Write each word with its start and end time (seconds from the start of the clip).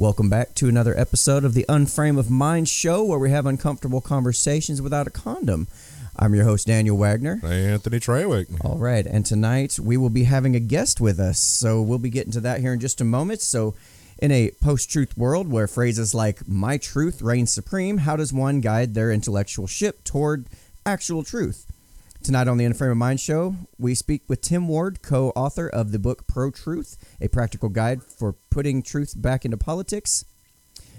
Welcome 0.00 0.30
back 0.30 0.54
to 0.54 0.66
another 0.66 0.98
episode 0.98 1.44
of 1.44 1.52
the 1.52 1.66
Unframe 1.68 2.18
of 2.18 2.30
Mind 2.30 2.70
show 2.70 3.04
where 3.04 3.18
we 3.18 3.32
have 3.32 3.44
uncomfortable 3.44 4.00
conversations 4.00 4.80
without 4.80 5.06
a 5.06 5.10
condom. 5.10 5.68
I'm 6.16 6.34
your 6.34 6.44
host, 6.44 6.68
Daniel 6.68 6.96
Wagner. 6.96 7.38
Anthony 7.44 8.00
Trawick. 8.00 8.46
All 8.64 8.78
right, 8.78 9.04
and 9.04 9.26
tonight 9.26 9.78
we 9.78 9.98
will 9.98 10.08
be 10.08 10.24
having 10.24 10.56
a 10.56 10.58
guest 10.58 11.02
with 11.02 11.20
us, 11.20 11.38
so 11.38 11.82
we'll 11.82 11.98
be 11.98 12.08
getting 12.08 12.32
to 12.32 12.40
that 12.40 12.60
here 12.60 12.72
in 12.72 12.80
just 12.80 13.02
a 13.02 13.04
moment. 13.04 13.42
So, 13.42 13.74
in 14.16 14.32
a 14.32 14.52
post 14.62 14.90
truth 14.90 15.18
world 15.18 15.52
where 15.52 15.68
phrases 15.68 16.14
like 16.14 16.48
my 16.48 16.78
truth 16.78 17.20
reigns 17.20 17.52
supreme, 17.52 17.98
how 17.98 18.16
does 18.16 18.32
one 18.32 18.62
guide 18.62 18.94
their 18.94 19.12
intellectual 19.12 19.66
ship 19.66 20.02
toward 20.02 20.46
actual 20.86 21.22
truth? 21.22 21.69
Tonight 22.22 22.48
on 22.48 22.58
the 22.58 22.66
Unframe 22.66 22.90
of 22.90 22.98
Mind 22.98 23.18
show, 23.18 23.54
we 23.78 23.94
speak 23.94 24.22
with 24.28 24.42
Tim 24.42 24.68
Ward, 24.68 25.00
co 25.00 25.30
author 25.30 25.66
of 25.66 25.90
the 25.90 25.98
book 25.98 26.26
Pro 26.26 26.50
Truth, 26.50 26.98
a 27.18 27.28
practical 27.28 27.70
guide 27.70 28.02
for 28.02 28.34
putting 28.50 28.82
truth 28.82 29.14
back 29.16 29.46
into 29.46 29.56
politics. 29.56 30.26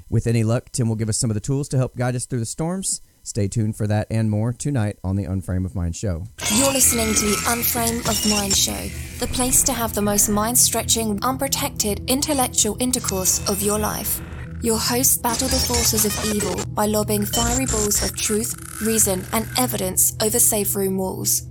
With 0.09 0.25
any 0.25 0.43
luck, 0.43 0.71
Tim 0.71 0.89
will 0.89 0.95
give 0.95 1.09
us 1.09 1.19
some 1.19 1.29
of 1.29 1.35
the 1.35 1.39
tools 1.39 1.69
to 1.69 1.77
help 1.77 1.95
guide 1.95 2.15
us 2.15 2.25
through 2.25 2.39
the 2.39 2.45
storms. 2.47 3.01
Stay 3.21 3.47
tuned 3.47 3.77
for 3.77 3.85
that 3.85 4.07
and 4.09 4.31
more 4.31 4.51
tonight 4.51 4.97
on 5.03 5.15
the 5.15 5.25
Unframe 5.25 5.63
of 5.63 5.75
Mind 5.75 5.95
show. 5.95 6.25
You're 6.55 6.73
listening 6.73 7.13
to 7.13 7.25
the 7.25 7.37
Unframe 7.45 7.99
of 8.09 8.29
Mind 8.31 8.57
show, 8.57 8.89
the 9.19 9.31
place 9.31 9.61
to 9.63 9.73
have 9.73 9.93
the 9.93 10.01
most 10.01 10.27
mind 10.27 10.57
stretching, 10.57 11.23
unprotected 11.23 12.01
intellectual 12.09 12.75
intercourse 12.79 13.47
of 13.47 13.61
your 13.61 13.77
life. 13.77 14.19
Your 14.63 14.77
hosts 14.77 15.17
battle 15.17 15.47
the 15.47 15.55
forces 15.55 16.05
of 16.05 16.35
evil 16.35 16.55
by 16.75 16.85
lobbing 16.85 17.25
fiery 17.25 17.65
balls 17.65 18.03
of 18.03 18.15
truth, 18.15 18.79
reason, 18.79 19.25
and 19.33 19.47
evidence 19.57 20.15
over 20.21 20.37
safe 20.37 20.75
room 20.75 20.99
walls. 20.99 21.41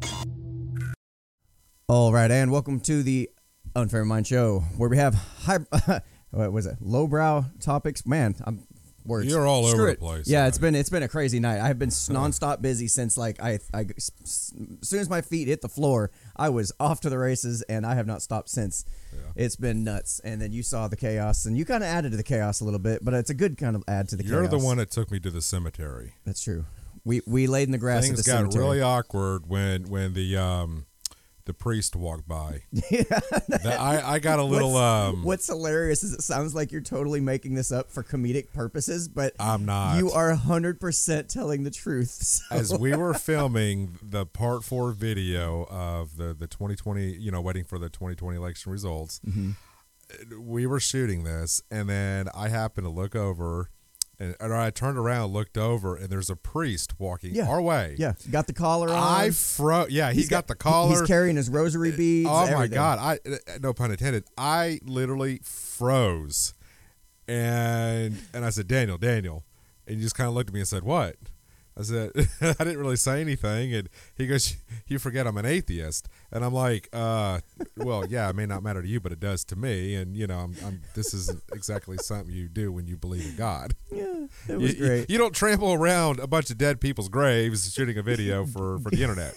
All 1.89 2.13
right, 2.13 2.31
and 2.31 2.53
welcome 2.53 2.79
to 2.81 3.03
the 3.03 3.29
Unfair 3.75 4.05
Mind 4.05 4.29
Show, 4.29 4.61
where 4.77 4.89
we 4.89 4.97
have 4.99 5.15
high, 5.15 5.59
what 6.31 6.53
was 6.53 6.67
it, 6.67 6.77
lowbrow 6.81 7.47
topics. 7.59 8.07
Man, 8.07 8.37
I'm 8.45 8.65
words. 9.05 9.29
You're 9.29 9.47
all 9.47 9.67
Screw 9.67 9.83
over 9.83 9.91
the 9.93 9.99
place 9.99 10.29
Yeah, 10.29 10.47
it's 10.47 10.59
been 10.59 10.75
it's 10.75 10.91
been 10.91 11.03
a 11.03 11.09
crazy 11.09 11.41
night. 11.41 11.61
I've 11.61 11.79
been 11.79 11.89
nonstop 11.89 12.63
busy 12.63 12.89
since 12.89 13.17
like 13.17 13.43
I, 13.43 13.59
I 13.75 13.87
as 13.97 14.13
soon 14.83 15.01
as 15.01 15.11
my 15.11 15.21
feet 15.21 15.49
hit 15.49 15.61
the 15.61 15.69
floor, 15.69 16.11
I 16.37 16.49
was 16.49 16.73
off 16.79 17.01
to 17.01 17.11
the 17.11 17.19
races, 17.19 17.63
and 17.63 17.85
I 17.85 17.95
have 17.95 18.07
not 18.07 18.23
stopped 18.23 18.49
since. 18.49 18.85
It's 19.41 19.57
been 19.57 19.85
nuts. 19.85 20.21
And 20.23 20.41
then 20.41 20.53
you 20.53 20.63
saw 20.63 20.87
the 20.87 20.97
chaos, 20.97 21.47
and 21.47 21.57
you 21.57 21.65
kind 21.65 21.83
of 21.83 21.89
added 21.89 22.11
to 22.11 22.17
the 22.19 22.23
chaos 22.23 22.61
a 22.61 22.65
little 22.65 22.79
bit, 22.79 23.03
but 23.03 23.15
it's 23.15 23.31
a 23.31 23.35
good 23.35 23.57
kind 23.57 23.75
of 23.75 23.83
add 23.89 24.09
to 24.11 24.17
the 24.17 24.23
chaos. 24.23 24.33
You're 24.33 24.49
the 24.49 24.59
one 24.59 24.77
that 24.77 24.91
took 24.91 25.11
me 25.11 25.19
to 25.21 25.31
the 25.31 25.41
cemetery. 25.41 26.13
That's 26.27 26.43
true. 26.43 26.67
We 27.05 27.23
we 27.27 27.47
laid 27.47 27.63
in 27.65 27.73
the 27.73 27.79
grass 27.79 28.05
Things 28.07 28.19
at 28.19 28.25
the 28.27 28.31
got 28.31 28.39
cemetery. 28.39 28.63
really 28.63 28.83
awkward 28.83 29.49
when 29.49 29.89
when 29.89 30.13
the 30.13 30.37
um 30.37 30.85
the 31.51 31.55
priest 31.55 31.97
walked 31.97 32.29
by. 32.29 32.63
That- 32.73 33.79
I 33.81 34.15
I 34.15 34.19
got 34.21 34.39
a 34.39 34.45
little 34.45 34.73
What's, 34.75 35.15
um. 35.17 35.23
what's 35.25 35.47
hilarious 35.49 36.03
is 36.05 36.13
it 36.13 36.23
sounds 36.23 36.55
like 36.55 36.71
you're 36.71 36.81
totally 36.81 37.21
making 37.21 37.55
this 37.55 37.73
up 37.73 37.91
for 37.91 38.03
comedic 38.05 38.53
purposes, 38.53 39.09
but 39.09 39.35
I'm 39.41 39.65
not. 39.65 39.99
You 39.99 40.11
are 40.13 40.33
hundred 40.35 40.81
percent 40.81 41.29
telling 41.29 41.65
the 41.65 41.71
truth. 41.71 42.11
So- 42.31 42.45
As 42.55 42.73
we 42.79 42.95
were 42.97 43.15
filming 43.15 43.99
the 44.03 44.25
part 44.27 44.63
four 44.65 44.93
video 44.93 45.65
of 45.71 46.17
the 46.17 46.35
the 46.35 46.47
2020, 46.47 47.17
you 47.17 47.31
know, 47.33 47.41
waiting 47.41 47.65
for 47.65 47.79
the 47.79 47.89
2020 47.89 48.37
election 48.37 48.71
results, 48.73 49.21
Mm-hmm. 49.27 49.51
we 50.49 50.67
were 50.67 50.81
shooting 50.81 51.25
this, 51.25 51.63
and 51.71 51.89
then 51.89 52.29
I 52.35 52.49
happened 52.49 52.85
to 52.87 52.91
look 52.91 53.15
over. 53.17 53.71
And, 54.23 54.37
or 54.39 54.55
I 54.55 54.69
turned 54.71 54.99
around, 54.99 55.33
looked 55.33 55.57
over, 55.57 55.97
and 55.97 56.11
there's 56.11 56.29
a 56.29 56.37
priest 56.37 56.93
walking 57.01 57.35
Yeah. 57.35 57.49
our 57.49 57.63
way. 57.63 57.97
yeah, 57.99 58.13
got 58.31 58.47
the 58.47 58.53
collar 58.53 58.91
on. 58.91 58.97
I 58.99 59.31
fro. 59.31 59.87
Yeah, 59.89 60.13
He's 60.13 60.25
he 60.25 60.29
got, 60.29 60.47
the 60.47 60.55
collar. 60.55 60.91
He's 60.91 61.01
carrying 61.03 61.37
his 61.37 61.49
rosary 61.49 61.91
beads. 61.91 62.29
Oh 62.29 62.33
my 62.45 62.51
everything. 62.53 62.75
god! 62.75 62.99
I 62.99 63.19
uh, 63.27 63.59
no 63.63 63.73
pun 63.73 63.91
intended. 63.91 64.25
I 64.37 64.79
literally 64.85 65.41
froze, 65.43 66.53
and 67.27 68.19
and 68.35 68.45
I 68.45 68.51
said, 68.51 68.69
Daniel, 68.69 68.99
Daniel, 68.99 69.45
and 69.87 69.97
he 69.97 70.03
just 70.03 70.15
kind 70.15 70.29
of 70.29 70.35
looked 70.35 70.51
at 70.51 70.55
me 70.55 70.61
and 70.61 70.69
said, 70.69 70.83
"What?" 70.83 71.17
I 71.79 71.83
said, 71.83 72.11
"I 72.41 72.53
didn't 72.65 72.79
really 72.79 72.97
say 72.97 73.21
anything," 73.21 73.73
and 73.75 73.89
he 74.17 74.27
goes, 74.27 74.57
"You 74.87 74.99
forget 74.99 75.27
I'm 75.27 75.37
an 75.39 75.47
atheist," 75.47 76.09
and 76.33 76.45
I'm 76.45 76.53
like, 76.53 76.89
"Uh, 76.93 77.41
well, 77.77 78.05
yeah, 78.07 78.29
it 78.29 78.37
may 78.37 78.45
not 78.47 78.63
matter 78.63 78.83
to 78.83 78.89
you, 78.89 79.01
but 79.01 79.13
it 79.13 79.21
does 79.21 79.45
to 79.47 79.57
me, 79.57 79.95
and 79.95 80.17
you 80.17 80.27
know, 80.27 80.39
I'm, 80.39 80.57
I'm 80.65 80.83
this 80.95 81.15
isn't 81.15 81.43
exactly 81.53 81.97
something 81.99 82.35
you 82.35 82.49
do 82.49 82.71
when 82.73 82.87
you 82.87 82.97
believe 82.97 83.25
in 83.25 83.37
God. 83.37 83.75
Yeah, 83.93 84.27
it 84.49 84.59
was 84.59 84.79
You, 84.79 84.87
great. 84.87 85.11
you 85.11 85.19
don't 85.19 85.35
trample 85.35 85.73
around 85.73 86.21
a 86.21 86.27
bunch 86.27 86.51
of 86.51 86.59
dead 86.59 86.81
people's 86.81 87.09
graves 87.09 87.73
shooting 87.73 87.99
a 87.99 88.03
video 88.03 88.47
for 88.47 88.79
for 88.79 88.91
the 88.91 89.03
internet." 89.03 89.35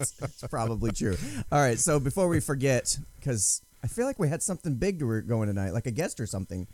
It's 0.00 0.44
probably 0.50 0.92
true. 0.92 1.16
All 1.50 1.58
right, 1.60 1.78
so 1.78 1.98
before 2.00 2.28
we 2.28 2.40
forget, 2.40 2.98
because 3.18 3.62
I 3.82 3.86
feel 3.88 4.04
like 4.06 4.18
we 4.18 4.28
had 4.28 4.42
something 4.42 4.74
big 4.74 4.98
to 4.98 5.22
going 5.22 5.48
tonight, 5.48 5.70
like 5.72 5.86
a 5.86 5.90
guest 5.90 6.20
or 6.20 6.26
something. 6.26 6.66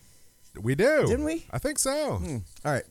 We 0.61 0.75
do, 0.75 1.07
Didn't 1.07 1.25
we? 1.25 1.47
I 1.51 1.59
think 1.59 1.79
so. 1.79 2.21
All 2.65 2.73
right. 2.73 2.85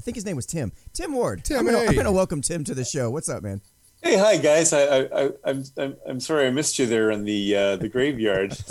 I 0.00 0.02
think 0.02 0.14
his 0.14 0.24
name 0.24 0.36
was 0.36 0.46
Tim. 0.46 0.72
Tim 0.94 1.12
Ward. 1.12 1.44
Tim, 1.44 1.58
I'm 1.58 1.66
gonna, 1.66 1.80
I'm 1.80 1.88
hey. 1.88 1.94
gonna 1.94 2.10
welcome 2.10 2.40
Tim 2.40 2.64
to 2.64 2.74
the 2.74 2.86
show. 2.86 3.10
What's 3.10 3.28
up, 3.28 3.42
man? 3.42 3.60
Hey, 4.02 4.16
hi 4.16 4.38
guys. 4.38 4.72
I, 4.72 4.80
I, 4.80 5.08
I 5.12 5.30
I'm, 5.44 5.64
I'm, 5.76 5.96
I'm 6.08 6.20
sorry 6.20 6.46
I 6.46 6.50
missed 6.50 6.78
you 6.78 6.86
there 6.86 7.10
in 7.10 7.24
the, 7.24 7.54
uh, 7.54 7.76
the 7.76 7.90
graveyard. 7.90 8.56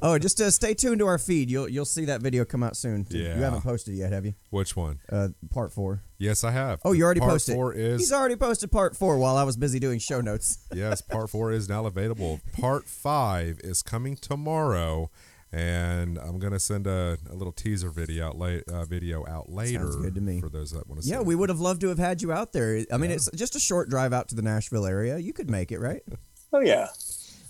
Oh, 0.00 0.18
just 0.18 0.40
uh, 0.40 0.50
stay 0.50 0.72
tuned 0.72 1.00
to 1.00 1.06
our 1.06 1.18
feed. 1.18 1.50
You'll 1.50 1.68
you'll 1.68 1.84
see 1.84 2.06
that 2.06 2.22
video 2.22 2.46
come 2.46 2.62
out 2.62 2.76
soon. 2.76 3.06
Yeah. 3.10 3.36
You 3.36 3.42
haven't 3.42 3.60
posted 3.60 3.94
it 3.94 3.98
yet, 3.98 4.12
have 4.12 4.24
you? 4.24 4.34
Which 4.48 4.74
one? 4.74 5.00
Uh, 5.10 5.28
part 5.50 5.72
four. 5.72 6.02
Yes, 6.18 6.42
I 6.42 6.50
have. 6.52 6.80
Oh, 6.84 6.92
you 6.92 7.04
already 7.04 7.20
part 7.20 7.32
posted. 7.32 7.54
Four 7.54 7.74
is 7.74 8.00
He's 8.00 8.12
already 8.12 8.36
posted 8.36 8.72
part 8.72 8.96
four 8.96 9.18
while 9.18 9.36
I 9.36 9.42
was 9.42 9.58
busy 9.58 9.78
doing 9.78 9.98
show 9.98 10.22
notes. 10.22 10.66
yes. 10.72 11.02
Part 11.02 11.28
four 11.28 11.52
is 11.52 11.68
now 11.68 11.84
available. 11.84 12.40
Part 12.58 12.86
five 12.86 13.60
is 13.62 13.82
coming 13.82 14.16
tomorrow, 14.16 15.10
and 15.52 16.18
I'm 16.18 16.38
gonna 16.38 16.58
send 16.58 16.86
a, 16.86 17.18
a 17.30 17.34
little 17.34 17.52
teaser 17.52 17.90
video 17.90 18.28
out 18.28 18.38
late. 18.38 18.64
Uh, 18.68 18.84
video 18.84 19.26
out 19.28 19.50
later. 19.50 19.80
Sounds 19.80 19.96
good 19.96 20.14
to 20.14 20.20
me. 20.20 20.40
For 20.40 20.48
those 20.48 20.70
that 20.70 20.88
want 20.88 21.02
to. 21.02 21.08
Yeah, 21.08 21.18
see. 21.18 21.24
we 21.24 21.34
would 21.34 21.50
have 21.50 21.60
loved 21.60 21.82
to 21.82 21.88
have 21.88 21.98
had 21.98 22.22
you 22.22 22.32
out 22.32 22.52
there. 22.52 22.84
I 22.90 22.96
mean, 22.96 23.10
it's 23.10 23.30
just 23.34 23.54
a 23.54 23.60
short 23.60 23.90
drive 23.90 24.12
out 24.12 24.28
to 24.28 24.34
the 24.34 24.42
Nashville 24.42 24.86
area. 24.86 25.18
You 25.18 25.32
could 25.32 25.50
make 25.50 25.70
it, 25.70 25.78
right? 25.78 26.02
oh 26.52 26.60
yeah. 26.60 26.88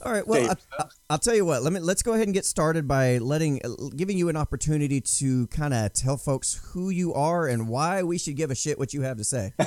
All 0.05 0.11
right. 0.11 0.27
Well, 0.27 0.49
Dave. 0.49 0.51
I, 0.51 0.83
I, 0.83 0.87
I'll 1.11 1.19
tell 1.19 1.35
you 1.37 1.45
what. 1.45 1.63
Let 1.63 1.73
me 1.73 1.79
let's 1.79 2.03
go 2.03 2.15
ahead 2.15 2.27
and 2.27 2.35
get 2.35 2.45
started 2.45 2.89
by 2.89 3.19
letting, 3.19 3.61
uh, 3.65 3.89
giving 3.95 4.19
you 4.19 4.29
an 4.29 4.37
opportunity 4.37 5.01
to 5.01 5.47
kind 5.49 5.73
of 5.73 5.93
tell 5.93 6.17
folks 6.17 6.61
who 6.73 6.91
you 6.91 7.15
are 7.15 7.47
and 7.47 7.69
why 7.69 8.03
we 8.03 8.19
should 8.19 8.37
give 8.37 8.51
a 8.51 8.57
shit 8.57 8.79
what 8.81 8.93
you 8.93 9.03
have 9.03 9.19
to 9.19 9.25
say. 9.25 9.53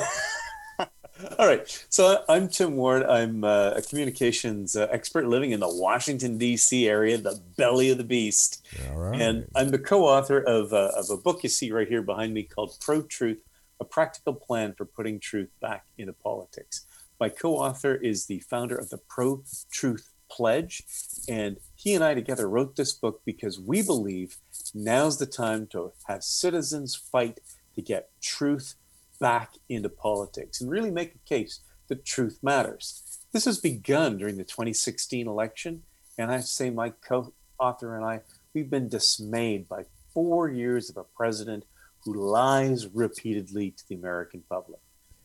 All 1.39 1.47
right. 1.47 1.85
So 1.89 2.23
I'm 2.27 2.47
Tim 2.49 2.75
Ward. 2.75 3.03
I'm 3.03 3.43
uh, 3.43 3.71
a 3.75 3.81
communications 3.81 4.75
uh, 4.75 4.87
expert 4.91 5.27
living 5.27 5.51
in 5.51 5.59
the 5.59 5.69
Washington 5.69 6.37
D.C. 6.37 6.87
area, 6.87 7.17
the 7.17 7.39
belly 7.57 7.89
of 7.89 7.97
the 7.97 8.03
beast. 8.03 8.65
All 8.89 8.99
right. 8.99 9.21
And 9.21 9.47
I'm 9.55 9.69
the 9.69 9.79
co-author 9.79 10.39
of, 10.41 10.73
uh, 10.73 10.91
of 10.95 11.09
a 11.09 11.17
book 11.17 11.43
you 11.43 11.49
see 11.49 11.71
right 11.71 11.87
here 11.87 12.01
behind 12.01 12.33
me 12.33 12.43
called 12.43 12.77
Pro 12.81 13.01
Truth: 13.01 13.39
A 13.79 13.85
Practical 13.85 14.33
Plan 14.33 14.73
for 14.73 14.85
Putting 14.85 15.19
Truth 15.19 15.49
Back 15.61 15.85
into 15.97 16.13
Politics. 16.13 16.85
My 17.19 17.29
co-author 17.29 17.95
is 17.95 18.25
the 18.25 18.39
founder 18.39 18.75
of 18.75 18.89
the 18.89 18.99
Pro 19.09 19.43
Truth 19.71 20.09
Pledge, 20.29 20.83
and 21.29 21.57
he 21.75 21.95
and 21.95 22.03
I 22.03 22.13
together 22.13 22.49
wrote 22.49 22.75
this 22.75 22.93
book 22.93 23.21
because 23.25 23.59
we 23.59 23.81
believe 23.81 24.37
now's 24.73 25.17
the 25.17 25.25
time 25.25 25.67
to 25.67 25.93
have 26.07 26.23
citizens 26.23 26.95
fight 26.95 27.39
to 27.75 27.81
get 27.81 28.09
truth 28.21 28.75
back 29.19 29.53
into 29.69 29.89
politics 29.89 30.61
and 30.61 30.69
really 30.69 30.91
make 30.91 31.15
a 31.15 31.29
case 31.29 31.61
that 31.87 32.05
truth 32.05 32.39
matters. 32.41 33.19
This 33.31 33.45
has 33.45 33.59
begun 33.59 34.17
during 34.17 34.37
the 34.37 34.43
2016 34.43 35.27
election, 35.27 35.83
and 36.17 36.31
I 36.31 36.39
say 36.39 36.69
my 36.69 36.89
co-author 36.89 37.95
and 37.95 38.05
I 38.05 38.21
we've 38.53 38.69
been 38.69 38.87
dismayed 38.87 39.67
by 39.67 39.83
four 40.13 40.49
years 40.49 40.89
of 40.89 40.97
a 40.97 41.03
president 41.03 41.65
who 42.03 42.13
lies 42.13 42.87
repeatedly 42.87 43.71
to 43.71 43.83
the 43.89 43.95
American 43.95 44.41
public. 44.49 44.79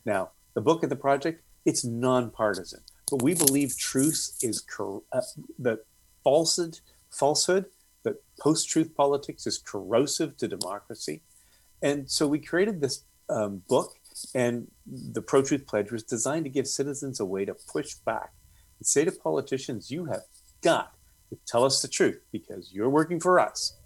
Now, 0.05 0.31
the 0.55 0.61
book 0.61 0.83
of 0.83 0.91
the 0.91 0.97
project, 0.97 1.43
it's 1.65 1.85
nonpartisan, 1.85 2.81
but 3.11 3.23
we 3.23 3.35
believe 3.35 3.79
truth 3.79 4.37
is 4.43 4.61
cor- 4.61 5.03
uh, 5.13 5.21
that 5.61 5.87
falsehood, 6.25 6.81
falsehood, 7.11 7.67
that 8.03 8.17
post-truth 8.41 8.97
politics 8.97 9.47
is 9.47 9.59
corrosive 9.59 10.37
to 10.39 10.49
democracy, 10.49 11.23
and 11.83 12.11
so 12.11 12.27
we 12.27 12.39
created 12.39 12.81
this 12.81 13.05
um, 13.31 13.63
book, 13.69 13.95
and 14.35 14.69
the 14.87 15.23
Pro 15.23 15.43
Truth 15.43 15.67
Pledge 15.67 15.91
was 15.93 16.03
designed 16.03 16.45
to 16.45 16.51
give 16.51 16.67
citizens 16.67 17.21
a 17.21 17.25
way 17.25 17.45
to 17.45 17.55
push 17.55 17.95
back 17.95 18.33
and 18.79 18.87
say 18.87 19.05
to 19.05 19.13
politicians, 19.13 19.91
"You 19.91 20.07
have 20.07 20.23
got 20.63 20.95
to 21.31 21.39
tell 21.47 21.65
us 21.65 21.81
the 21.81 21.89
truth 21.89 22.21
because 22.33 22.73
you're 22.73 22.91
working 22.91 23.21
for 23.21 23.41
us. 23.41 23.77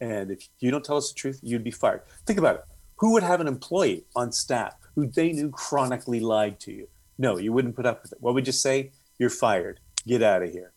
And 0.00 0.30
if 0.30 0.48
you 0.60 0.70
don't 0.70 0.84
tell 0.84 0.96
us 0.96 1.12
the 1.12 1.16
truth, 1.16 1.40
you'd 1.42 1.64
be 1.64 1.70
fired. 1.70 2.02
Think 2.26 2.38
about 2.38 2.56
it. 2.56 2.64
Who 2.96 3.12
would 3.12 3.22
have 3.22 3.40
an 3.40 3.48
employee 3.48 4.04
on 4.16 4.32
staff 4.32 4.74
who 4.94 5.06
they 5.06 5.32
knew 5.32 5.50
chronically 5.50 6.20
lied 6.20 6.60
to 6.60 6.72
you? 6.72 6.88
No, 7.18 7.36
you 7.36 7.52
wouldn't 7.52 7.76
put 7.76 7.86
up 7.86 8.02
with 8.02 8.12
it. 8.12 8.18
What 8.20 8.34
would 8.34 8.46
you 8.46 8.52
say? 8.52 8.92
You're 9.18 9.30
fired. 9.30 9.80
Get 10.06 10.22
out 10.22 10.42
of 10.42 10.52
here. 10.52 10.72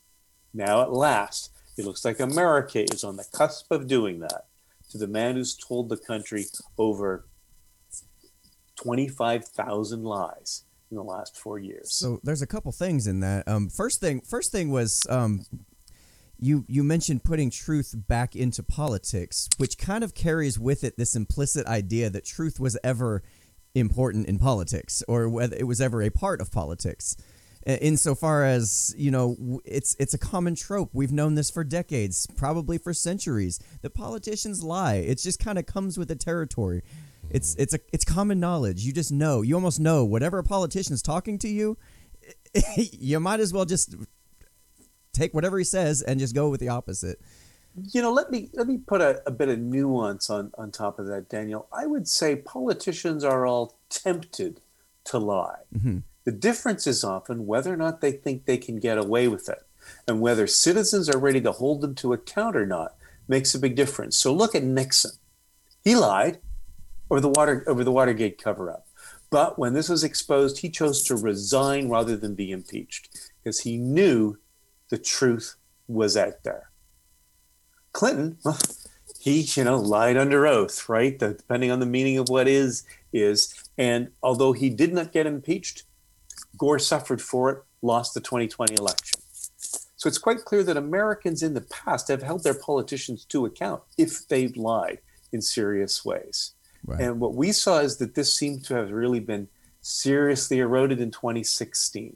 Now, 0.54 0.81
at 0.81 0.92
last, 0.92 1.52
it 1.78 1.86
looks 1.86 2.04
like 2.04 2.19
America 2.19 2.84
is 2.84 3.04
on 3.04 3.16
the 3.16 3.25
cusp 3.31 3.72
of 3.72 3.88
doing 3.88 4.19
that 4.19 4.48
to 4.90 4.98
the 4.98 5.08
man 5.08 5.36
who's 5.36 5.56
told 5.56 5.90
the 5.90 5.98
country 5.98 6.46
over 6.78 7.25
25,000 8.83 10.04
lies 10.04 10.63
in 10.89 10.98
the 10.98 11.04
last 11.04 11.38
four 11.38 11.60
years. 11.60 11.94
So 11.94 12.19
there's 12.24 12.42
a 12.42 12.48
couple 12.48 12.72
things 12.72 13.07
in 13.07 13.22
that. 13.22 13.48
Um, 13.48 13.69
first 13.69 14.01
thing, 14.01 14.22
first 14.22 14.51
thing 14.51 14.72
was, 14.72 15.01
um, 15.10 15.45
you 16.39 16.66
you 16.68 16.83
mentioned 16.83 17.24
putting 17.24 17.51
truth 17.51 17.94
back 17.95 18.36
into 18.36 18.63
politics, 18.63 19.48
which 19.57 19.78
kind 19.78 20.04
of 20.04 20.16
carries 20.16 20.60
with 20.60 20.83
it 20.83 20.98
this 20.98 21.16
implicit 21.16 21.68
idea 21.68 22.10
that 22.10 22.25
truth 22.25 22.60
was 22.60 22.78
ever 22.83 23.22
important 23.75 24.28
in 24.28 24.38
politics 24.38 25.01
or 25.07 25.30
whether 25.30 25.56
it 25.56 25.68
was 25.68 25.80
ever 25.80 26.01
a 26.01 26.10
part 26.10 26.42
of 26.42 26.51
politics. 26.51 27.16
Insofar 27.66 28.44
as 28.44 28.94
you 28.98 29.12
know, 29.12 29.62
it's 29.66 29.95
it's 30.00 30.16
a 30.16 30.18
common 30.18 30.56
trope. 30.56 30.89
We've 30.94 31.12
known 31.12 31.36
this 31.36 31.51
for 31.51 31.63
decades, 31.63 32.25
probably 32.36 32.80
for 32.80 32.92
centuries. 32.92 33.60
The 33.84 33.92
politicians 33.92 34.63
lie. 34.63 34.95
It 34.95 35.19
just 35.19 35.39
kind 35.39 35.60
of 35.60 35.68
comes 35.68 35.95
with 35.95 36.07
the 36.07 36.16
territory. 36.16 36.81
It's 37.33 37.56
it's 37.56 37.74
a 37.74 37.80
it's 37.92 38.06
common 38.06 38.39
knowledge. 38.39 38.83
You 38.83 38.94
just 38.94 39.12
know. 39.12 39.42
You 39.42 39.56
almost 39.56 39.80
know 39.80 40.06
whatever 40.06 40.38
a 40.39 40.44
politician's 40.44 41.01
talking 41.01 41.38
to 41.39 41.48
you. 41.48 41.78
you 42.75 43.19
might 43.19 43.39
as 43.39 43.54
well 43.54 43.66
just 43.66 43.95
take 45.13 45.33
whatever 45.33 45.57
he 45.57 45.63
says 45.63 46.01
and 46.01 46.19
just 46.19 46.36
go 46.36 46.50
with 46.50 46.60
the 46.60 46.69
opposite. 46.69 47.19
You 47.92 48.01
know, 48.01 48.12
let 48.12 48.31
me 48.31 48.50
let 48.54 48.68
me 48.68 48.78
put 48.78 49.01
a, 49.01 49.22
a 49.25 49.31
bit 49.31 49.50
of 49.50 49.60
nuance 49.60 50.30
on 50.30 50.51
on 50.57 50.72
top 50.72 51.00
of 51.00 51.07
that, 51.07 51.30
Daniel. 51.30 51.68
I 51.72 51.86
would 51.86 52.07
say 52.07 52.36
politicians 52.36 53.24
are 53.24 53.45
all 53.45 53.75
tempted 53.89 54.60
to 55.06 55.18
lie. 55.18 55.62
Mm-hmm. 55.75 56.00
The 56.25 56.31
difference 56.31 56.86
is 56.86 57.04
often 57.04 57.48
whether 57.48 57.74
or 57.74 57.77
not 57.77 58.01
they 58.01 58.12
think 58.12 58.45
they 58.45 58.57
can 58.57 58.80
get 58.80 58.98
away 58.98 59.27
with 59.27 59.48
it, 59.48 59.63
and 60.07 60.19
whether 60.19 60.48
citizens 60.48 61.10
are 61.10 61.18
ready 61.18 61.39
to 61.42 61.54
hold 61.54 61.81
them 61.81 61.95
to 61.95 62.13
account 62.13 62.57
or 62.57 62.66
not 62.66 62.95
makes 63.27 63.56
a 63.56 63.60
big 63.60 63.75
difference. 63.75 64.18
So 64.18 64.34
look 64.34 64.54
at 64.54 64.63
Nixon. 64.63 65.12
He 65.84 65.95
lied 65.95 66.39
over 67.12 67.19
the 67.19 67.30
water 67.30 67.63
over 67.68 67.84
the 67.84 67.92
Watergate 67.92 68.42
cover 68.42 68.72
up. 68.72 68.88
But 69.30 69.60
when 69.60 69.74
this 69.74 69.90
was 69.90 70.04
exposed, 70.04 70.60
he 70.60 70.69
chose 70.69 71.04
to 71.04 71.16
resign 71.16 71.90
rather 71.90 72.18
than 72.18 72.36
be 72.36 72.52
impeached 72.52 73.10
because 73.44 73.60
he 73.60 73.78
knew 73.78 74.38
the 74.90 74.98
truth 74.98 75.56
was 75.88 76.16
out 76.18 76.44
there. 76.44 76.69
Clinton, 77.92 78.38
well, 78.44 78.58
he, 79.19 79.42
you 79.42 79.63
know, 79.66 79.78
lied 79.78 80.18
under 80.18 80.48
oath, 80.48 80.88
right? 80.90 81.19
The, 81.19 81.34
depending 81.34 81.69
on 81.69 81.80
the 81.80 81.86
meaning 81.86 82.18
of 82.18 82.30
what 82.30 82.48
is, 82.48 82.86
is. 83.13 83.54
And 83.78 84.10
although 84.24 84.54
he 84.54 84.69
did 84.69 84.94
not 84.94 85.12
get 85.12 85.28
impeached, 85.28 85.84
Gore 86.58 86.80
suffered 86.80 87.22
for 87.22 87.50
it, 87.52 87.63
lost 87.81 88.13
the 88.13 88.22
2020 88.22 88.75
election. 88.75 89.19
So 89.96 90.08
it's 90.08 90.18
quite 90.18 90.46
clear 90.46 90.63
that 90.63 90.78
Americans 90.78 91.44
in 91.44 91.54
the 91.54 91.62
past 91.62 92.08
have 92.08 92.24
held 92.24 92.44
their 92.44 92.54
politicians 92.54 93.25
to 93.25 93.46
account 93.46 93.84
if 93.98 94.28
they've 94.28 94.56
lied 94.56 95.00
in 95.31 95.42
serious 95.42 96.04
ways. 96.04 96.54
Right. 96.86 97.01
And 97.01 97.19
what 97.19 97.36
we 97.36 97.51
saw 97.51 97.80
is 97.80 97.98
that 97.98 98.16
this 98.16 98.33
seemed 98.33 98.63
to 98.66 98.75
have 98.75 98.92
really 98.92 99.19
been 99.19 99.48
seriously 99.81 100.60
eroded 100.60 101.00
in 101.00 101.12
2016. 101.12 102.16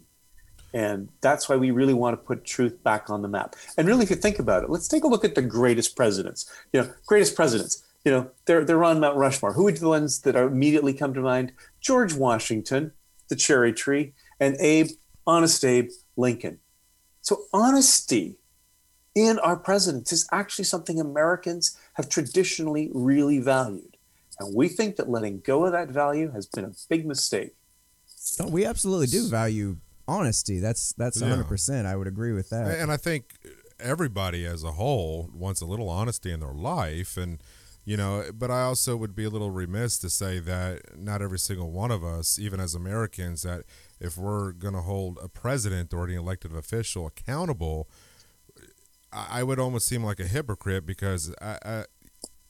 And 0.74 1.10
that's 1.22 1.48
why 1.48 1.56
we 1.56 1.72
really 1.72 1.94
want 1.94 2.20
to 2.20 2.26
put 2.26 2.44
truth 2.44 2.84
back 2.84 3.10
on 3.10 3.22
the 3.22 3.28
map. 3.28 3.56
And 3.78 3.88
really, 3.88 4.04
if 4.04 4.10
you 4.10 4.18
think 4.18 4.40
about 4.40 4.64
it, 4.64 4.70
let's 4.70 4.90
take 4.90 5.06
a 5.06 5.08
look 5.08 5.24
at 5.24 5.34
the 5.36 5.42
greatest 5.42 5.96
presidents. 5.96 6.52
You 6.74 6.82
know, 6.82 6.94
greatest 7.06 7.36
presidents. 7.36 7.84
You 8.04 8.12
know, 8.12 8.32
they're 8.46 8.66
they're 8.66 8.84
on 8.84 9.00
Mount 9.00 9.18
Rushmore. 9.18 9.54
Who 9.54 9.68
are 9.68 9.72
the 9.72 9.88
ones 9.88 10.22
that 10.22 10.36
are 10.36 10.48
immediately 10.48 10.94
come 10.94 11.14
to 11.14 11.22
mind? 11.22 11.54
George 11.80 12.14
Washington, 12.14 12.92
the 13.30 13.38
cherry 13.38 13.72
tree, 13.72 14.14
and 14.40 14.58
Abe, 14.60 14.90
honest 15.26 15.64
Abe 15.64 15.90
Lincoln. 16.18 16.60
So 17.22 17.44
honesty 17.54 18.36
in 19.16 19.40
our 19.40 19.56
presidents 19.56 20.12
is 20.12 20.28
actually 20.32 20.66
something 20.66 21.00
Americans 21.00 21.78
have 21.94 22.10
traditionally 22.10 22.92
really 22.94 23.40
valued. 23.40 23.95
And 24.40 24.56
we 24.56 24.68
think 24.68 24.98
that 24.98 25.10
letting 25.10 25.42
go 25.42 25.66
of 25.66 25.72
that 25.72 25.90
value 25.90 26.32
has 26.32 26.46
been 26.46 26.66
a 26.66 26.72
big 26.90 27.06
mistake. 27.06 27.56
Oh, 28.40 28.48
we 28.48 28.66
absolutely 28.66 29.08
do 29.08 29.28
value 29.28 29.78
honesty. 30.08 30.60
That's 30.60 30.94
that's 30.94 31.22
yeah. 31.22 31.36
100%. 31.36 31.86
I 31.86 31.96
would 31.96 32.08
agree 32.08 32.34
with 32.34 32.50
that. 32.50 32.80
And 32.80 32.92
I 32.92 32.98
think 32.98 33.36
everybody 33.80 34.46
as 34.46 34.64
a 34.64 34.74
whole 34.74 35.30
wants 35.34 35.62
a 35.62 35.66
little 35.66 35.90
honesty 35.90 36.32
in 36.32 36.40
their 36.40 36.54
life 36.54 37.18
and 37.18 37.44
you 37.84 37.98
know 37.98 38.24
but 38.34 38.50
i 38.50 38.62
also 38.62 38.96
would 38.96 39.14
be 39.14 39.26
a 39.26 39.30
little 39.30 39.52
remiss 39.52 39.98
to 39.98 40.10
say 40.10 40.40
that 40.40 40.98
not 40.98 41.22
every 41.22 41.38
single 41.38 41.72
one 41.72 41.92
of 41.92 42.02
us 42.02 42.40
even 42.40 42.58
as 42.60 42.74
americans 42.74 43.42
that 43.42 43.64
if 44.00 44.18
we're 44.18 44.54
going 44.54 44.74
to 44.74 44.82
hold 44.82 45.20
a 45.22 45.28
president 45.28 45.94
or 45.94 46.06
an 46.06 46.14
elected 46.14 46.56
official 46.56 47.06
accountable 47.06 47.90
i 49.12 49.44
would 49.44 49.60
almost 49.60 49.86
seem 49.88 50.04
like 50.04 50.22
a 50.22 50.28
hypocrite 50.28 50.86
because 50.86 51.34
I, 51.42 51.58
I 51.66 51.84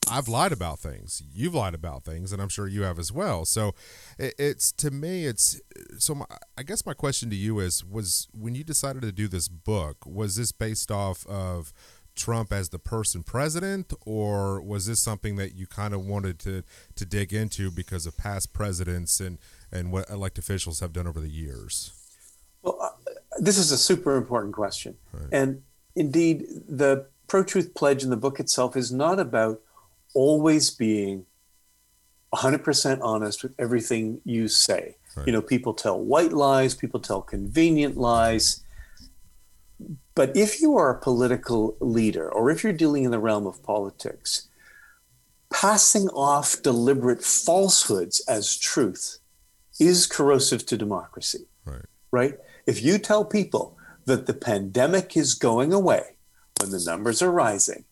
I've 0.10 0.28
lied 0.28 0.52
about 0.52 0.80
things. 0.80 1.24
You've 1.34 1.56
lied 1.56 1.74
about 1.74 2.04
things, 2.04 2.32
and 2.32 2.42
I'm 2.42 2.50
sure 2.50 2.68
you 2.68 2.84
have 2.84 3.00
as 3.00 3.12
well. 3.12 3.46
So, 3.46 3.74
it, 4.18 4.34
it's 4.38 4.72
to 4.74 4.92
me, 4.92 5.26
it's 5.26 5.60
so. 5.98 6.16
My, 6.16 6.26
I 6.58 6.64
guess 6.64 6.86
my 6.86 6.94
question 6.94 7.30
to 7.30 7.36
you 7.36 7.60
is: 7.60 7.84
was 7.84 8.28
when 8.34 8.56
you 8.56 8.64
decided 8.64 9.02
to 9.04 9.12
do 9.12 9.28
this 9.28 9.48
book, 9.48 10.06
was 10.06 10.36
this 10.36 10.52
based 10.52 10.92
off 10.92 11.26
of 11.28 11.74
Trump 12.16 12.52
as 12.52 12.70
the 12.70 12.80
person 12.80 13.24
president, 13.24 13.94
or 14.06 14.62
was 14.62 14.86
this 14.86 15.02
something 15.02 15.36
that 15.36 15.54
you 15.54 15.68
kind 15.68 15.94
of 15.94 16.06
wanted 16.06 16.40
to 16.40 16.64
to 16.96 17.06
dig 17.06 17.34
into 17.34 17.72
because 17.72 18.06
of 18.06 18.18
past 18.18 18.54
presidents 18.54 19.20
and 19.20 19.38
and 19.72 19.92
what 19.92 20.10
elected 20.10 20.44
officials 20.44 20.80
have 20.80 20.94
done 20.94 21.08
over 21.08 21.20
the 21.20 21.30
years? 21.30 21.92
Well, 22.62 22.80
uh, 22.82 23.12
this 23.40 23.58
is 23.58 23.72
a 23.72 23.78
super 23.78 24.16
important 24.16 24.54
question, 24.54 24.96
right. 25.12 25.30
and 25.32 25.62
indeed, 25.96 26.46
the 26.68 27.08
pro 27.28 27.44
truth 27.44 27.74
pledge 27.76 28.04
in 28.04 28.10
the 28.10 28.18
book 28.18 28.40
itself 28.40 28.76
is 28.76 28.92
not 28.92 29.20
about 29.20 29.62
always 30.16 30.72
being 30.72 31.26
100% 32.34 33.00
honest 33.02 33.44
with 33.44 33.54
everything 33.60 34.22
you 34.26 34.48
say. 34.48 34.98
Right. 35.16 35.28
You 35.28 35.34
know, 35.34 35.42
people 35.42 35.74
tell 35.74 36.00
white 36.00 36.34
lies, 36.34 36.74
people 36.74 37.00
tell 37.00 37.22
convenient 37.22 37.98
lies. 37.98 38.64
But 40.16 40.36
if 40.36 40.62
you 40.62 40.76
are 40.78 40.90
a 40.90 41.00
political 41.00 41.78
leader 41.80 42.32
or 42.32 42.50
if 42.50 42.64
you're 42.64 42.74
dealing 42.74 43.04
in 43.04 43.12
the 43.12 43.20
realm 43.20 43.46
of 43.46 43.62
politics, 43.64 44.48
passing 45.54 46.10
off 46.10 46.62
deliberate 46.62 47.24
falsehoods 47.24 48.22
as 48.28 48.58
truth 48.58 49.20
is 49.80 50.08
corrosive 50.08 50.66
to 50.66 50.78
democracy. 50.78 51.46
Right. 51.66 51.86
Right? 52.12 52.38
If 52.66 52.84
you 52.84 52.98
tell 52.98 53.26
people 53.26 53.78
that 54.06 54.26
the 54.26 54.34
pandemic 54.34 55.16
is 55.18 55.34
going 55.34 55.74
away 55.74 56.16
when 56.60 56.72
the 56.72 56.84
numbers 56.86 57.22
are 57.22 57.32
rising, 57.32 57.86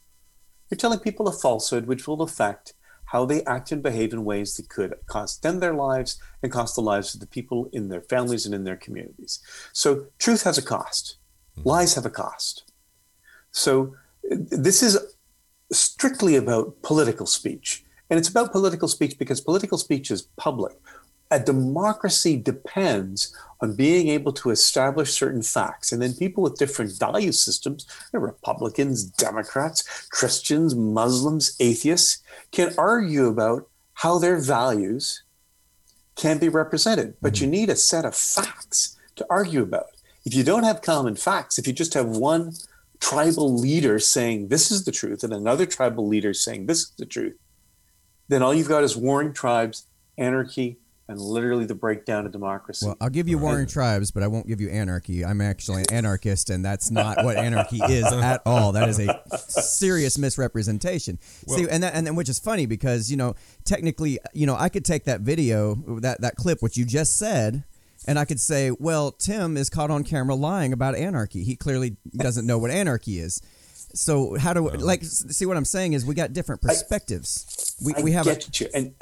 you're 0.69 0.77
telling 0.77 0.99
people 0.99 1.27
a 1.27 1.31
falsehood 1.31 1.85
which 1.85 2.07
will 2.07 2.21
affect 2.21 2.73
how 3.05 3.25
they 3.25 3.43
act 3.43 3.71
and 3.71 3.83
behave 3.83 4.11
in 4.11 4.25
ways 4.25 4.57
that 4.57 4.69
could 4.69 4.95
cost 5.05 5.43
them 5.43 5.59
their 5.59 5.73
lives 5.73 6.19
and 6.41 6.51
cost 6.51 6.75
the 6.75 6.81
lives 6.81 7.13
of 7.13 7.19
the 7.19 7.27
people 7.27 7.69
in 7.71 7.89
their 7.89 8.01
families 8.01 8.45
and 8.45 8.55
in 8.55 8.63
their 8.63 8.75
communities. 8.75 9.39
So 9.71 10.07
truth 10.17 10.43
has 10.43 10.57
a 10.57 10.63
cost. 10.63 11.17
Mm-hmm. 11.59 11.69
Lies 11.69 11.93
have 11.93 12.07
a 12.07 12.09
cost. 12.09 12.71
So 13.51 13.95
this 14.23 14.81
is 14.81 14.97
strictly 15.71 16.35
about 16.35 16.81
political 16.81 17.27
speech. 17.27 17.85
And 18.09 18.19
it's 18.19 18.29
about 18.29 18.51
political 18.51 18.87
speech 18.87 19.17
because 19.17 19.41
political 19.41 19.77
speech 19.77 20.09
is 20.09 20.23
public 20.37 20.73
a 21.33 21.39
democracy 21.39 22.37
depends 22.37 23.35
on 23.59 23.75
being 23.75 24.07
able 24.09 24.31
to 24.33 24.51
establish 24.51 25.11
certain 25.11 25.41
facts. 25.41 25.91
And 25.91 25.99
then 25.99 26.13
people 26.13 26.43
with 26.43 26.57
different 26.57 26.97
value 26.99 27.31
systems, 27.31 27.87
Republicans, 28.13 29.03
Democrats, 29.03 30.07
Christians, 30.11 30.75
Muslims, 30.75 31.55
atheists, 31.59 32.21
can 32.51 32.71
argue 32.77 33.25
about 33.25 33.67
how 33.95 34.19
their 34.19 34.37
values 34.39 35.23
can 36.15 36.37
be 36.37 36.49
represented. 36.49 37.15
But 37.19 37.33
mm-hmm. 37.33 37.45
you 37.45 37.49
need 37.49 37.69
a 37.69 37.75
set 37.75 38.05
of 38.05 38.15
facts 38.15 38.95
to 39.15 39.25
argue 39.27 39.63
about. 39.63 39.87
If 40.25 40.35
you 40.35 40.43
don't 40.43 40.63
have 40.63 40.83
common 40.83 41.15
facts, 41.15 41.57
if 41.57 41.65
you 41.65 41.73
just 41.73 41.95
have 41.95 42.07
one 42.07 42.53
tribal 42.99 43.57
leader 43.57 43.97
saying 43.97 44.49
this 44.49 44.71
is 44.71 44.85
the 44.85 44.91
truth 44.91 45.23
and 45.23 45.33
another 45.33 45.65
tribal 45.65 46.07
leader 46.07 46.33
saying 46.33 46.67
this 46.67 46.83
is 46.83 46.91
the 46.97 47.07
truth, 47.07 47.37
then 48.27 48.43
all 48.43 48.53
you've 48.53 48.69
got 48.69 48.83
is 48.83 48.95
warring 48.95 49.33
tribes, 49.33 49.87
anarchy, 50.17 50.77
and 51.07 51.19
literally 51.19 51.65
the 51.65 51.75
breakdown 51.75 52.25
of 52.25 52.31
democracy. 52.31 52.85
Well, 52.85 52.95
I'll 53.01 53.09
give 53.09 53.27
you 53.27 53.37
warring 53.37 53.67
tribes, 53.67 54.11
but 54.11 54.23
I 54.23 54.27
won't 54.27 54.47
give 54.47 54.61
you 54.61 54.69
anarchy. 54.69 55.25
I'm 55.25 55.41
actually 55.41 55.81
an 55.81 55.93
anarchist, 55.93 56.49
and 56.49 56.63
that's 56.63 56.89
not 56.89 57.23
what 57.25 57.35
anarchy 57.37 57.81
is 57.81 58.05
at 58.11 58.41
all. 58.45 58.71
That 58.71 58.87
is 58.87 58.99
a 58.99 59.21
serious 59.37 60.17
misrepresentation. 60.17 61.19
Well, 61.45 61.57
See, 61.57 61.67
and 61.69 61.83
that, 61.83 61.93
and 61.93 62.07
then, 62.07 62.15
which 62.15 62.29
is 62.29 62.39
funny 62.39 62.65
because 62.65 63.11
you 63.11 63.17
know, 63.17 63.35
technically, 63.65 64.19
you 64.33 64.45
know, 64.45 64.55
I 64.55 64.69
could 64.69 64.85
take 64.85 65.03
that 65.05 65.21
video, 65.21 65.75
that 65.99 66.21
that 66.21 66.35
clip, 66.35 66.61
which 66.61 66.77
you 66.77 66.85
just 66.85 67.17
said. 67.17 67.63
And 68.05 68.19
I 68.19 68.25
could 68.25 68.41
say, 68.41 68.69
well, 68.69 69.13
Tim 69.13 69.55
is 69.55 69.69
caught 69.69 69.89
on 69.89 70.03
camera 70.03 70.35
lying 70.35 70.73
about 70.73 70.93
anarchy. 70.93 71.45
He 71.45 71.55
clearly 71.55 71.95
doesn't 72.13 72.45
know 72.45 72.57
what 72.57 72.69
anarchy 72.69 73.17
is. 73.17 73.41
So 73.93 74.37
how 74.37 74.53
do 74.53 74.63
we, 74.63 74.71
like 74.71 75.03
see 75.03 75.45
what 75.45 75.55
I'm 75.55 75.65
saying 75.65 75.93
is 75.93 76.05
we 76.05 76.15
got 76.15 76.33
different 76.33 76.61
perspectives. 76.61 77.77
I, 77.79 77.85
we, 77.85 77.93
I 77.95 78.01
we 78.01 78.11
have 78.11 78.25
get 78.25 78.61
a, 78.61 78.63
you. 78.63 78.69
and 78.73 78.95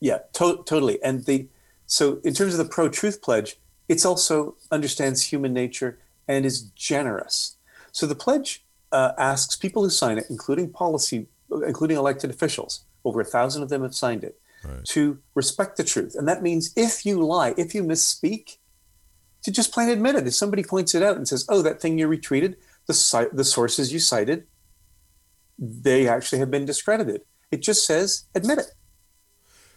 yeah, 0.00 0.18
to- 0.34 0.62
totally. 0.64 1.02
And 1.02 1.24
the 1.24 1.48
so 1.86 2.20
in 2.24 2.34
terms 2.34 2.52
of 2.52 2.58
the 2.58 2.70
pro 2.70 2.88
truth 2.88 3.22
pledge, 3.22 3.56
it's 3.88 4.04
also 4.04 4.56
understands 4.70 5.24
human 5.24 5.52
nature 5.52 5.98
and 6.26 6.44
is 6.44 6.62
generous. 6.62 7.56
So 7.92 8.06
the 8.06 8.14
pledge 8.14 8.64
uh, 8.92 9.12
asks 9.16 9.56
people 9.56 9.82
who 9.82 9.90
sign 9.90 10.18
it, 10.18 10.26
including 10.28 10.70
policy, 10.70 11.26
including 11.50 11.96
elected 11.96 12.30
officials, 12.30 12.84
over 13.04 13.20
a 13.20 13.24
thousand 13.24 13.62
of 13.62 13.70
them 13.70 13.82
have 13.82 13.94
signed 13.94 14.24
it, 14.24 14.38
right. 14.64 14.84
to 14.84 15.18
respect 15.34 15.76
the 15.78 15.84
truth. 15.84 16.14
And 16.14 16.28
that 16.28 16.42
means 16.42 16.72
if 16.76 17.06
you 17.06 17.24
lie, 17.24 17.54
if 17.56 17.74
you 17.74 17.82
misspeak, 17.82 18.58
to 19.42 19.50
just 19.50 19.72
plain 19.72 19.88
admit 19.88 20.16
it. 20.16 20.26
If 20.26 20.34
somebody 20.34 20.62
points 20.62 20.94
it 20.94 21.02
out 21.02 21.16
and 21.16 21.26
says, 21.26 21.46
"Oh, 21.48 21.62
that 21.62 21.80
thing 21.80 21.96
you 21.96 22.08
retweeted, 22.08 22.56
the 22.86 23.30
the 23.32 23.44
sources 23.44 23.92
you 23.92 23.98
cited, 23.98 24.46
they 25.58 26.08
actually 26.08 26.38
have 26.40 26.50
been 26.50 26.66
discredited. 26.66 27.22
It 27.50 27.62
just 27.62 27.86
says 27.86 28.24
admit 28.34 28.58
it. 28.58 28.66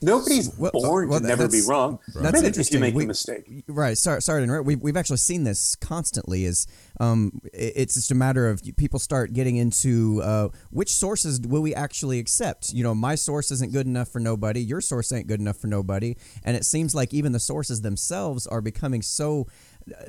Nobody's 0.04 0.50
Well, 0.58 0.72
born 0.74 1.10
well, 1.10 1.20
to 1.20 1.28
never 1.28 1.48
be 1.48 1.62
wrong. 1.68 2.00
That's 2.16 2.38
it 2.38 2.42
if 2.42 2.46
interesting. 2.46 2.76
you 2.78 2.82
make 2.82 2.96
We- 2.96 3.04
a 3.04 3.08
mistake. 3.08 3.64
Right. 3.68 3.98
Sorry, 3.98 4.22
sorry 4.22 4.40
to 4.42 4.44
interrupt. 4.44 4.66
We've, 4.66 4.82
we've 4.82 4.98
actually 4.98 5.18
seen 5.18 5.44
this 5.44 5.76
constantly. 5.76 6.46
Is 6.46 6.66
um, 7.00 7.40
it's 7.54 7.94
just 7.94 8.12
a 8.12 8.16
matter 8.16 8.50
of 8.50 8.62
people 8.78 9.00
start 9.00 9.34
getting 9.34 9.58
into 9.58 10.22
uh, 10.24 10.50
which 10.72 10.92
sources 10.92 11.40
will 11.42 11.62
we 11.62 11.76
actually 11.76 12.20
accept? 12.20 12.74
You 12.74 12.84
know, 12.84 12.96
my 12.96 13.16
source 13.16 13.52
isn't 13.52 13.72
good 13.72 13.86
enough 13.86 14.08
for 14.10 14.20
nobody. 14.20 14.62
Your 14.62 14.82
source 14.82 15.12
ain't 15.12 15.28
good 15.28 15.40
enough 15.40 15.58
for 15.58 15.68
nobody. 15.68 16.16
And 16.44 16.58
it 16.58 16.66
seems 16.66 16.96
like 16.96 17.14
even 17.14 17.32
the 17.32 17.40
sources 17.40 17.82
themselves 17.82 18.48
are 18.48 18.62
becoming 18.62 19.02
so, 19.02 19.48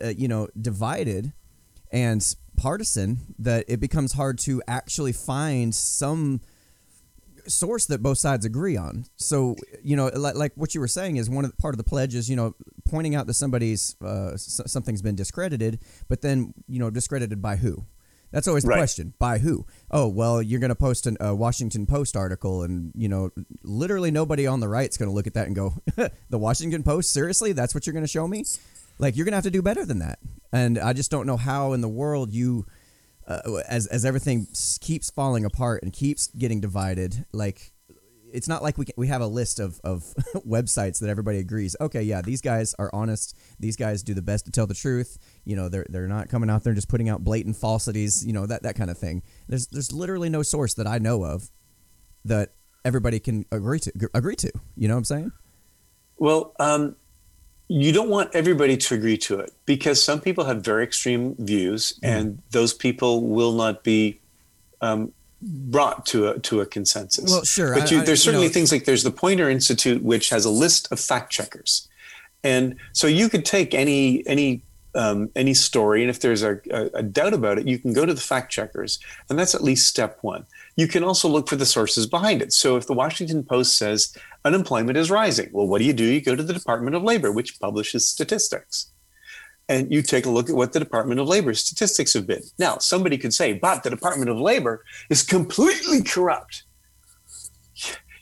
uh, 0.02 0.08
you 0.08 0.28
know, 0.28 0.48
divided 0.60 1.32
and 1.90 2.34
partisan 2.56 3.18
that 3.38 3.64
it 3.68 3.80
becomes 3.80 4.12
hard 4.14 4.38
to 4.38 4.62
actually 4.66 5.12
find 5.12 5.74
some 5.74 6.40
source 7.46 7.86
that 7.86 8.02
both 8.02 8.18
sides 8.18 8.44
agree 8.44 8.76
on. 8.76 9.04
So, 9.16 9.56
you 9.82 9.96
know, 9.96 10.06
like, 10.14 10.34
like 10.34 10.52
what 10.56 10.74
you 10.74 10.80
were 10.80 10.88
saying 10.88 11.16
is 11.16 11.28
one 11.30 11.44
of 11.44 11.50
the, 11.50 11.56
part 11.56 11.74
of 11.74 11.78
the 11.78 11.84
pledge 11.84 12.14
is, 12.14 12.28
you 12.30 12.36
know, 12.36 12.54
pointing 12.84 13.14
out 13.14 13.26
that 13.26 13.34
somebody's 13.34 13.96
uh, 14.04 14.32
s- 14.34 14.60
something's 14.66 15.02
been 15.02 15.14
discredited, 15.16 15.78
but 16.08 16.22
then, 16.22 16.54
you 16.68 16.78
know, 16.78 16.90
discredited 16.90 17.40
by 17.42 17.56
who? 17.56 17.84
That's 18.30 18.48
always 18.48 18.62
the 18.64 18.70
Right. 18.70 18.78
question. 18.78 19.12
By 19.18 19.38
who? 19.38 19.66
Oh, 19.90 20.08
well, 20.08 20.40
you're 20.40 20.60
going 20.60 20.70
to 20.70 20.74
post 20.74 21.06
an, 21.06 21.18
a 21.20 21.34
Washington 21.34 21.84
Post 21.84 22.16
article, 22.16 22.62
and 22.62 22.90
you 22.96 23.06
know, 23.06 23.30
literally 23.62 24.10
nobody 24.10 24.46
on 24.46 24.60
the 24.60 24.68
right's 24.68 24.96
going 24.96 25.10
to 25.10 25.14
look 25.14 25.26
at 25.26 25.34
that 25.34 25.46
and 25.48 25.54
go, 25.54 25.74
"The 26.30 26.38
Washington 26.38 26.82
Post? 26.82 27.12
Seriously? 27.12 27.52
That's 27.52 27.74
what 27.74 27.86
you're 27.86 27.92
going 27.92 28.04
to 28.04 28.08
show 28.08 28.26
me?" 28.26 28.44
Like, 28.98 29.16
you're 29.16 29.24
going 29.26 29.32
to 29.32 29.36
have 29.36 29.44
to 29.44 29.50
do 29.50 29.60
better 29.60 29.84
than 29.84 29.98
that. 29.98 30.18
And 30.50 30.78
I 30.78 30.94
just 30.94 31.10
don't 31.10 31.26
know 31.26 31.36
how 31.36 31.74
in 31.74 31.82
the 31.82 31.88
world 31.90 32.32
you 32.32 32.64
uh, 33.26 33.62
as 33.68 33.86
as 33.86 34.04
everything 34.04 34.46
keeps 34.80 35.10
falling 35.10 35.44
apart 35.44 35.82
and 35.82 35.92
keeps 35.92 36.28
getting 36.28 36.60
divided, 36.60 37.26
like 37.32 37.72
it's 38.32 38.48
not 38.48 38.62
like 38.62 38.78
we 38.78 38.86
can, 38.86 38.94
we 38.96 39.06
have 39.08 39.20
a 39.20 39.26
list 39.26 39.60
of 39.60 39.80
of 39.84 40.02
websites 40.46 40.98
that 41.00 41.08
everybody 41.08 41.38
agrees. 41.38 41.76
Okay, 41.80 42.02
yeah, 42.02 42.22
these 42.22 42.40
guys 42.40 42.74
are 42.78 42.90
honest. 42.92 43.36
These 43.60 43.76
guys 43.76 44.02
do 44.02 44.14
the 44.14 44.22
best 44.22 44.46
to 44.46 44.50
tell 44.50 44.66
the 44.66 44.74
truth. 44.74 45.18
You 45.44 45.56
know, 45.56 45.68
they're 45.68 45.86
they're 45.88 46.08
not 46.08 46.28
coming 46.28 46.50
out 46.50 46.64
there 46.64 46.72
and 46.72 46.76
just 46.76 46.88
putting 46.88 47.08
out 47.08 47.22
blatant 47.22 47.56
falsities. 47.56 48.24
You 48.24 48.32
know 48.32 48.46
that 48.46 48.62
that 48.62 48.74
kind 48.74 48.90
of 48.90 48.98
thing. 48.98 49.22
There's 49.48 49.66
there's 49.68 49.92
literally 49.92 50.28
no 50.28 50.42
source 50.42 50.74
that 50.74 50.86
I 50.86 50.98
know 50.98 51.24
of 51.24 51.50
that 52.24 52.54
everybody 52.84 53.20
can 53.20 53.44
agree 53.52 53.80
to 53.80 53.92
agree 54.14 54.36
to. 54.36 54.50
You 54.76 54.88
know 54.88 54.94
what 54.94 54.98
I'm 54.98 55.04
saying? 55.04 55.32
Well, 56.16 56.54
um, 56.58 56.96
you 57.68 57.92
don't 57.92 58.08
want 58.10 58.34
everybody 58.34 58.76
to 58.76 58.94
agree 58.94 59.16
to 59.18 59.38
it 59.40 59.50
because 59.66 60.02
some 60.02 60.20
people 60.20 60.44
have 60.44 60.62
very 60.62 60.84
extreme 60.84 61.34
views, 61.38 61.94
Mm-hmm. 61.94 62.04
and 62.18 62.42
those 62.50 62.74
people 62.74 63.22
will 63.26 63.52
not 63.52 63.82
be 63.84 64.20
um, 64.80 65.12
brought 65.40 66.04
to 66.06 66.28
a 66.28 66.38
to 66.40 66.60
a 66.60 66.66
consensus. 66.66 67.30
Well, 67.30 67.44
sure, 67.44 67.74
but 67.74 67.90
you, 67.90 68.00
I- 68.00 68.04
there's 68.04 68.20
you 68.24 68.30
certainly 68.30 68.48
know- 68.48 68.52
things 68.52 68.72
like 68.72 68.84
there's 68.84 69.02
the 69.04 69.10
Poynter 69.10 69.48
Institute, 69.50 70.02
which 70.02 70.28
has 70.30 70.44
a 70.44 70.50
list 70.50 70.90
of 70.92 71.00
fact 71.00 71.32
checkers, 71.32 71.88
and 72.44 72.76
so 72.92 73.06
you 73.06 73.28
could 73.28 73.44
take 73.44 73.74
any 73.74 74.26
any 74.26 74.62
um, 74.94 75.30
any 75.34 75.54
story, 75.54 76.02
and 76.02 76.10
if 76.10 76.20
there's 76.20 76.42
a, 76.42 76.60
a, 76.70 76.90
a 76.96 77.02
doubt 77.02 77.32
about 77.32 77.58
it, 77.58 77.66
you 77.66 77.78
can 77.78 77.94
go 77.94 78.04
to 78.04 78.12
the 78.12 78.20
fact 78.20 78.52
checkers, 78.52 78.98
and 79.30 79.38
that's 79.38 79.54
at 79.54 79.62
least 79.64 79.86
step 79.86 80.18
one. 80.20 80.44
You 80.76 80.86
can 80.86 81.02
also 81.02 81.28
look 81.28 81.48
for 81.48 81.56
the 81.56 81.64
sources 81.66 82.06
behind 82.06 82.42
it. 82.42 82.52
So 82.52 82.76
if 82.76 82.86
the 82.86 82.92
Washington 82.92 83.42
Post 83.42 83.78
says 83.78 84.14
unemployment 84.44 84.98
is 84.98 85.10
rising, 85.10 85.50
well, 85.52 85.66
what 85.66 85.78
do 85.78 85.84
you 85.84 85.92
do? 85.92 86.04
You 86.04 86.20
go 86.20 86.34
to 86.34 86.42
the 86.42 86.52
Department 86.52 86.96
of 86.96 87.02
Labor, 87.02 87.30
which 87.30 87.60
publishes 87.60 88.08
statistics. 88.08 88.90
And 89.68 89.92
you 89.92 90.02
take 90.02 90.26
a 90.26 90.30
look 90.30 90.50
at 90.50 90.56
what 90.56 90.72
the 90.72 90.80
Department 90.80 91.20
of 91.20 91.28
Labor 91.28 91.54
statistics 91.54 92.12
have 92.14 92.26
been. 92.26 92.42
Now, 92.58 92.78
somebody 92.78 93.16
could 93.16 93.32
say, 93.32 93.52
but 93.52 93.82
the 93.82 93.90
Department 93.90 94.30
of 94.30 94.38
Labor 94.38 94.84
is 95.08 95.22
completely 95.22 96.02
corrupt. 96.02 96.64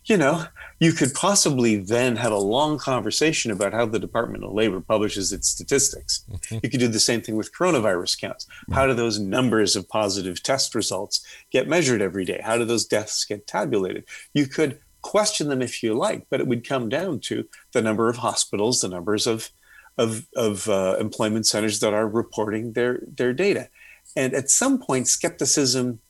You 0.05 0.17
know, 0.17 0.45
you 0.81 0.93
could 0.93 1.15
possibly 1.15 1.77
then 1.77 2.17
have 2.17 2.33
a 2.33 2.39
long 2.39 2.79
conversation 2.79 3.51
about 3.51 3.73
how 3.73 3.87
the 3.87 3.99
Department 3.99 4.45
of 4.45 4.53
Labor 4.53 4.81
publishes 4.81 5.33
its 5.33 5.49
statistics. 5.49 6.25
Mm-hmm. 6.31 6.59
You 6.63 6.71
could 6.71 6.81
do 6.81 6.89
the 6.89 6.99
same 7.01 7.21
thing 7.21 7.37
with 7.37 7.55
coronavirus 7.55 8.21
counts. 8.21 8.45
Mm-hmm. 8.45 8.73
How 8.73 8.87
do 8.87 8.95
those 8.95 9.19
numbers 9.19 9.77
of 9.77 9.89
positive 9.89 10.43
test 10.43 10.75
results 10.75 11.25
get 11.53 11.69
measured 11.69 12.03
every 12.03 12.25
day? 12.25 12.41
How 12.43 12.59
do 12.59 12.65
those 12.65 12.87
deaths 12.87 13.25
get 13.25 13.47
tabulated? 13.47 14.05
You 14.35 14.47
could 14.47 14.81
question 15.03 15.49
them 15.49 15.63
if 15.63 15.83
you 15.83 15.95
like, 15.95 16.27
but 16.31 16.41
it 16.41 16.47
would 16.47 16.69
come 16.69 16.89
down 16.89 17.21
to 17.21 17.47
the 17.73 17.83
number 17.83 18.09
of 18.09 18.19
hospitals, 18.19 18.81
the 18.81 18.89
numbers 18.89 19.27
of 19.27 19.51
of, 19.99 20.27
of 20.35 20.69
uh, 20.69 20.97
employment 20.99 21.47
centers 21.47 21.81
that 21.81 21.93
are 21.93 22.09
reporting 22.09 22.73
their 22.73 23.03
their 23.07 23.33
data, 23.33 23.69
and 24.17 24.35
at 24.35 24.51
some 24.51 24.79
point, 24.79 25.09
skepticism 25.09 26.01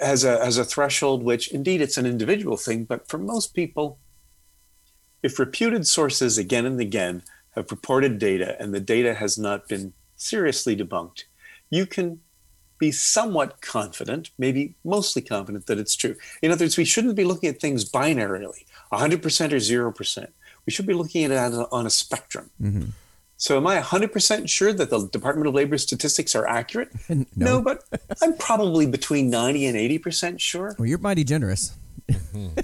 has 0.00 0.24
a 0.24 0.44
has 0.44 0.58
a 0.58 0.64
threshold 0.64 1.22
which 1.22 1.48
indeed 1.52 1.80
it's 1.80 1.96
an 1.96 2.06
individual 2.06 2.56
thing, 2.56 2.84
but 2.84 3.08
for 3.08 3.18
most 3.18 3.54
people, 3.54 3.98
if 5.22 5.38
reputed 5.38 5.86
sources 5.86 6.38
again 6.38 6.66
and 6.66 6.80
again 6.80 7.22
have 7.54 7.70
reported 7.70 8.18
data 8.18 8.60
and 8.60 8.74
the 8.74 8.80
data 8.80 9.14
has 9.14 9.38
not 9.38 9.68
been 9.68 9.92
seriously 10.16 10.76
debunked, 10.76 11.24
you 11.70 11.86
can 11.86 12.20
be 12.82 12.90
somewhat 12.90 13.60
confident, 13.60 14.30
maybe 14.38 14.74
mostly 14.84 15.22
confident 15.22 15.66
that 15.66 15.78
it's 15.78 15.94
true. 15.94 16.16
In 16.42 16.50
other 16.50 16.64
words, 16.64 16.76
we 16.76 16.84
shouldn't 16.84 17.14
be 17.14 17.22
looking 17.22 17.48
at 17.48 17.60
things 17.60 17.88
binarily, 17.88 18.64
100% 18.92 19.22
or 19.52 19.92
0%. 19.94 20.26
We 20.66 20.72
should 20.72 20.86
be 20.86 20.92
looking 20.92 21.24
at 21.24 21.30
it 21.30 21.38
on 21.38 21.54
a, 21.54 21.64
on 21.70 21.86
a 21.86 21.90
spectrum. 21.90 22.50
Mm-hmm. 22.60 22.86
So, 23.36 23.56
am 23.56 23.68
I 23.68 23.80
100% 23.80 24.48
sure 24.48 24.72
that 24.72 24.90
the 24.90 25.06
Department 25.06 25.46
of 25.46 25.54
Labor 25.54 25.78
statistics 25.78 26.34
are 26.34 26.46
accurate? 26.46 26.90
No. 27.08 27.24
No, 27.36 27.62
but 27.62 27.84
I'm 28.20 28.36
probably 28.36 28.86
between 28.86 29.30
90 29.30 29.66
and 29.66 29.76
80% 29.76 30.40
sure. 30.40 30.74
Well, 30.78 30.86
you're 30.86 30.98
mighty 30.98 31.22
generous. 31.22 31.76
Mm-hmm. 32.10 32.58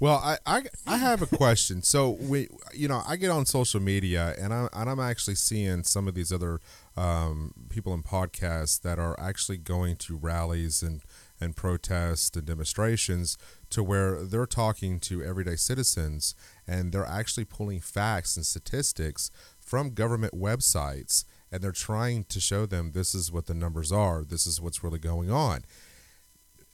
Well, 0.00 0.20
I, 0.24 0.38
I, 0.46 0.62
I 0.86 0.96
have 0.98 1.22
a 1.22 1.26
question. 1.26 1.82
So 1.82 2.10
we, 2.10 2.48
you 2.72 2.86
know, 2.86 3.02
I 3.06 3.16
get 3.16 3.30
on 3.30 3.46
social 3.46 3.80
media 3.80 4.34
and 4.40 4.54
I 4.54 4.68
and 4.72 4.88
I'm 4.88 5.00
actually 5.00 5.34
seeing 5.34 5.82
some 5.82 6.06
of 6.06 6.14
these 6.14 6.32
other 6.32 6.60
um, 6.96 7.52
people 7.68 7.92
in 7.94 8.04
podcasts 8.04 8.80
that 8.82 9.00
are 9.00 9.18
actually 9.18 9.58
going 9.58 9.96
to 9.96 10.16
rallies 10.16 10.82
and 10.82 11.02
and 11.40 11.56
protests 11.56 12.36
and 12.36 12.46
demonstrations 12.46 13.38
to 13.70 13.82
where 13.82 14.24
they're 14.24 14.46
talking 14.46 14.98
to 14.98 15.22
everyday 15.22 15.56
citizens 15.56 16.34
and 16.66 16.92
they're 16.92 17.06
actually 17.06 17.44
pulling 17.44 17.80
facts 17.80 18.36
and 18.36 18.44
statistics 18.44 19.30
from 19.60 19.94
government 19.94 20.34
websites 20.34 21.24
and 21.52 21.62
they're 21.62 21.70
trying 21.70 22.24
to 22.24 22.40
show 22.40 22.66
them 22.66 22.90
this 22.92 23.14
is 23.14 23.30
what 23.30 23.46
the 23.46 23.54
numbers 23.54 23.92
are, 23.92 24.24
this 24.24 24.46
is 24.46 24.60
what's 24.60 24.82
really 24.82 24.98
going 24.98 25.30
on 25.30 25.62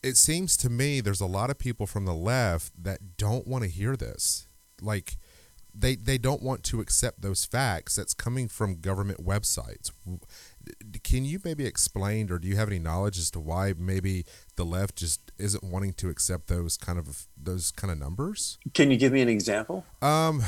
it 0.04 0.18
seems 0.18 0.56
to 0.58 0.68
me 0.68 1.00
there's 1.00 1.22
a 1.22 1.26
lot 1.26 1.48
of 1.48 1.58
people 1.58 1.86
from 1.86 2.04
the 2.04 2.14
left 2.14 2.72
that 2.82 3.16
don't 3.16 3.46
want 3.46 3.64
to 3.64 3.70
hear 3.70 3.96
this. 3.96 4.46
Like 4.82 5.16
they 5.74 5.96
they 5.96 6.18
don't 6.18 6.42
want 6.42 6.62
to 6.64 6.80
accept 6.80 7.22
those 7.22 7.44
facts 7.44 7.96
that's 7.96 8.12
coming 8.12 8.46
from 8.46 8.80
government 8.80 9.24
websites. 9.24 9.90
Can 11.02 11.24
you 11.24 11.40
maybe 11.44 11.66
explain 11.66 12.30
or 12.30 12.38
do 12.38 12.46
you 12.46 12.56
have 12.56 12.68
any 12.68 12.78
knowledge 12.78 13.18
as 13.18 13.30
to 13.32 13.40
why 13.40 13.74
maybe 13.76 14.24
the 14.56 14.64
left 14.64 14.96
just 14.96 15.32
isn't 15.38 15.64
wanting 15.64 15.94
to 15.94 16.10
accept 16.10 16.48
those 16.48 16.76
kind 16.76 16.98
of 16.98 17.26
those 17.36 17.70
kind 17.70 17.90
of 17.90 17.98
numbers? 17.98 18.58
Can 18.74 18.90
you 18.90 18.98
give 18.98 19.12
me 19.12 19.22
an 19.22 19.28
example? 19.30 19.86
Um 20.02 20.42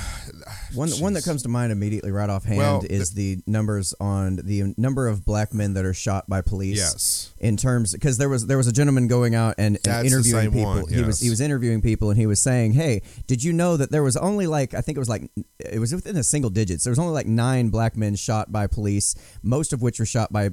One 0.75 0.91
one 0.91 1.13
that 1.15 1.25
comes 1.25 1.43
to 1.43 1.49
mind 1.49 1.73
immediately 1.73 2.11
right 2.11 2.29
offhand 2.29 2.59
Well, 2.59 2.83
is 2.89 3.13
the 3.13 3.39
numbers 3.47 3.95
on 4.01 4.37
the 4.37 4.75
number 4.77 5.09
of 5.09 5.25
black 5.25 5.55
men 5.55 5.75
that 5.75 5.85
are 5.85 5.95
shot 5.95 6.29
by 6.29 6.41
police. 6.41 6.79
Yes. 6.79 7.33
In 7.39 7.57
terms, 7.57 7.93
because 7.93 8.19
there 8.19 8.29
was 8.29 8.47
there 8.47 8.57
was 8.57 8.67
a 8.67 8.73
gentleman 8.73 9.09
going 9.09 9.35
out 9.35 9.57
and, 9.59 9.79
and 9.87 10.07
interviewing 10.07 10.53
people. 10.53 10.83
one, 10.83 10.89
He 10.93 11.03
was 11.03 11.21
he 11.21 11.31
was 11.31 11.41
interviewing 11.41 11.83
people 11.83 12.11
and 12.11 12.19
he 12.19 12.27
was 12.27 12.41
saying, 12.41 12.73
"Hey, 12.73 13.03
did 13.27 13.43
you 13.43 13.53
know 13.53 13.77
that 13.77 13.91
there 13.91 14.03
was 14.03 14.17
only 14.17 14.47
like 14.47 14.75
I 14.75 14.81
think 14.81 14.97
it 14.97 15.01
was 15.01 15.09
like 15.09 15.31
it 15.59 15.79
was 15.79 15.95
within 15.95 16.15
the 16.15 16.25
single 16.25 16.51
digits. 16.51 16.85
There 16.85 16.91
was 16.91 16.99
only 16.99 17.13
like 17.13 17.27
nine 17.27 17.69
black 17.69 17.97
men 17.97 18.15
shot 18.17 18.53
by 18.53 18.67
police, 18.67 19.15
most 19.43 19.73
of 19.73 19.83
which 19.83 19.99
were 19.99 20.07
shot 20.07 20.33
by 20.33 20.51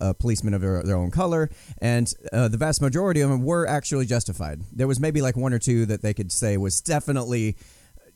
uh, 0.00 0.12
policemen 0.12 0.54
of 0.54 0.60
their, 0.60 0.82
their 0.82 0.96
own 0.96 1.10
color, 1.10 1.50
and 1.78 2.12
uh, 2.32 2.48
the 2.48 2.56
vast 2.56 2.82
majority 2.82 3.20
of 3.20 3.30
them 3.30 3.42
were 3.44 3.66
actually 3.66 4.06
justified. 4.06 4.60
There 4.72 4.88
was 4.88 5.00
maybe 5.00 5.22
like 5.22 5.36
one 5.36 5.52
or 5.52 5.58
two 5.58 5.86
that 5.86 6.02
they 6.02 6.14
could 6.14 6.32
say 6.32 6.56
was 6.56 6.80
definitely." 6.80 7.56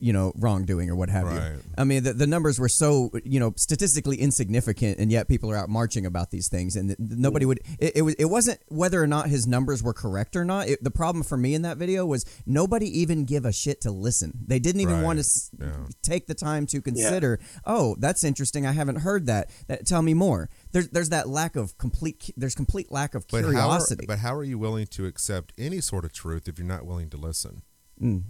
You 0.00 0.12
know, 0.12 0.32
wrongdoing 0.36 0.88
or 0.90 0.94
what 0.94 1.08
have 1.08 1.24
Right. 1.26 1.52
you. 1.54 1.60
I 1.76 1.82
mean, 1.84 2.04
the, 2.04 2.12
the 2.12 2.26
numbers 2.26 2.60
were 2.60 2.68
so 2.68 3.10
you 3.24 3.40
know 3.40 3.52
statistically 3.56 4.16
insignificant, 4.18 4.98
and 4.98 5.10
yet 5.10 5.26
people 5.26 5.50
are 5.50 5.56
out 5.56 5.68
marching 5.68 6.06
about 6.06 6.30
these 6.30 6.48
things, 6.48 6.76
and 6.76 6.90
th- 6.90 6.98
nobody 7.00 7.44
would. 7.46 7.60
It, 7.80 7.96
it 7.96 8.02
was. 8.02 8.14
It 8.14 8.26
wasn't 8.26 8.60
whether 8.68 9.02
or 9.02 9.06
not 9.08 9.28
his 9.28 9.46
numbers 9.46 9.82
were 9.82 9.92
correct 9.92 10.36
or 10.36 10.44
not. 10.44 10.68
It, 10.68 10.84
the 10.84 10.90
problem 10.92 11.24
for 11.24 11.36
me 11.36 11.54
in 11.54 11.62
that 11.62 11.78
video 11.78 12.06
was 12.06 12.24
nobody 12.46 12.86
even 13.00 13.24
give 13.24 13.44
a 13.44 13.52
shit 13.52 13.80
to 13.82 13.90
listen. 13.90 14.38
They 14.46 14.58
didn't 14.60 14.82
even 14.82 14.96
Right. 14.98 15.04
want 15.04 15.16
to 15.18 15.20
s- 15.20 15.50
Yeah. 15.60 15.86
take 16.02 16.26
the 16.28 16.34
time 16.34 16.66
to 16.66 16.80
consider. 16.80 17.40
Oh, 17.64 17.96
that's 17.98 18.22
interesting. 18.22 18.66
I 18.66 18.72
haven't 18.72 18.96
heard 19.00 19.26
that. 19.26 19.50
that. 19.66 19.84
Tell 19.86 20.02
me 20.02 20.14
more. 20.14 20.48
There's 20.72 20.88
there's 20.90 21.08
that 21.08 21.28
lack 21.28 21.56
of 21.56 21.76
complete. 21.78 22.30
There's 22.36 22.54
complete 22.54 22.92
lack 22.92 23.14
of 23.16 23.26
but 23.28 23.38
how 23.42 23.48
are, 23.48 23.50
curiosity. 23.50 24.06
but 24.06 24.20
how 24.20 24.34
are 24.34 24.44
you 24.44 24.58
willing 24.58 24.86
to 24.88 25.06
accept 25.06 25.52
any 25.58 25.80
sort 25.80 26.04
of 26.04 26.12
truth 26.12 26.46
if 26.46 26.56
you're 26.58 26.66
not 26.68 26.86
willing 26.86 27.10
to 27.10 27.16
listen? 27.16 27.62
Mm. 28.00 28.22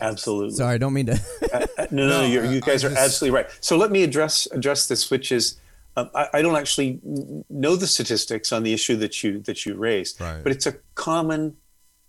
Absolutely. 0.00 0.54
Sorry, 0.56 0.74
I 0.74 0.78
don't 0.78 0.92
mean 0.92 1.06
to. 1.06 1.20
Uh, 1.52 1.66
no, 1.90 2.06
no, 2.08 2.20
No, 2.20 2.20
I- 2.42 2.52
you 2.52 2.60
guys 2.60 2.84
are 2.84 2.90
just- 2.90 3.00
absolutely 3.00 3.34
right. 3.36 3.50
So 3.60 3.76
let 3.76 3.90
me 3.90 4.02
address 4.04 4.46
address 4.52 4.86
this, 4.88 5.10
which 5.10 5.32
is 5.32 5.56
Um, 5.96 6.10
I, 6.14 6.28
I 6.34 6.42
don't 6.42 6.54
actually 6.56 7.00
know 7.50 7.74
the 7.74 7.86
statistics 7.88 8.52
on 8.52 8.62
the 8.62 8.72
issue 8.72 8.94
that 8.96 9.22
you 9.24 9.40
that 9.48 9.66
you 9.66 9.74
raised, 9.74 10.20
Right. 10.20 10.42
but 10.44 10.52
it's 10.52 10.66
a 10.66 10.74
common 10.94 11.56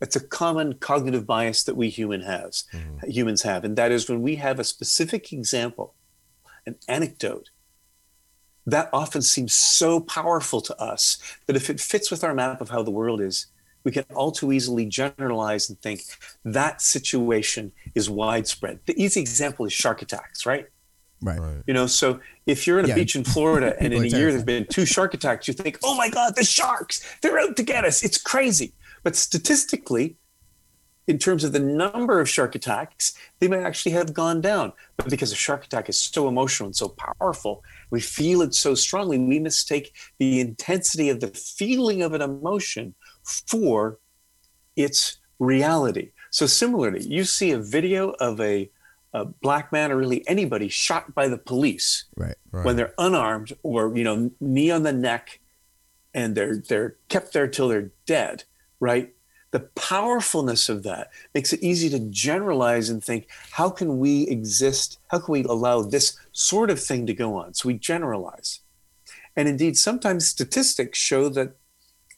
it's 0.02 0.16
a 0.16 0.20
common 0.20 0.74
cognitive 0.76 1.26
bias 1.26 1.64
that 1.64 1.76
we 1.76 1.90
human 1.90 2.22
has 2.22 2.66
Mhm. 2.72 3.10
humans 3.12 3.42
have, 3.42 3.66
and 3.66 3.76
that 3.78 3.92
is 3.92 4.08
when 4.08 4.22
we 4.22 4.36
have 4.36 4.60
a 4.60 4.64
specific 4.64 5.34
example, 5.34 5.96
an 6.68 6.76
anecdote 6.88 7.50
that 8.66 8.90
often 8.94 9.22
seems 9.24 9.54
so 9.54 10.00
powerful 10.00 10.62
to 10.62 10.80
us 10.80 11.18
that 11.48 11.56
if 11.56 11.70
it 11.70 11.80
fits 11.82 12.12
with 12.12 12.24
our 12.24 12.36
map 12.36 12.62
of 12.62 12.70
how 12.70 12.84
the 12.84 12.92
world 12.92 13.20
is, 13.20 13.48
we 13.84 13.92
can 13.92 14.04
all 14.16 14.32
too 14.32 14.52
easily 14.52 14.86
generalize 14.86 15.70
and 15.70 15.80
think 15.82 16.02
that 16.46 16.82
situation 16.82 17.72
is 17.96 18.10
widespread. 18.10 18.80
The 18.86 19.02
easy 19.02 19.20
example 19.22 19.66
is 19.66 19.74
shark 19.74 20.02
attacks, 20.02 20.46
right? 20.46 20.68
Right. 21.22 21.40
Right. 21.40 21.64
You 21.68 21.74
know, 21.74 21.88
so 21.88 22.20
if 22.46 22.66
you're 22.66 22.80
in 22.80 22.86
a 22.86 22.90
Yeah. 22.90 22.96
beach 22.96 23.16
in 23.16 23.24
Florida 23.24 23.76
and 23.80 23.94
in 23.94 24.04
a 24.04 24.08
year 24.08 24.32
there've 24.32 24.46
been 24.46 24.66
two 24.70 24.86
shark 24.86 25.14
attacks, 25.14 25.48
you 25.48 25.54
think, 25.54 25.80
oh 25.84 25.96
my 25.96 26.10
God, 26.10 26.36
the 26.36 26.44
sharks, 26.44 27.04
they're 27.22 27.40
out 27.40 27.58
to 27.58 27.64
get 27.64 27.84
us. 27.86 28.04
It's 28.04 28.18
crazy. 28.18 28.74
But 29.04 29.16
statistically, 29.16 30.18
in 31.08 31.18
terms 31.18 31.44
of 31.44 31.54
the 31.54 31.60
number 31.60 32.20
of 32.20 32.30
shark 32.30 32.54
attacks, 32.54 33.14
they 33.40 33.48
might 33.48 33.64
actually 33.64 33.94
have 33.94 34.14
gone 34.14 34.42
down. 34.42 34.72
But 34.96 35.10
because 35.10 35.32
a 35.32 35.36
shark 35.36 35.66
attack 35.66 35.90
is 35.90 36.00
so 36.00 36.28
emotional 36.28 36.68
and 36.68 36.76
so 36.76 36.90
powerful, 36.90 37.64
we 37.90 38.00
feel 38.00 38.44
it 38.44 38.54
so 38.54 38.76
strongly, 38.76 39.18
we 39.18 39.40
mistake 39.40 39.96
the 40.20 40.40
intensity 40.40 41.10
of 41.10 41.20
the 41.20 41.30
feeling 41.30 42.04
of 42.04 42.14
an 42.14 42.22
emotion 42.22 42.94
for 43.30 44.00
its 44.76 45.18
reality. 45.40 46.12
So 46.32 46.46
similarly, 46.46 47.04
you 47.06 47.24
see 47.24 47.52
a 47.52 47.60
video 47.60 48.12
of 48.20 48.40
a, 48.40 48.70
a 49.14 49.26
black 49.26 49.72
man 49.72 49.92
or 49.92 49.98
really 49.98 50.28
anybody 50.28 50.68
shot 50.70 51.14
by 51.16 51.28
the 51.28 51.38
police 51.38 52.06
Right. 52.16 52.36
Right. 52.52 52.66
when 52.66 52.76
they're 52.76 52.94
unarmed 52.98 53.54
or 53.64 53.96
you 53.96 54.04
know 54.04 54.32
knee 54.40 54.70
on 54.72 54.84
the 54.84 54.94
neck 54.94 55.40
and 56.14 56.36
they're 56.36 56.58
they're 56.58 56.96
kept 57.08 57.34
there 57.34 57.48
till 57.48 57.68
they're 57.70 57.92
dead 58.06 58.44
right 58.80 59.14
the 59.52 59.60
powerfulness 59.60 60.70
of 60.70 60.84
that 60.84 61.10
makes 61.34 61.54
it 61.54 61.62
easy 61.64 61.90
to 61.90 62.00
generalize 62.12 62.90
and 62.90 63.04
think 63.04 63.28
how 63.52 63.70
can 63.70 63.98
we 63.98 64.28
exist 64.28 65.00
how 65.08 65.20
can 65.20 65.32
we 65.32 65.44
allow 65.44 65.82
this 65.82 66.18
sort 66.32 66.70
of 66.70 66.80
thing 66.82 67.08
to 67.08 67.14
go 67.14 67.36
on 67.36 67.54
so 67.56 67.68
we 67.68 67.74
generalize 67.76 68.60
and 69.36 69.48
indeed 69.48 69.78
sometimes 69.78 70.28
statistics 70.28 71.00
show 71.00 71.30
that 71.30 71.56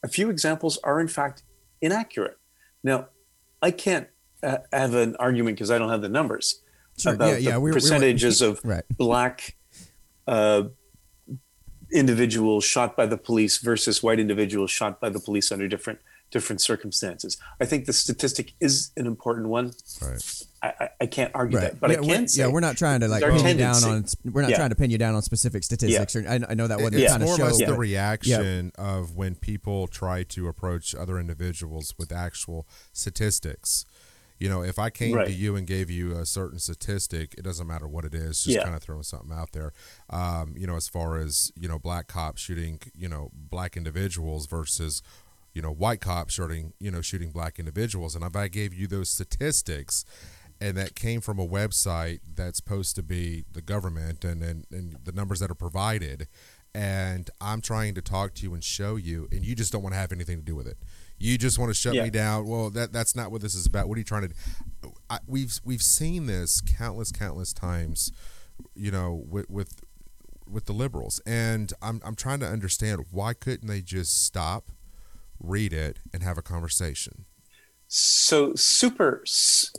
a 0.02 0.08
few 0.08 0.30
examples 0.30 0.78
are 0.84 1.00
in 1.00 1.08
fact 1.08 1.42
inaccurate 1.80 2.38
now 2.82 3.08
i 3.62 3.70
can't 3.70 4.08
uh, 4.42 4.58
have 4.72 4.94
an 4.94 5.14
argument 5.16 5.56
because 5.56 5.70
i 5.70 5.78
don't 5.78 5.90
have 5.90 6.02
the 6.02 6.08
numbers 6.08 6.60
Sure. 6.98 7.14
about 7.14 7.28
yeah, 7.30 7.36
yeah. 7.38 7.50
the 7.52 7.60
we- 7.60 7.70
we- 7.70 7.74
percentages 7.74 8.42
of 8.42 8.60
Right. 8.64 8.84
black 8.96 9.56
uh, 10.26 10.64
individuals 11.92 12.64
shot 12.64 12.96
by 12.96 13.06
the 13.06 13.16
police 13.16 13.58
versus 13.58 14.02
white 14.02 14.18
individuals 14.20 14.70
shot 14.70 15.00
by 15.00 15.08
the 15.10 15.18
police 15.20 15.50
under 15.52 15.68
different 15.68 15.98
different 16.30 16.60
circumstances. 16.62 17.36
I 17.60 17.66
think 17.66 17.84
the 17.84 17.92
statistic 17.92 18.54
is 18.60 18.90
an 18.96 19.06
important 19.06 19.48
one. 19.48 19.72
Right. 20.00 20.44
I, 20.62 20.68
I, 20.80 20.88
I 21.00 21.06
can't 21.06 21.32
argue 21.34 21.58
Right. 21.58 21.72
that, 21.72 21.80
but 21.80 21.90
yeah, 21.90 21.96
I 21.96 22.00
we're, 22.00 22.14
can 22.14 22.28
say 22.28 22.42
yeah, 22.42 22.48
we're 22.48 22.60
not 22.60 22.76
trying 22.76 23.00
to 23.00 23.08
like 23.08 23.22
our 23.24 23.32
pin 23.32 23.46
you 23.46 23.54
down 23.64 23.82
on. 23.82 24.04
We're 24.24 24.42
not 24.42 24.50
Yeah. 24.50 24.56
trying 24.58 24.68
to 24.70 24.76
pin 24.76 24.90
you 24.90 24.98
down 24.98 25.14
on 25.16 25.22
specific 25.22 25.64
statistics. 25.64 26.14
Or, 26.14 26.24
I, 26.28 26.38
I 26.48 26.54
know 26.54 26.68
that 26.68 26.78
wasn't 26.78 27.02
it's 27.02 27.12
the 27.12 27.18
kind 27.18 27.24
more 27.24 27.34
of 27.34 27.40
or 27.40 27.42
show. 27.42 27.46
less 27.48 27.58
the 27.58 27.66
but- 27.66 27.78
reaction 27.78 28.72
of 28.78 29.16
when 29.16 29.34
people 29.34 29.88
try 29.88 30.22
to 30.22 30.46
approach 30.46 30.94
other 30.94 31.18
individuals 31.18 31.94
with 31.98 32.12
actual 32.12 32.66
statistics. 32.92 33.84
You 34.38 34.48
know, 34.48 34.62
if 34.62 34.78
I 34.78 34.90
came 34.90 35.14
Right. 35.14 35.26
to 35.28 35.32
you 35.32 35.54
and 35.54 35.66
gave 35.66 35.88
you 35.90 36.16
a 36.18 36.26
certain 36.26 36.58
statistic, 36.58 37.34
it 37.38 37.42
doesn't 37.42 37.66
matter 37.66 37.86
what 37.86 38.04
it 38.04 38.14
is, 38.14 38.42
just 38.42 38.56
Yeah. 38.56 38.64
kind 38.64 38.74
of 38.74 38.82
throwing 38.82 39.02
something 39.04 39.32
out 39.32 39.52
there. 39.52 39.72
Um, 40.10 40.54
you 40.56 40.66
know, 40.66 40.74
as 40.76 40.88
far 40.88 41.16
as, 41.18 41.52
you 41.56 41.68
know, 41.68 41.78
black 41.78 42.08
cops 42.08 42.40
shooting, 42.42 42.80
you 42.96 43.08
know, 43.08 43.30
black 43.34 43.76
individuals 43.76 44.46
versus, 44.46 45.00
you 45.54 45.62
know, 45.62 45.70
white 45.70 46.00
cops 46.00 46.34
shooting, 46.34 46.72
you 46.80 46.90
know, 46.90 47.00
shooting 47.02 47.30
black 47.30 47.58
individuals. 47.60 48.16
And 48.16 48.24
if 48.24 48.34
I 48.34 48.48
gave 48.48 48.74
you 48.74 48.86
those 48.88 49.10
statistics 49.10 50.04
and 50.62 50.76
that 50.78 50.94
came 50.94 51.20
from 51.20 51.38
a 51.40 51.46
website 51.46 52.20
that's 52.36 52.58
supposed 52.58 52.94
to 52.96 53.02
be 53.02 53.44
the 53.52 53.60
government 53.60 54.24
and, 54.24 54.42
and, 54.42 54.64
and 54.70 54.96
the 55.04 55.12
numbers 55.12 55.40
that 55.40 55.50
are 55.50 55.56
provided, 55.56 56.28
and 56.74 57.28
I'm 57.40 57.60
trying 57.60 57.94
to 57.94 58.00
talk 58.02 58.34
to 58.34 58.42
you 58.44 58.54
and 58.54 58.62
show 58.62 58.96
you, 58.96 59.28
and 59.32 59.44
you 59.44 59.54
just 59.54 59.72
don't 59.72 59.82
want 59.82 59.94
to 59.94 59.98
have 59.98 60.12
anything 60.12 60.38
to 60.38 60.44
do 60.44 60.54
with 60.54 60.66
it. 60.68 60.78
You 61.18 61.36
just 61.36 61.58
want 61.58 61.70
to 61.70 61.74
shut 61.74 61.94
Yeah. 61.94 62.04
me 62.04 62.10
down. 62.10 62.46
Well, 62.46 62.70
that 62.70 62.92
that's 62.92 63.14
not 63.14 63.30
what 63.32 63.42
this 63.42 63.54
is 63.54 63.66
about. 63.66 63.88
What 63.88 63.96
are 63.96 64.00
you 64.00 64.04
trying 64.04 64.28
to? 64.28 64.34
I, 65.10 65.18
we've 65.26 65.52
we've 65.64 65.82
seen 65.82 66.26
this 66.26 66.60
countless 66.60 67.12
countless 67.12 67.52
times, 67.52 68.12
you 68.74 68.90
know, 68.90 69.22
with 69.28 69.48
with 69.50 69.82
with 70.48 70.64
the 70.66 70.72
liberals, 70.72 71.20
and 71.26 71.72
I'm 71.82 72.00
I'm 72.04 72.16
trying 72.16 72.40
to 72.40 72.46
understand 72.46 73.04
why 73.10 73.34
couldn't 73.34 73.68
they 73.68 73.82
just 73.82 74.24
stop, 74.24 74.70
read 75.38 75.72
it, 75.72 75.98
and 76.12 76.22
have 76.22 76.38
a 76.38 76.42
conversation? 76.42 77.24
So 77.94 78.54
super. 78.54 79.22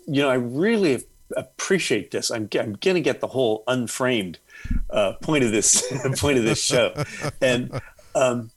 You 0.08 0.21
know, 0.21 0.30
I 0.30 0.36
really 0.36 1.04
appreciate 1.36 2.12
this. 2.12 2.30
I'm 2.30 2.47
I'm 2.60 2.73
gonna 2.73 3.02
get 3.02 3.21
the 3.21 3.28
whole 3.28 3.63
unframed 3.67 4.39
uh, 4.89 5.13
point 5.21 5.43
of 5.43 5.52
this 5.52 5.82
point 6.17 6.38
of 6.38 6.43
this 6.43 6.63
show, 6.63 6.93
and 7.41 7.82
um, 8.15 8.52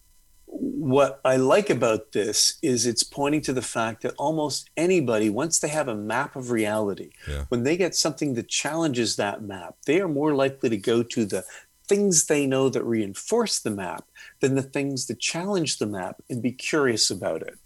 what 0.47 1.21
I 1.25 1.37
like 1.37 1.71
about 1.71 2.13
this 2.13 2.59
is 2.63 2.87
it's 2.87 3.03
pointing 3.03 3.41
to 3.43 3.53
the 3.53 3.63
fact 3.63 4.03
that 4.03 4.15
almost 4.19 4.71
anybody, 4.77 5.31
once 5.31 5.59
they 5.59 5.69
have 5.69 5.89
a 5.89 5.95
map 5.95 6.37
of 6.37 6.51
reality, 6.51 7.11
Yeah. 7.29 7.45
when 7.49 7.63
they 7.63 7.77
get 7.77 7.95
something 7.95 8.35
that 8.35 8.49
challenges 8.49 9.17
that 9.17 9.43
map, 9.43 9.77
they 9.87 10.01
are 10.01 10.09
more 10.09 10.35
likely 10.35 10.69
to 10.71 10.77
go 10.77 11.03
to 11.03 11.25
the 11.25 11.45
things 11.89 12.27
they 12.27 12.47
know 12.47 12.69
that 12.69 12.83
reinforce 12.85 13.59
the 13.61 13.71
map 13.71 14.05
than 14.41 14.55
the 14.55 14.63
things 14.63 15.07
that 15.07 15.21
challenge 15.21 15.79
the 15.79 15.87
map 15.87 16.23
and 16.29 16.43
be 16.43 16.53
curious 16.53 17.11
about 17.11 17.43
it. 17.43 17.59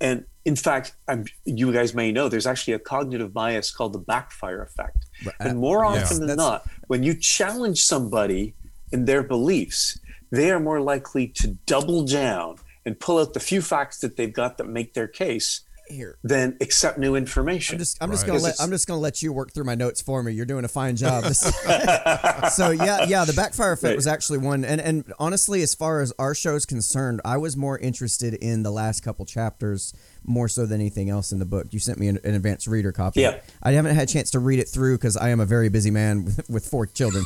And 0.00 0.24
in 0.44 0.56
fact, 0.56 0.94
I'm, 1.08 1.26
you 1.44 1.72
guys 1.72 1.94
may 1.94 2.12
know 2.12 2.28
there's 2.28 2.46
actually 2.46 2.74
a 2.74 2.78
cognitive 2.78 3.32
bias 3.32 3.70
called 3.70 3.92
the 3.92 3.98
backfire 3.98 4.62
effect. 4.62 5.06
And 5.40 5.58
more 5.58 5.84
yeah. 5.84 6.02
often 6.02 6.18
than 6.20 6.28
That's- 6.28 6.36
not, 6.36 6.70
when 6.86 7.02
you 7.02 7.14
challenge 7.14 7.82
somebody 7.82 8.54
in 8.92 9.04
their 9.04 9.22
beliefs, 9.22 9.98
they 10.30 10.50
are 10.50 10.60
more 10.60 10.80
likely 10.80 11.28
to 11.28 11.48
double 11.66 12.04
down 12.04 12.56
and 12.86 12.98
pull 12.98 13.18
out 13.18 13.34
the 13.34 13.40
few 13.40 13.60
facts 13.60 13.98
that 13.98 14.16
they've 14.16 14.32
got 14.32 14.58
that 14.58 14.68
make 14.68 14.94
their 14.94 15.08
case 15.08 15.62
Here. 15.90 16.18
than 16.22 16.56
accept 16.60 16.98
new 16.98 17.14
information. 17.16 17.74
I'm 17.74 17.78
just 17.78 17.98
I'm 18.02 18.10
just 18.10 18.26
gonna 18.26 18.38
let 18.38 18.60
I'm 18.60 18.70
just 18.70 18.86
gonna 18.86 19.00
let 19.00 19.22
you 19.22 19.32
work 19.32 19.52
through 19.52 19.64
my 19.64 19.74
notes 19.74 20.00
for 20.00 20.22
me. 20.22 20.32
You're 20.32 20.46
doing 20.46 20.64
a 20.64 20.68
fine 20.68 20.96
job. 20.96 21.24
So 22.52 22.70
yeah, 22.70 23.04
yeah, 23.04 23.24
the 23.24 23.32
backfire 23.34 23.72
effect 23.72 23.88
Right. 23.90 23.96
was 23.96 24.06
actually 24.06 24.38
one, 24.38 24.64
and 24.64 24.80
and 24.80 25.12
honestly, 25.18 25.62
as 25.62 25.74
far 25.74 26.00
as 26.00 26.12
our 26.18 26.34
show's 26.34 26.64
concerned, 26.66 27.20
I 27.24 27.36
was 27.36 27.56
more 27.56 27.78
interested 27.78 28.34
in 28.34 28.62
the 28.62 28.70
last 28.70 29.02
couple 29.02 29.24
chapters 29.26 29.92
more 30.24 30.48
so 30.48 30.66
than 30.66 30.80
anything 30.80 31.08
else 31.10 31.32
in 31.32 31.38
the 31.38 31.44
book. 31.44 31.68
You 31.70 31.78
sent 31.78 31.98
me 31.98 32.08
an, 32.08 32.18
an 32.24 32.34
advanced 32.34 32.66
reader 32.66 32.92
copy. 32.92 33.20
Yeah. 33.22 33.40
I 33.62 33.72
haven't 33.72 33.94
had 33.94 34.08
a 34.08 34.12
chance 34.12 34.30
to 34.32 34.38
read 34.38 34.58
it 34.58 34.68
through 34.68 34.96
because 34.98 35.16
I 35.16 35.30
am 35.30 35.40
a 35.40 35.46
very 35.46 35.68
busy 35.68 35.90
man 35.90 36.24
with, 36.26 36.48
with 36.50 36.66
four 36.66 36.86
children. 36.86 37.24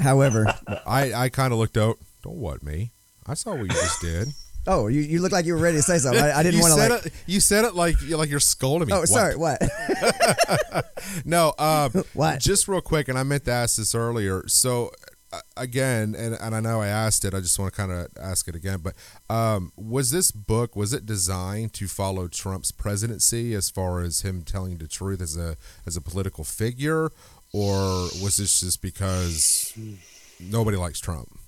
However, 0.00 0.52
I 0.86 1.12
I 1.12 1.28
kind 1.28 1.52
of 1.52 1.58
looked 1.58 1.76
out. 1.76 1.98
Don't 2.22 2.36
what 2.36 2.62
me. 2.62 2.92
I 3.26 3.34
saw 3.34 3.52
what 3.54 3.62
you 3.62 3.68
just 3.68 4.00
did. 4.00 4.28
Oh, 4.66 4.88
you, 4.88 5.00
you 5.00 5.20
look 5.20 5.32
like 5.32 5.44
you 5.46 5.54
were 5.54 5.60
ready 5.60 5.76
to 5.78 5.82
say 5.82 5.98
something. 5.98 6.22
I, 6.22 6.38
I 6.38 6.42
didn't 6.42 6.60
want 6.62 6.74
to 6.74 6.88
like. 6.94 7.06
it. 7.06 7.12
You 7.26 7.40
said 7.40 7.64
it 7.64 7.74
like 7.74 7.96
like 8.08 8.28
you're 8.30 8.40
scolding 8.40 8.88
me. 8.88 8.94
Oh, 8.94 9.00
What? 9.00 9.08
sorry. 9.08 9.36
What? 9.36 9.62
No, 11.24 11.54
um, 11.58 12.04
What? 12.14 12.40
Just 12.40 12.68
real 12.68 12.80
quick, 12.80 13.08
and 13.08 13.18
I 13.18 13.22
meant 13.22 13.44
to 13.44 13.52
ask 13.52 13.76
this 13.76 13.94
earlier. 13.94 14.42
So 14.48 14.90
uh, 15.32 15.40
again, 15.56 16.14
and, 16.16 16.34
and 16.34 16.54
I 16.54 16.60
know 16.60 16.80
I 16.80 16.88
asked 16.88 17.24
it. 17.24 17.32
I 17.34 17.40
just 17.40 17.58
want 17.58 17.72
to 17.72 17.76
kind 17.76 17.92
of 17.92 18.06
ask 18.20 18.48
it 18.48 18.54
again. 18.54 18.80
But 18.82 18.94
um, 19.30 19.72
was 19.76 20.10
this 20.10 20.30
book 20.32 20.74
was 20.76 20.92
it 20.92 21.06
designed 21.06 21.72
to 21.74 21.86
follow 21.86 22.28
Trump's 22.28 22.72
presidency 22.72 23.54
as 23.54 23.70
far 23.70 24.00
as 24.00 24.20
him 24.22 24.42
telling 24.42 24.78
the 24.78 24.88
truth 24.88 25.20
as 25.20 25.36
a 25.36 25.56
as 25.86 25.96
a 25.96 26.00
political 26.00 26.44
figure, 26.44 27.10
or 27.52 28.08
was 28.22 28.36
this 28.38 28.60
just 28.60 28.82
because 28.82 29.72
nobody 30.40 30.76
likes 30.76 31.00
Trump? 31.00 31.38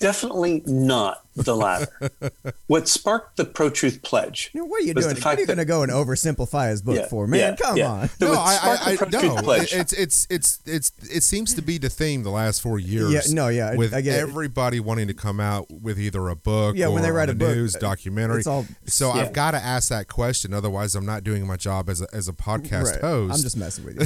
Definitely 0.00 0.62
not 0.66 1.22
the 1.36 1.56
latter. 1.56 2.10
what 2.66 2.86
sparked 2.88 3.36
the 3.36 3.44
pro 3.44 3.70
truth 3.70 4.02
pledge? 4.02 4.50
You 4.54 4.60
know, 4.60 4.66
what 4.66 4.82
are 4.82 4.86
you 4.86 4.94
doing? 4.94 5.14
the 5.14 5.20
What 5.20 5.36
are 5.36 5.40
you 5.40 5.46
going 5.46 5.58
to 5.58 5.64
go 5.64 5.82
and 5.82 5.90
oversimplify 5.90 6.70
his 6.70 6.82
book 6.82 6.96
Yeah, 6.96 7.06
for, 7.06 7.26
man? 7.26 7.40
yeah, 7.40 7.56
Come 7.56 7.76
yeah. 7.76 7.90
on. 7.90 8.10
The- 8.18 8.26
No, 8.26 8.32
I, 8.34 8.54
sparked 8.54 8.82
I, 8.82 8.86
I 8.86 8.90
the 8.92 8.96
Pro 8.98 9.08
Truth 9.20 9.34
no. 9.36 9.42
Pledge- 9.42 9.72
It's 9.74 9.92
it's 9.92 10.26
it's 10.30 10.58
it's 10.66 10.92
it 11.10 11.22
seems 11.22 11.54
to 11.54 11.62
be 11.62 11.78
the 11.78 11.88
theme 11.90 12.22
the 12.22 12.30
last 12.30 12.60
four 12.62 12.78
years. 12.78 13.12
Yeah, 13.12 13.20
no, 13.34 13.48
yeah, 13.48 13.74
with 13.74 13.94
I 13.94 14.00
get 14.00 14.18
it. 14.18 14.22
everybody 14.22 14.78
wanting 14.80 15.08
to 15.08 15.14
come 15.14 15.40
out 15.40 15.66
with 15.70 15.98
either 15.98 16.28
a 16.28 16.36
book, 16.36 16.76
Yeah, 16.76 16.86
or 16.86 16.92
when 16.92 17.02
they 17.02 17.10
write 17.10 17.28
on 17.28 17.36
a 17.36 17.38
book, 17.38 17.56
news 17.56 17.74
uh, 17.74 17.80
documentary. 17.80 18.38
it's 18.38 18.46
all- 18.46 18.66
so 18.86 19.14
Yeah. 19.14 19.22
I've 19.22 19.32
got 19.32 19.52
to 19.52 19.58
ask 19.58 19.88
that 19.88 20.06
question, 20.08 20.52
otherwise 20.54 20.94
I'm 20.94 21.06
not 21.06 21.24
doing 21.24 21.46
my 21.46 21.56
job 21.56 21.88
as 21.88 22.00
a 22.00 22.06
as 22.14 22.28
a 22.28 22.32
podcast 22.32 22.92
Right. 22.92 23.00
host. 23.00 23.34
I'm 23.38 23.42
just 23.42 23.56
messing 23.56 23.84
with 23.84 23.98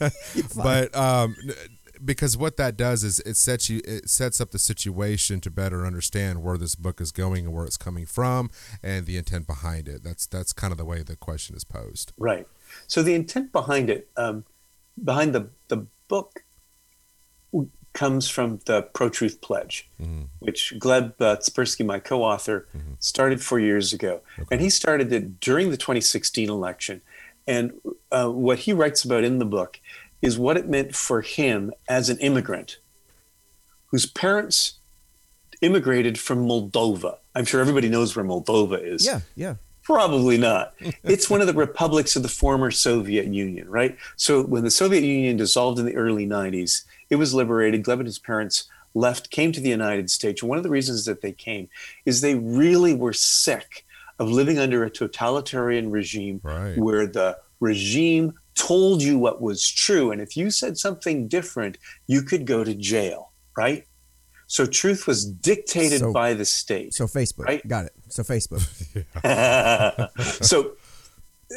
you. 0.00 0.08
But 0.56 0.94
um, 0.96 1.36
n- 1.44 1.54
because 2.06 2.36
what 2.36 2.56
that 2.56 2.76
does 2.76 3.04
is 3.04 3.20
it 3.20 3.36
sets 3.36 3.68
you 3.68 3.80
it 3.84 4.08
sets 4.08 4.40
up 4.40 4.52
the 4.52 4.58
situation 4.58 5.40
to 5.40 5.50
better 5.50 5.84
understand 5.84 6.42
where 6.42 6.56
this 6.56 6.74
book 6.74 7.00
is 7.00 7.12
going 7.12 7.44
and 7.46 7.54
where 7.54 7.66
it's 7.66 7.76
coming 7.76 8.06
from 8.06 8.50
and 8.82 9.06
the 9.06 9.16
intent 9.16 9.46
behind 9.46 9.88
it. 9.88 10.02
That's 10.02 10.26
that's 10.26 10.52
kind 10.52 10.72
of 10.72 10.78
the 10.78 10.84
way 10.84 11.02
the 11.02 11.16
question 11.16 11.56
is 11.56 11.64
posed. 11.64 12.12
Right. 12.16 12.46
So 12.86 13.02
the 13.02 13.14
intent 13.14 13.52
behind 13.52 13.90
it, 13.90 14.08
um, 14.16 14.44
behind 15.02 15.34
the 15.34 15.50
the 15.68 15.86
book, 16.08 16.44
comes 17.96 18.28
from 18.28 18.60
the 18.66 18.82
Pro 18.82 19.08
Truth 19.08 19.40
Pledge, 19.40 19.88
which 20.40 20.74
Gleb 20.78 21.14
uh, 21.18 21.84
my 21.84 21.98
co 21.98 22.22
author, 22.22 22.68
started 23.00 23.42
four 23.42 23.58
years 23.58 23.92
ago. 23.92 24.20
And 24.50 24.60
he 24.60 24.70
started 24.70 25.12
it 25.12 25.40
during 25.40 25.70
the 25.70 25.78
2016 25.78 26.50
election. 26.50 27.00
And 27.48 27.72
uh, 28.12 28.28
what 28.28 28.60
he 28.60 28.72
writes 28.72 29.04
about 29.04 29.24
in 29.24 29.38
the 29.38 29.44
book 29.44 29.80
is 30.22 30.38
what 30.38 30.56
it 30.56 30.68
meant 30.68 30.94
for 30.94 31.20
him 31.20 31.72
as 31.88 32.08
an 32.08 32.18
immigrant 32.18 32.78
whose 33.86 34.06
parents 34.06 34.78
immigrated 35.62 36.18
from 36.18 36.46
Moldova. 36.46 37.18
I'm 37.34 37.44
sure 37.44 37.60
everybody 37.60 37.88
knows 37.88 38.14
where 38.16 38.24
Moldova 38.24 38.82
is. 38.82 39.06
Yeah, 39.06 39.20
yeah. 39.34 39.54
Probably 39.82 40.36
not. 40.36 40.74
It's 41.04 41.30
one 41.30 41.40
of 41.40 41.46
the 41.46 41.54
republics 41.54 42.16
of 42.16 42.22
the 42.22 42.28
former 42.28 42.70
Soviet 42.70 43.26
Union, 43.26 43.68
right? 43.70 43.96
So 44.16 44.42
when 44.42 44.64
the 44.64 44.70
Soviet 44.70 45.04
Union 45.04 45.36
dissolved 45.36 45.78
in 45.78 45.86
the 45.86 45.94
early 45.96 46.26
90s, 46.26 46.84
it 47.08 47.16
was 47.16 47.32
liberated. 47.32 47.84
Gleb 47.84 47.98
and 47.98 48.06
his 48.06 48.18
parents 48.18 48.68
left, 48.94 49.30
came 49.30 49.52
to 49.52 49.60
the 49.60 49.68
United 49.68 50.10
States. 50.10 50.42
One 50.42 50.58
of 50.58 50.64
the 50.64 50.70
reasons 50.70 51.04
that 51.04 51.20
they 51.20 51.32
came 51.32 51.68
is 52.04 52.20
they 52.20 52.34
really 52.34 52.94
were 52.94 53.12
sick 53.12 53.84
of 54.18 54.28
living 54.30 54.58
under 54.58 54.82
a 54.82 54.90
totalitarian 54.90 55.90
regime 55.90 56.40
Right. 56.42 56.76
where 56.76 57.06
the 57.06 57.38
regime 57.60 58.34
told 58.56 59.02
you 59.02 59.18
what 59.18 59.40
was 59.40 59.68
true. 59.70 60.10
And 60.10 60.20
if 60.20 60.36
you 60.36 60.50
said 60.50 60.76
something 60.78 61.28
different, 61.28 61.78
you 62.08 62.22
could 62.22 62.46
go 62.46 62.64
to 62.64 62.74
jail, 62.74 63.30
right? 63.56 63.86
So 64.48 64.64
truth 64.66 65.06
was 65.06 65.24
dictated 65.24 66.00
So- 66.00 66.12
by 66.12 66.34
the 66.34 66.44
state. 66.44 66.94
So 66.94 67.06
Facebook, 67.06 67.44
Right. 67.44 67.66
got 67.68 67.84
it. 67.86 67.92
So 68.08 68.22
Facebook. 68.22 68.62
so, 70.44 70.72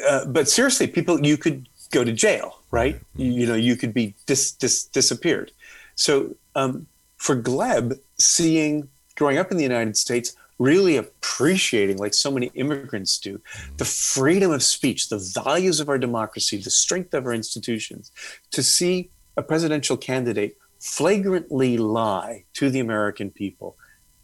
uh, 0.08 0.26
but 0.26 0.48
seriously, 0.48 0.86
people, 0.86 1.24
you 1.26 1.36
could 1.36 1.68
go 1.90 2.04
to 2.04 2.12
jail, 2.12 2.58
right? 2.70 3.00
You, 3.16 3.30
you 3.32 3.46
know, 3.46 3.54
you 3.54 3.76
could 3.76 3.92
be 3.94 4.14
dis, 4.26 4.52
dis, 4.52 4.84
disappeared. 4.84 5.52
So, 5.94 6.34
um, 6.54 6.86
for 7.16 7.36
Gleb, 7.40 7.98
seeing 8.18 8.88
growing 9.16 9.38
up 9.38 9.50
in 9.50 9.56
the 9.56 9.62
United 9.62 9.96
States, 9.96 10.34
really 10.60 10.98
appreciating, 10.98 11.96
like 11.96 12.12
so 12.12 12.30
many 12.30 12.48
immigrants 12.54 13.18
do, 13.18 13.40
the 13.78 13.84
freedom 13.84 14.52
of 14.52 14.62
speech, 14.62 15.08
the 15.08 15.32
values 15.42 15.80
of 15.80 15.88
our 15.88 15.98
democracy, 15.98 16.58
the 16.58 16.70
strength 16.70 17.14
of 17.14 17.24
our 17.24 17.32
institutions, 17.32 18.12
to 18.50 18.62
see 18.62 19.10
a 19.38 19.42
presidential 19.42 19.96
candidate 19.96 20.58
flagrantly 20.78 21.78
lie 21.78 22.44
to 22.52 22.68
the 22.68 22.78
American 22.78 23.30
people, 23.30 23.74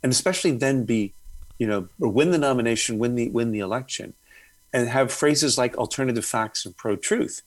and 0.02 0.12
especially 0.12 0.50
then 0.50 0.84
be, 0.84 1.14
you 1.58 1.66
know, 1.66 1.88
win 1.98 2.30
the 2.30 2.38
nomination, 2.38 2.98
win 2.98 3.14
the 3.14 3.30
win 3.30 3.50
the 3.50 3.60
election, 3.60 4.12
and 4.74 4.90
have 4.90 5.10
phrases 5.10 5.56
like 5.56 5.74
alternative 5.78 6.24
facts 6.24 6.66
and 6.66 6.76
pro-truth 6.76 7.40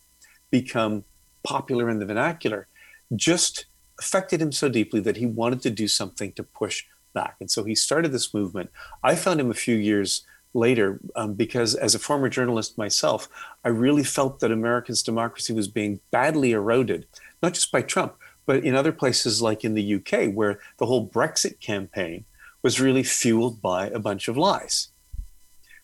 become 0.49 1.03
popular 1.43 1.91
in 1.91 1.99
the 1.99 2.07
vernacular, 2.07 2.67
just 3.15 3.65
affected 3.99 4.41
him 4.41 4.51
so 4.51 4.67
deeply 4.67 4.99
that 4.99 5.17
he 5.17 5.27
wanted 5.27 5.61
to 5.61 5.69
do 5.69 5.87
something 5.87 6.31
to 6.31 6.41
push 6.41 6.85
back. 7.13 7.35
And 7.39 7.49
so 7.49 7.63
he 7.63 7.75
started 7.75 8.11
this 8.11 8.33
movement. 8.33 8.69
I 9.03 9.15
found 9.15 9.39
him 9.39 9.51
a 9.51 9.55
few 9.55 9.75
years 9.75 10.25
later 10.53 10.99
um, 11.15 11.33
because, 11.33 11.75
as 11.75 11.95
a 11.95 11.99
former 11.99 12.29
journalist 12.29 12.77
myself, 12.77 13.29
I 13.63 13.69
really 13.69 14.03
felt 14.03 14.39
that 14.39 14.51
Americans' 14.51 15.03
democracy 15.03 15.53
was 15.53 15.67
being 15.67 15.99
badly 16.11 16.51
eroded, 16.51 17.05
not 17.43 17.53
just 17.53 17.71
by 17.71 17.81
Trump, 17.81 18.15
but 18.45 18.63
in 18.63 18.75
other 18.75 18.91
places 18.91 19.41
like 19.41 19.63
in 19.63 19.75
the 19.75 19.95
UK, 19.95 20.33
where 20.33 20.59
the 20.77 20.85
whole 20.85 21.07
Brexit 21.07 21.59
campaign 21.59 22.25
was 22.61 22.81
really 22.81 23.03
fueled 23.03 23.61
by 23.61 23.87
a 23.87 23.99
bunch 23.99 24.27
of 24.27 24.37
lies. 24.37 24.89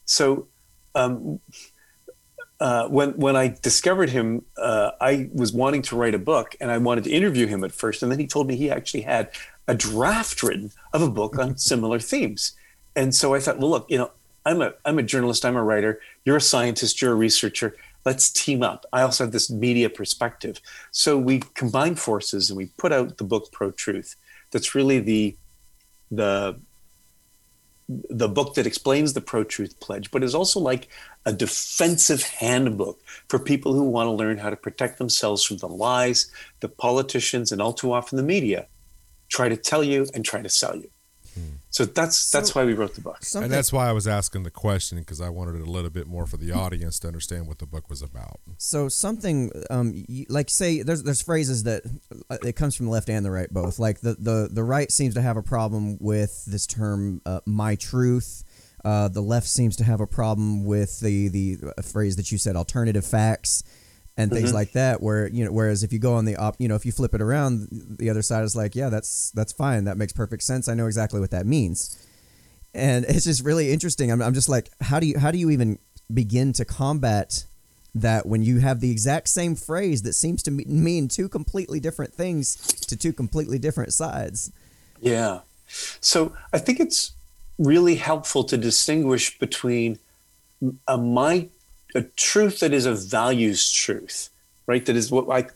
So, 0.05 0.47
um, 0.93 1.39
uh, 2.59 2.87
when 2.87 3.11
when 3.17 3.35
I 3.35 3.55
discovered 3.61 4.09
him, 4.09 4.43
uh, 4.57 4.91
I 5.01 5.29
was 5.33 5.51
wanting 5.51 5.81
to 5.83 5.95
write 5.95 6.15
a 6.15 6.19
book, 6.19 6.55
and 6.61 6.71
I 6.71 6.77
wanted 6.77 7.03
to 7.03 7.11
interview 7.11 7.47
him 7.47 7.63
at 7.63 7.71
first, 7.71 8.01
and 8.01 8.11
then 8.11 8.19
he 8.19 8.27
told 8.27 8.47
me 8.47 8.55
he 8.55 8.71
actually 8.71 9.01
had 9.01 9.29
a 9.67 9.75
draft 9.75 10.43
written 10.43 10.71
of 10.93 11.01
a 11.01 11.09
book 11.09 11.37
on 11.37 11.57
similar 11.57 11.99
themes, 11.99 12.53
and 12.95 13.13
so 13.13 13.33
I 13.33 13.39
thought, 13.39 13.59
well, 13.59 13.69
look, 13.69 13.89
you 13.89 13.97
know, 13.97 14.11
I'm 14.45 14.61
a 14.61 14.73
I'm 14.85 14.99
a 14.99 15.03
journalist, 15.03 15.45
I'm 15.45 15.55
a 15.55 15.63
writer, 15.63 15.99
you're 16.23 16.37
a 16.37 16.41
scientist, 16.41 17.01
you're 17.01 17.13
a 17.13 17.15
researcher. 17.15 17.75
Let's 18.05 18.29
team 18.29 18.61
up. 18.61 18.85
I 18.93 19.01
also 19.01 19.23
have 19.23 19.33
this 19.33 19.49
media 19.49 19.89
perspective, 19.89 20.61
so 20.91 21.17
we 21.17 21.39
combined 21.55 21.99
forces 21.99 22.49
and 22.49 22.57
we 22.57 22.67
put 22.77 22.91
out 22.91 23.17
the 23.17 23.23
book 23.23 23.51
Pro 23.51 23.71
Truth. 23.71 24.15
That's 24.51 24.75
really 24.75 24.99
the 24.99 25.35
the 26.11 26.59
the 27.87 28.27
book 28.27 28.55
that 28.55 28.65
explains 28.65 29.13
the 29.13 29.21
pro 29.21 29.43
truth 29.43 29.79
pledge, 29.79 30.09
but 30.09 30.23
is 30.23 30.33
also 30.33 30.59
like 30.59 30.87
a 31.25 31.33
defensive 31.33 32.23
handbook 32.23 32.99
for 33.27 33.37
people 33.37 33.73
who 33.73 33.83
want 33.83 34.07
to 34.07 34.11
learn 34.11 34.37
how 34.37 34.49
to 34.49 34.55
protect 34.55 34.97
themselves 34.97 35.43
from 35.43 35.57
the 35.57 35.67
lies 35.67 36.31
the 36.61 36.69
politicians 36.69 37.51
and 37.51 37.61
all 37.61 37.73
too 37.73 37.93
often 37.93 38.17
the 38.17 38.23
media 38.23 38.67
try 39.37 39.47
to 39.49 39.57
tell 39.71 39.83
you 39.91 39.99
and 40.13 40.21
try 40.31 40.41
to 40.41 40.49
sell 40.61 40.75
you. 40.83 40.89
So 41.69 41.83
that's 41.83 42.31
that's 42.31 42.51
So- 42.53 42.59
why 42.61 42.65
we 42.65 42.73
wrote 42.79 42.95
the 42.95 43.01
book. 43.01 43.17
Something, 43.25 43.45
And 43.47 43.53
that's 43.53 43.73
why 43.73 43.89
I 43.89 43.91
was 43.91 44.07
asking 44.07 44.43
the 44.43 44.49
question 44.65 44.97
because 44.99 45.19
I 45.19 45.27
wanted 45.27 45.55
it 45.55 45.67
a 45.67 45.71
little 45.77 45.89
bit 45.89 46.07
more 46.07 46.25
for 46.25 46.37
the 46.37 46.53
audience 46.53 46.99
to 46.99 47.07
understand 47.07 47.47
what 47.49 47.57
the 47.59 47.65
book 47.65 47.89
was 47.89 48.01
about. 48.01 48.39
so 48.57 48.87
something 48.87 49.51
um 49.69 49.87
y- 50.07 50.25
like 50.37 50.49
say 50.49 50.71
there's 50.87 51.03
there's 51.03 51.21
phrases 51.21 51.63
that 51.63 51.81
uh, 52.29 52.37
it 52.49 52.55
comes 52.55 52.73
from 52.77 52.85
the 52.85 52.93
left 52.93 53.09
and 53.09 53.25
the 53.25 53.31
right 53.39 53.51
both. 53.61 53.75
Like 53.87 53.97
the 53.99 54.13
the 54.29 54.37
the 54.59 54.63
right 54.63 54.89
seems 54.99 55.13
to 55.15 55.21
have 55.21 55.35
a 55.35 55.43
problem 55.55 55.97
with 55.99 56.33
this 56.53 56.65
term 56.65 57.21
uh, 57.25 57.41
"my 57.45 57.75
truth." 57.75 58.45
Uh, 58.85 59.07
the 59.09 59.25
left 59.33 59.47
seems 59.59 59.75
to 59.75 59.83
have 59.83 59.99
a 59.99 60.07
problem 60.07 60.63
with 60.63 60.91
the 61.01 61.27
the 61.37 61.57
uh, 61.77 61.81
phrase 61.81 62.15
that 62.15 62.31
you 62.31 62.37
said 62.37 62.55
alternative 62.55 63.03
facts 63.05 63.63
and 64.17 64.31
things 64.31 64.49
mm-hmm. 64.49 64.55
like 64.55 64.71
that 64.71 65.01
where 65.01 65.27
you 65.27 65.43
know 65.43 65.51
whereas 65.51 65.83
if 65.83 65.91
you 65.91 65.99
go 65.99 66.13
on 66.13 66.25
the 66.25 66.35
op 66.37 66.55
you 66.57 66.67
know 66.67 66.75
if 66.75 66.85
you 66.85 66.91
flip 66.91 67.13
it 67.13 67.21
around 67.21 67.67
the 67.71 68.09
other 68.09 68.21
side 68.21 68.43
is 68.43 68.55
like 68.55 68.75
yeah 68.75 68.89
that's 68.89 69.31
that's 69.31 69.51
fine. 69.53 69.85
That 69.85 69.97
makes 69.97 70.13
perfect 70.13 70.43
sense. 70.43 70.67
I 70.67 70.73
know 70.73 70.87
exactly 70.87 71.19
what 71.19 71.31
that 71.31 71.45
means. 71.45 72.01
And 72.73 73.05
it's 73.09 73.25
just 73.25 73.43
really 73.43 73.71
interesting. 73.71 74.11
I'm, 74.11 74.21
I'm 74.21 74.33
just 74.33 74.49
like 74.49 74.69
how 74.81 74.99
do 74.99 75.07
you 75.07 75.19
how 75.19 75.31
do 75.31 75.37
you 75.37 75.49
even 75.49 75.79
begin 76.13 76.53
to 76.53 76.65
combat 76.65 77.45
that 77.93 78.25
when 78.25 78.43
you 78.43 78.59
have 78.59 78.81
the 78.81 78.91
exact 78.91 79.29
same 79.29 79.55
phrase 79.55 80.01
that 80.01 80.13
seems 80.13 80.43
to 80.43 80.51
mean 80.51 81.07
two 81.07 81.29
completely 81.29 81.79
different 81.79 82.13
things 82.13 82.55
to 82.87 82.95
two 82.95 83.13
completely 83.13 83.57
different 83.57 83.93
sides? 83.93 84.51
Yeah. 84.99 85.39
So 86.01 86.33
I 86.53 86.57
think 86.57 86.79
it's 86.79 87.13
really 87.57 87.95
helpful 87.95 88.43
to 88.45 88.57
distinguish 88.57 89.39
between 89.39 89.97
a 90.87 90.97
my 90.97 91.49
a 91.95 92.01
truth 92.01 92.59
that 92.59 92.73
is 92.73 92.85
a 92.85 92.93
values 92.93 93.71
truth, 93.71 94.29
right? 94.67 94.85
That 94.85 94.95
is 94.95 95.09
what 95.09 95.29
I 95.29 95.47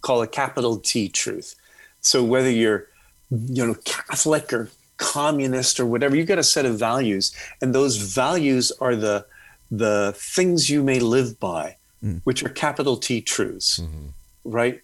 call 0.00 0.22
a 0.22 0.26
capital 0.26 0.78
T 0.78 1.08
truth. 1.08 1.54
So 2.00 2.24
whether 2.24 2.50
you're 2.50 2.86
you 3.30 3.66
know 3.66 3.74
Catholic 3.84 4.52
or 4.52 4.70
communist 4.96 5.78
or 5.80 5.86
whatever, 5.86 6.16
you've 6.16 6.28
got 6.28 6.38
a 6.38 6.44
set 6.44 6.64
of 6.64 6.78
values, 6.78 7.34
and 7.60 7.74
those 7.74 7.96
values 7.96 8.72
are 8.80 8.96
the 8.96 9.26
the 9.70 10.14
things 10.16 10.70
you 10.70 10.82
may 10.82 11.00
live 11.00 11.38
by, 11.38 11.76
hmm. 12.00 12.18
which 12.24 12.42
are 12.42 12.48
capital 12.48 12.96
T 12.96 13.20
truths, 13.20 13.78
mm-hmm. 13.78 14.08
right? 14.44 14.80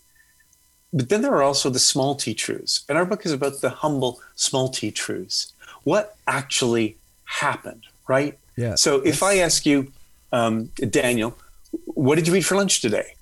But 0.92 1.08
then 1.08 1.22
there 1.22 1.32
are 1.32 1.42
also 1.42 1.68
the 1.68 1.78
small 1.78 2.14
t 2.14 2.32
truths. 2.34 2.84
And 2.88 2.96
our 2.96 3.04
book 3.04 3.26
is 3.26 3.32
about 3.32 3.60
the 3.60 3.68
humble 3.68 4.20
small 4.34 4.68
t 4.68 4.90
truths. 4.90 5.52
What 5.84 6.16
actually 6.26 6.96
happened, 7.24 7.84
right? 8.08 8.38
Yeah. 8.56 8.76
So 8.76 9.00
if 9.00 9.22
I 9.22 9.38
ask 9.38 9.66
you, 9.66 9.92
um, 10.32 10.66
Daniel, 10.90 11.36
what 11.84 12.16
did 12.16 12.26
you 12.26 12.34
eat 12.34 12.42
for 12.42 12.56
lunch 12.56 12.80
today? 12.80 13.14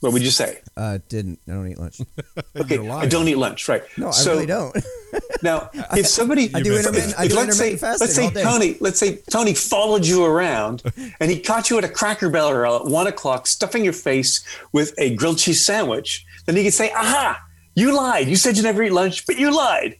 What 0.00 0.12
would 0.12 0.22
you 0.22 0.30
say? 0.30 0.60
uh 0.76 0.98
didn't 1.08 1.40
i 1.48 1.52
don't 1.52 1.66
eat 1.66 1.76
lunch 1.78 2.00
Okay, 2.56 2.78
I 2.88 3.06
don't 3.06 3.26
eat 3.26 3.34
lunch, 3.36 3.68
right? 3.68 3.82
no 3.96 4.08
i 4.08 4.10
so 4.12 4.34
really 4.34 4.46
don't 4.46 4.76
now, 5.42 5.70
if 5.96 6.06
somebody, 6.06 6.50
I 6.54 6.60
do 6.62 6.72
if- 6.74 7.18
I 7.18 7.26
do 7.26 7.34
let's 7.34 7.56
say, 7.58 7.76
let's 7.80 8.14
say. 8.14 8.30
Tony, 8.30 8.76
let's 8.80 8.98
say 9.00 9.16
Tony 9.30 9.54
followed 9.54 10.06
you 10.06 10.24
around 10.24 10.82
and 11.18 11.30
he 11.30 11.40
caught 11.40 11.68
you 11.70 11.78
at 11.78 11.84
a 11.84 11.88
Cracker 11.88 12.30
Barrel 12.30 12.76
at 12.76 12.84
one 12.84 13.06
o'clock, 13.08 13.46
stuffing 13.48 13.82
your 13.82 13.92
face 13.92 14.44
with 14.72 14.94
a 14.98 15.14
grilled 15.16 15.38
cheese 15.38 15.64
sandwich, 15.64 16.24
then 16.46 16.56
he 16.56 16.62
could 16.64 16.74
say, 16.74 16.90
"Aha, 16.92 17.40
you 17.74 17.96
lied. 17.96 18.28
You 18.28 18.36
said 18.36 18.56
you 18.56 18.62
never 18.62 18.82
eat 18.82 18.92
lunch, 18.92 19.26
but 19.26 19.38
you 19.38 19.54
lied." 19.54 19.96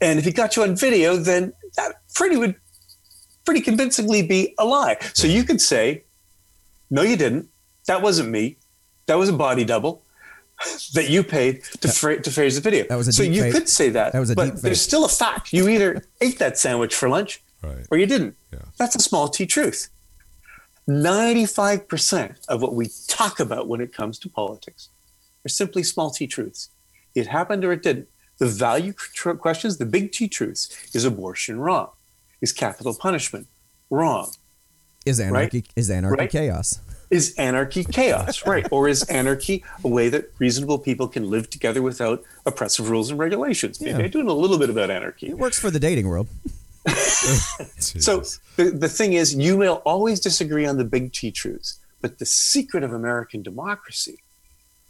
And 0.00 0.18
if 0.18 0.24
he 0.24 0.32
got 0.32 0.56
you 0.56 0.62
on 0.62 0.76
video, 0.76 1.16
then 1.16 1.52
that 1.76 1.96
pretty 2.14 2.36
would 2.36 2.54
pretty 3.44 3.60
convincingly 3.60 4.22
be 4.26 4.54
a 4.58 4.64
lie. 4.64 4.96
So 5.14 5.26
you 5.26 5.44
could 5.44 5.60
say, 5.60 6.04
"No, 6.90 7.02
you 7.02 7.16
didn't. 7.16 7.48
That 7.86 8.02
wasn't 8.02 8.30
me. 8.30 8.56
That 9.06 9.16
was 9.16 9.28
a 9.28 9.32
body 9.32 9.64
double." 9.64 10.02
That 10.94 11.10
you 11.10 11.24
paid 11.24 11.64
to 11.80 11.88
fra- 11.88 12.22
to 12.22 12.30
phrase 12.30 12.54
the 12.54 12.60
video. 12.60 12.84
That 12.88 12.96
was 12.96 13.08
a 13.08 13.12
so 13.12 13.24
deep 13.24 13.32
you 13.34 13.42
fake. 13.42 13.52
could 13.54 13.68
say 13.68 13.90
that. 13.90 14.12
That 14.12 14.20
was 14.20 14.30
a 14.30 14.34
but 14.36 14.44
deep 14.44 14.54
fake. 14.54 14.62
there's 14.62 14.80
still 14.80 15.04
a 15.04 15.08
fact. 15.08 15.52
You 15.52 15.68
either 15.68 16.04
ate 16.20 16.38
that 16.38 16.56
sandwich 16.58 16.94
for 16.94 17.08
lunch 17.08 17.42
Right. 17.62 17.84
or 17.90 17.98
you 17.98 18.06
didn't. 18.06 18.36
Yeah. 18.52 18.60
That's 18.78 18.94
a 18.94 19.00
small 19.00 19.28
t 19.28 19.46
truth. 19.46 19.88
95% 20.88 22.36
of 22.48 22.62
what 22.62 22.74
we 22.74 22.88
talk 23.08 23.40
about 23.40 23.68
when 23.68 23.80
it 23.80 23.92
comes 23.92 24.18
to 24.20 24.28
politics 24.28 24.90
are 25.44 25.48
simply 25.48 25.82
small 25.82 26.10
t 26.10 26.26
truths. 26.26 26.70
It 27.14 27.26
happened 27.26 27.64
or 27.64 27.72
it 27.72 27.82
didn't. 27.82 28.08
The 28.38 28.46
value 28.46 28.92
tr- 28.92 29.32
questions, 29.32 29.78
the 29.78 29.86
big 29.86 30.10
T 30.12 30.26
truths, 30.28 30.68
is 30.92 31.04
abortion 31.04 31.60
wrong? 31.60 31.90
Is 32.44 32.52
capital 32.52 32.94
punishment 32.94 33.46
wrong? 33.88 34.26
Is 35.06 35.18
anarchy 35.18 35.58
Right? 35.60 35.72
is 35.76 35.88
anarchy 35.90 36.20
Right? 36.20 36.30
chaos? 36.30 36.78
Is 37.10 37.34
anarchy 37.38 37.84
chaos, 37.84 38.46
right? 38.52 38.66
Or 38.70 38.86
is 38.86 39.02
anarchy 39.04 39.64
a 39.82 39.88
way 39.88 40.10
that 40.10 40.24
reasonable 40.38 40.78
people 40.78 41.08
can 41.08 41.24
live 41.30 41.48
together 41.48 41.80
without 41.80 42.22
oppressive 42.44 42.90
rules 42.90 43.08
and 43.10 43.18
regulations? 43.18 43.80
Maybe 43.80 43.98
Yeah. 43.98 44.04
I 44.04 44.08
do 44.08 44.22
know 44.22 44.32
a 44.32 44.42
little 44.44 44.58
bit 44.58 44.68
about 44.68 44.90
anarchy. 44.90 45.28
It 45.28 45.38
works 45.38 45.58
for 45.58 45.70
the 45.70 45.80
dating 45.80 46.06
world. 46.06 46.28
So 48.06 48.12
the, 48.56 48.64
the 48.84 48.88
thing 48.98 49.14
is, 49.14 49.34
you 49.34 49.56
will 49.56 49.80
always 49.86 50.20
disagree 50.20 50.66
on 50.66 50.76
the 50.76 50.84
big 50.84 51.12
T 51.18 51.30
truths, 51.30 51.78
but 52.02 52.18
the 52.18 52.26
secret 52.26 52.82
of 52.84 52.92
American 52.92 53.42
democracy 53.42 54.18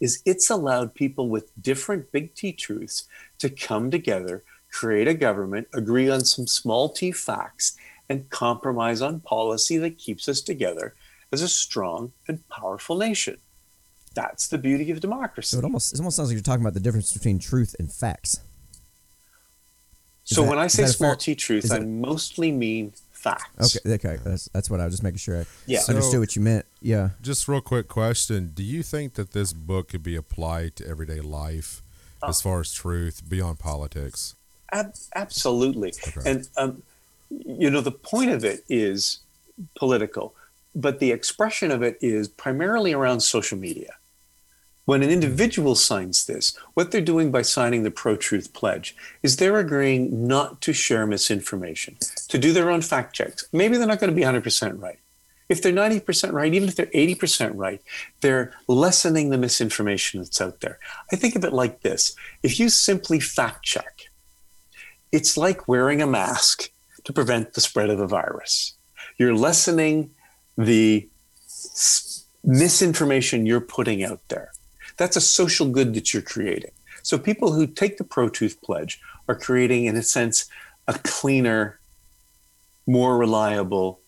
is 0.01 0.21
it's 0.25 0.49
allowed 0.49 0.93
people 0.93 1.29
with 1.29 1.45
different 1.69 2.11
big 2.11 2.35
T 2.35 2.51
truths 2.51 2.97
to 3.39 3.49
come 3.49 3.89
together, 3.91 4.43
create 4.79 5.07
a 5.07 5.13
government, 5.13 5.67
agree 5.73 6.09
on 6.09 6.25
some 6.25 6.45
small 6.47 6.89
T 6.89 7.11
facts, 7.11 7.77
and 8.09 8.29
compromise 8.29 9.01
on 9.01 9.19
policy 9.21 9.77
that 9.77 9.97
keeps 9.97 10.27
us 10.27 10.41
together 10.41 10.93
as 11.31 11.41
a 11.41 11.47
strong 11.47 12.11
and 12.27 12.47
powerful 12.49 12.97
nation. 12.97 13.37
That's 14.13 14.47
the 14.47 14.57
beauty 14.57 14.91
of 14.91 14.99
democracy. 14.99 15.55
So 15.55 15.59
it 15.59 15.63
almost 15.63 15.93
it 15.93 15.99
almost 15.99 16.17
sounds 16.17 16.29
like 16.29 16.35
you're 16.35 16.43
talking 16.43 16.61
about 16.61 16.73
the 16.73 16.79
difference 16.81 17.13
between 17.13 17.39
truth 17.39 17.75
and 17.79 17.91
facts. 17.91 18.39
So 20.25 20.41
that- 20.41 20.49
when 20.49 20.59
I 20.59 20.67
say 20.67 20.85
small 20.87 21.11
fair- 21.11 21.17
T 21.17 21.35
truth, 21.35 21.71
I 21.71 21.79
that- 21.79 21.85
mostly 21.87 22.51
mean 22.51 22.93
facts. 23.11 23.77
Okay, 23.77 23.93
okay, 23.95 24.17
that's 24.23 24.49
that's 24.53 24.69
what 24.69 24.79
I 24.79 24.85
was 24.85 24.93
just 24.95 25.03
making 25.03 25.17
sure 25.19 25.41
I 25.41 25.45
Yeah. 25.67 25.81
understood 25.87 26.13
So- 26.13 26.19
what 26.19 26.35
you 26.35 26.41
meant. 26.41 26.65
Yeah. 26.81 27.11
Just 27.21 27.47
real 27.47 27.61
quick 27.61 27.87
question: 27.87 28.51
Do 28.53 28.63
you 28.63 28.83
think 28.83 29.13
that 29.15 29.31
this 29.31 29.53
book 29.53 29.89
could 29.89 30.03
be 30.03 30.15
applied 30.15 30.75
to 30.77 30.87
everyday 30.87 31.21
life, 31.21 31.81
Oh. 32.21 32.29
as 32.29 32.41
far 32.41 32.59
as 32.61 32.71
truth 32.71 33.27
beyond 33.27 33.59
politics? 33.59 34.35
Ab- 34.71 34.95
absolutely. 35.13 35.93
Okay. 36.07 36.31
And 36.31 36.47
um, 36.57 36.83
you 37.29 37.69
know, 37.69 37.81
the 37.81 37.91
point 37.91 38.31
of 38.31 38.43
it 38.43 38.63
is 38.69 39.19
political, 39.77 40.35
but 40.75 40.99
the 40.99 41.11
expression 41.11 41.71
of 41.71 41.81
it 41.81 41.97
is 42.01 42.27
primarily 42.27 42.93
around 42.93 43.21
social 43.21 43.57
media. 43.57 43.93
When 44.85 45.01
an 45.01 45.09
individual 45.09 45.73
signs 45.73 46.25
this, 46.25 46.55
what 46.75 46.91
they're 46.91 47.01
doing 47.01 47.31
by 47.31 47.41
signing 47.41 47.81
the 47.81 47.89
pro 47.89 48.15
truth 48.15 48.53
pledge 48.53 48.95
is 49.23 49.37
they're 49.37 49.57
agreeing 49.57 50.27
not 50.27 50.61
to 50.61 50.73
share 50.73 51.07
misinformation, 51.07 51.97
to 52.27 52.37
do 52.37 52.53
their 52.53 52.69
own 52.69 52.81
fact 52.81 53.15
checks. 53.15 53.47
Maybe 53.51 53.77
they're 53.77 53.87
not 53.87 53.99
going 53.99 54.11
to 54.11 54.15
be 54.15 54.21
100% 54.21 54.79
right. 54.79 54.99
If 55.49 55.61
they're 55.61 55.73
90% 55.73 56.33
right, 56.33 56.53
even 56.53 56.69
if 56.69 56.75
they're 56.75 56.85
80% 56.87 57.53
right, 57.55 57.81
they're 58.21 58.53
lessening 58.67 59.29
the 59.29 59.37
misinformation 59.37 60.19
that's 60.19 60.41
out 60.41 60.61
there. 60.61 60.79
I 61.11 61.15
think 61.15 61.35
of 61.35 61.43
it 61.43 61.53
like 61.53 61.81
this 61.81 62.15
if 62.43 62.59
you 62.59 62.69
simply 62.69 63.19
fact 63.19 63.63
check, 63.63 63.94
it's 65.15 65.37
like 65.37 65.67
wearing 65.67 66.01
a 66.01 66.07
mask 66.07 66.69
to 67.05 67.13
prevent 67.13 67.53
the 67.53 67.61
spread 67.61 67.89
of 67.89 67.99
a 68.01 68.07
virus. 68.07 68.73
You're 69.17 69.33
lessening 69.33 70.11
the 70.57 71.07
misinformation 72.43 73.45
you're 73.45 73.61
putting 73.61 74.03
out 74.03 74.19
there. 74.27 74.51
That's 74.97 75.15
a 75.15 75.21
social 75.21 75.69
good 75.69 75.93
that 75.93 76.13
you're 76.13 76.21
creating. 76.21 76.71
So 77.01 77.17
people 77.17 77.53
who 77.53 77.65
take 77.65 77.97
the 77.97 78.03
Pro 78.03 78.27
Truth 78.27 78.61
Pledge 78.61 78.99
are 79.29 79.35
creating, 79.35 79.85
in 79.85 79.95
a 79.95 80.03
sense, 80.03 80.49
a 80.87 80.93
cleaner, 80.93 81.79
more 82.85 83.17
reliable 83.17 84.01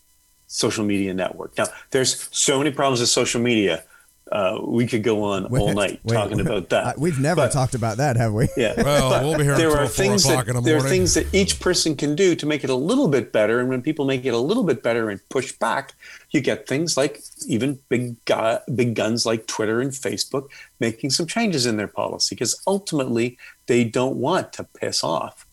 social 0.48 0.84
media 0.84 1.14
network. 1.14 1.58
Now, 1.58 1.68
there's 1.92 2.28
so 2.32 2.58
many 2.58 2.72
problems 2.72 3.00
with 3.00 3.10
social 3.10 3.42
media. 3.42 3.84
Uh, 4.32 4.60
we 4.62 4.86
could 4.86 5.04
go 5.04 5.24
on 5.24 5.46
all 5.46 5.74
night 5.74 6.00
wait, 6.04 6.14
talking 6.14 6.40
about 6.42 6.70
that. 6.70 7.00
We've 7.00 7.20
never 7.20 7.42
But- 7.44 7.52
talked 7.54 7.76
about 7.76 7.98
that, 7.98 8.18
have 8.18 8.34
we? 8.34 8.50
yeah. 8.58 8.74
Well, 8.76 9.10
But 9.10 9.24
we'll 9.24 9.38
be 9.38 9.44
here 9.46 9.56
there 9.58 9.68
until 9.70 9.84
are 9.84 9.88
four 9.88 10.06
things 10.06 10.26
o'clock 10.26 10.46
that, 10.48 10.56
in 10.56 10.64
the 10.64 10.70
There 10.70 10.78
are 10.78 10.90
things 10.90 11.14
that 11.14 11.34
each 11.34 11.60
person 11.62 11.96
can 11.96 12.14
do 12.16 12.36
to 12.36 12.46
make 12.46 12.64
it 12.64 12.70
a 12.70 12.76
little 12.76 13.08
bit 13.08 13.32
better, 13.32 13.60
and 13.60 13.70
when 13.70 13.82
people 13.82 14.06
make 14.06 14.26
it 14.26 14.34
a 14.34 14.38
little 14.38 14.64
bit 14.64 14.84
better 14.84 15.10
and 15.10 15.22
push 15.30 15.54
back, 15.54 15.94
you 16.32 16.42
get 16.42 16.68
things 16.68 16.98
like 16.98 17.22
even 17.48 17.80
big 17.88 18.24
gu- 18.26 18.60
big 18.76 18.96
guns 18.96 19.26
like 19.26 19.48
Twitter 19.48 19.80
and 19.80 19.92
Facebook 19.92 20.50
making 20.80 21.10
some 21.12 21.26
changes 21.26 21.66
in 21.66 21.78
their 21.78 21.88
policy 21.88 22.36
because 22.36 22.62
ultimately 22.68 23.38
they 23.68 23.84
don't 23.86 24.18
want 24.18 24.52
to 24.54 24.64
piss 24.66 25.04
off 25.04 25.46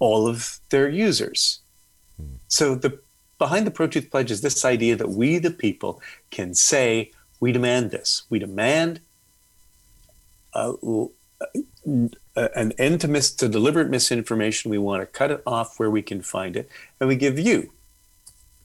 all 0.00 0.26
of 0.26 0.58
their 0.70 0.88
users. 0.88 1.60
So 2.48 2.74
the 2.74 2.98
behind 3.38 3.66
the 3.66 3.70
Pro 3.70 3.86
Truth 3.86 4.10
Pledge 4.10 4.30
is 4.30 4.40
this 4.40 4.64
idea 4.64 4.96
that 4.96 5.10
we, 5.10 5.38
the 5.38 5.50
people, 5.50 6.00
can 6.30 6.54
say 6.54 7.10
we 7.40 7.52
demand 7.52 7.90
this. 7.90 8.22
We 8.30 8.38
demand 8.38 9.00
uh, 10.54 10.74
an 12.36 12.72
end 12.78 13.00
to, 13.02 13.08
mis- 13.08 13.34
to 13.34 13.48
deliberate 13.48 13.90
misinformation. 13.90 14.70
We 14.70 14.78
want 14.78 15.02
to 15.02 15.06
cut 15.06 15.30
it 15.30 15.42
off 15.46 15.78
where 15.78 15.90
we 15.90 16.02
can 16.02 16.22
find 16.22 16.56
it, 16.56 16.68
and 17.00 17.08
we 17.08 17.16
give 17.16 17.38
you, 17.38 17.72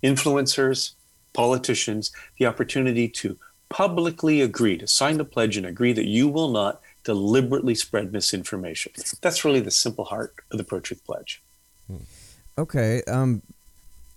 influencers, 0.03 0.93
politicians, 1.33 2.11
the 2.37 2.45
opportunity 2.45 3.07
to 3.07 3.37
publicly 3.69 4.41
agree 4.41 4.77
to 4.77 4.87
sign 4.87 5.17
the 5.17 5.25
pledge 5.25 5.55
and 5.57 5.65
agree 5.65 5.93
that 5.93 6.05
you 6.05 6.27
will 6.27 6.49
not 6.49 6.81
deliberately 7.03 7.73
spread 7.73 8.11
misinformation. 8.11 8.91
That's 9.21 9.45
really 9.45 9.61
the 9.61 9.71
simple 9.71 10.05
heart 10.05 10.35
of 10.51 10.57
the 10.57 10.63
Pro 10.63 10.79
Truth 10.79 11.05
Pledge. 11.05 11.41
Okay. 12.57 13.01
Um, 13.07 13.41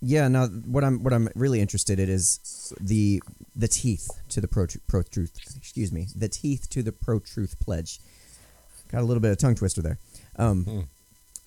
yeah. 0.01 0.27
Now, 0.27 0.47
what 0.47 0.83
I'm 0.83 1.03
what 1.03 1.13
I'm 1.13 1.29
really 1.35 1.61
interested 1.61 1.99
in 1.99 2.09
is 2.09 2.73
the 2.79 3.21
the 3.55 3.67
teeth 3.67 4.09
to 4.29 4.41
the 4.41 4.47
pro 4.47 4.67
pro 4.87 5.01
truth. 5.03 5.31
Excuse 5.55 5.91
me. 5.91 6.07
The 6.15 6.27
teeth 6.29 6.69
to 6.71 6.83
the 6.83 6.91
pro 6.91 7.19
truth 7.19 7.59
pledge. 7.59 7.99
Got 8.91 9.01
a 9.01 9.05
little 9.05 9.21
bit 9.21 9.31
of 9.31 9.37
tongue 9.37 9.55
twister 9.55 9.81
there. 9.81 9.97
Um, 10.37 10.87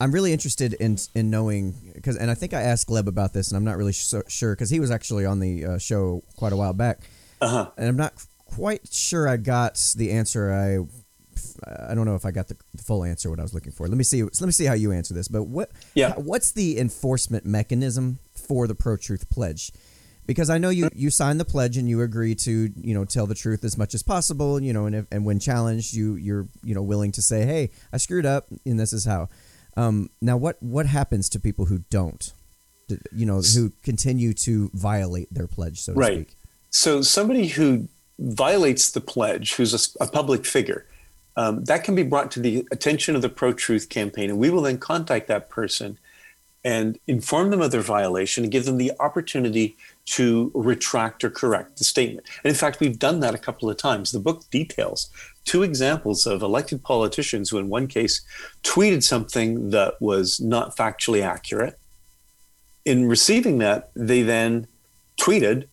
I'm 0.00 0.12
really 0.12 0.32
interested 0.32 0.74
in 0.74 0.96
in 1.14 1.28
knowing 1.30 1.74
because, 1.94 2.16
and 2.16 2.30
I 2.30 2.34
think 2.34 2.54
I 2.54 2.62
asked 2.62 2.88
Gleb 2.88 3.06
about 3.08 3.32
this, 3.32 3.48
and 3.48 3.56
I'm 3.56 3.64
not 3.64 3.76
really 3.76 3.92
so, 3.92 4.22
sure 4.28 4.54
because 4.54 4.70
he 4.70 4.80
was 4.80 4.90
actually 4.90 5.24
on 5.26 5.40
the 5.40 5.64
uh, 5.64 5.78
show 5.78 6.22
quite 6.36 6.52
a 6.52 6.56
while 6.56 6.72
back, 6.72 7.00
Uh-huh. 7.40 7.70
and 7.76 7.88
I'm 7.88 7.96
not 7.96 8.14
quite 8.46 8.88
sure 8.92 9.28
I 9.28 9.36
got 9.36 9.74
the 9.96 10.10
answer 10.12 10.52
I. 10.52 10.86
I 11.90 11.94
don't 11.94 12.04
know 12.04 12.14
if 12.16 12.24
I 12.24 12.30
got 12.32 12.48
the, 12.48 12.56
the 12.74 12.82
full 12.82 13.04
answer 13.04 13.30
what 13.30 13.38
I 13.38 13.42
was 13.42 13.54
looking 13.54 13.70
for. 13.72 13.86
Let 13.86 13.96
me 13.96 14.02
see. 14.04 14.22
Let 14.22 14.40
me 14.42 14.50
see 14.50 14.64
how 14.64 14.74
you 14.74 14.90
answer 14.92 15.14
this. 15.14 15.28
But 15.28 15.44
what? 15.44 15.70
Yeah. 15.94 16.14
What's 16.14 16.50
the 16.52 16.78
enforcement 16.78 17.44
mechanism 17.46 18.18
for 18.34 18.66
the 18.66 18.74
pro 18.74 18.96
truth 18.96 19.28
pledge? 19.30 19.70
Because 20.28 20.50
I 20.50 20.58
know 20.58 20.68
you 20.68 20.90
you 20.94 21.10
signed 21.10 21.40
the 21.40 21.44
pledge 21.44 21.76
and 21.78 21.88
you 21.88 22.02
agree 22.02 22.34
to 22.36 22.70
you 22.76 22.94
know 22.94 23.04
tell 23.04 23.26
the 23.26 23.34
truth 23.34 23.64
as 23.64 23.76
much 23.76 23.94
as 23.94 24.02
possible. 24.04 24.62
You 24.62 24.72
know, 24.74 24.84
and 24.86 24.94
if, 24.94 25.06
and 25.10 25.24
when 25.24 25.40
challenged, 25.40 25.94
you 25.94 26.14
you're 26.14 26.46
you 26.62 26.74
know 26.74 26.82
willing 26.82 27.10
to 27.12 27.22
say, 27.22 27.46
hey, 27.46 27.70
I 27.92 27.96
screwed 27.96 28.26
up, 28.26 28.46
and 28.64 28.78
this 28.78 28.92
is 28.92 29.06
how. 29.06 29.30
Um, 29.76 30.10
now, 30.20 30.36
what 30.36 30.62
what 30.62 30.86
happens 30.86 31.28
to 31.30 31.40
people 31.40 31.64
who 31.64 31.78
don't? 31.90 32.32
You 33.10 33.26
know, 33.26 33.40
who 33.40 33.72
continue 33.82 34.32
to 34.34 34.70
violate 34.74 35.32
their 35.32 35.46
pledge, 35.46 35.80
so 35.80 35.92
to 35.94 35.98
Right. 35.98 36.14
speak. 36.28 36.36
So 36.70 37.02
somebody 37.02 37.48
who 37.48 37.88
violates 38.18 38.90
the 38.90 39.00
pledge, 39.00 39.54
who's 39.54 39.96
a 40.00 40.06
public 40.06 40.44
figure, 40.44 40.84
um, 41.36 41.64
that 41.64 41.84
can 41.84 41.94
be 41.94 42.02
brought 42.02 42.30
to 42.32 42.40
the 42.40 42.66
attention 42.70 43.14
of 43.16 43.22
the 43.22 43.28
Pro 43.28 43.52
Truth 43.52 43.88
campaign, 43.88 44.28
and 44.28 44.38
we 44.38 44.50
will 44.50 44.62
then 44.62 44.76
contact 44.78 45.28
that 45.28 45.48
person 45.48 45.98
and 46.64 46.98
inform 47.06 47.50
them 47.50 47.60
of 47.60 47.70
their 47.70 47.80
violation 47.80 48.44
and 48.44 48.52
give 48.52 48.64
them 48.64 48.76
the 48.76 48.92
opportunity 48.98 49.76
to 50.10 50.50
retract 50.54 51.22
or 51.22 51.30
correct 51.30 51.78
the 51.78 51.84
statement. 51.84 52.26
And 52.42 52.50
in 52.50 52.56
fact, 52.56 52.80
we've 52.80 52.98
done 52.98 53.20
that 53.20 53.34
a 53.34 53.38
couple 53.38 53.68
of 53.68 53.76
times. 53.76 54.10
The 54.10 54.20
book 54.20 54.48
details 54.50 55.10
two 55.44 55.62
examples 55.62 56.26
of 56.26 56.42
elected 56.42 56.82
politicians 56.82 57.48
who, 57.48 57.58
in 57.58 57.68
one 57.68 57.86
case, 57.86 58.20
tweeted 58.62 59.02
something 59.02 59.70
that 59.70 60.00
was 60.00 60.40
not 60.40 60.76
factually 60.76 61.22
accurate. 61.22 61.78
In 62.84 63.08
receiving 63.08 63.58
that, 63.58 63.90
they 63.94 64.22
then 64.22 64.66
tweeted 65.18 65.66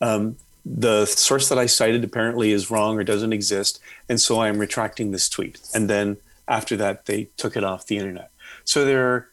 um, 0.00 0.36
the 0.64 1.06
source 1.06 1.48
that 1.48 1.58
I 1.58 1.66
cited 1.66 2.02
apparently 2.02 2.50
is 2.50 2.70
wrong 2.70 2.98
or 2.98 3.04
doesn't 3.04 3.32
exist, 3.32 3.80
and 4.08 4.20
so 4.20 4.40
I'm 4.40 4.58
retracting 4.58 5.12
this 5.12 5.28
tweet. 5.28 5.60
And 5.74 5.88
then 5.88 6.16
after 6.48 6.76
that, 6.76 7.06
they 7.06 7.28
took 7.36 7.56
it 7.56 7.64
off 7.64 7.86
the 7.86 7.98
internet. 7.98 8.30
So 8.64 8.84
there 8.84 9.06
are 9.08 9.28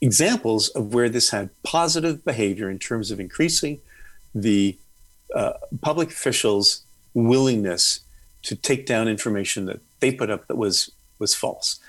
examples 0.00 0.68
of 0.70 0.94
where 0.94 1.08
this 1.08 1.30
had 1.30 1.50
positive 1.62 2.24
behavior 2.24 2.70
in 2.70 2.78
terms 2.78 3.10
of 3.10 3.20
increasing 3.20 3.80
the 4.34 4.76
uh, 5.34 5.54
public 5.80 6.10
officials' 6.10 6.82
willingness 7.14 8.00
to 8.42 8.54
take 8.54 8.86
down 8.86 9.08
information 9.08 9.64
that 9.66 9.80
they 10.00 10.12
put 10.12 10.30
up 10.30 10.46
that 10.46 10.56
was 10.56 10.90
was 11.18 11.34
false. 11.34 11.80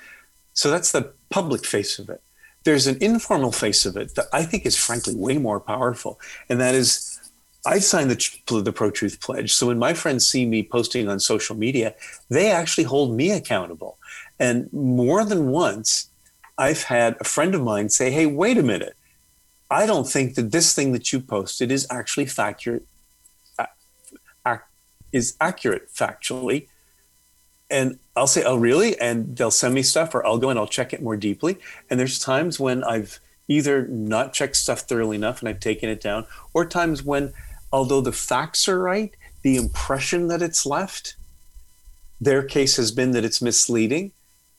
So 0.53 0.71
that's 0.71 0.91
the 0.91 1.11
public 1.29 1.65
face 1.65 1.99
of 1.99 2.09
it. 2.09 2.21
There's 2.63 2.87
an 2.87 2.97
informal 3.01 3.51
face 3.51 3.85
of 3.85 3.97
it 3.97 4.15
that 4.15 4.27
I 4.33 4.43
think 4.43 4.65
is 4.65 4.75
frankly 4.75 5.15
way 5.15 5.37
more 5.37 5.59
powerful, 5.59 6.19
and 6.49 6.59
that 6.59 6.75
is 6.75 7.19
I've 7.65 7.83
signed 7.83 8.09
the, 8.09 8.61
the 8.61 8.71
Pro 8.71 8.89
Truth 8.89 9.19
Pledge. 9.19 9.53
So 9.53 9.67
when 9.67 9.77
my 9.77 9.93
friends 9.93 10.27
see 10.27 10.45
me 10.45 10.63
posting 10.63 11.09
on 11.09 11.19
social 11.19 11.55
media, 11.55 11.93
they 12.29 12.49
actually 12.49 12.85
hold 12.85 13.13
me 13.13 13.31
accountable. 13.31 13.97
And 14.39 14.71
more 14.71 15.25
than 15.25 15.47
once, 15.47 16.09
I've 16.57 16.83
had 16.83 17.15
a 17.19 17.23
friend 17.23 17.53
of 17.53 17.61
mine 17.61 17.89
say, 17.89 18.11
Hey, 18.11 18.25
wait 18.25 18.57
a 18.57 18.63
minute. 18.63 18.95
I 19.69 19.85
don't 19.85 20.07
think 20.07 20.35
that 20.35 20.51
this 20.51 20.73
thing 20.73 20.93
that 20.93 21.11
you 21.11 21.19
posted 21.19 21.71
is 21.71 21.85
actually 21.89 22.25
factual, 22.25 22.79
uh, 23.59 24.57
is 25.11 25.35
accurate 25.39 25.93
factually. 25.93 26.67
And 27.69 27.99
I'll 28.15 28.27
say, 28.27 28.43
Oh, 28.43 28.55
really? 28.55 28.99
And 28.99 29.35
they'll 29.35 29.51
send 29.51 29.73
me 29.75 29.83
stuff, 29.83 30.15
or 30.15 30.25
I'll 30.25 30.37
go 30.37 30.49
and 30.49 30.57
I'll 30.57 30.67
check 30.67 30.93
it 30.93 31.01
more 31.01 31.17
deeply. 31.17 31.57
And 31.89 31.99
there's 31.99 32.19
times 32.19 32.59
when 32.59 32.83
I've 32.83 33.19
either 33.47 33.87
not 33.87 34.33
checked 34.33 34.55
stuff 34.55 34.81
thoroughly 34.81 35.15
enough 35.15 35.39
and 35.39 35.49
I've 35.49 35.59
taken 35.59 35.89
it 35.89 36.01
down, 36.01 36.25
or 36.53 36.65
times 36.65 37.03
when, 37.03 37.33
although 37.71 38.01
the 38.01 38.11
facts 38.11 38.67
are 38.67 38.79
right, 38.79 39.15
the 39.41 39.55
impression 39.55 40.27
that 40.27 40.41
it's 40.41 40.65
left, 40.65 41.15
their 42.19 42.43
case 42.43 42.77
has 42.77 42.91
been 42.91 43.11
that 43.11 43.23
it's 43.23 43.41
misleading. 43.41 44.11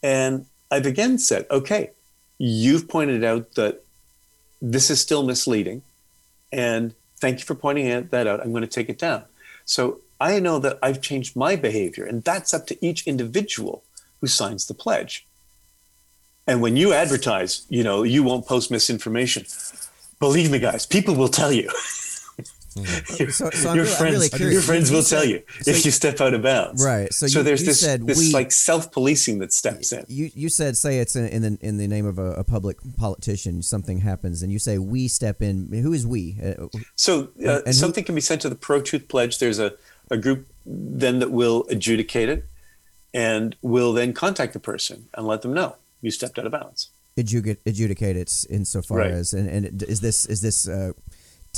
And 0.02 0.46
I've 0.70 0.86
again 0.86 1.18
said, 1.18 1.46
okay, 1.50 1.90
you've 2.38 2.88
pointed 2.88 3.24
out 3.24 3.54
that 3.54 3.84
this 4.60 4.90
is 4.90 5.00
still 5.00 5.22
misleading. 5.22 5.82
And 6.52 6.94
thank 7.16 7.40
you 7.40 7.44
for 7.44 7.54
pointing 7.54 8.08
that 8.08 8.26
out. 8.26 8.40
I'm 8.40 8.50
going 8.50 8.62
to 8.62 8.68
take 8.68 8.88
it 8.88 8.98
down. 8.98 9.24
So 9.64 10.00
I 10.20 10.40
know 10.40 10.58
that 10.58 10.78
I've 10.82 11.00
changed 11.00 11.36
my 11.36 11.56
behavior, 11.56 12.04
and 12.04 12.24
that's 12.24 12.52
up 12.52 12.66
to 12.68 12.84
each 12.84 13.06
individual 13.06 13.82
who 14.20 14.26
signs 14.26 14.66
the 14.66 14.74
pledge. 14.74 15.26
And 16.46 16.62
when 16.62 16.76
you 16.76 16.92
advertise, 16.92 17.66
you 17.68 17.84
know, 17.84 18.02
you 18.02 18.22
won't 18.22 18.46
post 18.46 18.70
misinformation. 18.70 19.44
Believe 20.18 20.50
me, 20.50 20.58
guys, 20.58 20.86
people 20.86 21.14
will 21.14 21.28
tell 21.28 21.52
you. 21.52 21.70
your, 23.18 23.30
So- 23.30 23.50
so 23.50 23.74
your 23.74 23.84
really- 23.84 23.96
friends, 23.96 24.32
really 24.40 24.52
your 24.52 24.62
friends 24.62 24.90
will 24.90 25.02
tell 25.02 25.24
you 25.24 25.42
so 25.62 25.70
if 25.70 25.84
you 25.84 25.90
step 25.90 26.20
out 26.20 26.34
of 26.34 26.42
bounds. 26.42 26.84
Right. 26.84 27.12
So 27.12 27.26
So, 27.26 27.38
you- 27.40 27.44
there's 27.44 27.60
you 27.60 27.66
this, 27.66 27.80
said 27.80 28.06
this 28.06 28.18
we- 28.18 28.32
like 28.32 28.50
self-policing 28.52 29.38
that 29.40 29.52
steps 29.52 29.92
in. 29.92 30.04
You 30.08 30.30
you 30.34 30.48
said 30.48 30.76
say 30.76 30.98
it's 30.98 31.16
in, 31.16 31.26
in 31.28 31.42
the 31.42 31.58
in 31.60 31.76
the 31.78 31.86
name 31.86 32.06
of 32.06 32.18
a, 32.18 32.32
a 32.34 32.44
public 32.44 32.76
politician 32.96 33.62
something 33.62 33.98
happens 34.00 34.42
and 34.42 34.50
you 34.52 34.58
say 34.58 34.78
we 34.78 35.08
step 35.08 35.42
in. 35.42 35.68
Who 35.72 35.92
is 35.92 36.06
we? 36.06 36.36
Uh, 36.44 36.66
So 36.96 37.30
uh, 37.44 37.58
And 37.58 37.66
who- 37.68 37.72
something 37.72 38.04
can 38.04 38.14
be 38.14 38.20
sent 38.20 38.40
to 38.42 38.48
the 38.48 38.54
Pro 38.56 38.80
Truth 38.80 39.08
Pledge. 39.08 39.38
There's 39.38 39.58
a, 39.58 39.72
a 40.10 40.16
group 40.16 40.46
then 40.66 41.18
that 41.20 41.30
will 41.30 41.64
adjudicate 41.70 42.28
it 42.28 42.44
and 43.14 43.56
will 43.62 43.92
then 43.92 44.12
contact 44.12 44.52
the 44.52 44.60
person 44.60 45.08
and 45.14 45.26
let 45.26 45.40
them 45.42 45.54
know 45.54 45.76
you 46.02 46.10
stepped 46.10 46.38
out 46.38 46.46
of 46.46 46.52
bounds. 46.52 46.90
adjudicate 47.16 47.58
adjudicate 47.66 48.16
it 48.16 48.30
insofar 48.50 48.98
Right. 48.98 49.10
as 49.10 49.32
and, 49.32 49.48
and 49.48 49.82
is 49.82 50.00
this 50.00 50.26
is 50.26 50.40
this 50.40 50.68
uh, 50.68 50.92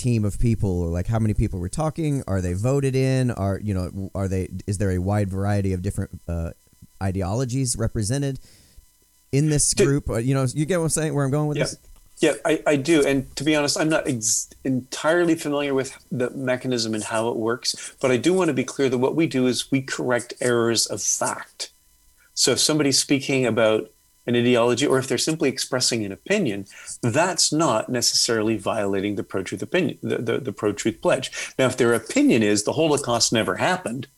team 0.00 0.24
of 0.24 0.38
people 0.38 0.88
like 0.88 1.06
how 1.06 1.18
many 1.18 1.34
people 1.34 1.60
were 1.60 1.68
talking? 1.68 2.22
Are 2.26 2.40
they 2.40 2.54
voted 2.54 2.96
in? 2.96 3.30
Are 3.30 3.60
you 3.62 3.74
know 3.74 4.10
are 4.14 4.28
they 4.28 4.48
is 4.66 4.78
there 4.78 4.90
a 4.90 4.98
wide 4.98 5.30
variety 5.30 5.72
of 5.72 5.82
different 5.82 6.20
uh, 6.26 6.50
ideologies 7.02 7.76
represented 7.76 8.38
in 9.32 9.48
this 9.50 9.74
group? 9.74 10.08
Uh, 10.08 10.16
you 10.16 10.34
know 10.34 10.46
you 10.54 10.64
get 10.66 10.78
what 10.78 10.84
I'm 10.84 10.90
saying? 10.90 11.14
Where 11.14 11.24
I'm 11.24 11.30
going 11.30 11.48
with 11.48 11.58
Yeah. 11.58 11.64
this? 11.64 11.78
Yeah, 12.20 12.32
I, 12.44 12.62
I 12.66 12.76
do. 12.76 13.02
And 13.06 13.34
to 13.36 13.44
be 13.44 13.56
honest, 13.56 13.78
I'm 13.80 13.88
not 13.88 14.06
ex- 14.06 14.50
entirely 14.62 15.34
familiar 15.34 15.72
with 15.72 15.96
the 16.12 16.28
mechanism 16.30 16.92
and 16.94 17.02
how 17.02 17.28
it 17.30 17.36
works, 17.36 17.94
but 17.98 18.10
I 18.10 18.18
do 18.18 18.34
want 18.34 18.48
to 18.48 18.54
be 18.54 18.62
clear 18.64 18.90
that 18.90 18.98
what 18.98 19.16
we 19.16 19.26
do 19.26 19.46
is 19.46 19.70
we 19.70 19.80
correct 19.80 20.34
errors 20.38 20.84
of 20.86 21.00
fact. 21.00 21.72
So 22.34 22.50
if 22.52 22.60
somebody's 22.60 22.98
speaking 22.98 23.46
about 23.46 23.90
an 24.26 24.36
ideology 24.36 24.86
or 24.86 24.98
if 24.98 25.08
they're 25.08 25.18
simply 25.18 25.48
expressing 25.48 26.04
an 26.04 26.12
opinion, 26.12 26.66
that's 27.02 27.52
not 27.52 27.88
necessarily 27.88 28.56
violating 28.56 29.16
the 29.16 29.22
pro 29.24 29.42
truth 29.42 29.62
opinion, 29.62 29.98
the, 30.02 30.18
the, 30.18 30.38
the 30.38 30.52
pro 30.52 30.72
truth 30.72 31.00
pledge. 31.02 31.30
Now, 31.58 31.66
if 31.66 31.76
their 31.76 31.94
opinion 31.94 32.42
is 32.42 32.64
the 32.64 32.74
Holocaust 32.74 33.32
never 33.32 33.56
happened, 33.56 34.08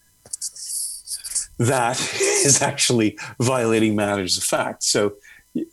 that 1.59 2.01
is 2.21 2.63
actually 2.63 3.19
violating 3.41 3.95
matters 3.95 4.37
of 4.37 4.45
fact. 4.45 4.83
So, 4.83 5.15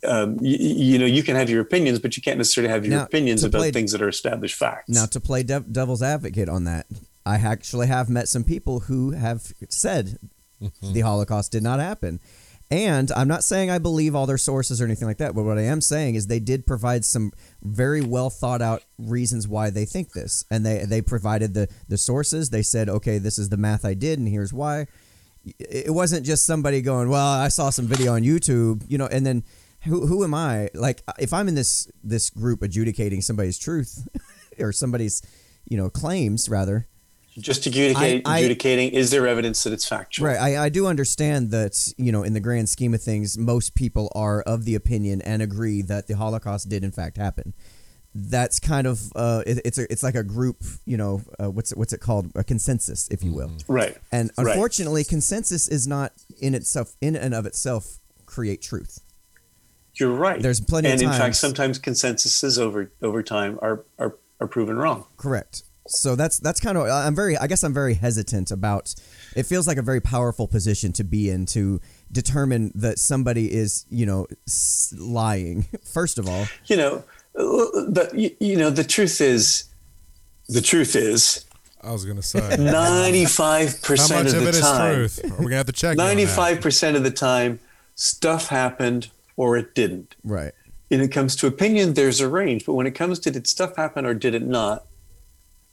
um, 0.04 0.38
you, 0.40 0.56
you 0.58 0.98
know, 0.98 1.06
you 1.06 1.22
can 1.22 1.36
have 1.36 1.48
your 1.48 1.62
opinions, 1.62 1.98
but 1.98 2.16
you 2.16 2.22
can't 2.22 2.38
necessarily 2.38 2.72
have 2.72 2.84
your 2.84 2.96
Now, 2.98 3.04
opinions 3.04 3.42
about 3.44 3.58
play- 3.58 3.72
things 3.72 3.92
that 3.92 4.02
are 4.02 4.08
established 4.08 4.56
facts. 4.56 4.88
Now, 4.88 5.06
to 5.06 5.20
play 5.20 5.42
dev- 5.42 5.72
devil's 5.72 6.02
advocate 6.02 6.48
on 6.48 6.64
that, 6.64 6.86
I 7.24 7.36
actually 7.36 7.86
have 7.86 8.08
met 8.10 8.28
some 8.28 8.44
people 8.44 8.80
who 8.80 9.12
have 9.12 9.52
said 9.68 10.18
the 10.82 11.00
Holocaust 11.00 11.52
did 11.52 11.62
not 11.62 11.80
happen. 11.80 12.20
And 12.70 13.10
I'm 13.16 13.26
not 13.26 13.42
saying 13.42 13.68
I 13.68 13.78
believe 13.78 14.14
all 14.14 14.26
their 14.26 14.38
sources 14.38 14.80
or 14.80 14.84
anything 14.84 15.08
like 15.08 15.18
that, 15.18 15.34
but 15.34 15.42
what 15.42 15.58
I 15.58 15.62
am 15.62 15.80
saying 15.80 16.14
is 16.14 16.28
they 16.28 16.38
did 16.38 16.66
provide 16.66 17.04
some 17.04 17.32
very 17.62 18.00
well 18.00 18.30
thought 18.30 18.62
out 18.62 18.84
reasons 18.96 19.48
why 19.48 19.70
they 19.70 19.84
think 19.84 20.12
this. 20.12 20.44
And 20.52 20.64
they, 20.64 20.84
they 20.84 21.02
provided 21.02 21.52
the, 21.52 21.68
the 21.88 21.98
sources. 21.98 22.50
They 22.50 22.62
said, 22.62 22.88
okay, 22.88 23.18
this 23.18 23.38
is 23.38 23.48
the 23.48 23.56
math 23.56 23.84
I 23.84 23.94
did, 23.94 24.20
and 24.20 24.28
here's 24.28 24.52
why. 24.52 24.86
It 25.58 25.92
wasn't 25.92 26.24
just 26.24 26.46
somebody 26.46 26.80
going, 26.80 27.08
well, 27.08 27.26
I 27.26 27.48
saw 27.48 27.70
some 27.70 27.86
video 27.86 28.12
on 28.12 28.22
YouTube, 28.22 28.84
you 28.88 28.98
know, 28.98 29.06
and 29.06 29.26
then 29.26 29.42
who, 29.84 30.06
who 30.06 30.22
am 30.22 30.34
I? 30.34 30.68
Like, 30.74 31.02
if 31.18 31.32
I'm 31.32 31.48
in 31.48 31.54
this 31.54 31.90
this 32.04 32.30
group 32.30 32.62
adjudicating 32.62 33.22
somebody's 33.22 33.58
truth 33.58 34.06
or 34.60 34.72
somebody's, 34.72 35.22
you 35.68 35.76
know, 35.76 35.88
claims 35.88 36.48
rather, 36.48 36.86
Just 37.38 37.64
adjudicate, 37.66 38.22
I- 38.26 38.32
I- 38.34 38.38
adjudicating, 38.38 38.90
is 38.90 39.10
there 39.10 39.26
evidence 39.26 39.62
that 39.64 39.72
it's 39.72 39.86
factual? 39.86 40.26
Right. 40.26 40.36
I, 40.38 40.64
I 40.64 40.68
do 40.68 40.86
understand 40.86 41.50
that, 41.52 41.92
you 41.96 42.10
know, 42.12 42.22
in 42.22 42.32
the 42.32 42.40
grand 42.40 42.68
scheme 42.68 42.92
of 42.92 43.02
things, 43.02 43.38
most 43.38 43.74
people 43.74 44.10
are 44.14 44.42
of 44.42 44.64
the 44.64 44.74
opinion 44.74 45.22
and 45.22 45.40
agree 45.40 45.80
that 45.82 46.06
the 46.08 46.16
Holocaust 46.16 46.68
did 46.68 46.82
in 46.82 46.90
fact 46.90 47.16
happen. 47.16 47.54
That's 48.12 48.58
kind 48.58 48.88
of 48.88 49.00
uh, 49.14 49.44
it, 49.46 49.60
it's 49.64 49.78
a, 49.78 49.90
it's 49.92 50.02
like 50.02 50.16
a 50.16 50.24
group, 50.24 50.64
you 50.84 50.96
know, 50.96 51.22
uh, 51.38 51.48
what's 51.48 51.70
it, 51.70 51.78
what's 51.78 51.92
it 51.92 52.00
called, 52.00 52.32
a 52.34 52.42
consensus, 52.42 53.06
if 53.08 53.22
you 53.22 53.32
will. 53.32 53.52
Right. 53.68 53.96
And 54.10 54.32
Right. 54.36 54.48
unfortunately, 54.48 55.04
consensus 55.04 55.68
is 55.68 55.86
not 55.86 56.12
in 56.40 56.56
itself, 56.56 56.96
in 57.00 57.14
and 57.14 57.32
of 57.32 57.46
itself, 57.46 58.00
create 58.26 58.60
truth. 58.62 59.00
You're 59.94 60.12
right. 60.12 60.42
There's 60.42 60.60
plenty 60.60 60.88
of 60.88 60.94
and 60.94 61.02
in 61.02 61.08
fact, 61.10 61.36
sometimes 61.36 61.78
consensuses 61.78 62.58
over 62.58 62.90
over 63.00 63.22
time 63.22 63.58
are 63.62 63.84
are, 63.98 64.16
are 64.40 64.48
proven 64.48 64.76
wrong. 64.76 65.06
Correct. 65.16 65.62
So 65.86 66.14
that's 66.14 66.38
that's 66.38 66.60
kind 66.60 66.76
of 66.78 66.88
I'm 66.88 67.14
very 67.14 67.36
I 67.36 67.46
guess 67.46 67.62
I'm 67.64 67.74
very 67.74 67.94
hesitant 67.94 68.50
about. 68.50 68.94
It 69.34 69.44
feels 69.44 69.66
like 69.66 69.76
a 69.78 69.82
very 69.82 70.00
powerful 70.00 70.46
position 70.48 70.92
to 70.94 71.04
be 71.04 71.30
in 71.30 71.46
to 71.46 71.80
determine 72.12 72.72
that 72.74 72.98
somebody 72.98 73.52
is 73.52 73.86
you 73.90 74.06
know 74.06 74.26
lying. 74.96 75.66
First 75.84 76.18
of 76.18 76.28
all, 76.28 76.46
You 76.66 76.76
know, 76.76 77.04
the 77.34 78.10
you, 78.14 78.30
you 78.40 78.56
know 78.56 78.70
the 78.70 78.84
truth 78.84 79.20
is, 79.20 79.64
the 80.48 80.60
truth 80.60 80.94
is, 80.96 81.44
I 81.82 81.92
was 81.92 82.04
gonna 82.04 82.22
say. 82.22 82.56
ninety 82.58 83.24
five 83.24 83.70
How 83.80 83.86
percent 83.88 84.24
much 84.24 84.32
of 84.34 84.38
of 84.38 84.42
the 84.44 84.48
it 84.50 84.54
is 84.56 84.60
time, 84.60 84.94
truth? 84.94 85.20
We're 85.30 85.44
gonna 85.44 85.56
have 85.56 85.66
to 85.66 85.72
check. 85.72 85.96
you 85.96 86.02
on 86.02 86.06
that. 86.06 86.14
ninety 86.14 86.26
five 86.26 86.60
percent 86.60 86.96
of 86.96 87.02
the 87.02 87.10
time, 87.10 87.58
stuff 87.94 88.48
happened 88.48 89.10
or 89.36 89.56
it 89.56 89.74
didn't. 89.74 90.14
right? 90.22 90.52
When 90.88 91.00
it 91.00 91.12
comes 91.12 91.36
to 91.36 91.46
opinion, 91.46 91.94
there's 91.94 92.20
a 92.20 92.28
range, 92.28 92.66
but 92.66 92.74
when 92.74 92.86
it 92.86 92.92
comes 92.96 93.18
to 93.20 93.30
did 93.30 93.46
stuff 93.46 93.76
happen 93.76 94.04
or 94.04 94.12
did 94.12 94.34
it 94.34 94.42
not, 94.42 94.86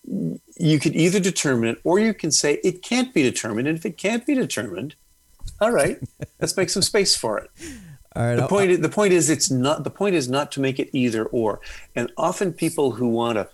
you 0.08 0.80
could 0.80 0.96
either 0.96 1.20
determine 1.20 1.70
it 1.70 1.82
or 1.84 2.00
you 2.00 2.14
can 2.14 2.32
say 2.32 2.60
it 2.64 2.82
can't 2.82 3.14
be 3.14 3.24
determined. 3.24 3.68
And 3.68 3.78
if 3.78 3.86
it 3.86 3.98
can't 3.98 4.26
be 4.26 4.34
determined, 4.34 4.96
all 5.60 5.72
right, 5.72 6.00
let's 6.42 6.56
make 6.56 6.70
some 6.70 6.82
space 6.82 7.16
for 7.16 7.38
it. 7.38 7.50
All 8.16 8.24
right. 8.24 8.36
The 8.36 8.44
I'll- 8.44 8.48
point, 8.48 8.82
the 8.82 8.90
point 8.90 9.14
is, 9.14 9.30
it's 9.30 9.52
not. 9.52 9.84
The 9.84 9.90
point 9.90 10.16
is 10.16 10.30
not 10.30 10.52
to 10.54 10.60
make 10.62 10.80
it 10.80 10.90
either 10.94 11.26
or. 11.26 11.60
And 11.96 12.12
often, 12.18 12.54
people 12.54 12.92
who 12.92 13.08
want 13.08 13.36
to 13.38 13.50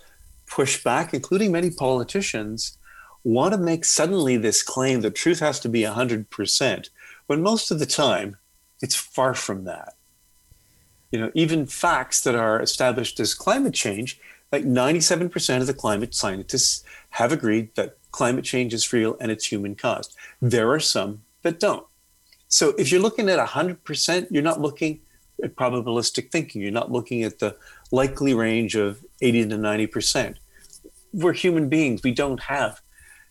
push 0.46 0.82
back, 0.82 1.12
including 1.12 1.52
many 1.52 1.70
politicians, 1.70 2.78
want 3.24 3.52
to 3.52 3.58
make 3.58 3.84
suddenly 3.84 4.36
this 4.36 4.62
claim 4.62 5.00
that 5.00 5.14
truth 5.14 5.40
has 5.40 5.58
to 5.60 5.68
be 5.68 5.82
hundred 5.82 6.30
percent, 6.30 6.90
when 7.26 7.42
most 7.42 7.70
of 7.70 7.78
the 7.78 7.86
time, 7.86 8.36
it's 8.80 8.94
far 8.94 9.34
from 9.34 9.64
that. 9.64 9.94
You 11.10 11.20
know, 11.20 11.30
even 11.34 11.66
facts 11.66 12.22
that 12.22 12.34
are 12.34 12.60
established 12.60 13.20
as 13.20 13.34
climate 13.34 13.74
change, 13.74 14.20
like 14.54 14.64
ninety-seven 14.64 15.28
percent 15.28 15.60
of 15.60 15.66
the 15.66 15.74
climate 15.74 16.14
scientists 16.14 16.84
have 17.10 17.32
agreed 17.32 17.74
that 17.74 17.96
climate 18.12 18.44
change 18.44 18.72
is 18.72 18.92
real 18.92 19.16
and 19.20 19.30
it's 19.32 19.46
human 19.46 19.74
caused. 19.74 20.14
There 20.40 20.70
are 20.70 20.80
some 20.80 21.22
that 21.42 21.58
don't. 21.58 21.86
So 22.48 22.68
if 22.78 22.92
you're 22.92 23.00
looking 23.00 23.28
at 23.28 23.44
100%, 23.48 24.28
you're 24.30 24.42
not 24.42 24.60
looking 24.60 25.00
at 25.42 25.56
probabilistic 25.56 26.30
thinking. 26.30 26.62
You're 26.62 26.70
not 26.70 26.92
looking 26.92 27.24
at 27.24 27.40
the 27.40 27.56
likely 27.90 28.32
range 28.32 28.76
of 28.76 29.04
80 29.20 29.48
to 29.48 29.56
90%. 29.56 30.36
We're 31.12 31.32
human 31.32 31.68
beings. 31.68 32.04
We 32.04 32.12
don't 32.12 32.40
have, 32.44 32.80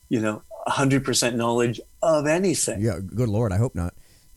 you 0.10 0.20
know, 0.20 0.44
100% 0.68 1.36
knowledge 1.36 1.80
of 2.02 2.28
anything. 2.28 2.82
yeah. 2.82 3.00
Good 3.00 3.30
lord. 3.30 3.54
I 3.54 3.58
hope 3.58 3.76
not. 3.76 3.94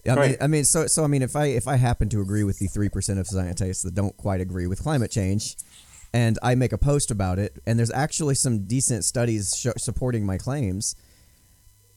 I 0.06 0.10
mean, 0.10 0.18
Right. 0.18 0.36
I 0.40 0.46
mean, 0.46 0.64
so 0.64 0.86
so 0.86 1.02
I 1.02 1.08
mean, 1.08 1.22
if 1.22 1.34
I 1.34 1.46
if 1.46 1.66
I 1.66 1.74
happen 1.74 2.08
to 2.10 2.20
agree 2.20 2.44
with 2.44 2.60
the 2.60 2.68
three 2.68 2.88
percent 2.88 3.18
of 3.18 3.26
scientists 3.26 3.82
that 3.82 3.94
don't 3.96 4.16
quite 4.16 4.40
agree 4.40 4.68
with 4.68 4.80
climate 4.80 5.10
change, 5.10 5.56
and 6.16 6.38
I 6.42 6.54
make 6.54 6.72
a 6.72 6.78
post 6.78 7.10
about 7.10 7.38
it, 7.38 7.52
and 7.66 7.78
there's 7.78 7.90
actually 7.90 8.36
some 8.36 8.64
decent 8.64 9.04
studies 9.04 9.54
sh- 9.54 9.66
supporting 9.76 10.24
my 10.24 10.38
claims, 10.38 10.96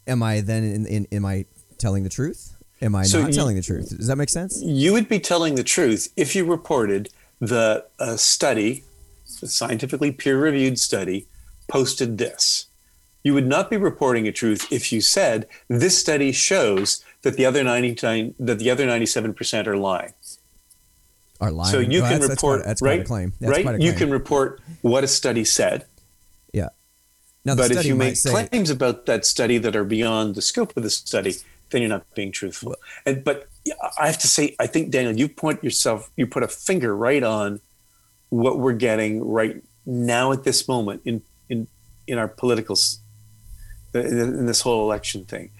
am 0.07 0.21
I 0.21 0.41
then 0.41 0.63
in, 0.63 0.85
in 0.85 1.07
am 1.11 1.25
I 1.25 1.45
telling 1.77 2.03
the 2.03 2.09
truth? 2.09 2.41
Am 2.81 2.95
I 2.95 3.03
So 3.03 3.21
not 3.21 3.29
you- 3.29 3.35
telling 3.35 3.55
the 3.55 3.61
truth? 3.61 3.95
Does 3.97 4.07
that 4.07 4.17
make 4.17 4.29
sense? 4.29 4.61
You 4.61 4.91
would 4.93 5.07
be 5.07 5.19
telling 5.19 5.55
the 5.55 5.63
truth 5.63 6.11
if 6.17 6.35
you 6.35 6.43
reported 6.45 7.09
the 7.39 7.85
uh, 7.97 8.17
study, 8.17 8.83
the 9.39 9.47
scientifically 9.47 10.11
peer 10.11 10.37
reviewed 10.37 10.77
study, 10.79 11.25
posted 11.69 12.17
this. 12.17 12.65
You 13.23 13.33
would 13.35 13.47
not 13.47 13.69
be 13.69 13.77
reporting 13.77 14.27
a 14.27 14.31
truth 14.33 14.69
if 14.71 14.91
you 14.91 14.99
said 15.01 15.47
this 15.69 15.97
study 15.97 16.31
shows 16.33 17.03
that 17.21 17.37
the 17.37 17.45
other 17.45 17.63
99 17.63 18.33
that 18.39 18.59
the 18.59 18.69
other 18.71 18.85
97% 18.85 19.67
are 19.67 19.77
lying. 19.77 20.13
Are 21.41 21.51
lying? 21.51 21.71
So 21.71 21.79
you 21.79 22.01
Well, 22.01 22.11
can 22.11 22.19
that's, 22.19 22.27
that's 22.29 22.41
quite- 22.41 22.51
report 22.51 22.65
That's 22.67 22.81
quite, 22.81 22.89
right, 22.89 22.99
a 23.01 23.03
claim. 23.05 23.33
That's 23.39 23.65
right? 23.65 23.75
a 23.75 23.81
You 23.81 23.93
can 23.93 24.11
report 24.11 24.61
what 24.81 25.03
a 25.03 25.07
study 25.07 25.45
said, 25.45 25.85
Yeah. 26.53 26.69
Now 27.45 27.55
the 27.55 27.63
but 27.63 27.71
if 27.71 27.85
you 27.85 27.95
make 27.95 28.17
say, 28.17 28.29
claims 28.47 28.69
about 28.69 29.05
that 29.05 29.25
study 29.25 29.57
that 29.59 29.75
are 29.75 29.85
beyond 29.85 30.35
the 30.35 30.41
scope 30.41 30.75
of 30.75 30.83
the 30.83 30.89
study, 30.89 31.35
then 31.69 31.81
you're 31.81 31.89
not 31.89 32.05
being 32.13 32.31
truthful. 32.31 32.75
And 33.05 33.23
but 33.23 33.47
I 33.97 34.07
have 34.07 34.17
to 34.19 34.27
say, 34.27 34.55
I 34.59 34.67
think 34.67 34.91
Daniel, 34.91 35.15
you 35.17 35.29
point 35.29 35.63
yourself, 35.63 36.11
you 36.17 36.27
put 36.27 36.43
a 36.43 36.47
finger 36.47 36.95
right 36.95 37.23
on 37.23 37.61
what 38.29 38.59
we're 38.59 38.73
getting 38.73 39.23
right 39.25 39.63
now 39.85 40.31
at 40.33 40.43
this 40.43 40.67
moment 40.67 41.01
in 41.05 41.21
in 41.47 41.67
in 42.07 42.17
our 42.17 42.27
political 42.27 42.77
in 43.93 44.45
this 44.45 44.61
whole 44.61 44.83
election 44.83 45.25
thing, 45.25 45.51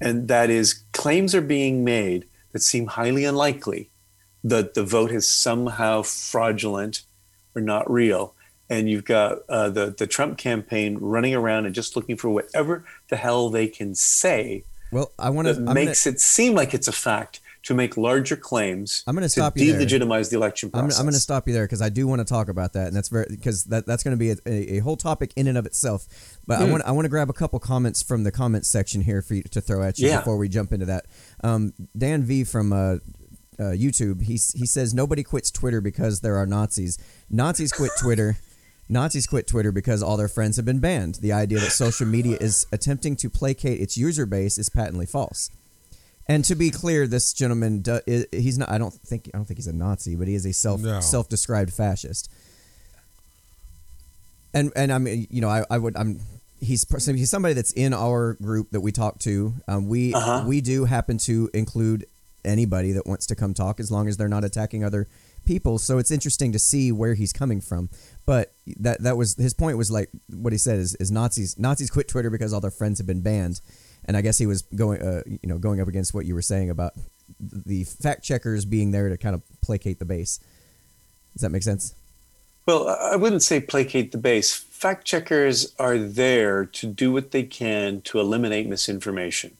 and 0.00 0.28
that 0.28 0.48
is 0.50 0.84
claims 0.92 1.34
are 1.34 1.40
being 1.42 1.84
made 1.84 2.26
that 2.52 2.62
seem 2.62 2.86
highly 2.86 3.24
unlikely 3.24 3.90
that 4.44 4.74
the 4.74 4.84
vote 4.84 5.10
is 5.10 5.26
somehow 5.26 6.02
fraudulent 6.02 7.02
or 7.54 7.60
not 7.60 7.90
real. 7.90 8.34
And 8.70 8.88
you've 8.90 9.04
got 9.04 9.38
uh, 9.48 9.70
the 9.70 9.94
the 9.96 10.06
Trump 10.06 10.36
campaign 10.36 10.98
running 11.00 11.34
around 11.34 11.64
and 11.64 11.74
just 11.74 11.96
looking 11.96 12.16
for 12.16 12.28
whatever 12.28 12.84
the 13.08 13.16
hell 13.16 13.48
they 13.48 13.66
can 13.66 13.94
say. 13.94 14.64
Well, 14.92 15.12
I 15.18 15.30
want 15.30 15.48
to 15.48 15.58
makes 15.58 16.04
gonna, 16.04 16.14
it 16.14 16.20
seem 16.20 16.54
like 16.54 16.74
it's 16.74 16.88
a 16.88 16.92
fact 16.92 17.40
to 17.64 17.74
make 17.74 17.96
larger 17.96 18.36
claims. 18.36 19.04
I'm 19.06 19.14
going 19.14 19.24
to 19.24 19.28
stop 19.28 19.56
you 19.58 19.74
delegitimize 19.74 20.30
the 20.30 20.36
election 20.36 20.70
process. 20.70 20.98
I'm, 20.98 21.04
going 21.04 21.12
to 21.12 21.20
stop 21.20 21.46
you 21.46 21.52
there 21.52 21.64
because 21.64 21.82
I 21.82 21.88
do 21.88 22.06
want 22.06 22.20
to 22.20 22.24
talk 22.24 22.48
about 22.48 22.72
that, 22.72 22.86
and 22.86 22.96
that's 22.96 23.08
very 23.08 23.26
because 23.28 23.64
that, 23.64 23.84
that's 23.84 24.02
going 24.02 24.16
to 24.16 24.18
be 24.18 24.30
a, 24.30 24.36
a, 24.46 24.76
a, 24.76 24.78
whole 24.78 24.96
topic 24.96 25.32
in 25.36 25.46
and 25.46 25.58
of 25.58 25.66
itself. 25.66 26.06
But 26.46 26.58
mm. 26.58 26.62
I 26.62 26.64
hmm. 26.64 26.72
want 26.72 26.84
I 26.84 26.92
want 26.92 27.04
to 27.04 27.10
grab 27.10 27.28
a 27.28 27.34
couple 27.34 27.58
comments 27.58 28.02
from 28.02 28.24
the 28.24 28.32
comments 28.32 28.68
section 28.68 29.02
here 29.02 29.22
for 29.22 29.34
you 29.34 29.42
to 29.42 29.60
throw 29.60 29.82
at 29.82 29.98
you 29.98 30.08
yeah. 30.08 30.18
before 30.18 30.38
we 30.38 30.48
jump 30.48 30.72
into 30.72 30.86
that. 30.86 31.06
Um, 31.42 31.74
Dan 31.96 32.22
V 32.22 32.44
from 32.44 32.72
uh, 32.72 32.96
uh, 33.58 33.74
YouTube, 33.74 34.22
he 34.22 34.32
he 34.32 34.66
says 34.66 34.94
nobody 34.94 35.22
quits 35.22 35.50
Twitter 35.50 35.80
because 35.80 36.20
there 36.20 36.36
are 36.36 36.46
Nazis. 36.46 36.98
Nazis 37.30 37.72
quit 37.72 37.90
Twitter. 38.00 38.38
Nazis 38.88 39.26
quit 39.26 39.46
Twitter 39.46 39.70
because 39.70 40.02
all 40.02 40.16
their 40.16 40.28
friends 40.28 40.56
have 40.56 40.64
been 40.64 40.78
banned. 40.78 41.16
The 41.16 41.32
idea 41.32 41.60
that 41.60 41.72
social 41.72 42.06
media 42.06 42.38
is 42.40 42.66
attempting 42.72 43.16
to 43.16 43.28
placate 43.28 43.80
its 43.80 43.98
user 43.98 44.24
base 44.24 44.56
is 44.56 44.70
patently 44.70 45.04
false. 45.04 45.50
And 46.26 46.44
to 46.46 46.54
be 46.54 46.70
clear, 46.70 47.06
this 47.06 47.32
gentleman 47.32 47.84
he's 48.32 48.58
not 48.58 48.70
I 48.70 48.78
don't 48.78 48.94
think 48.94 49.30
I 49.32 49.38
don't 49.38 49.46
think 49.46 49.58
he's 49.58 49.66
a 49.66 49.72
Nazi, 49.72 50.14
but 50.14 50.28
he 50.28 50.34
is 50.34 50.46
a 50.46 50.52
self 50.52 50.80
no. 50.80 51.00
self-described 51.00 51.72
fascist. 51.72 52.30
And 54.54 54.72
and 54.76 54.92
I 54.92 54.98
mean, 54.98 55.26
you 55.30 55.40
know, 55.40 55.48
I, 55.48 55.64
I 55.70 55.78
would 55.78 55.96
I'm 55.96 56.20
he's 56.60 56.86
he's 57.06 57.30
somebody 57.30 57.54
that's 57.54 57.72
in 57.72 57.94
our 57.94 58.34
group 58.34 58.70
that 58.70 58.80
we 58.80 58.92
talk 58.92 59.18
to. 59.20 59.54
Um, 59.66 59.88
we 59.88 60.14
uh-huh. 60.14 60.44
we 60.46 60.60
do 60.60 60.84
happen 60.84 61.18
to 61.18 61.50
include 61.54 62.06
anybody 62.44 62.92
that 62.92 63.06
wants 63.06 63.26
to 63.26 63.34
come 63.34 63.54
talk 63.54 63.80
as 63.80 63.90
long 63.90 64.08
as 64.08 64.16
they're 64.16 64.28
not 64.28 64.44
attacking 64.44 64.84
other 64.84 65.08
people. 65.44 65.78
So 65.78 65.98
it's 65.98 66.10
interesting 66.10 66.52
to 66.52 66.58
see 66.58 66.92
where 66.92 67.14
he's 67.14 67.32
coming 67.32 67.60
from. 67.60 67.90
But 68.26 68.52
that 68.78 69.02
that 69.02 69.16
was 69.16 69.36
his 69.36 69.54
point 69.54 69.78
was 69.78 69.90
like 69.90 70.10
what 70.30 70.52
he 70.52 70.58
said 70.58 70.78
is, 70.78 70.94
is 70.96 71.10
Nazis 71.10 71.58
Nazis 71.58 71.90
quit 71.90 72.08
Twitter 72.08 72.30
because 72.30 72.52
all 72.52 72.60
their 72.60 72.70
friends 72.70 72.98
have 72.98 73.06
been 73.06 73.22
banned, 73.22 73.60
and 74.04 74.16
I 74.16 74.22
guess 74.22 74.38
he 74.38 74.46
was 74.46 74.62
going 74.62 75.02
uh, 75.02 75.22
you 75.26 75.38
know 75.44 75.58
going 75.58 75.80
up 75.80 75.88
against 75.88 76.14
what 76.14 76.26
you 76.26 76.34
were 76.34 76.42
saying 76.42 76.70
about 76.70 76.92
the 77.40 77.84
fact 77.84 78.24
checkers 78.24 78.64
being 78.64 78.90
there 78.90 79.08
to 79.08 79.16
kind 79.16 79.34
of 79.34 79.42
placate 79.60 79.98
the 79.98 80.04
base. 80.04 80.40
Does 81.34 81.42
that 81.42 81.50
make 81.50 81.62
sense? 81.62 81.94
Well, 82.66 82.88
I 82.88 83.16
wouldn't 83.16 83.42
say 83.42 83.60
placate 83.60 84.12
the 84.12 84.18
base. 84.18 84.54
Fact 84.54 85.06
checkers 85.06 85.74
are 85.78 85.96
there 85.96 86.66
to 86.66 86.86
do 86.86 87.10
what 87.12 87.30
they 87.30 87.42
can 87.42 88.02
to 88.02 88.20
eliminate 88.20 88.68
misinformation. 88.68 89.57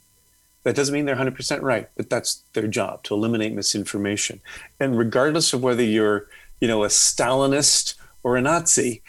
That 0.68 0.76
doesn't 0.76 0.92
mean 0.92 1.06
they're 1.06 1.16
100% 1.16 1.62
right, 1.62 1.88
but 1.96 2.10
that's 2.10 2.42
their 2.52 2.68
job 2.68 3.02
to 3.04 3.14
eliminate 3.14 3.54
misinformation. 3.54 4.42
And 4.78 4.98
regardless 4.98 5.54
of 5.54 5.62
whether 5.62 5.82
you're, 5.82 6.26
you 6.60 6.68
know, 6.68 6.84
a 6.84 6.88
Stalinist 6.88 7.94
or 8.22 8.36
a 8.36 8.42
Nazi, 8.42 9.00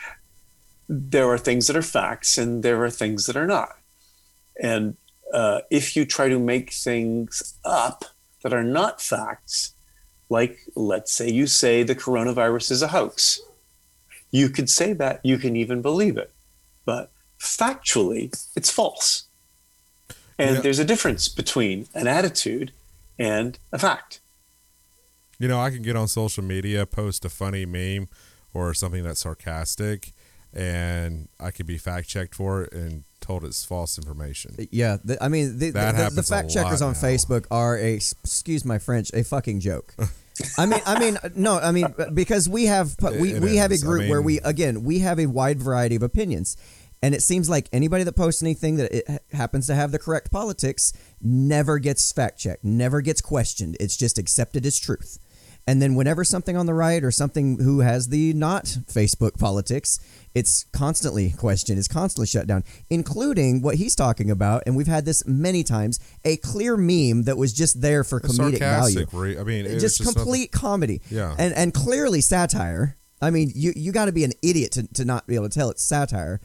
there 0.88 1.28
are 1.28 1.38
things 1.38 1.68
that 1.68 1.76
are 1.76 1.82
facts 1.82 2.38
and 2.38 2.64
there 2.64 2.82
are 2.82 2.90
things 2.90 3.26
that 3.26 3.36
are 3.36 3.46
not. 3.46 3.76
And 4.64 4.96
uh, 5.34 5.60
if 5.70 5.98
you 5.98 6.06
try 6.06 6.30
to 6.30 6.40
make 6.40 6.72
things 6.72 7.56
up 7.66 8.06
that 8.42 8.54
are 8.54 8.64
not 8.64 9.02
facts, 9.02 9.74
like 10.30 10.60
let's 10.78 11.12
say 11.12 11.30
you 11.30 11.46
say 11.46 11.84
the 11.84 11.94
coronavirus 11.94 12.72
is 12.72 12.82
a 12.82 12.88
hoax, 12.88 13.42
you 14.32 14.48
could 14.48 14.70
say 14.70 14.94
that, 14.94 15.20
you 15.26 15.38
can 15.38 15.58
even 15.58 15.82
believe 15.82 16.16
it. 16.16 16.32
But 16.86 17.12
factually, 17.38 18.32
it's 18.56 18.72
false. 18.72 19.26
And 20.40 20.56
yeah. 20.56 20.62
there's 20.62 20.80
a 20.80 20.86
difference 20.86 21.28
between 21.28 21.88
an 21.94 22.08
attitude 22.08 22.72
and 23.20 23.60
a 23.72 23.78
fact. 23.78 24.22
You 25.38 25.48
know, 25.48 25.60
I 25.60 25.70
can 25.70 25.82
get 25.82 25.96
on 25.96 26.08
social 26.08 26.44
media, 26.44 26.86
post 26.86 27.26
a 27.26 27.30
funny 27.30 27.66
meme 27.66 28.08
or 28.54 28.74
something 28.74 29.04
that's 29.04 29.22
sarcastic, 29.22 30.14
and 30.54 31.28
I 31.40 31.52
could 31.52 31.66
be 31.66 31.78
fact 31.78 32.08
checked 32.08 32.36
for 32.36 32.64
it 32.64 32.74
and 32.74 33.04
told 33.20 33.44
it's 33.44 33.64
false 33.64 33.98
information. 33.98 34.56
Yeah, 34.72 34.98
the, 35.04 35.22
I 35.24 35.28
mean, 35.28 35.60
the, 35.60 35.72
the, 35.72 36.12
the 36.16 36.24
fact 36.24 36.50
checkers 36.50 36.82
on 36.82 36.94
now. 36.94 37.00
Facebook 37.00 37.46
are 37.52 37.78
a 37.78 37.96
excuse 37.96 38.66
my 38.66 38.80
French, 38.80 39.12
a 39.14 39.24
fucking 39.24 39.60
joke. 39.60 39.94
I 40.58 40.66
mean, 40.66 40.82
I 40.86 41.00
mean, 41.00 41.18
no, 41.36 41.60
I 41.60 41.72
mean 41.72 41.94
because 42.14 42.48
we 42.48 42.66
have 42.66 42.96
we, 43.02 43.40
we 43.40 43.58
have 43.58 43.72
a 43.72 43.78
group 43.78 44.00
I 44.00 44.04
mean, 44.04 44.10
where 44.10 44.22
we 44.22 44.40
again 44.40 44.84
we 44.84 45.00
have 45.00 45.20
a 45.20 45.26
wide 45.26 45.62
variety 45.62 45.96
of 45.96 46.04
opinions, 46.04 46.56
and 47.02 47.16
it 47.16 47.22
seems 47.22 47.50
like 47.50 47.70
anybody 47.72 48.04
that 48.04 48.14
posts 48.14 48.42
anything 48.42 48.76
that 48.78 48.92
it 48.92 49.24
happens 49.32 49.68
to 49.68 49.76
have 49.76 49.92
the 49.92 50.00
correct 50.00 50.32
politics 50.32 50.92
never 51.22 51.80
gets 51.80 52.12
fact 52.12 52.40
checked, 52.40 52.64
never 52.64 53.02
gets 53.02 53.22
questioned. 53.22 53.78
It's 53.80 53.96
just 53.96 54.18
accepted 54.18 54.66
as 54.66 54.78
truth. 54.78 55.18
And 55.68 55.82
then 55.82 55.94
whenever 55.94 56.24
something 56.24 56.58
on 56.58 56.66
the 56.66 56.74
right 56.74 57.04
or 57.04 57.12
something 57.12 57.60
who 57.60 57.82
has 57.82 58.08
the 58.08 58.34
not 58.34 58.66
Facebook 58.66 59.38
politics, 59.38 60.00
it's 60.34 60.66
constantly 60.74 61.30
questioned, 61.30 61.78
it's 61.78 61.88
constantly 61.88 62.26
shut 62.26 62.48
down, 62.48 62.64
including 62.90 63.62
what 63.62 63.76
he's 63.76 63.96
talking 63.96 64.32
about. 64.32 64.64
And 64.66 64.76
we've 64.76 64.88
had 64.88 65.06
this 65.06 65.28
many 65.28 65.64
times 65.64 66.00
a 66.26 66.38
clear 66.38 66.76
meme 66.76 67.24
that 67.24 67.38
was 67.38 67.54
just 67.54 67.82
there 67.82 68.04
for 68.04 68.20
comedic 68.20 68.60
value. 68.60 69.06
I 69.40 69.44
mean, 69.44 69.66
just, 69.66 70.00
just 70.00 70.16
complete 70.16 70.52
comedy. 70.52 71.02
Yeah. 71.12 71.36
And, 71.38 71.54
and 71.54 71.72
clearly 71.72 72.22
satire. 72.22 72.98
I 73.22 73.30
mean, 73.30 73.52
you, 73.54 73.72
you 73.76 73.92
got 73.92 74.06
to 74.06 74.12
be 74.12 74.24
an 74.24 74.32
idiot 74.42 74.72
to, 74.72 74.88
to 74.94 75.06
not 75.06 75.28
be 75.28 75.36
able 75.36 75.50
to 75.50 75.60
tell 75.60 75.70
it's 75.70 75.84
satire 75.84 76.42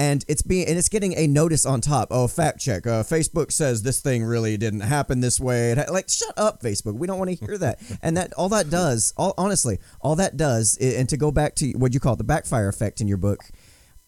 and 0.00 0.24
it's 0.28 0.40
being 0.40 0.66
and 0.66 0.78
it's 0.78 0.88
getting 0.88 1.12
a 1.18 1.26
notice 1.26 1.66
on 1.66 1.82
top. 1.82 2.08
Oh, 2.10 2.26
fact 2.26 2.58
check. 2.58 2.86
Uh, 2.86 3.02
Facebook 3.02 3.52
says 3.52 3.82
this 3.82 4.00
thing 4.00 4.24
really 4.24 4.56
didn't 4.56 4.80
happen 4.80 5.20
this 5.20 5.38
way. 5.38 5.74
like, 5.74 6.08
shut 6.08 6.32
up, 6.38 6.62
Facebook. 6.62 6.94
We 6.94 7.06
don't 7.06 7.18
want 7.18 7.38
to 7.38 7.44
hear 7.44 7.58
that. 7.58 7.80
and 8.02 8.16
that 8.16 8.32
all 8.32 8.48
that 8.48 8.70
does, 8.70 9.12
all 9.18 9.34
honestly, 9.36 9.78
all 10.00 10.16
that 10.16 10.38
does, 10.38 10.78
and 10.78 11.06
to 11.10 11.18
go 11.18 11.30
back 11.30 11.54
to 11.56 11.72
what 11.72 11.92
you 11.92 12.00
call 12.00 12.14
it, 12.14 12.16
the 12.16 12.24
backfire 12.24 12.68
effect 12.68 13.02
in 13.02 13.08
your 13.08 13.18
book, 13.18 13.44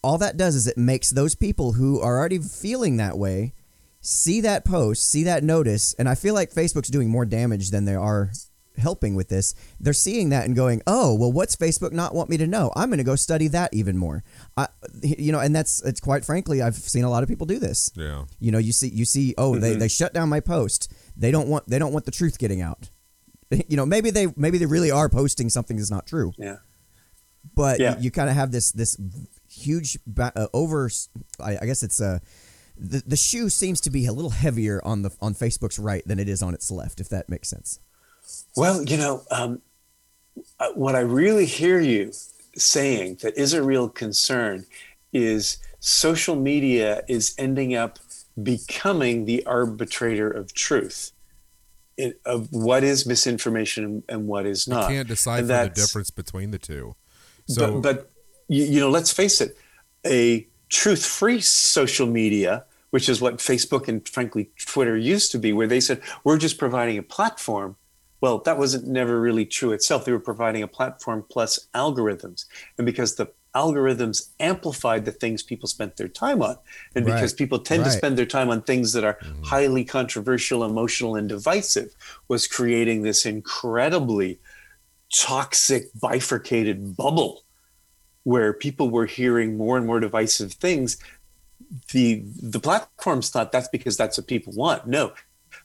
all 0.01 0.17
that 0.17 0.35
does 0.35 0.55
is 0.55 0.65
it 0.65 0.79
makes 0.79 1.11
those 1.11 1.35
people 1.35 1.73
who 1.73 2.01
are 2.01 2.17
already 2.17 2.39
feeling 2.39 2.97
that 2.97 3.15
way 3.15 3.53
see 4.01 4.41
that 4.41 4.65
post, 4.65 5.09
see 5.09 5.23
that 5.23 5.43
notice, 5.43 5.93
and 5.93 6.09
I 6.09 6.15
feel 6.15 6.33
like 6.33 6.51
Facebook's 6.51 6.89
doing 6.89 7.09
more 7.09 7.23
damage 7.23 7.69
than 7.69 7.85
they 7.85 7.95
are 7.95 8.31
helping 8.77 9.15
with 9.15 9.29
this, 9.29 9.53
they're 9.79 9.93
seeing 9.93 10.29
that 10.29 10.45
and 10.45 10.55
going, 10.55 10.81
"Oh, 10.87 11.13
well, 11.15 11.31
what's 11.31 11.55
Facebook 11.55 11.91
not 11.91 12.13
want 12.13 12.29
me 12.29 12.37
to 12.37 12.47
know? 12.47 12.71
I'm 12.75 12.89
going 12.89 12.97
to 12.97 13.03
go 13.03 13.15
study 13.15 13.47
that 13.49 13.73
even 13.73 13.97
more." 13.97 14.23
I, 14.57 14.67
you 15.01 15.31
know, 15.31 15.39
and 15.39 15.55
that's 15.55 15.81
it's 15.83 15.99
quite 15.99 16.25
frankly, 16.25 16.61
I've 16.61 16.75
seen 16.75 17.03
a 17.03 17.09
lot 17.09 17.23
of 17.23 17.29
people 17.29 17.45
do 17.45 17.59
this. 17.59 17.91
Yeah. 17.95 18.25
You 18.39 18.51
know, 18.51 18.57
you 18.57 18.71
see, 18.71 18.89
you 18.89 19.05
see, 19.05 19.33
oh, 19.37 19.51
mm-hmm. 19.51 19.61
they 19.61 19.75
they 19.75 19.87
shut 19.87 20.13
down 20.13 20.29
my 20.29 20.39
post. 20.39 20.91
They 21.15 21.31
don't 21.31 21.47
want 21.47 21.67
they 21.69 21.79
don't 21.79 21.93
want 21.93 22.05
the 22.05 22.11
truth 22.11 22.37
getting 22.37 22.61
out. 22.61 22.89
You 23.67 23.77
know, 23.77 23.85
maybe 23.85 24.09
they 24.09 24.27
maybe 24.35 24.57
they 24.57 24.65
really 24.65 24.89
are 24.89 25.09
posting 25.09 25.47
something 25.47 25.77
that's 25.77 25.91
not 25.91 26.07
true. 26.07 26.33
Yeah. 26.39 26.57
But 27.53 27.79
yeah. 27.79 27.97
you, 27.97 28.05
you 28.05 28.11
kind 28.11 28.27
of 28.27 28.35
have 28.35 28.51
this 28.51 28.71
this 28.71 28.97
huge 29.47 29.99
uh, 30.19 30.47
over. 30.53 30.89
I, 31.39 31.57
I 31.61 31.65
guess 31.65 31.83
it's 31.83 32.01
a. 32.01 32.07
Uh, 32.07 32.19
the, 32.75 33.03
the 33.05 33.15
shoe 33.15 33.49
seems 33.49 33.79
to 33.81 33.91
be 33.91 34.07
a 34.07 34.13
little 34.13 34.31
heavier 34.31 34.81
on 34.83 35.03
the 35.03 35.11
on 35.21 35.35
Facebook's 35.35 35.77
right 35.77 36.01
than 36.07 36.19
it 36.19 36.27
is 36.27 36.41
on 36.41 36.55
its 36.55 36.71
left, 36.71 36.99
if 36.99 37.09
that 37.09 37.29
makes 37.29 37.47
sense. 37.47 37.79
Well, 38.55 38.83
you 38.83 38.97
know, 38.97 39.23
um, 39.31 39.61
what 40.75 40.95
I 40.95 40.99
really 40.99 41.45
hear 41.45 41.79
you 41.79 42.11
saying 42.55 43.17
that 43.21 43.37
is 43.37 43.53
a 43.53 43.63
real 43.63 43.89
concern 43.89 44.65
is 45.11 45.57
social 45.79 46.35
media 46.35 47.03
is 47.07 47.35
ending 47.37 47.75
up 47.75 47.99
becoming 48.41 49.25
the 49.25 49.45
arbitrator 49.45 50.29
of 50.29 50.53
truth 50.53 51.11
it, 51.97 52.19
of 52.25 52.51
what 52.51 52.83
is 52.83 53.05
misinformation 53.05 54.03
and 54.09 54.27
what 54.27 54.45
is 54.45 54.67
not. 54.67 54.89
You 54.89 54.97
can't 54.97 55.07
decipher 55.07 55.43
the 55.43 55.71
difference 55.73 56.09
between 56.09 56.51
the 56.51 56.57
two. 56.57 56.95
So, 57.47 57.79
but, 57.79 57.81
but 57.81 58.11
you, 58.47 58.63
you 58.65 58.79
know, 58.79 58.89
let's 58.89 59.11
face 59.11 59.41
it, 59.41 59.57
a 60.05 60.47
truth-free 60.69 61.41
social 61.41 62.07
media, 62.07 62.65
which 62.89 63.09
is 63.09 63.21
what 63.21 63.37
Facebook 63.37 63.87
and 63.87 64.07
frankly 64.07 64.49
Twitter 64.59 64.97
used 64.97 65.31
to 65.33 65.39
be, 65.39 65.53
where 65.53 65.67
they 65.67 65.79
said 65.79 66.01
we're 66.23 66.37
just 66.37 66.57
providing 66.57 66.97
a 66.97 67.03
platform 67.03 67.75
well, 68.23 68.37
that 68.37 68.57
wasn't 68.57 68.87
never 68.87 69.19
really 69.19 69.45
true 69.45 69.73
itself. 69.73 70.05
They 70.05 70.13
were 70.13 70.17
providing 70.17 70.63
a 70.63 70.67
platform 70.69 71.25
plus 71.29 71.67
algorithms. 71.75 72.45
And 72.77 72.85
because 72.85 73.15
the 73.15 73.27
algorithms 73.53 74.29
amplified 74.39 75.03
the 75.03 75.11
things 75.11 75.43
people 75.43 75.67
spent 75.67 75.97
their 75.97 76.07
time 76.07 76.41
on, 76.41 76.55
and 76.95 77.05
right. 77.05 77.15
because 77.15 77.33
people 77.33 77.59
tend 77.59 77.83
right. 77.83 77.91
to 77.91 77.97
spend 77.97 78.17
their 78.17 78.25
time 78.25 78.49
on 78.49 78.61
things 78.61 78.93
that 78.93 79.03
are 79.03 79.15
mm-hmm. 79.15 79.43
highly 79.43 79.83
controversial, 79.83 80.63
emotional, 80.63 81.17
and 81.17 81.27
divisive, 81.27 81.93
was 82.29 82.47
creating 82.47 83.01
this 83.01 83.25
incredibly 83.25 84.39
toxic, 85.13 85.89
bifurcated 85.99 86.95
bubble 86.95 87.43
where 88.23 88.53
people 88.53 88.89
were 88.89 89.05
hearing 89.05 89.57
more 89.57 89.75
and 89.75 89.85
more 89.85 89.99
divisive 89.99 90.53
things 90.53 90.95
the 91.91 92.23
the 92.41 92.59
platforms 92.59 93.29
thought 93.29 93.51
that's 93.51 93.67
because 93.67 93.97
that's 93.97 94.17
what 94.17 94.27
people 94.27 94.53
want. 94.53 94.85
No, 94.87 95.13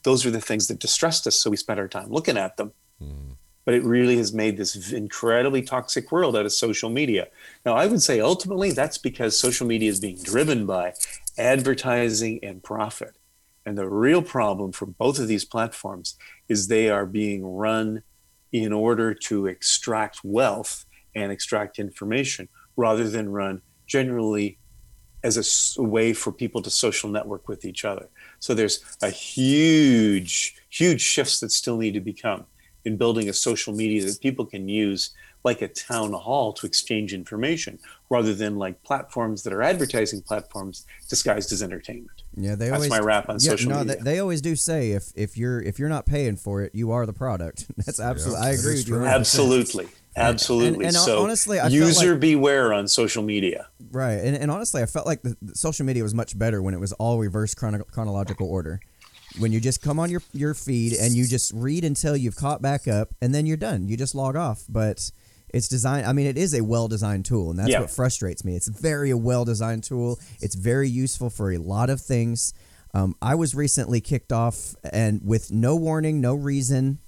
those 0.09 0.25
are 0.25 0.31
the 0.31 0.41
things 0.41 0.69
that 0.69 0.79
distressed 0.79 1.27
us. 1.27 1.39
So 1.39 1.51
we 1.51 1.59
spent 1.59 1.79
our 1.79 1.87
time 1.87 2.09
looking 2.09 2.39
at 2.39 2.57
them. 2.57 2.73
Mm. 3.03 3.37
but 3.65 3.75
it 3.75 3.85
really 3.85 4.17
has 4.17 4.33
made 4.33 4.57
this 4.57 4.93
incredibly 4.93 5.61
toxic 5.61 6.11
world 6.11 6.35
out 6.35 6.47
of 6.47 6.53
social 6.53 6.89
media. 6.89 7.29
Now, 7.67 7.75
I 7.75 7.85
would 7.87 8.03
say 8.03 8.19
ultimately 8.19 8.73
that's 8.73 8.97
because 8.97 9.39
social 9.39 9.67
media 9.67 9.91
is 9.91 10.01
being 10.01 10.17
driven 10.23 10.65
by 10.65 10.95
advertising 11.37 12.41
and 12.43 12.63
profit. 12.63 13.15
And 13.67 13.77
the 13.77 13.87
real 13.87 14.23
problem 14.23 14.73
for 14.73 14.87
both 14.87 15.19
of 15.19 15.29
these 15.29 15.45
platforms 15.45 16.17
is 16.49 16.67
they 16.67 16.89
are 16.89 17.05
being 17.05 17.45
run 17.45 18.03
in 18.51 18.73
order 18.73 19.13
to 19.29 19.47
extract 19.47 20.25
wealth 20.25 20.87
and 21.15 21.31
extract 21.31 21.79
information 21.79 22.49
rather 22.77 23.07
than 23.09 23.29
run 23.29 23.61
generally 23.87 24.59
as 25.23 25.37
a, 25.37 25.81
a, 25.83 25.85
way 25.85 26.13
for 26.13 26.33
people 26.33 26.63
to 26.63 26.71
social 26.71 27.11
network 27.11 27.49
with 27.49 27.65
each 27.65 27.85
other. 27.85 28.09
So 28.41 28.55
there's 28.55 28.85
a 29.03 29.11
huge, 29.11 30.57
huge 30.69 31.01
shifts 31.01 31.41
that 31.41 31.53
still 31.53 31.77
need 31.77 31.95
to 31.95 32.01
become 32.01 32.47
in 32.85 32.97
building 32.97 33.29
a 33.29 33.33
social 33.33 33.75
media 33.75 34.05
that 34.05 34.21
people 34.21 34.47
can 34.47 34.69
use 34.69 35.11
like 35.45 35.63
a 35.63 35.69
town 35.69 36.13
hall 36.13 36.53
to 36.53 36.67
exchange 36.67 37.15
information 37.15 37.79
rather 38.11 38.35
than 38.35 38.57
like 38.57 38.83
platforms 38.83 39.43
that 39.45 39.53
are 39.53 39.63
advertising 39.63 40.21
platforms 40.21 40.85
disguised 41.09 41.53
as 41.53 41.63
entertainment. 41.63 42.23
Yeah, 42.37 42.55
they 42.55 42.67
That's 42.67 42.77
always, 42.77 42.91
my 42.91 42.99
rap 42.99 43.29
on 43.29 43.37
yeah, 43.41 43.51
social 43.51 43.71
no, 43.71 43.79
media. 43.81 43.97
They, 43.97 44.03
they 44.03 44.19
always 44.19 44.41
do 44.41 44.57
say 44.57 44.93
if 44.93 45.13
if 45.15 45.37
you're 45.37 45.61
if 45.61 45.79
you're 45.79 45.89
not 45.89 46.07
paying 46.07 46.37
for 46.37 46.63
it, 46.63 46.75
you 46.75 46.91
are 46.91 47.07
the 47.07 47.13
product. 47.13 47.67
That's 47.77 48.01
absolutely. 48.01 48.47
I 48.47 48.51
agree 48.51 48.75
with 48.75 48.89
you. 48.89 49.05
Absolutely. 49.05 49.89
Absolutely. 50.21 50.85
and 50.87 50.95
so 50.95 51.23
honestly, 51.23 51.59
I 51.59 51.69
user 51.69 52.13
like- 52.13 52.21
beware 52.21 52.73
on 52.73 52.89
social 52.89 53.23
media. 53.23 53.69
Right, 53.91 54.15
and, 54.15 54.37
and 54.37 54.51
honestly, 54.51 54.83
I 54.83 54.87
felt 54.87 55.07
like 55.07 55.23
the, 55.23 55.37
the 55.41 55.55
social 55.55 55.87
media 55.87 56.03
was 56.03 56.15
much 56.15 56.39
better 56.39 56.61
when 56.63 56.75
it 56.75 56.81
was 56.81 56.93
all 56.95 57.19
reverse 57.19 57.55
chrono- 57.55 57.85
chronological 57.85 58.49
order. 58.49 58.81
When 59.39 59.53
you 59.53 59.61
just 59.61 59.83
come 59.83 59.99
on 59.99 60.11
your 60.11 60.23
your 60.33 60.55
feed 60.55 60.95
and 60.95 61.15
you 61.15 61.27
just 61.27 61.53
read 61.55 61.85
until 61.85 62.17
you've 62.17 62.37
caught 62.37 62.61
back 62.63 62.89
up, 62.89 63.15
and 63.23 63.35
then 63.35 63.47
you're 63.47 63.57
done. 63.59 63.87
You 63.89 63.97
just 63.97 64.15
log 64.15 64.37
off. 64.37 64.65
But 64.69 65.11
it's 65.51 65.69
designed. 65.69 66.07
I 66.07 66.13
mean, 66.13 66.27
it 66.27 66.37
is 66.39 66.55
a 66.55 66.63
well 66.63 66.89
designed 66.89 67.25
tool, 67.27 67.51
and 67.51 67.59
that's 67.59 67.71
Yeah. 67.71 67.81
what 67.81 67.91
frustrates 67.91 68.45
me. 68.45 68.57
It's 68.57 68.69
very 68.69 69.11
a 69.11 69.17
well 69.17 69.45
designed 69.45 69.85
tool. 69.85 70.19
It's 70.41 70.55
very 70.55 70.89
useful 70.89 71.31
for 71.31 71.53
a 71.53 71.59
lot 71.59 71.89
of 71.91 72.01
things. 72.01 72.53
Um, 72.95 73.15
I 73.21 73.35
was 73.35 73.55
recently 73.55 74.01
kicked 74.01 74.33
off, 74.33 74.75
and 74.93 75.21
with 75.23 75.53
no 75.53 75.77
warning, 75.77 76.21
no 76.23 76.35
reason. 76.35 76.99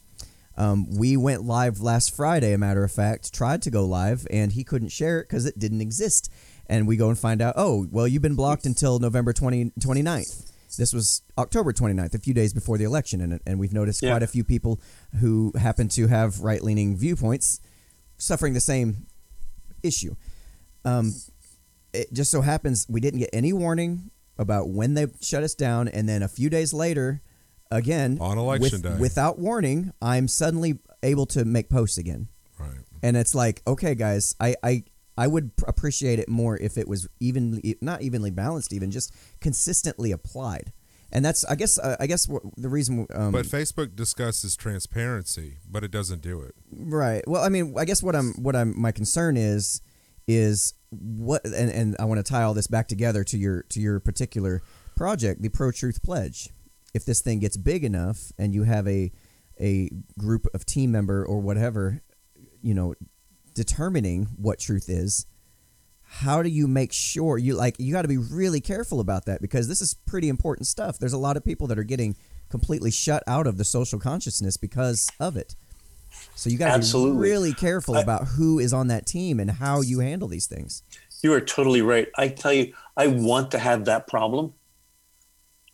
Um, 0.60 0.86
we 0.90 1.16
went 1.16 1.44
live 1.44 1.80
last 1.80 2.14
Friday, 2.14 2.52
a 2.52 2.58
matter 2.58 2.84
of 2.84 2.92
fact, 2.92 3.32
tried 3.32 3.62
to 3.62 3.70
go 3.70 3.86
live, 3.86 4.26
and 4.30 4.52
he 4.52 4.62
couldn't 4.62 4.90
share 4.90 5.18
it 5.20 5.22
because 5.28 5.46
it 5.46 5.58
didn't 5.58 5.80
exist. 5.80 6.30
And 6.66 6.86
we 6.86 6.98
go 6.98 7.08
and 7.08 7.18
find 7.18 7.40
out, 7.40 7.54
oh, 7.56 7.86
well, 7.90 8.06
you've 8.06 8.20
been 8.20 8.34
blocked 8.36 8.66
until 8.66 8.98
November 8.98 9.32
20, 9.32 9.72
29th. 9.80 10.52
This 10.76 10.92
was 10.92 11.22
October 11.38 11.72
29th, 11.72 12.14
a 12.14 12.18
few 12.18 12.34
days 12.34 12.52
before 12.52 12.76
the 12.76 12.84
election. 12.84 13.22
And, 13.22 13.40
and 13.46 13.58
we've 13.58 13.72
noticed 13.72 14.02
Yeah. 14.02 14.10
quite 14.10 14.22
a 14.22 14.26
few 14.26 14.44
people 14.44 14.80
who 15.20 15.52
happen 15.58 15.88
to 15.88 16.08
have 16.08 16.40
right 16.40 16.62
leaning 16.62 16.94
viewpoints 16.94 17.58
suffering 18.18 18.52
the 18.52 18.60
same 18.60 19.06
issue. 19.82 20.14
Um, 20.84 21.14
it 21.94 22.12
just 22.12 22.30
so 22.30 22.42
happens 22.42 22.86
we 22.86 23.00
didn't 23.00 23.20
get 23.20 23.30
any 23.32 23.54
warning 23.54 24.10
about 24.38 24.68
when 24.68 24.92
they 24.92 25.06
shut 25.22 25.42
us 25.42 25.54
down. 25.54 25.88
And 25.88 26.06
then 26.06 26.22
a 26.22 26.28
few 26.28 26.50
days 26.50 26.74
later, 26.74 27.22
again, 27.70 28.18
On 28.20 28.38
election 28.38 28.82
with- 28.82 28.92
day. 28.94 28.96
without 28.98 29.38
warning, 29.38 29.92
I'm 30.02 30.28
suddenly 30.28 30.78
able 31.02 31.26
to 31.26 31.44
make 31.44 31.68
posts 31.70 31.96
again 31.98 32.28
Right. 32.58 32.80
and 33.02 33.16
it's 33.16 33.34
like 33.34 33.62
okay 33.66 33.94
guys 33.94 34.34
i 34.38 34.54
i 34.62 34.84
i 35.16 35.26
would 35.26 35.50
appreciate 35.66 36.18
it 36.18 36.28
more 36.28 36.58
if 36.58 36.76
it 36.76 36.86
was 36.86 37.08
evenly 37.20 37.76
not 37.80 38.02
evenly 38.02 38.30
balanced 38.30 38.74
even 38.74 38.90
just 38.90 39.14
consistently 39.40 40.12
applied 40.12 40.74
and 41.10 41.24
that's 41.24 41.42
i 41.46 41.54
guess 41.54 41.78
uh, 41.78 41.96
i 41.98 42.06
guess 42.06 42.28
the 42.58 42.68
reason 42.68 43.06
um, 43.14 43.32
But 43.32 43.46
Facebook 43.46 43.96
discusses 43.96 44.56
transparency, 44.56 45.56
but 45.66 45.84
it 45.84 45.90
doesn't 45.90 46.20
do 46.20 46.42
it. 46.42 46.54
right 46.70 47.26
well 47.26 47.42
i 47.42 47.48
mean 47.48 47.74
i 47.78 47.86
guess 47.86 48.02
what 48.02 48.14
i'm 48.14 48.34
what 48.34 48.54
i'm 48.54 48.78
my 48.78 48.92
concern 48.92 49.38
is 49.38 49.80
is 50.28 50.74
what 50.90 51.42
and, 51.46 51.70
and 51.70 51.96
i 51.98 52.04
want 52.04 52.18
to 52.22 52.30
tie 52.30 52.42
all 52.42 52.52
this 52.52 52.66
back 52.66 52.88
together 52.88 53.24
to 53.24 53.38
your 53.38 53.62
to 53.70 53.80
your 53.80 54.00
particular 54.00 54.60
project 54.96 55.40
the 55.40 55.48
pro 55.48 55.70
truth 55.70 56.02
pledge 56.02 56.50
if 56.94 57.04
this 57.04 57.20
thing 57.20 57.38
gets 57.38 57.56
big 57.56 57.84
enough 57.84 58.32
and 58.38 58.54
you 58.54 58.64
have 58.64 58.86
a 58.88 59.12
a 59.60 59.90
group 60.18 60.46
of 60.54 60.64
team 60.64 60.90
member 60.90 61.24
or 61.24 61.38
whatever 61.40 62.02
you 62.62 62.74
know 62.74 62.94
determining 63.54 64.26
what 64.36 64.58
truth 64.58 64.88
is 64.88 65.26
how 66.02 66.42
do 66.42 66.48
you 66.48 66.66
make 66.66 66.92
sure 66.92 67.38
you 67.38 67.54
like 67.54 67.76
you 67.78 67.92
got 67.92 68.02
to 68.02 68.08
be 68.08 68.16
really 68.18 68.60
careful 68.60 69.00
about 69.00 69.26
that 69.26 69.40
because 69.40 69.68
this 69.68 69.80
is 69.80 69.94
pretty 69.94 70.28
important 70.28 70.66
stuff 70.66 70.98
there's 70.98 71.12
a 71.12 71.18
lot 71.18 71.36
of 71.36 71.44
people 71.44 71.66
that 71.66 71.78
are 71.78 71.84
getting 71.84 72.16
completely 72.48 72.90
shut 72.90 73.22
out 73.26 73.46
of 73.46 73.58
the 73.58 73.64
social 73.64 73.98
consciousness 73.98 74.56
because 74.56 75.08
of 75.20 75.36
it 75.36 75.54
so 76.34 76.50
you 76.50 76.58
got 76.58 76.82
to 76.82 76.92
be 76.92 77.10
really 77.12 77.52
careful 77.52 77.96
I- 77.96 78.00
about 78.00 78.28
who 78.28 78.58
is 78.58 78.72
on 78.72 78.88
that 78.88 79.06
team 79.06 79.38
and 79.38 79.50
how 79.50 79.80
you 79.82 80.00
handle 80.00 80.28
these 80.28 80.46
things 80.46 80.82
You 81.22 81.32
are 81.34 81.40
totally 81.40 81.82
right. 81.82 82.08
I 82.16 82.28
tell 82.28 82.52
you, 82.52 82.72
I 82.96 83.08
want 83.08 83.50
to 83.50 83.58
have 83.58 83.84
that 83.84 84.06
problem. 84.06 84.54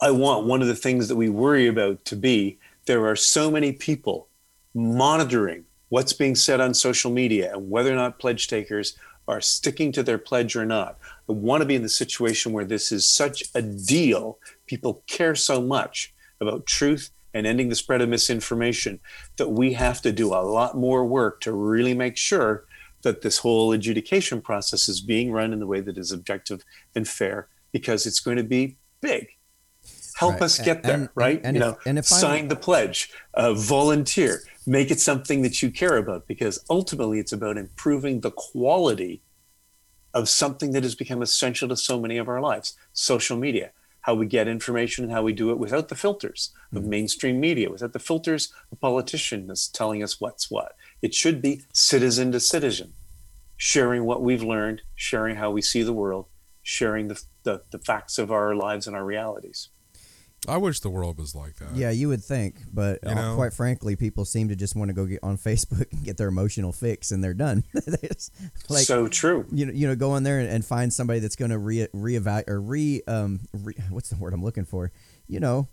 I 0.00 0.10
want 0.10 0.46
one 0.46 0.60
of 0.60 0.68
the 0.68 0.74
things 0.74 1.08
that 1.08 1.16
we 1.16 1.30
worry 1.30 1.66
about 1.66 2.04
to 2.06 2.16
be 2.16 2.58
there 2.84 3.06
are 3.06 3.16
so 3.16 3.50
many 3.50 3.72
people 3.72 4.28
monitoring 4.74 5.64
what's 5.88 6.12
being 6.12 6.34
said 6.34 6.60
on 6.60 6.74
social 6.74 7.10
media 7.10 7.52
and 7.52 7.70
whether 7.70 7.92
or 7.92 7.96
not 7.96 8.18
pledge 8.18 8.46
takers 8.46 8.96
are 9.26 9.40
sticking 9.40 9.90
to 9.92 10.02
their 10.02 10.18
pledge 10.18 10.54
or 10.54 10.66
not. 10.66 10.98
I 11.28 11.32
want 11.32 11.62
to 11.62 11.66
be 11.66 11.74
in 11.74 11.82
the 11.82 11.88
situation 11.88 12.52
where 12.52 12.64
this 12.64 12.92
is 12.92 13.08
such 13.08 13.42
a 13.54 13.62
deal, 13.62 14.38
people 14.66 15.02
care 15.06 15.34
so 15.34 15.60
much 15.60 16.14
about 16.40 16.66
truth 16.66 17.10
and 17.34 17.46
ending 17.46 17.70
the 17.70 17.74
spread 17.74 18.02
of 18.02 18.08
misinformation 18.08 19.00
that 19.36 19.48
we 19.48 19.72
have 19.72 20.00
to 20.02 20.12
do 20.12 20.28
a 20.28 20.44
lot 20.44 20.76
more 20.76 21.04
work 21.04 21.40
to 21.40 21.52
really 21.52 21.94
make 21.94 22.16
sure 22.16 22.66
that 23.02 23.22
this 23.22 23.38
whole 23.38 23.72
adjudication 23.72 24.40
process 24.40 24.88
is 24.88 25.00
being 25.00 25.32
run 25.32 25.52
in 25.52 25.58
the 25.58 25.66
way 25.66 25.80
that 25.80 25.98
is 25.98 26.12
objective 26.12 26.64
and 26.94 27.08
fair 27.08 27.48
because 27.72 28.06
it's 28.06 28.20
going 28.20 28.36
to 28.36 28.44
be 28.44 28.76
big. 29.00 29.35
Help 30.16 30.34
Right. 30.34 30.42
us 30.42 30.58
get 30.58 30.82
there, 30.82 30.94
And- 30.94 31.08
right? 31.14 31.40
and 31.44 31.56
you 31.56 31.62
if- 31.62 31.68
know, 31.68 31.78
and 31.84 31.98
if 31.98 32.10
I'm- 32.10 32.20
sign 32.20 32.48
the 32.48 32.56
pledge, 32.56 33.10
uh, 33.34 33.52
volunteer, 33.52 34.42
make 34.66 34.90
it 34.90 34.98
something 34.98 35.42
that 35.42 35.62
you 35.62 35.70
care 35.70 35.96
about 35.98 36.26
because 36.26 36.64
ultimately 36.70 37.18
it's 37.18 37.32
about 37.32 37.58
improving 37.58 38.20
the 38.20 38.30
quality 38.30 39.22
of 40.14 40.28
something 40.28 40.72
that 40.72 40.82
has 40.82 40.94
become 40.94 41.20
essential 41.20 41.68
to 41.68 41.76
so 41.76 42.00
many 42.00 42.16
of 42.16 42.28
our 42.28 42.40
lives 42.40 42.74
social 42.94 43.36
media 43.36 43.70
how 44.00 44.14
we 44.14 44.24
get 44.24 44.46
information 44.48 45.04
and 45.04 45.12
how 45.12 45.22
we 45.22 45.32
do 45.32 45.50
it 45.50 45.58
without 45.58 45.88
the 45.88 45.94
filters 45.94 46.50
of 46.72 46.80
Mm-hmm. 46.82 46.90
mainstream 46.90 47.38
media 47.40 47.68
without 47.70 47.92
the 47.92 47.98
filters 47.98 48.52
of 48.72 48.80
politicians 48.80 49.68
telling 49.68 50.02
us 50.02 50.18
what's 50.20 50.50
what 50.50 50.74
it 51.02 51.12
should 51.14 51.42
be 51.42 51.62
citizen 51.74 52.32
to 52.32 52.40
citizen 52.40 52.94
sharing 53.58 54.04
what 54.04 54.22
we've 54.22 54.42
learned 54.42 54.80
sharing 54.94 55.36
how 55.36 55.50
we 55.50 55.60
see 55.60 55.82
the 55.82 55.92
world 55.92 56.26
sharing 56.62 57.08
the, 57.08 57.22
the, 57.42 57.62
the 57.70 57.78
facts 57.78 58.16
of 58.18 58.30
our 58.32 58.54
lives 58.54 58.86
and 58.86 58.96
our 58.96 59.04
realities 59.04 59.68
I 60.48 60.56
wish 60.58 60.80
the 60.80 60.90
world 60.90 61.18
was 61.18 61.34
like 61.34 61.56
that. 61.56 61.74
yeah 61.74 61.90
you 61.90 62.08
would 62.08 62.22
think 62.22 62.56
but 62.72 62.98
You 63.02 63.10
uh, 63.10 63.14
know? 63.14 63.34
quite 63.36 63.52
frankly 63.52 63.96
people 63.96 64.24
seem 64.24 64.48
to 64.48 64.56
just 64.56 64.76
want 64.76 64.88
to 64.88 64.94
go 64.94 65.04
get 65.06 65.20
on 65.22 65.36
facebook 65.48 65.90
and 65.92 66.04
get 66.04 66.16
their 66.16 66.28
emotional 66.28 66.72
fix 66.72 67.10
and 67.10 67.22
they're 67.22 67.34
done 67.34 67.64
They 67.74 68.08
just, 68.08 68.32
like 68.68 68.84
so 68.86 69.08
true 69.08 69.46
you 69.52 69.66
know, 69.66 69.72
you 69.72 69.86
know, 69.88 69.96
go 69.96 70.16
in 70.16 70.22
there 70.22 70.38
and, 70.38 70.48
and 70.48 70.64
find 70.64 70.92
somebody 70.92 71.20
that's 71.20 71.36
going 71.36 71.50
to 71.50 71.58
re 71.58 71.86
reevaluate 71.94 72.48
or 72.48 72.60
re 72.60 73.02
um 73.06 73.40
re, 73.52 73.74
what's 73.90 74.08
the 74.10 74.16
word 74.16 74.32
I'm 74.34 74.44
looking 74.44 74.64
for? 74.64 74.92
You 75.28 75.40
know, 75.40 75.68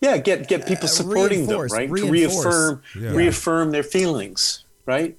yeah 0.00 0.16
get 0.16 0.48
get 0.48 0.66
people 0.66 0.84
Uh, 0.84 0.88
supporting 0.88 1.46
them 1.46 1.58
reinforce, 1.60 1.72
right 1.72 1.88
to 1.94 2.10
reaffirm 2.10 2.82
Yeah. 2.98 3.10
reaffirm 3.14 3.70
their 3.72 3.82
feelings 3.82 4.64
right 4.86 5.18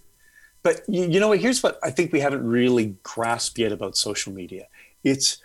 but 0.63 0.81
you, 0.87 1.05
you 1.05 1.19
know 1.19 1.27
what 1.29 1.39
here's 1.39 1.61
what 1.61 1.77
i 1.83 1.91
think 1.91 2.11
we 2.11 2.19
haven't 2.19 2.45
really 2.47 2.95
grasped 3.03 3.57
yet 3.59 3.71
about 3.71 3.97
social 3.97 4.33
media 4.33 4.67
it's 5.03 5.37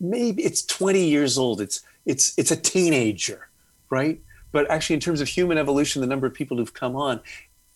maybe 0.00 0.42
it's 0.42 0.64
20 0.64 1.04
years 1.04 1.38
old. 1.38 1.60
It's 1.60 1.82
it's 2.06 2.36
it's 2.38 2.50
a 2.50 2.56
teenager 2.56 3.50
right? 3.90 4.20
But 4.52 4.70
actually 4.70 4.94
in 4.94 5.00
terms 5.00 5.20
of 5.20 5.28
human 5.28 5.58
evolution 5.58 6.00
the 6.00 6.06
number 6.06 6.26
of 6.26 6.32
people 6.32 6.56
who've 6.56 6.72
come 6.72 6.96
on 6.96 7.20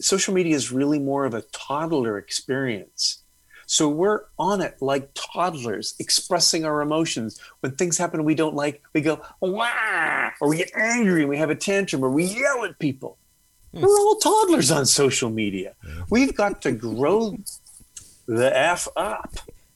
social 0.01 0.35
media 0.35 0.57
is 0.57 0.73
really 0.73 0.99
more 0.99 1.25
of 1.25 1.35
a 1.35 1.43
toddler 1.53 2.19
experience. 2.19 3.23
So 3.67 3.89
we're 3.89 4.25
on 4.39 4.61
it 4.61 4.77
like 4.81 5.11
toddlers 5.15 5.95
expressing 5.99 6.65
our 6.65 6.83
emotions. 6.83 7.41
When 7.61 7.73
things 7.73 7.99
happen 7.99 8.25
we 8.25 8.35
don't 8.35 8.55
like 8.55 8.83
we 8.93 9.01
go 9.01 9.21
wah! 9.41 10.31
or 10.41 10.49
we 10.49 10.59
get 10.59 10.71
angry 10.75 11.21
and 11.21 11.29
we 11.29 11.37
have 11.37 11.51
a 11.51 11.55
tantrum 11.55 12.05
or 12.05 12.11
we 12.11 12.25
yell 12.25 12.65
at 12.65 12.79
people. 12.79 13.19
Hmm. 13.73 13.83
We're 13.83 13.99
all 13.99 14.17
toddlers 14.17 14.71
on 14.71 14.87
social 14.87 15.31
media. 15.31 15.75
We've 16.11 16.35
got 16.35 16.63
to 16.63 16.73
grow 16.73 17.37
the 18.27 18.57
f 18.57 18.89
up 18.97 19.35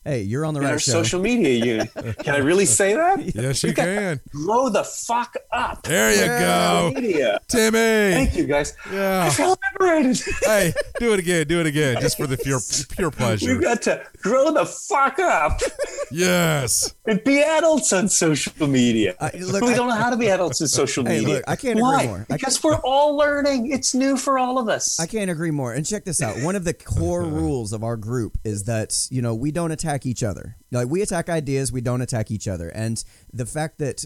hey, 0.08 0.22
you're 0.22 0.44
on 0.46 0.54
the 0.54 0.60
in 0.60 0.64
right 0.64 0.72
our 0.72 0.78
show. 0.78 0.92
social 0.92 1.20
media 1.20 1.64
unit. 1.64 1.90
Can 2.24 2.34
I 2.34 2.38
really 2.38 2.64
say 2.64 2.94
that? 2.94 3.34
Yes, 3.34 3.62
you 3.62 3.74
can. 3.74 4.20
Grow 4.30 4.68
the 4.68 4.82
fuck 4.84 5.36
up. 5.52 5.82
There 5.82 6.12
you 6.12 6.26
go, 6.26 6.92
Media. 6.94 7.40
Timmy. 7.48 7.70
Thank 8.14 8.36
you, 8.36 8.46
guys. 8.46 8.74
I 8.86 9.28
feel 9.30 9.56
moderated. 9.78 10.20
hey, 10.42 10.72
do 10.98 11.12
it 11.12 11.18
again. 11.18 11.46
Do 11.46 11.60
it 11.60 11.66
again, 11.66 12.00
just 12.00 12.16
for 12.16 12.26
the 12.26 12.36
pure 12.38 12.60
pure 12.96 13.10
pleasure. 13.18 13.52
We've 13.52 13.62
got 13.62 13.82
to 13.82 14.02
grow 14.22 14.50
the 14.52 14.64
fuck 14.64 15.18
up 15.18 15.60
Yes. 16.10 16.94
and 17.06 17.22
be 17.24 17.40
adults 17.42 17.92
on 17.92 18.08
social 18.08 18.66
media. 18.66 19.14
I- 19.20 19.30
look, 19.38 19.62
we 19.62 19.72
I- 19.72 19.76
don't 19.76 19.88
know 19.88 19.94
how 19.94 20.10
to 20.10 20.16
be 20.16 20.28
adults 20.28 20.60
in 20.60 20.68
social 20.68 21.04
Hey, 21.04 21.20
media. 21.20 21.34
look, 21.36 21.44
I 21.46 21.56
can't 21.56 21.72
agree 21.78 21.82
Why? 21.82 22.06
more. 22.06 22.26
I 22.30 22.36
Because 22.36 22.62
we're 22.62 22.76
all 22.76 23.16
learning. 23.16 23.70
It's 23.70 23.94
new 23.94 24.16
for 24.16 24.38
all 24.38 24.58
of 24.58 24.68
us. 24.68 24.98
I 25.00 25.06
can't 25.06 25.30
agree 25.30 25.50
more. 25.50 25.72
And 25.72 25.84
check 25.86 26.04
this 26.04 26.20
out. 26.22 26.40
One 26.42 26.56
of 26.56 26.64
the 26.64 26.74
core 26.74 27.22
rules 27.24 27.72
of 27.72 27.82
our 27.84 27.96
group 27.96 28.38
is 28.44 28.64
that, 28.64 29.06
you 29.10 29.22
know, 29.22 29.34
we 29.34 29.50
don't 29.50 29.70
attack 29.72 30.06
each 30.06 30.22
other. 30.22 30.56
Like 30.70 30.88
we 30.88 31.02
attack 31.02 31.28
ideas, 31.28 31.72
we 31.72 31.80
don't 31.80 32.00
attack 32.02 32.30
each 32.30 32.48
other. 32.48 32.68
And 32.68 33.02
the 33.32 33.46
fact 33.46 33.78
that 33.78 34.04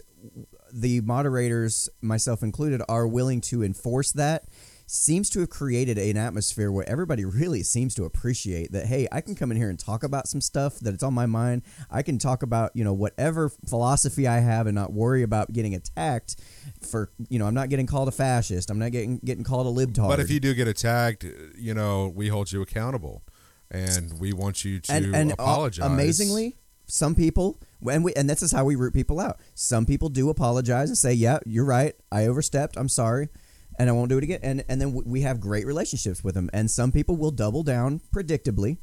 the 0.73 1.01
moderators, 1.03 1.89
myself 2.01 2.43
included, 2.43 2.81
are 2.89 3.07
willing 3.07 3.41
to 3.43 3.63
enforce 3.63 4.13
that 4.13 4.45
seems 4.87 5.31
to 5.31 5.41
have 5.41 5.51
created 5.51 5.99
an 5.99 6.17
atmosphere 6.17 6.71
where 6.71 6.89
everybody 6.89 7.25
really 7.25 7.63
seems 7.63 7.95
to 7.95 8.05
appreciate 8.05 8.73
that 8.73 8.87
hey 8.87 9.09
i 9.13 9.21
can 9.21 9.35
come 9.35 9.51
in 9.51 9.57
here 9.57 9.71
and 9.71 9.79
talk 9.79 10.03
about 10.03 10.29
some 10.29 10.41
stuff 10.41 10.79
that 10.81 10.93
it's 10.93 11.03
on 11.03 11.15
my 11.15 11.27
mind 11.27 11.63
i 11.91 12.03
can 12.03 12.19
talk 12.19 12.43
about 12.43 12.71
you 12.75 12.85
know 12.85 12.93
whatever 12.93 13.49
philosophy 13.67 14.27
i 14.27 14.39
have 14.39 14.67
and 14.67 14.75
not 14.75 14.93
worry 14.93 15.23
about 15.23 15.53
getting 15.53 15.75
attacked 15.75 16.37
for 16.81 17.11
you 17.29 17.39
know 17.39 17.47
i'm 17.47 17.55
not 17.55 17.69
getting 17.69 17.87
called 17.87 18.09
a 18.09 18.13
fascist 18.13 18.71
i'm 18.71 18.79
not 18.79 18.93
getting 18.93 19.19
getting 19.25 19.45
called 19.45 19.67
a 19.67 19.71
libtard 19.71 20.09
But 20.09 20.21
if 20.21 20.31
you 20.31 20.41
do 20.41 20.55
get 20.55 20.69
attacked, 20.69 21.25
you 21.57 21.75
know, 21.75 22.13
we 22.15 22.29
hold 22.29 22.53
you 22.53 22.63
accountable, 22.63 23.23
and 23.71 24.19
we 24.21 24.33
want 24.33 24.65
you 24.65 24.81
to 24.81 24.93
and, 24.93 25.15
and 25.15 25.31
uh, 25.33 25.35
apologize. 25.39 25.85
amazingly, 25.85 26.57
some 26.87 27.15
people 27.15 27.59
and 27.91 28.05
we 28.05 28.13
and 28.15 28.29
this 28.29 28.43
is 28.43 28.53
how 28.53 28.65
we 28.65 28.75
root 28.77 28.93
people 28.93 29.21
out. 29.21 29.41
Some 29.55 29.87
people 29.87 30.09
do 30.09 30.29
apologize 30.31 30.89
and 30.89 30.99
say, 30.99 31.13
"Yeah, 31.13 31.39
you're 31.47 31.65
right. 31.65 31.95
I 32.11 32.27
overstepped. 32.27 32.77
I'm 32.77 32.89
sorry." 32.89 33.29
And 33.79 33.89
I 33.89 33.93
won't 33.93 34.09
do 34.09 34.19
it 34.19 34.25
again. 34.25 34.41
And 34.43 34.65
and 34.69 34.81
then 34.81 34.93
we 34.93 35.23
have 35.23 35.41
great 35.41 35.67
relationships 35.67 36.23
with 36.23 36.35
them. 36.35 36.51
And 36.53 36.71
some 36.71 36.93
people 36.93 37.17
will 37.17 37.31
double 37.31 37.63
down 37.63 38.01
predictably, 38.15 38.79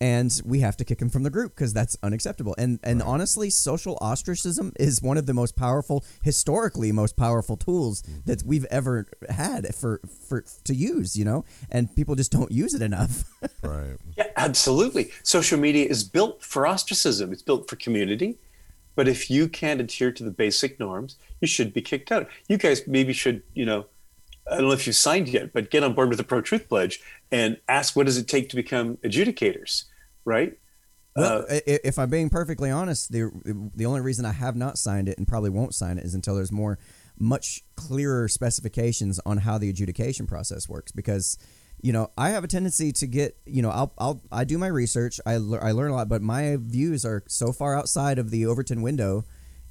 and 0.00 0.40
we 0.44 0.60
have 0.60 0.76
to 0.78 0.84
kick 0.84 0.98
them 0.98 1.10
from 1.10 1.24
the 1.24 1.30
group 1.30 1.54
because 1.54 1.74
that's 1.74 1.96
unacceptable. 2.02 2.54
And 2.56 2.80
and 2.82 3.02
honestly, 3.02 3.50
social 3.50 3.98
ostracism 4.00 4.72
is 4.78 5.02
one 5.02 5.18
of 5.18 5.26
the 5.26 5.34
most 5.34 5.56
powerful, 5.56 6.04
historically 6.22 6.90
most 6.90 7.16
powerful 7.16 7.56
tools 7.56 8.02
mm-hmm. 8.02 8.20
that 8.26 8.42
we've 8.44 8.64
ever 8.66 9.06
had 9.28 9.74
for 9.74 10.00
for 10.28 10.44
to 10.64 10.74
use. 10.74 11.16
You 11.16 11.24
know, 11.24 11.44
and 11.70 11.94
people 11.94 12.14
just 12.14 12.32
don't 12.32 12.50
use 12.50 12.74
it 12.74 12.82
enough. 12.82 13.24
right. 13.62 13.96
Yeah, 14.16 14.28
absolutely. 14.36 15.10
Social 15.22 15.58
media 15.58 15.86
is 15.86 16.02
built 16.02 16.42
for 16.42 16.66
ostracism. 16.66 17.32
It's 17.32 17.42
built 17.42 17.68
for 17.68 17.76
community. 17.76 18.38
But 18.96 19.08
if 19.08 19.30
you 19.30 19.48
can't 19.48 19.80
adhere 19.80 20.12
to 20.12 20.24
the 20.24 20.30
basic 20.30 20.80
norms, 20.80 21.16
you 21.40 21.48
should 21.48 21.72
be 21.72 21.80
kicked 21.80 22.10
out. 22.10 22.28
You 22.48 22.58
guys 22.58 22.86
maybe 22.86 23.12
should, 23.12 23.42
you 23.54 23.64
know, 23.64 23.86
I 24.50 24.56
don't 24.56 24.66
know 24.66 24.72
if 24.72 24.86
you've 24.86 24.96
signed 24.96 25.28
yet, 25.28 25.52
but 25.52 25.70
get 25.70 25.82
on 25.82 25.94
board 25.94 26.08
with 26.08 26.18
the 26.18 26.24
Pro 26.24 26.40
Truth 26.40 26.68
Pledge 26.68 27.00
and 27.30 27.58
ask 27.68 27.96
what 27.96 28.06
does 28.06 28.18
it 28.18 28.28
take 28.28 28.48
to 28.50 28.56
become 28.56 28.96
adjudicators, 28.98 29.84
right? 30.24 30.58
Well, 31.16 31.44
Uh, 31.50 31.60
if 31.66 31.98
I'm 31.98 32.10
being 32.10 32.30
perfectly 32.30 32.70
honest, 32.70 33.10
the 33.10 33.30
the 33.74 33.86
only 33.86 34.00
reason 34.00 34.24
I 34.24 34.32
have 34.32 34.56
not 34.56 34.78
signed 34.78 35.08
it 35.08 35.18
and 35.18 35.26
probably 35.26 35.50
won't 35.50 35.74
sign 35.74 35.98
it 35.98 36.04
is 36.04 36.14
until 36.14 36.36
there's 36.36 36.52
more, 36.52 36.78
much 37.18 37.64
clearer 37.76 38.28
specifications 38.28 39.20
on 39.26 39.38
how 39.38 39.58
the 39.58 39.68
adjudication 39.68 40.26
process 40.26 40.68
works. 40.68 40.92
Because, 40.92 41.36
you 41.82 41.92
know, 41.92 42.10
I 42.16 42.30
have 42.30 42.44
a 42.44 42.48
tendency 42.48 42.92
to 42.92 43.06
get, 43.06 43.36
you 43.44 43.60
know, 43.60 43.70
I'll, 43.70 43.92
I'll 43.98 44.22
I 44.30 44.44
do 44.44 44.56
my 44.56 44.68
research, 44.68 45.20
I 45.26 45.36
lear- 45.36 45.62
I 45.62 45.72
learn 45.72 45.90
a 45.90 45.94
lot, 45.94 46.08
but 46.08 46.22
my 46.22 46.56
views 46.60 47.04
are 47.04 47.24
so 47.26 47.52
far 47.52 47.76
outside 47.76 48.18
of 48.18 48.30
the 48.30 48.46
Overton 48.46 48.80
window. 48.80 49.24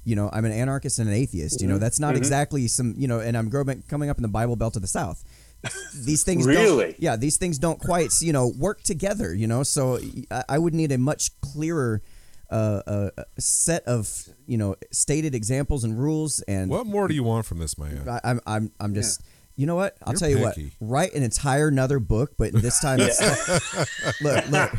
You 0.04 0.16
know, 0.16 0.30
I'm 0.32 0.44
an 0.44 0.52
anarchist 0.52 0.98
and 0.98 1.08
an 1.08 1.14
atheist. 1.14 1.60
You 1.60 1.68
know, 1.68 1.78
that's 1.78 2.00
not 2.00 2.16
exactly 2.16 2.66
some, 2.68 2.94
you 2.96 3.06
know, 3.06 3.20
and 3.20 3.36
I'm 3.36 3.48
growing, 3.48 3.82
coming 3.88 4.08
up 4.08 4.16
in 4.16 4.22
the 4.22 4.28
Bible 4.28 4.56
Belt 4.56 4.76
of 4.76 4.82
the 4.82 4.88
South. 4.88 5.22
These 5.94 6.22
things 6.22 6.46
Really? 6.46 6.92
don't, 6.92 7.00
yeah, 7.02 7.16
these 7.16 7.36
things 7.36 7.58
don't 7.58 7.78
quite, 7.78 8.10
you 8.22 8.32
know, 8.32 8.48
work 8.58 8.82
together. 8.82 9.34
You 9.34 9.46
know, 9.46 9.62
so 9.62 9.98
I, 10.30 10.44
I 10.48 10.58
would 10.58 10.74
need 10.74 10.90
a 10.90 10.98
much 10.98 11.38
clearer 11.42 12.00
uh, 12.50 12.82
uh, 12.86 13.10
set 13.38 13.84
of, 13.84 14.28
you 14.46 14.56
know, 14.56 14.74
stated 14.90 15.34
examples 15.34 15.84
and 15.84 15.98
rules. 15.98 16.40
And 16.48 16.70
What 16.70 16.86
more 16.86 17.06
do 17.08 17.14
you 17.14 17.22
want 17.22 17.44
from 17.44 17.58
this 17.58 17.76
man? 17.76 18.08
I, 18.08 18.20
I'm, 18.24 18.40
I'm, 18.46 18.72
I'm 18.80 18.94
just. 18.94 19.22
You 19.60 19.66
know 19.66 19.74
what? 19.74 19.94
I'll 20.02 20.14
You're 20.14 20.18
tell 20.18 20.30
you 20.30 20.36
picky. 20.48 20.72
what. 20.78 20.88
Write 20.90 21.12
an 21.14 21.22
entire 21.22 21.68
another 21.68 21.98
book, 21.98 22.32
but 22.38 22.54
this 22.54 22.80
time, 22.80 22.98
it's, 23.02 23.20
look, 24.22 24.48
look. 24.48 24.70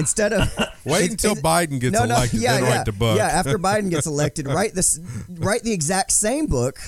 Instead 0.00 0.32
of 0.32 0.52
Wait 0.84 1.04
it- 1.04 1.10
until 1.12 1.32
it- 1.34 1.44
Biden 1.44 1.78
gets 1.78 1.96
elected, 1.96 2.40
then 2.40 2.64
yeah. 2.64 2.76
write 2.76 2.86
the 2.86 2.92
book. 2.92 3.16
Yeah, 3.18 3.26
after 3.28 3.56
Biden 3.68 3.88
gets 3.88 4.06
elected, 4.08 4.48
write 4.48 4.74
this, 4.74 4.98
write 5.28 5.62
the 5.62 5.72
exact 5.72 6.10
same 6.10 6.46
book, 6.46 6.78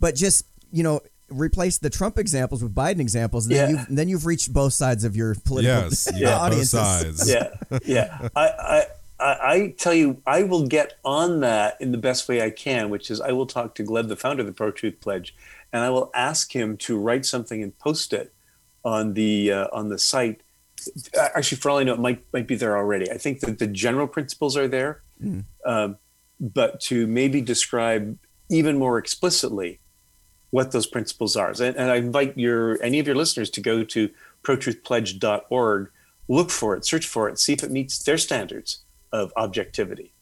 but 0.00 0.16
just 0.16 0.44
you 0.72 0.82
know 0.82 1.00
replace 1.30 1.78
the 1.78 1.90
Trump 1.90 2.18
examples 2.18 2.64
with 2.64 2.74
Biden 2.74 2.98
examples. 2.98 3.46
And 3.46 3.54
then 3.54 3.70
Yeah. 3.70 3.76
you've 3.86 3.96
then 3.96 4.08
you've 4.08 4.26
reached 4.26 4.52
both 4.52 4.72
sides 4.72 5.04
of 5.04 5.14
your 5.14 5.36
political 5.44 5.82
Yes, 5.84 6.08
you 6.12 6.22
got 6.22 6.50
both 6.50 6.64
sides. 6.66 7.30
yeah, 7.30 7.50
yeah. 7.84 8.28
I, 8.34 8.42
I, 8.48 8.84
I, 9.20 9.52
I 9.52 9.74
tell 9.78 9.94
you, 9.94 10.20
I 10.26 10.42
will 10.44 10.66
get 10.66 10.94
on 11.04 11.40
that 11.40 11.76
in 11.80 11.92
the 11.92 11.98
best 11.98 12.28
way 12.28 12.42
I 12.42 12.50
can, 12.50 12.88
which 12.90 13.08
is 13.10 13.20
I 13.20 13.32
will 13.32 13.46
talk 13.46 13.74
to 13.76 13.84
Gleb, 13.84 14.08
the 14.08 14.16
founder 14.16 14.40
of 14.40 14.46
the 14.46 14.52
Pro 14.52 14.70
Truth 14.70 15.00
Pledge, 15.00 15.34
and 15.72 15.84
I 15.84 15.90
will 15.90 16.10
ask 16.14 16.54
him 16.54 16.76
to 16.78 16.98
write 16.98 17.26
something 17.26 17.62
and 17.62 17.78
post 17.78 18.12
it 18.12 18.32
on 18.84 19.14
the 19.14 19.52
uh, 19.52 19.68
on 19.72 19.88
the 19.88 19.98
site. 19.98 20.42
Uh, 21.16 21.28
Actually, 21.34 21.58
for 21.58 21.70
all 21.70 21.78
I 21.78 21.84
know, 21.84 21.94
it 21.94 22.00
might 22.00 22.24
might 22.32 22.46
be 22.46 22.56
there 22.56 22.76
already. 22.76 23.10
I 23.10 23.18
think 23.18 23.40
that 23.40 23.58
the 23.58 23.66
general 23.66 24.06
principles 24.06 24.56
are 24.56 24.68
there, 24.68 25.02
um, 25.64 25.96
but 26.40 26.80
to 26.82 27.06
maybe 27.06 27.40
describe 27.40 28.18
even 28.48 28.78
more 28.78 28.98
explicitly 28.98 29.80
what 30.50 30.72
those 30.72 30.86
principles 30.86 31.36
are. 31.36 31.50
And, 31.50 31.76
and 31.76 31.90
I 31.90 31.96
invite 31.96 32.38
your 32.38 32.82
any 32.82 32.98
of 32.98 33.06
your 33.06 33.16
listeners 33.16 33.50
to 33.50 33.60
go 33.60 33.84
to 33.84 34.08
protruthpledge.org, 34.42 35.90
look 36.28 36.50
for 36.50 36.76
it, 36.76 36.86
search 36.86 37.06
for 37.06 37.28
it, 37.28 37.38
see 37.38 37.52
if 37.52 37.62
it 37.62 37.70
meets 37.70 37.98
their 37.98 38.18
standards 38.18 38.84
of 39.12 39.32
objectivity. 39.36 40.14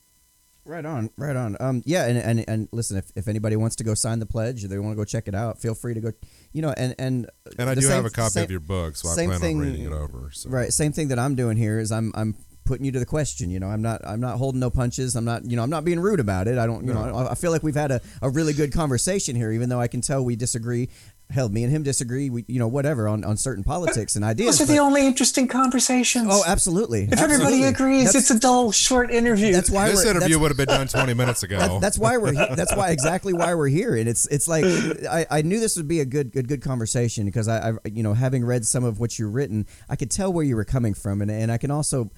Right 0.66 0.84
on, 0.84 1.10
right 1.16 1.36
on. 1.36 1.56
Um, 1.60 1.82
yeah, 1.86 2.06
and, 2.06 2.18
and 2.18 2.44
and 2.48 2.68
listen, 2.72 2.96
if, 2.98 3.12
if 3.14 3.28
anybody 3.28 3.54
wants 3.54 3.76
to 3.76 3.84
go 3.84 3.94
sign 3.94 4.18
the 4.18 4.26
pledge, 4.26 4.64
or 4.64 4.68
they 4.68 4.78
want 4.80 4.92
to 4.94 4.96
go 4.96 5.04
check 5.04 5.28
it 5.28 5.34
out, 5.34 5.60
feel 5.60 5.74
free 5.74 5.94
to 5.94 6.00
go. 6.00 6.10
You 6.52 6.62
know, 6.62 6.74
and 6.76 6.92
and 6.98 7.30
And 7.56 7.70
I 7.70 7.74
do 7.76 7.82
same- 7.82 7.92
have 7.92 8.04
a 8.04 8.10
copy 8.10 8.30
same- 8.30 8.44
of 8.44 8.50
your 8.50 8.58
book, 8.60 8.96
so 8.96 9.08
I 9.08 9.14
plan 9.14 9.38
thing- 9.40 9.58
on 9.60 9.62
reading 9.62 9.84
it 9.86 9.92
over. 9.92 10.30
So. 10.32 10.50
Right. 10.50 10.72
Same 10.72 10.90
thing 10.92 11.06
that 11.08 11.20
I'm 11.20 11.36
doing 11.36 11.56
here 11.56 11.78
is 11.78 11.92
I'm 11.92 12.10
I'm 12.16 12.34
putting 12.64 12.84
you 12.84 12.90
to 12.90 12.98
the 12.98 13.06
question. 13.06 13.48
You 13.48 13.60
know, 13.60 13.68
I'm 13.68 13.80
not 13.80 14.00
I'm 14.04 14.18
not 14.18 14.38
holding 14.38 14.58
no 14.60 14.70
punches. 14.70 15.14
I'm 15.14 15.24
not 15.24 15.48
you 15.48 15.54
know 15.56 15.62
I'm 15.62 15.70
not 15.70 15.84
being 15.84 16.00
rude 16.00 16.18
about 16.18 16.48
it. 16.48 16.58
I 16.58 16.66
don't 16.66 16.84
you 16.84 16.92
know 16.92 17.00
I, 17.00 17.30
I 17.30 17.34
feel 17.36 17.52
like 17.52 17.62
we've 17.62 17.76
had 17.76 17.92
a, 17.92 18.00
a 18.20 18.28
really 18.28 18.52
good 18.52 18.72
conversation 18.72 19.36
here, 19.36 19.52
even 19.52 19.68
though 19.68 19.80
I 19.80 19.86
can 19.86 20.00
tell 20.00 20.24
we 20.24 20.34
disagree. 20.34 20.88
Hell, 21.28 21.48
me 21.48 21.64
and 21.64 21.72
him 21.72 21.82
disagree. 21.82 22.30
We 22.30 22.44
you 22.46 22.60
know 22.60 22.68
whatever 22.68 23.08
on, 23.08 23.24
on 23.24 23.36
certain 23.36 23.64
politics 23.64 24.14
and 24.14 24.24
ideas. 24.24 24.58
Those 24.58 24.70
are 24.70 24.72
the 24.72 24.78
only 24.78 25.06
interesting 25.06 25.48
conversations. 25.48 26.28
oh, 26.30 26.44
absolutely. 26.46 27.08
if 27.10 27.20
everybody 27.20 27.64
agrees, 27.64 28.04
That's- 28.06 28.30
it's 28.30 28.30
a 28.30 28.38
dull, 28.38 28.70
short 28.70 29.10
interview. 29.10 29.52
that's 29.52 29.68
why 29.68 29.88
This 29.90 30.04
interview 30.06 30.38
would 30.38 30.50
have 30.52 30.56
been 30.56 30.68
done 30.68 30.86
20 30.86 31.14
minutes 31.14 31.42
ago. 31.42 31.58
that, 31.58 31.80
that's 31.80 31.98
why 31.98 32.16
we're 32.16 32.32
he- 32.32 32.54
that's 32.54 32.74
why 32.76 32.90
exactly 32.90 33.32
why 33.32 33.54
we're 33.54 33.66
here 33.68 33.96
and 33.96 34.08
it's 34.08 34.26
it's 34.26 34.46
like 34.46 34.64
I, 35.10 35.26
I 35.30 35.42
knew 35.42 35.58
this 35.58 35.76
would 35.76 35.88
be 35.88 35.98
a 36.00 36.04
good 36.04 36.30
good 36.32 36.46
good 36.46 36.62
conversation 36.62 37.24
because 37.24 37.48
I, 37.48 37.70
I 37.70 37.72
you 37.92 38.04
know 38.04 38.14
having 38.14 38.44
read 38.44 38.64
some 38.64 38.84
of 38.84 39.00
what 39.00 39.18
you've 39.18 39.34
written 39.34 39.66
I 39.88 39.96
could 39.96 40.10
tell 40.12 40.32
where 40.32 40.44
you 40.44 40.54
were 40.54 40.64
coming 40.64 40.94
from 40.94 41.22
and, 41.22 41.30
and 41.30 41.50
I 41.50 41.58
can 41.58 41.72
also 41.72 42.10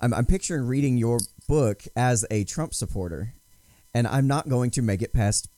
I'm, 0.00 0.14
I'm 0.14 0.26
picturing 0.26 0.66
reading 0.66 0.96
your 0.96 1.18
book 1.48 1.82
as 1.96 2.24
a 2.30 2.44
Trump 2.44 2.72
supporter 2.72 3.34
and 3.92 4.06
I'm 4.06 4.26
not 4.26 4.48
going 4.48 4.70
to 4.72 4.82
make 4.82 5.02
it 5.02 5.12
past 5.12 5.48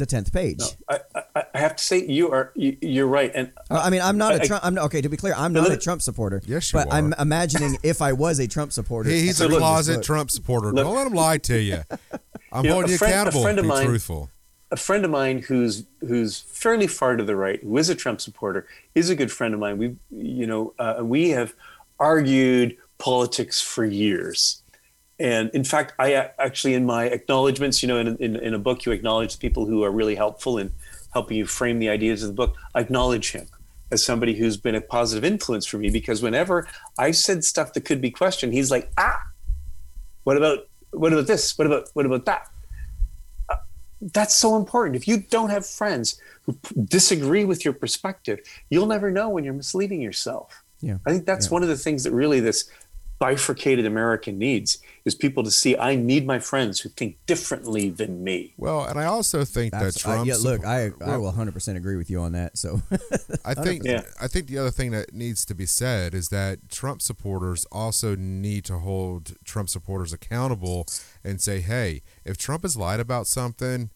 the 0.00 0.06
10th 0.06 0.32
page 0.32 0.58
No, 0.58 0.66
I, 0.88 0.98
I, 1.36 1.44
I 1.54 1.58
have 1.58 1.76
to 1.76 1.84
say 1.84 2.04
you 2.04 2.30
are 2.32 2.52
you, 2.56 2.76
you're 2.80 3.06
right, 3.06 3.30
and 3.34 3.52
Uh, 3.70 3.80
I 3.84 3.90
mean 3.90 4.00
I'm 4.02 4.18
not 4.18 4.32
a 4.34 4.42
I- 4.42 4.46
Trump 4.46 4.64
I'm 4.66 4.74
not, 4.74 4.86
okay 4.86 5.00
to 5.00 5.08
be 5.08 5.16
clear 5.16 5.34
I'm 5.36 5.52
No, 5.52 5.62
not 5.62 5.70
a 5.70 5.76
Trump 5.76 6.02
supporter 6.02 6.42
Yes, 6.46 6.72
you 6.72 6.78
but 6.80 6.92
I'm 6.92 7.14
imagining 7.18 7.76
if 7.84 8.02
I 8.02 8.12
was 8.12 8.40
a 8.40 8.48
Trump 8.48 8.72
supporter 8.72 9.10
he's 9.10 9.36
So 9.36 9.46
a 9.46 9.48
look- 9.48 9.58
closet 9.60 9.96
look. 9.96 10.02
Trump 10.04 10.30
supporter. 10.30 10.72
Look- 10.72 10.84
Don't 10.84 10.96
let 10.96 11.06
him 11.06 11.12
lie 11.14 11.38
to 11.38 11.60
you. 11.60 11.82
I'm 12.52 12.64
You 12.64 12.70
know, 12.70 12.74
holding 12.76 12.90
a 12.90 12.92
you 12.92 12.98
friend- 12.98 13.12
a 13.14 13.16
accountable. 13.20 13.42
friend 13.42 13.58
of 13.60 13.62
Be 13.64 13.68
mine- 13.68 13.86
truthful. 13.86 14.30
a 14.72 14.76
friend 14.76 15.04
of 15.04 15.10
mine 15.10 15.38
who's 15.48 15.84
who's 16.00 16.40
fairly 16.40 16.86
far 16.88 17.16
to 17.16 17.24
the 17.24 17.36
right, 17.36 17.60
who 17.62 17.76
is 17.78 17.88
a 17.88 17.94
Trump 17.94 18.20
supporter, 18.20 18.66
is 18.94 19.08
a 19.10 19.14
good 19.14 19.30
friend 19.30 19.52
of 19.54 19.60
mine. 19.60 19.78
We, 19.78 19.96
you 20.10 20.46
know, 20.46 20.74
uh, 20.78 21.00
we 21.02 21.30
have 21.30 21.54
argued 21.98 22.76
politics 22.98 23.60
for 23.60 23.84
years, 23.84 24.59
and 25.20 25.50
in 25.50 25.62
fact, 25.64 25.92
I 25.98 26.14
actually 26.38 26.74
in 26.74 26.84
my 26.86 27.04
acknowledgments, 27.04 27.82
you 27.82 27.88
know, 27.88 27.98
in, 27.98 28.16
in 28.16 28.36
in 28.36 28.54
a 28.54 28.58
book, 28.58 28.84
you 28.86 28.92
acknowledge 28.92 29.38
people 29.38 29.66
who 29.66 29.84
are 29.84 29.90
really 29.92 30.14
helpful 30.16 30.58
in 30.58 30.72
helping 31.12 31.36
you 31.36 31.46
frame 31.46 31.78
the 31.78 31.88
ideas 31.90 32.22
of 32.22 32.28
the 32.28 32.34
book. 32.34 32.56
I 32.74 32.80
acknowledge 32.80 33.32
him 33.32 33.46
as 33.92 34.02
somebody 34.04 34.34
who's 34.34 34.56
been 34.56 34.74
a 34.76 34.80
positive 34.80 35.24
influence 35.24 35.66
for 35.66 35.76
me 35.78 35.90
because 35.90 36.22
whenever 36.22 36.66
I've 36.98 37.16
said 37.16 37.44
stuff 37.44 37.72
that 37.74 37.84
could 37.84 38.00
be 38.00 38.10
questioned, 38.10 38.52
he's 38.54 38.70
like, 38.70 38.90
ah, 38.96 39.20
what 40.24 40.36
about 40.36 40.68
what 40.92 41.12
about 41.12 41.26
this? 41.26 41.56
What 41.58 41.66
about 41.66 41.88
what 41.94 42.06
about 42.06 42.24
that? 42.24 42.48
that's 44.14 44.34
so 44.34 44.56
important. 44.56 44.96
If 44.96 45.06
you 45.06 45.18
don't 45.18 45.50
have 45.50 45.66
friends 45.66 46.18
who 46.46 46.54
p- 46.54 46.74
disagree 46.86 47.44
with 47.44 47.66
your 47.66 47.74
perspective, 47.74 48.40
you'll 48.70 48.86
never 48.86 49.10
know 49.10 49.28
when 49.28 49.44
you're 49.44 49.52
misleading 49.52 50.00
yourself. 50.00 50.62
Yeah. 50.80 50.96
I 51.06 51.10
think 51.10 51.26
that's 51.26 51.46
Yeah. 51.48 51.52
one 51.52 51.62
of 51.62 51.68
the 51.68 51.76
things 51.76 52.04
that 52.04 52.12
really 52.12 52.40
this 52.40 52.70
bifurcated 53.18 53.84
American 53.84 54.38
needs 54.38 54.78
is 55.04 55.14
people 55.14 55.42
to 55.42 55.50
see 55.50 55.76
I 55.76 55.96
need 55.96 56.26
my 56.26 56.38
friends 56.38 56.80
who 56.80 56.88
think 56.88 57.18
differently 57.26 57.90
than 57.90 58.22
me. 58.22 58.54
Well, 58.56 58.84
and 58.84 58.98
I 58.98 59.04
also 59.06 59.44
think 59.44 59.72
that 59.72 59.82
That's, 59.82 60.06
I, 60.06 60.14
Trump. 60.14 60.28
yeah, 60.28 60.36
look, 60.36 60.64
I 60.64 60.90
I 61.04 61.16
will 61.16 61.32
100% 61.32 61.76
agree 61.76 61.96
with 61.96 62.10
you 62.10 62.20
on 62.20 62.32
that. 62.32 62.58
So 62.58 62.82
I 63.44 63.54
think 63.54 63.84
Yeah. 63.84 64.02
I 64.20 64.28
think 64.28 64.46
the 64.46 64.58
other 64.58 64.70
thing 64.70 64.90
that 64.92 65.14
needs 65.14 65.44
to 65.46 65.54
be 65.54 65.66
said 65.66 66.14
is 66.14 66.28
that 66.28 66.68
Trump 66.68 67.02
supporters 67.02 67.66
also 67.72 68.14
need 68.16 68.64
to 68.66 68.78
hold 68.78 69.36
Trump 69.44 69.68
supporters 69.68 70.12
accountable 70.12 70.86
and 71.24 71.40
say, 71.40 71.60
"Hey, 71.60 72.02
if 72.24 72.36
Trump 72.36 72.62
has 72.62 72.76
lied 72.76 73.00
about 73.00 73.26
something, 73.26 73.90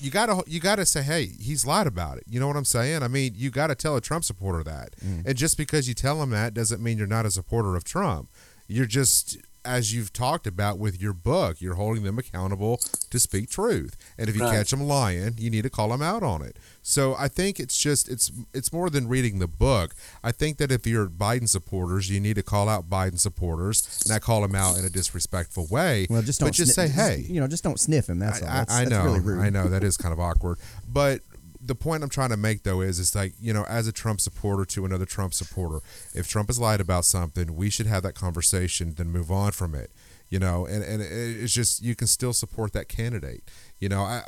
you 0.00 0.10
gotta 0.10 0.42
you 0.46 0.60
gotta 0.60 0.86
say, 0.86 1.02
hey, 1.02 1.26
he's 1.40 1.66
lied 1.66 1.86
about 1.86 2.18
it. 2.18 2.24
You 2.28 2.40
know 2.40 2.46
what 2.46 2.56
I'm 2.56 2.64
saying? 2.64 3.02
I 3.02 3.08
mean, 3.08 3.32
you 3.36 3.50
gotta 3.50 3.74
tell 3.74 3.96
a 3.96 4.00
Trump 4.00 4.24
supporter 4.24 4.62
that, 4.64 4.94
mm. 5.04 5.26
and 5.26 5.36
just 5.36 5.56
because 5.56 5.88
you 5.88 5.94
tell 5.94 6.22
him 6.22 6.30
that 6.30 6.54
doesn't 6.54 6.82
mean 6.82 6.98
you're 6.98 7.06
not 7.06 7.26
a 7.26 7.30
supporter 7.30 7.76
of 7.76 7.84
Trump. 7.84 8.30
You're 8.68 8.86
just 8.86 9.38
as 9.64 9.92
you've 9.92 10.12
talked 10.14 10.46
about 10.46 10.78
with 10.78 11.02
your 11.02 11.12
book, 11.12 11.60
you're 11.60 11.74
holding 11.74 12.02
them 12.02 12.18
accountable 12.18 12.78
to 13.10 13.18
speak 13.18 13.50
truth. 13.50 13.96
And 14.16 14.26
if 14.30 14.34
you 14.36 14.40
Right. 14.42 14.54
catch 14.56 14.70
them 14.70 14.80
lying, 14.80 15.34
you 15.36 15.50
need 15.50 15.62
to 15.62 15.68
call 15.68 15.88
them 15.90 16.00
out 16.00 16.22
on 16.22 16.40
it. 16.40 16.56
So 16.80 17.14
I 17.18 17.28
think 17.28 17.60
it's 17.60 17.76
just 17.76 18.08
it's 18.08 18.32
it's 18.54 18.72
more 18.72 18.88
than 18.88 19.08
reading 19.08 19.40
the 19.40 19.48
book. 19.48 19.94
I 20.24 20.32
think 20.32 20.56
that 20.56 20.72
if 20.72 20.86
you're 20.86 21.06
Biden 21.08 21.48
supporters, 21.48 22.08
you 22.08 22.18
need 22.18 22.36
to 22.36 22.42
call 22.42 22.66
out 22.68 22.88
Biden 22.88 23.18
supporters, 23.18 23.86
and 24.04 24.10
not 24.10 24.22
call 24.22 24.40
them 24.40 24.54
out 24.54 24.78
in 24.78 24.86
a 24.86 24.90
disrespectful 24.90 25.66
way. 25.66 26.06
well, 26.08 26.22
just 26.22 26.40
don't 26.40 26.48
but 26.48 26.54
just 26.54 26.74
say, 26.74 26.88
hey, 26.88 27.26
you 27.28 27.38
know, 27.40 27.46
just 27.48 27.64
don't 27.64 27.78
sniff 27.80 28.08
him. 28.08 28.18
That's 28.20 28.40
all. 28.40 28.48
I, 28.48 28.52
That's, 28.60 28.72
I 28.72 28.78
that's 28.84 28.90
know, 28.90 29.04
really 29.04 29.20
rude. 29.20 29.40
I 29.40 29.50
know 29.50 29.68
that 29.68 29.84
is 29.84 29.98
kind 29.98 30.14
of 30.14 30.20
awkward. 30.20 30.58
But 30.90 31.20
the 31.60 31.74
point 31.74 32.02
I'm 32.02 32.08
trying 32.08 32.30
to 32.30 32.36
make 32.36 32.62
though 32.62 32.80
is, 32.80 32.98
it's 33.00 33.14
like 33.14 33.34
you 33.40 33.52
know, 33.52 33.64
as 33.68 33.86
a 33.86 33.92
Trump 33.92 34.20
supporter 34.20 34.64
to 34.64 34.84
another 34.84 35.06
Trump 35.06 35.34
supporter, 35.34 35.80
if 36.14 36.28
Trump 36.28 36.48
has 36.48 36.58
lied 36.58 36.80
about 36.80 37.04
something, 37.04 37.56
we 37.56 37.70
should 37.70 37.86
have 37.86 38.02
that 38.02 38.14
conversation, 38.14 38.94
then 38.94 39.10
move 39.10 39.30
on 39.30 39.52
from 39.52 39.74
it. 39.74 39.90
You 40.28 40.38
know, 40.38 40.66
and 40.66 40.82
and 40.84 41.02
it's 41.02 41.52
just 41.52 41.82
you 41.82 41.94
can 41.94 42.06
still 42.06 42.32
support 42.32 42.72
that 42.72 42.88
candidate. 42.88 43.42
You 43.78 43.88
know, 43.88 44.02
I. 44.02 44.22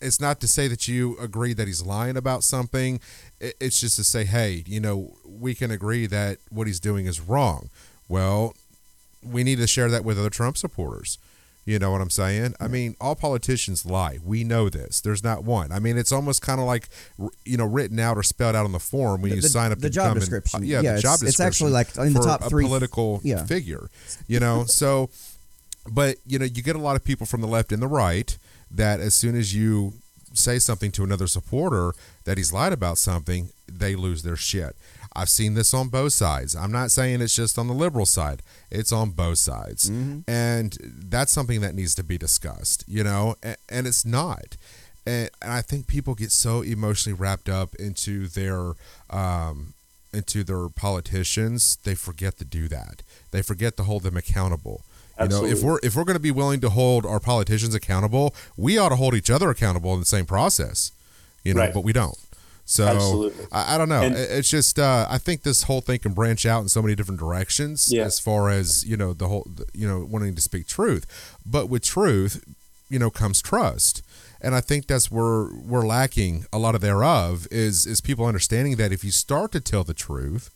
It's 0.00 0.20
not 0.20 0.40
to 0.42 0.46
say 0.46 0.68
that 0.68 0.86
you 0.86 1.18
agree 1.18 1.54
that 1.54 1.66
he's 1.66 1.84
lying 1.84 2.16
about 2.16 2.44
something. 2.44 3.00
It's 3.40 3.80
just 3.80 3.96
to 3.96 4.04
say, 4.04 4.24
hey, 4.24 4.62
you 4.64 4.78
know, 4.78 5.16
we 5.26 5.56
can 5.56 5.72
agree 5.72 6.06
that 6.06 6.38
what 6.50 6.68
he's 6.68 6.78
doing 6.78 7.06
is 7.06 7.20
wrong. 7.20 7.68
Well, 8.08 8.54
we 9.24 9.42
need 9.42 9.58
to 9.58 9.66
share 9.66 9.90
that 9.90 10.04
with 10.04 10.16
other 10.16 10.30
Trump 10.30 10.56
supporters. 10.56 11.18
You 11.68 11.78
know 11.78 11.90
what 11.90 12.00
I'm 12.00 12.08
saying? 12.08 12.54
I 12.58 12.66
mean, 12.66 12.96
all 12.98 13.14
politicians 13.14 13.84
lie. 13.84 14.18
We 14.24 14.42
know 14.42 14.70
this. 14.70 15.02
There's 15.02 15.22
not 15.22 15.44
one. 15.44 15.70
I 15.70 15.80
mean, 15.80 15.98
it's 15.98 16.12
almost 16.12 16.40
kind 16.40 16.60
of 16.60 16.66
like 16.66 16.88
you 17.44 17.58
know 17.58 17.66
written 17.66 18.00
out 18.00 18.16
or 18.16 18.22
spelled 18.22 18.56
out 18.56 18.64
on 18.64 18.72
the 18.72 18.78
form 18.78 19.20
when 19.20 19.34
you 19.34 19.42
The- 19.42 19.50
sign 19.50 19.70
up 19.70 19.78
the 19.78 19.90
to 19.90 19.94
job 19.94 20.14
description. 20.14 20.64
yeah, 20.64 20.80
Yeah, 20.80 20.94
the 20.94 21.02
job 21.02 21.18
it's 21.22 21.38
actually 21.40 21.72
like 21.72 21.94
in 21.98 22.14
the 22.14 22.20
top 22.20 22.44
three- 22.48 22.64
political 22.64 23.20
yeah. 23.22 23.44
figure. 23.44 23.90
You 24.26 24.40
know, 24.40 24.64
so 24.66 25.10
but 25.86 26.16
you 26.26 26.38
know, 26.38 26.46
you 26.46 26.62
get 26.62 26.74
a 26.74 26.78
lot 26.78 26.96
of 26.96 27.04
people 27.04 27.26
from 27.26 27.42
the 27.42 27.46
left 27.46 27.70
and 27.70 27.82
the 27.82 27.86
right 27.86 28.38
that 28.70 29.00
as 29.00 29.12
soon 29.12 29.36
as 29.36 29.54
you 29.54 29.92
say 30.32 30.58
something 30.58 30.90
to 30.92 31.04
another 31.04 31.26
supporter 31.26 31.92
that 32.24 32.38
he's 32.38 32.50
lied 32.50 32.72
about 32.72 32.96
something, 32.96 33.50
they 33.70 33.94
lose 33.94 34.22
their 34.22 34.36
shit. 34.36 34.74
I've 35.20 35.28
seen 35.28 35.54
this 35.54 35.74
on 35.74 35.88
both 35.88 36.12
sides. 36.12 36.54
I'm 36.54 36.70
not 36.72 36.90
saying 36.90 37.20
it's 37.20 37.34
just 37.34 37.58
on 37.58 37.66
the 37.66 37.74
liberal 37.74 38.06
side. 38.06 38.40
It's 38.70 38.92
on 38.92 39.10
both 39.10 39.38
sides. 39.38 39.88
And 40.28 40.76
that's 41.10 41.32
something 41.32 41.60
that 41.60 41.74
needs 41.74 41.94
to 41.96 42.04
be 42.04 42.16
discussed, 42.18 42.84
you 42.86 43.02
know, 43.02 43.34
and, 43.42 43.56
and 43.68 43.86
it's 43.86 44.04
not. 44.04 44.56
And, 45.06 45.28
and 45.42 45.52
I 45.52 45.62
think 45.62 45.86
people 45.86 46.14
get 46.14 46.30
so 46.32 46.62
emotionally 46.62 47.18
wrapped 47.18 47.48
up 47.48 47.74
into 47.76 48.28
their 48.28 48.74
um, 49.10 49.74
into 50.12 50.42
their 50.44 50.68
politicians, 50.68 51.76
they 51.84 51.94
forget 51.94 52.38
to 52.38 52.44
do 52.44 52.68
that. 52.68 53.02
They 53.30 53.42
forget 53.42 53.76
to 53.78 53.82
hold 53.84 54.02
them 54.04 54.16
accountable. 54.16 54.82
Absolutely. 55.18 55.48
You 55.50 55.54
know, 55.54 55.58
if 55.58 55.64
we're 55.64 55.78
if 55.82 55.96
we're 55.96 56.04
going 56.04 56.16
to 56.16 56.20
be 56.20 56.30
willing 56.30 56.60
to 56.60 56.70
hold 56.70 57.04
our 57.04 57.20
politicians 57.20 57.74
accountable, 57.74 58.34
we 58.56 58.78
ought 58.78 58.90
to 58.90 58.96
hold 58.96 59.14
each 59.14 59.30
other 59.30 59.50
accountable 59.50 59.92
in 59.94 60.00
the 60.00 60.06
same 60.06 60.26
process. 60.26 60.92
You 61.44 61.54
know, 61.54 61.60
Right. 61.62 61.74
but 61.74 61.82
we 61.84 61.92
don't. 61.92 62.16
So 62.70 62.86
Absolutely. 62.86 63.46
I, 63.50 63.74
I 63.74 63.78
don't 63.78 63.88
know. 63.88 64.02
And- 64.02 64.14
it's 64.14 64.50
just 64.50 64.78
uh, 64.78 65.06
I 65.08 65.16
think 65.16 65.42
this 65.42 65.62
whole 65.62 65.80
thing 65.80 66.00
can 66.00 66.12
branch 66.12 66.44
out 66.44 66.60
in 66.60 66.68
so 66.68 66.82
many 66.82 66.94
different 66.94 67.18
directions 67.18 67.90
Yeah. 67.90 68.04
as 68.04 68.20
far 68.20 68.50
as 68.50 68.84
you 68.84 68.94
know 68.96 69.14
the 69.14 69.26
whole 69.28 69.46
you 69.72 69.88
know 69.88 70.04
wanting 70.08 70.34
to 70.34 70.42
speak 70.42 70.66
truth, 70.66 71.06
but 71.46 71.70
with 71.70 71.82
truth, 71.82 72.44
you 72.90 72.98
know, 72.98 73.10
comes 73.10 73.40
trust. 73.40 74.02
And 74.42 74.54
I 74.54 74.60
think 74.60 74.86
that's 74.86 75.10
where 75.10 75.48
we're 75.52 75.86
lacking 75.86 76.44
a 76.52 76.58
lot 76.58 76.74
of 76.74 76.82
thereof 76.82 77.48
is 77.50 77.86
is 77.86 78.02
people 78.02 78.26
understanding 78.26 78.76
that 78.76 78.92
if 78.92 79.02
you 79.02 79.10
start 79.12 79.50
to 79.52 79.60
tell 79.60 79.82
the 79.82 79.94
truth, 79.94 80.50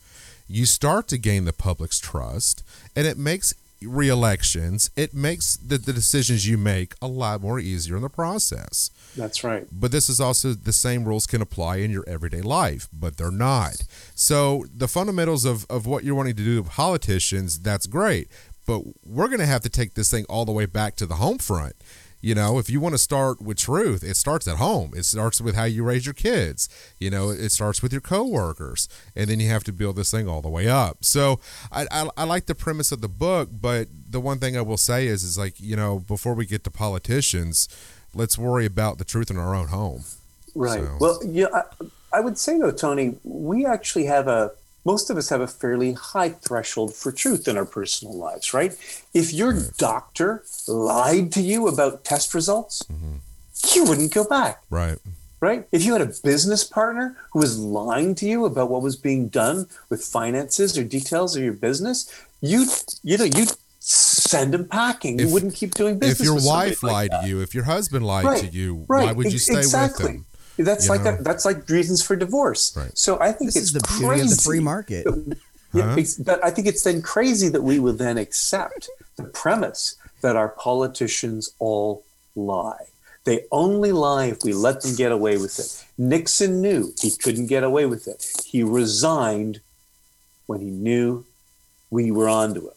you 0.47 0.65
start 0.67 1.07
to 1.07 1.17
gain 1.17 1.45
the 1.45 1.51
public's 1.53 1.99
trust, 1.99 2.63
and 2.95 3.07
it 3.07 3.17
makes 3.17 3.55
re-elections, 3.87 4.89
it 4.95 5.13
makes 5.13 5.57
the, 5.57 5.77
the 5.77 5.93
decisions 5.93 6.47
you 6.47 6.57
make 6.57 6.93
a 7.01 7.07
lot 7.07 7.41
more 7.41 7.59
easier 7.59 7.95
in 7.95 8.01
the 8.01 8.09
process. 8.09 8.91
That's 9.15 9.43
right. 9.43 9.67
But 9.71 9.91
this 9.91 10.09
is 10.09 10.19
also 10.19 10.53
the 10.53 10.73
same 10.73 11.05
rules 11.05 11.27
can 11.27 11.41
apply 11.41 11.77
in 11.77 11.91
your 11.91 12.03
everyday 12.07 12.41
life, 12.41 12.87
but 12.91 13.17
they're 13.17 13.31
not. 13.31 13.83
So 14.15 14.65
the 14.75 14.87
fundamentals 14.87 15.45
of, 15.45 15.65
of 15.69 15.85
what 15.85 16.03
you're 16.03 16.15
wanting 16.15 16.35
to 16.35 16.43
do 16.43 16.61
with 16.61 16.71
politicians, 16.71 17.59
that's 17.59 17.87
great. 17.87 18.27
But 18.65 18.83
we're 19.05 19.27
going 19.27 19.39
to 19.39 19.45
have 19.45 19.61
to 19.63 19.69
take 19.69 19.93
this 19.93 20.09
thing 20.09 20.25
all 20.29 20.45
the 20.45 20.51
way 20.51 20.65
back 20.65 20.95
to 20.95 21.05
the 21.05 21.15
home 21.15 21.37
front. 21.37 21.75
You 22.23 22.33
know, 22.35 22.57
if 22.57 22.69
you 22.69 22.79
want 22.79 22.93
to 22.93 22.97
start 22.99 23.41
with 23.41 23.57
truth, 23.57 24.01
it 24.01 24.15
starts 24.15 24.47
at 24.47 24.55
home. 24.55 24.93
It 24.95 25.03
starts 25.03 25.41
with 25.41 25.55
how 25.55 25.65
you 25.65 25.83
raise 25.83 26.05
your 26.05 26.13
kids. 26.13 26.69
You 26.97 27.09
know, 27.09 27.29
it 27.31 27.49
starts 27.49 27.83
with 27.83 27.91
your 27.91 27.99
coworkers, 27.99 28.87
and 29.13 29.29
then 29.29 29.41
you 29.41 29.49
have 29.49 29.65
to 29.65 29.73
build 29.73 29.97
this 29.97 30.09
thing 30.09 30.29
all 30.29 30.41
the 30.41 30.47
way 30.47 30.69
up. 30.69 31.03
So 31.03 31.41
I, 31.69 31.85
I, 31.91 32.07
I 32.15 32.23
like 32.23 32.45
the 32.45 32.55
premise 32.55 32.93
of 32.93 33.01
the 33.01 33.09
book, 33.09 33.49
but 33.51 33.89
the 34.09 34.21
one 34.21 34.39
thing 34.39 34.55
I 34.55 34.61
will 34.61 34.77
say 34.77 35.05
is, 35.07 35.21
is 35.23 35.37
like 35.37 35.59
you 35.59 35.75
know, 35.75 35.99
before 35.99 36.33
we 36.33 36.45
get 36.45 36.63
to 36.63 36.71
politicians, 36.71 37.67
let's 38.15 38.37
worry 38.37 38.65
about 38.65 38.99
the 38.99 39.05
truth 39.05 39.29
in 39.29 39.37
our 39.37 39.53
own 39.53 39.67
home. 39.67 40.05
Right. 40.55 40.79
So- 40.79 40.97
Well, 41.01 41.19
yeah, 41.25 41.47
I, 41.53 41.63
I 42.13 42.19
would 42.21 42.37
say 42.37 42.57
though, 42.57 42.71
Tony, 42.71 43.17
we 43.25 43.65
actually 43.65 44.05
have 44.05 44.29
a 44.29 44.51
most 44.85 45.09
of 45.09 45.17
us 45.17 45.29
have 45.29 45.41
a 45.41 45.47
fairly 45.47 45.93
high 45.93 46.29
threshold 46.29 46.93
for 46.93 47.11
truth 47.11 47.47
in 47.47 47.57
our 47.57 47.65
personal 47.65 48.15
lives, 48.15 48.53
right? 48.53 48.75
If 49.13 49.33
your 49.33 49.53
doctor 49.77 50.43
lied 50.67 51.31
to 51.33 51.41
you 51.41 51.67
about 51.67 52.03
test 52.03 52.33
results, 52.33 52.83
mm-hmm. 52.91 53.15
you 53.75 53.85
wouldn't 53.85 54.13
go 54.13 54.23
back, 54.25 54.61
Right. 54.69 54.97
right? 55.39 55.65
If 55.71 55.83
you 55.85 55.93
had 55.93 56.01
a 56.01 56.11
business 56.23 56.63
partner 56.63 57.15
who 57.31 57.39
was 57.39 57.57
lying 57.57 58.13
to 58.15 58.25
you 58.25 58.45
about 58.45 58.69
what 58.69 58.81
was 58.81 58.95
being 58.95 59.29
done 59.29 59.67
with 59.89 60.03
finances 60.03 60.77
or 60.77 60.83
details 60.83 61.35
of 61.37 61.43
your 61.43 61.53
business, 61.53 62.09
you 62.41 62.65
you 63.03 63.17
know 63.17 63.23
you'd 63.23 63.53
send 63.79 64.53
them 64.53 64.67
packing. 64.67 65.19
If- 65.19 65.27
you 65.27 65.33
wouldn't 65.33 65.55
keep 65.55 65.75
doing 65.75 65.97
business. 65.99 66.19
if 66.19 66.25
your 66.25 66.35
wife 66.45 66.83
lied 66.83 67.11
that. 67.11 67.21
to 67.21 67.27
you, 67.27 67.41
if 67.41 67.53
your 67.55 67.63
husband 67.65 68.05
lied 68.05 68.25
Right, 68.25 68.39
to 68.41 68.47
you, 68.47 68.85
right, 68.89 69.05
why 69.07 69.11
would 69.13 69.31
you 69.31 69.39
stay 69.39 69.57
exactly. 69.57 70.05
with 70.05 70.13
them? 70.15 70.25
That's 70.57 70.85
You 70.85 70.91
like 70.91 71.03
know? 71.03 71.15
a, 71.19 71.23
that's 71.23 71.45
like 71.45 71.67
reasons 71.69 72.01
for 72.03 72.15
divorce. 72.15 72.75
Right. 72.75 72.95
So 72.97 73.19
I 73.19 73.31
think 73.31 73.49
This 73.49 73.55
it's 73.55 73.65
is 73.67 73.73
the 73.73 73.79
crazy. 73.81 74.03
beauty 74.03 74.21
of 74.21 74.29
the 74.29 74.41
free 74.41 74.59
market. 74.59 75.05
Yeah, 75.73 75.83
Huh? 75.85 75.91
it's- 75.93 76.15
but 76.15 76.43
I 76.45 76.51
think 76.51 76.67
it's 76.67 76.83
then 76.83 77.01
crazy 77.01 77.49
that 77.49 77.63
we 77.63 77.79
would 77.79 77.97
then 77.97 78.17
accept 78.19 78.89
the 79.15 79.23
premise 79.23 79.95
that 80.21 80.35
our 80.35 80.49
politicians 80.49 81.51
all 81.59 82.03
lie. 82.35 82.85
They 83.25 83.45
only 83.51 83.91
lie 83.91 84.25
if 84.25 84.43
we 84.43 84.53
let 84.53 84.81
them 84.81 84.95
get 84.95 85.11
away 85.11 85.37
with 85.37 85.57
it. 85.57 85.83
Nixon 85.97 86.61
knew 86.61 86.93
he 87.01 87.09
couldn't 87.11 87.47
get 87.47 87.63
away 87.63 87.85
with 87.85 88.07
it. 88.07 88.31
He 88.45 88.61
resigned 88.63 89.61
when 90.45 90.59
he 90.61 90.69
knew 90.69 91.25
we 91.89 92.11
were 92.11 92.27
onto 92.29 92.67
him, 92.67 92.73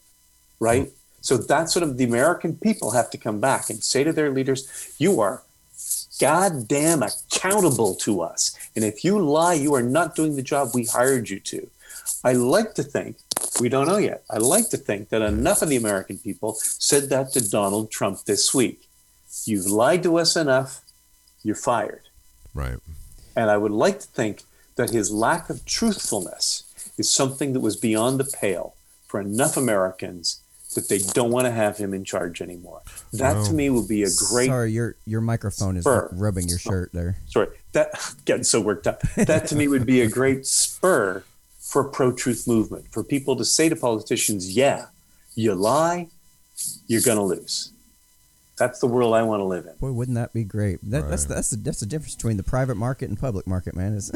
right? 0.59 0.83
Hmm. 0.85 0.93
So 1.21 1.37
that's 1.37 1.73
sort 1.73 1.83
of 1.83 1.97
the 1.97 2.05
American 2.05 2.55
people 2.55 2.91
have 2.91 3.09
to 3.11 3.17
come 3.17 3.39
back 3.41 3.69
and 3.69 3.83
say 3.83 4.03
to 4.05 4.13
their 4.13 4.31
leaders, 4.31 4.65
"You 4.97 5.19
are 5.19 5.43
goddamn 6.19 7.03
accountable 7.03 7.95
to 7.95 8.21
us. 8.21 8.57
And 8.75 8.83
if 8.83 9.03
you 9.03 9.19
lie, 9.19 9.53
you 9.53 9.73
are 9.75 9.83
not 9.83 10.15
doing 10.15 10.35
the 10.35 10.41
job 10.41 10.69
we 10.73 10.85
hired 10.85 11.29
you 11.29 11.39
to. 11.39 11.69
I 12.23 12.33
like 12.33 12.73
to 12.75 12.83
think, 12.83 13.17
we 13.59 13.69
don't 13.69 13.87
know 13.87 13.97
yet, 13.97 14.23
I 14.29 14.37
like 14.37 14.69
to 14.69 14.77
think 14.77 15.09
that 15.09 15.21
enough 15.21 15.61
of 15.61 15.69
the 15.69 15.75
American 15.75 16.17
people 16.17 16.55
said 16.55 17.09
that 17.09 17.31
to 17.33 17.49
Donald 17.49 17.91
Trump 17.91 18.25
this 18.25 18.53
week. 18.53 18.87
You've 19.45 19.67
lied 19.67 20.03
to 20.03 20.17
us 20.17 20.35
enough, 20.35 20.81
you're 21.43 21.55
fired. 21.55 22.03
Right. 22.53 22.77
And 23.35 23.51
I 23.51 23.57
would 23.57 23.71
like 23.71 23.99
to 23.99 24.07
think 24.07 24.43
that 24.75 24.89
his 24.89 25.11
lack 25.11 25.49
of 25.49 25.65
truthfulness 25.65 26.63
is 26.97 27.11
something 27.11 27.53
that 27.53 27.59
was 27.59 27.77
beyond 27.77 28.19
the 28.19 28.23
pale 28.23 28.75
for 29.05 29.19
enough 29.19 29.57
Americans 29.57 30.41
that 30.77 30.87
they 30.89 30.99
don't 30.99 31.31
want 31.31 31.45
to 31.45 31.51
have 31.51 31.75
him 31.77 31.93
in 31.93 32.05
charge 32.05 32.41
anymore. 32.41 32.81
That 33.13 33.45
to 33.47 33.53
me 33.53 33.69
would 33.69 33.87
be 33.87 34.03
a 34.03 34.09
great 34.29 34.47
Sorry, 34.47 34.71
your 34.71 34.95
your 35.05 35.21
microphone 35.21 35.75
is 35.75 35.85
rubbing 35.85 36.47
your 36.47 36.59
shirt 36.59 36.91
there. 36.93 37.17
sorry, 37.27 37.49
that 37.73 37.89
getting 38.25 38.43
so 38.43 38.61
worked 38.61 38.87
up. 38.87 39.01
That 39.15 39.47
to 39.47 39.55
me 39.55 39.67
would 39.67 39.85
be 39.85 40.01
a 40.01 40.07
great 40.09 40.45
spur 40.45 41.23
for 41.59 41.83
pro-truth 41.83 42.47
movement 42.47 42.85
for 42.91 43.03
people 43.03 43.35
to 43.35 43.43
say 43.43 43.67
to 43.69 43.75
politicians, 43.75 44.55
"Yeah, 44.55 44.85
you 45.35 45.53
lie, 45.55 46.07
you're 46.87 47.01
going 47.01 47.17
to 47.17 47.23
lose." 47.23 47.71
That's 48.57 48.79
the 48.79 48.87
world 48.87 49.13
I 49.13 49.21
want 49.21 49.39
to 49.41 49.43
live 49.45 49.65
in. 49.67 49.75
Boy, 49.75 49.91
wouldn't 49.91 50.15
that 50.15 50.33
be 50.33 50.43
great? 50.43 50.79
That, 50.81 51.09
That's 51.09 51.25
Right. 51.25 51.35
that's 51.35 51.49
the 51.51 51.57
that's 51.57 51.79
the 51.79 51.85
difference 51.85 52.15
between 52.15 52.37
the 52.37 52.43
private 52.43 52.75
market 52.75 53.09
and 53.09 53.19
public 53.19 53.45
market, 53.45 53.75
man. 53.75 53.93
Is 53.93 54.11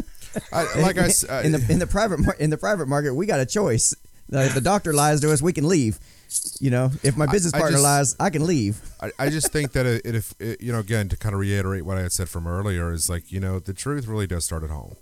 like 0.52 0.98
I 0.98 1.06
s- 1.16 1.24
uh, 1.24 1.42
in 1.44 1.52
the 1.52 1.66
in 1.70 1.80
the 1.80 1.88
private 1.88 2.20
mar- 2.20 2.38
in 2.40 2.50
the 2.50 2.58
private 2.58 2.88
market, 2.88 3.14
we 3.14 3.26
got 3.26 3.40
a 3.40 3.46
choice. 3.46 3.96
The, 4.30 4.50
the 4.54 4.62
doctor 4.62 4.94
lies 4.94 5.20
to 5.22 5.32
us, 5.34 5.42
we 5.42 5.52
can 5.52 5.68
leave. 5.68 6.00
You 6.60 6.72
know, 6.72 6.92
if 7.04 7.18
my 7.18 7.26
business 7.26 7.54
I 7.54 7.60
partner 7.60 7.78
just- 7.78 7.84
lies, 7.84 8.16
I 8.20 8.30
can 8.30 8.46
leave. 8.46 8.80
I, 9.02 9.12
I 9.20 9.30
just 9.30 9.52
think 9.52 9.74
that 9.74 9.86
it, 9.86 10.06
if 10.06 10.34
it, 10.40 10.62
you 10.62 10.72
know, 10.72 10.80
again, 10.80 11.10
to 11.10 11.18
kind 11.18 11.34
of 11.34 11.40
reiterate 11.42 11.84
what 11.86 11.98
I 11.98 12.02
had 12.02 12.12
said 12.12 12.30
from 12.30 12.48
earlier, 12.48 12.92
is 12.92 13.10
like 13.10 13.32
you 13.32 13.40
know, 13.40 13.60
the 13.60 13.74
truth 13.74 14.08
really 14.08 14.28
does 14.28 14.46
start 14.46 14.64
at 14.64 14.70
home. 14.70 14.96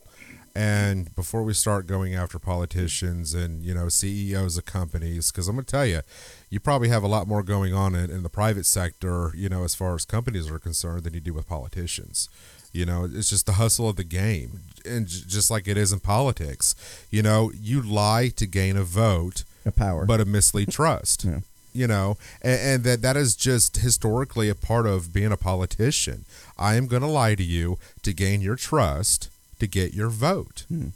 And 0.56 1.14
before 1.16 1.44
we 1.44 1.54
start 1.54 1.86
going 1.86 2.16
after 2.16 2.40
politicians 2.40 3.34
and 3.36 3.64
you 3.64 3.74
know 3.74 3.88
CEOs 3.88 4.58
of 4.58 4.66
companies, 4.66 5.32
because 5.32 5.48
I'm 5.48 5.56
going 5.56 5.66
to 5.66 5.72
tell 5.72 5.86
you, 5.86 6.02
you 6.50 6.60
probably 6.60 6.90
have 6.90 7.04
a 7.04 7.08
lot 7.08 7.28
more 7.28 7.44
going 7.44 7.74
on 7.74 7.94
in, 7.96 8.10
in 8.10 8.24
the 8.24 8.30
private 8.30 8.66
sector, 8.66 9.32
you 9.36 9.48
know, 9.50 9.64
as 9.64 9.76
far 9.76 9.94
as 9.96 10.06
companies 10.06 10.50
are 10.50 10.60
concerned, 10.60 11.04
than 11.04 11.14
you 11.14 11.20
do 11.20 11.34
with 11.34 11.48
politicians. 11.48 12.30
You 12.74 12.86
know, 12.86 13.08
it's 13.12 13.30
just 13.30 13.46
the 13.46 13.54
hustle 13.54 13.90
of 13.90 13.96
the 13.96 14.04
game, 14.04 14.62
and 14.86 15.08
j- 15.08 15.24
just 15.28 15.50
like 15.50 15.68
it 15.68 15.78
is 15.78 15.92
in 15.92 16.00
politics, 16.00 16.76
you 17.10 17.22
know, 17.24 17.52
you 17.60 17.82
lie 17.82 18.30
to 18.36 18.46
gain 18.46 18.76
a 18.78 18.84
vote, 18.84 19.44
A 19.66 19.72
power. 19.72 20.05
but 20.05 20.20
a 20.22 20.26
mislead 20.26 20.72
trust. 20.72 21.26
Yeah. 21.30 21.39
You 21.72 21.86
know, 21.86 22.18
and, 22.41 22.60
and 22.60 22.84
that 22.84 23.03
that 23.03 23.16
is 23.16 23.36
just 23.36 23.78
historically 23.78 24.49
a 24.49 24.55
part 24.55 24.88
of 24.88 25.14
being 25.14 25.32
a 25.32 25.38
politician. 25.38 26.26
I 26.57 26.74
am 26.74 26.88
going 26.88 27.03
to 27.03 27.07
lie 27.07 27.36
to 27.36 27.43
you 27.43 27.78
to 28.01 28.12
gain 28.12 28.41
your 28.41 28.55
trust 28.55 29.30
to 29.60 29.68
get 29.68 29.93
your 29.93 30.10
vote. 30.10 30.66
Hmm. 30.68 30.88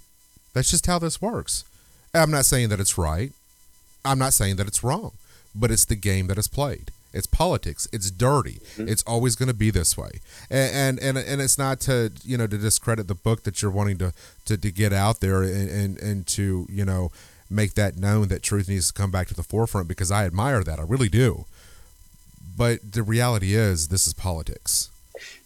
That's 0.53 0.71
just 0.71 0.87
how 0.87 0.97
this 0.97 1.21
works. 1.21 1.63
I'm 2.15 2.31
not 2.31 2.45
saying 2.45 2.69
that 2.69 2.79
it's 2.79 2.97
right. 2.97 3.31
I'm 4.03 4.17
not 4.17 4.33
saying 4.33 4.55
that 4.55 4.67
it's 4.67 4.83
wrong, 4.83 5.11
but 5.53 5.69
it's 5.69 5.85
the 5.85 5.95
game 5.95 6.25
that 6.27 6.39
is 6.39 6.47
played. 6.47 6.89
It's 7.13 7.27
politics. 7.27 7.87
It's 7.93 8.09
dirty. 8.09 8.59
Mm-hmm. 8.75 8.87
It's 8.89 9.03
always 9.03 9.35
going 9.35 9.47
to 9.49 9.53
be 9.53 9.69
this 9.69 9.95
way. 9.95 10.21
And, 10.49 10.97
and 10.99 11.17
and 11.17 11.17
and 11.29 11.41
it's 11.41 11.59
not 11.59 11.79
to 11.81 12.11
you 12.23 12.37
know 12.37 12.47
to 12.47 12.57
discredit 12.57 13.07
the 13.07 13.15
book 13.15 13.43
that 13.43 13.61
you're 13.61 13.71
wanting 13.71 13.99
to 13.99 14.13
to, 14.45 14.57
to 14.57 14.71
get 14.71 14.91
out 14.91 15.19
there 15.19 15.43
and, 15.43 15.69
and 15.69 15.97
and 15.99 16.27
to 16.27 16.65
you 16.69 16.83
know 16.83 17.11
make 17.53 17.75
that 17.75 17.97
known 17.97 18.27
that 18.29 18.41
truth 18.43 18.67
needs 18.67 18.87
to 18.87 18.93
come 18.93 19.11
back 19.11 19.27
to 19.27 19.33
the 19.33 19.43
forefront 19.43 19.87
because 19.87 20.11
I 20.11 20.25
admire 20.25 20.63
that. 20.63 20.79
I 20.79 20.83
really 20.83 21.09
do. 21.09 21.45
But 22.55 22.91
the 22.91 23.03
reality 23.03 23.55
is, 23.55 23.87
this 23.87 24.05
is 24.07 24.13
politics. 24.13 24.89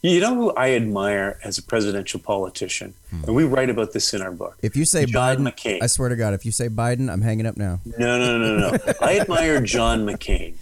You 0.02 0.20
know 0.20 0.36
who 0.36 0.52
I 0.52 0.72
admire 0.72 1.40
as 1.44 1.58
a 1.58 1.64
presidential 1.64 2.20
politician, 2.20 2.94
and 3.12 3.36
we 3.36 3.44
write 3.44 3.70
about 3.70 3.94
this 3.94 4.14
in 4.14 4.22
our 4.22 4.32
book. 4.32 4.58
if 4.62 4.76
you 4.76 4.86
say 4.86 5.06
John 5.06 5.38
Biden, 5.38 5.52
McCain. 5.54 5.84
I 5.84 5.88
swear 5.88 6.10
to 6.10 6.16
God, 6.16 6.34
if 6.34 6.46
you 6.46 6.52
say 6.52 6.70
Biden, 6.70 7.12
I'm 7.12 7.22
hanging 7.22 7.46
up 7.46 7.58
now. 7.58 7.80
No, 7.98 8.18
no, 8.18 8.38
no, 8.38 8.58
no, 8.58 8.70
no. 8.72 8.94
I 9.02 9.20
admire 9.20 9.62
John 9.62 10.06
McCain. 10.06 10.56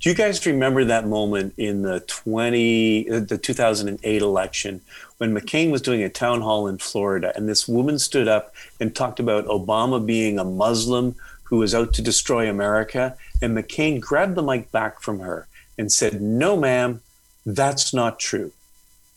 Do 0.00 0.08
you 0.08 0.14
guys 0.14 0.44
remember 0.46 0.84
that 0.86 1.06
moment 1.06 1.54
in 1.58 1.82
the 1.82 2.00
20 2.00 3.10
uh, 3.10 3.20
the 3.20 3.38
2008 3.38 4.22
election 4.22 4.80
when 5.20 5.34
McCain 5.34 5.70
was 5.70 5.82
doing 5.82 6.02
a 6.02 6.08
town 6.08 6.40
hall 6.40 6.66
in 6.66 6.78
Florida 6.78 7.30
and 7.36 7.46
this 7.46 7.68
woman 7.68 7.98
stood 7.98 8.26
up 8.26 8.54
and 8.80 8.96
talked 8.96 9.20
about 9.20 9.44
Obama 9.44 10.04
being 10.04 10.38
a 10.38 10.44
Muslim 10.44 11.14
who 11.42 11.58
was 11.58 11.74
out 11.74 11.92
to 11.92 12.00
destroy 12.00 12.48
America 12.48 13.14
and 13.42 13.54
McCain 13.54 14.00
grabbed 14.00 14.34
the 14.34 14.42
mic 14.42 14.72
back 14.72 15.02
from 15.02 15.20
her 15.20 15.46
and 15.76 15.92
said, 15.92 16.22
"No, 16.22 16.56
ma'am, 16.56 17.02
that's 17.44 17.92
not 17.92 18.18
true. 18.18 18.52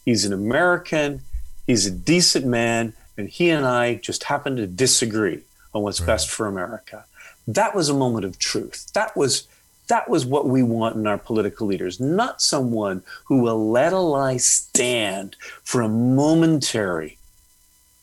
He's 0.04 0.26
an 0.26 0.34
American, 0.34 1.22
he's 1.68 1.86
a 1.86 1.92
decent 1.92 2.46
man, 2.46 2.92
and 3.18 3.30
he 3.30 3.50
and 3.50 3.66
I 3.66 3.96
just 3.96 4.26
happen 4.26 4.58
to 4.58 4.68
disagree 4.68 5.44
on 5.74 5.84
what's 5.84 6.02
best 6.02 6.30
for 6.30 6.48
America." 6.48 7.06
That 7.48 7.74
was 7.74 7.88
a 7.88 7.94
moment 7.94 8.26
of 8.26 8.38
truth. 8.38 8.92
That 8.92 9.16
was 9.16 9.48
that 9.88 10.10
was 10.10 10.26
what 10.26 10.48
we 10.48 10.64
want 10.64 10.96
in 10.96 11.08
our 11.08 11.18
political 11.18 11.68
leaders, 11.68 12.00
not 12.00 12.42
someone 12.42 13.04
who 13.26 13.40
will 13.40 13.70
let 13.70 13.94
a 13.94 14.00
lie 14.00 14.38
stand 14.38 15.36
for 15.64 15.82
a 15.82 15.90
momentary 15.90 17.18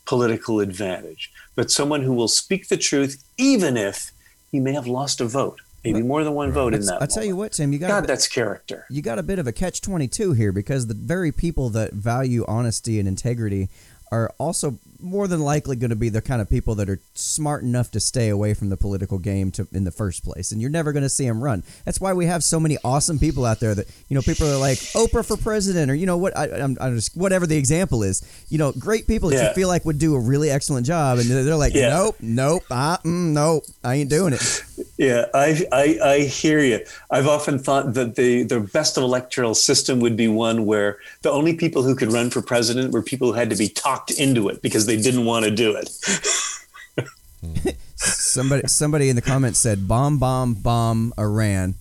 political 0.04 0.60
advantage, 0.60 1.32
but 1.54 1.70
someone 1.70 2.02
who 2.02 2.12
will 2.12 2.28
speak 2.28 2.68
the 2.68 2.76
truth 2.76 3.22
even 3.38 3.76
if 3.76 4.12
he 4.50 4.60
may 4.60 4.72
have 4.72 4.86
lost 4.86 5.20
a 5.20 5.24
vote, 5.24 5.60
maybe 5.84 6.02
more 6.02 6.24
than 6.24 6.34
one 6.34 6.50
vote 6.52 6.74
in 6.74 6.84
that. 6.86 7.00
I 7.00 7.06
tell 7.06 7.24
you 7.24 7.36
what, 7.36 7.52
Tim, 7.52 7.72
you 7.72 7.78
got 7.78 7.88
God, 7.88 8.06
that's 8.06 8.26
character. 8.26 8.86
you 8.90 9.02
got 9.02 9.18
a 9.18 9.22
bit 9.22 9.38
of 9.38 9.46
a 9.46 9.52
catch 9.52 9.80
22 9.80 10.32
here 10.32 10.52
because 10.52 10.88
the 10.88 10.94
very 10.94 11.32
people 11.32 11.70
that 11.70 11.92
value 11.92 12.44
honesty 12.48 12.98
and 12.98 13.06
integrity 13.06 13.68
are 14.10 14.32
also 14.38 14.78
more 15.02 15.26
than 15.28 15.40
likely 15.40 15.76
going 15.76 15.90
to 15.90 15.96
be 15.96 16.08
the 16.08 16.20
kind 16.22 16.40
of 16.42 16.48
people 16.48 16.74
that 16.76 16.88
are 16.88 17.00
smart 17.14 17.62
enough 17.62 17.90
to 17.90 18.00
stay 18.00 18.28
away 18.28 18.54
from 18.54 18.68
the 18.68 18.76
political 18.76 19.18
game 19.18 19.50
to, 19.50 19.66
in 19.72 19.84
the 19.84 19.90
first 19.90 20.24
place 20.24 20.52
and 20.52 20.60
you're 20.60 20.70
never 20.70 20.92
going 20.92 21.02
to 21.02 21.08
see 21.08 21.26
them 21.26 21.42
run 21.42 21.62
that's 21.84 22.00
why 22.00 22.12
we 22.12 22.26
have 22.26 22.42
so 22.44 22.58
many 22.60 22.76
awesome 22.84 23.18
people 23.18 23.44
out 23.44 23.60
there 23.60 23.74
that 23.74 23.86
you 24.08 24.14
know 24.14 24.22
people 24.22 24.46
are 24.48 24.56
like 24.58 24.78
oprah 24.94 25.24
for 25.26 25.36
president 25.36 25.90
or 25.90 25.94
you 25.94 26.06
know 26.06 26.16
what 26.16 26.36
I, 26.36 26.46
I'm, 26.50 26.76
I'm 26.80 26.96
just 26.96 27.16
whatever 27.16 27.46
the 27.46 27.56
example 27.56 28.02
is 28.02 28.22
you 28.48 28.58
know 28.58 28.72
great 28.72 29.06
people 29.06 29.30
that 29.30 29.36
Yeah. 29.36 29.48
you 29.48 29.54
feel 29.54 29.68
like 29.68 29.84
would 29.84 29.98
do 29.98 30.14
a 30.14 30.20
really 30.20 30.50
excellent 30.50 30.86
job 30.86 31.18
and 31.18 31.28
they're, 31.30 31.44
they're 31.44 31.56
like 31.56 31.74
Yeah. 31.74 31.90
nope 31.90 32.16
nope 32.20 32.62
uh, 32.70 32.98
mm, 32.98 33.32
nope 33.32 33.64
i 33.84 33.94
ain't 33.96 34.10
doing 34.10 34.32
it 34.34 34.64
Yeah, 34.96 35.26
I, 35.32 35.66
I 35.72 35.98
I 36.04 36.18
hear 36.20 36.60
you. 36.60 36.80
I've 37.10 37.26
often 37.26 37.58
thought 37.58 37.94
that 37.94 38.16
the 38.16 38.42
the 38.42 38.60
best 38.60 38.98
of 38.98 39.02
electoral 39.02 39.54
system 39.54 39.98
would 40.00 40.14
be 40.14 40.28
one 40.28 40.66
where 40.66 40.98
the 41.22 41.30
only 41.30 41.54
people 41.54 41.82
who 41.82 41.94
could 41.94 42.12
run 42.12 42.28
for 42.28 42.42
president 42.42 42.92
were 42.92 43.02
people 43.02 43.28
who 43.28 43.32
had 43.32 43.48
to 43.48 43.56
be 43.56 43.68
talked 43.68 44.10
into 44.10 44.48
it 44.50 44.60
because 44.60 44.84
they 44.90 45.00
didn't 45.00 45.24
want 45.24 45.44
to 45.44 45.50
do 45.52 45.76
it. 45.76 45.88
Somebody 47.96 48.66
somebody 48.66 49.08
in 49.08 49.16
the 49.16 49.22
comments 49.22 49.58
said 49.58 49.86
bomb 49.86 50.18
bomb 50.18 50.54
bomb 50.54 51.14
Iran. 51.18 51.74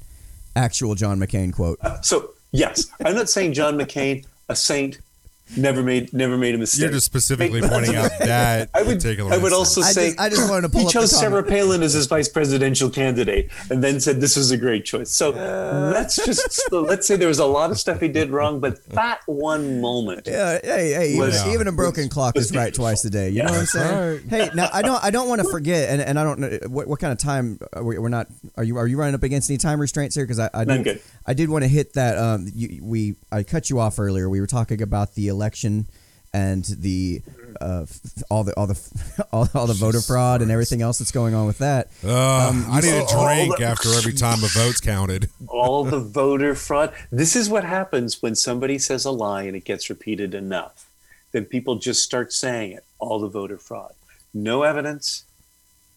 Actual 0.55 0.93
John 0.93 1.19
McCain 1.19 1.53
quote. 1.53 1.79
Uh, 1.81 2.01
so 2.01 2.31
yes, 2.51 2.85
I'm 3.03 3.15
not 3.15 3.29
saying 3.29 3.53
John 3.53 3.79
McCain, 3.79 4.25
a 4.49 4.55
saint, 4.55 4.99
never 5.57 5.81
made 5.83 6.13
never 6.13 6.37
made 6.37 6.55
a 6.55 6.57
mistake. 6.57 6.81
You're 6.81 6.91
just 6.91 7.05
specifically 7.05 7.61
pointing 7.61 7.95
out 7.95 8.11
that 8.19 8.69
I 8.75 8.83
would 8.83 8.97
particular. 8.97 9.33
I 9.33 9.37
would 9.37 9.51
instance. 9.51 9.77
also 9.77 9.81
I 9.81 9.91
say 9.91 10.07
just- 10.09 10.19
I 10.19 10.29
just 10.29 10.49
wanted 10.49 10.63
to 10.63 10.69
pull 10.69 10.81
he 10.81 10.87
up 10.87 10.93
the 10.93 10.99
chose 10.99 11.17
Sarah. 11.19 11.43
Palin 11.43 11.81
as 11.83 11.93
his 11.93 12.05
vice 12.07 12.29
presidential 12.29 12.89
candidate, 12.89 13.49
and 13.69 13.83
then 13.83 13.99
said 13.99 14.21
this 14.21 14.35
was 14.35 14.51
a 14.51 14.57
great 14.57 14.85
choice. 14.85 15.09
So 15.11 15.29
let's 15.31 16.15
just 16.15 16.51
so 16.69 16.81
let's 16.81 17.07
say 17.07 17.15
there 17.15 17.27
was 17.27 17.39
a 17.39 17.45
lot 17.45 17.71
of 17.71 17.79
stuff 17.79 17.99
he 17.99 18.07
did 18.07 18.29
wrong, 18.31 18.59
but 18.59 18.83
that 18.89 19.21
one 19.25 19.81
moment. 19.81 20.27
Yeah, 20.27 20.59
hey, 20.63 20.91
hey, 20.93 21.07
even, 21.09 21.19
Was- 21.19 21.45
even 21.47 21.67
a 21.67 21.71
broken 21.71 22.09
clock 22.09 22.37
is 22.37 22.55
right 22.55 22.73
twice 22.73 23.03
a 23.05 23.09
day. 23.09 23.29
You 23.29 23.43
know 23.43 23.51
what 23.51 23.59
I'm 23.59 23.65
saying? 23.65 24.29
Hey, 24.29 24.49
now 24.53 24.69
I 24.73 24.81
don't 24.81 25.03
I 25.03 25.09
don't 25.11 25.27
want 25.29 25.41
to 25.41 25.49
forget, 25.49 25.89
and, 25.89 26.01
and 26.01 26.19
I 26.19 26.23
don't 26.23 26.39
know 26.39 26.57
what, 26.67 26.87
what 26.87 26.99
kind 26.99 27.11
of 27.11 27.17
time 27.19 27.59
are 27.73 27.83
we, 27.83 27.97
we're 27.97 28.09
not. 28.09 28.27
Are 28.55 28.63
you 28.63 28.77
are 28.77 28.87
you 28.87 28.97
running 28.97 29.15
up 29.15 29.23
against 29.23 29.49
any 29.49 29.57
time 29.57 29.79
restraints 29.79 30.15
here? 30.15 30.25
Because 30.25 30.39
I 30.39 30.49
I 30.53 30.65
did, 30.65 30.73
I'm 30.77 30.83
good. 30.83 31.01
I 31.25 31.33
did 31.33 31.49
want 31.49 31.63
to 31.63 31.67
hit 31.67 31.93
that. 31.93 32.17
Um, 32.17 32.47
you, 32.53 32.83
we 32.83 33.15
I 33.31 33.43
cut 33.43 33.69
you 33.69 33.79
off 33.79 33.99
earlier. 33.99 34.29
We 34.29 34.39
were 34.41 34.47
talking 34.47 34.81
about 34.81 35.15
the 35.15 35.27
election 35.39 35.87
and 36.31 36.63
the 36.65 37.21
uh, 37.59 37.85
all 38.29 38.43
the 38.43 38.53
all 38.55 38.67
the 38.67 38.79
all, 39.33 39.47
all 39.55 39.65
the 39.67 39.73
voter 39.73 40.01
fraud 40.01 40.41
and 40.43 40.51
everything 40.51 40.81
else 40.81 40.99
that's 40.99 41.11
going 41.11 41.33
on 41.33 41.47
with 41.47 41.57
that. 41.59 41.87
Ugh, 42.03 42.09
Um, 42.09 42.65
I 42.69 42.81
need 42.81 42.89
a 42.89 43.05
drink 43.07 43.57
the- 43.57 43.63
after 43.65 43.89
every 43.93 44.13
time 44.13 44.43
a 44.43 44.47
vote's 44.47 44.79
counted. 44.81 45.29
all 45.47 45.83
the 45.83 45.99
voter 45.99 46.53
fraud. 46.55 46.93
This 47.11 47.35
is 47.35 47.49
what 47.49 47.63
happens 47.63 48.21
when 48.21 48.35
somebody 48.35 48.77
says 48.77 49.05
a 49.05 49.11
lie 49.11 49.43
and 49.43 49.55
it 49.55 49.65
gets 49.65 49.89
repeated 49.89 50.35
enough. 50.35 50.87
Then 51.31 51.45
people 51.45 51.75
just 51.77 52.03
start 52.03 52.31
saying 52.33 52.73
it, 52.73 52.83
all 52.99 53.19
the 53.19 53.27
voter 53.27 53.57
fraud. 53.57 53.93
No 54.33 54.61
evidence, 54.63 55.23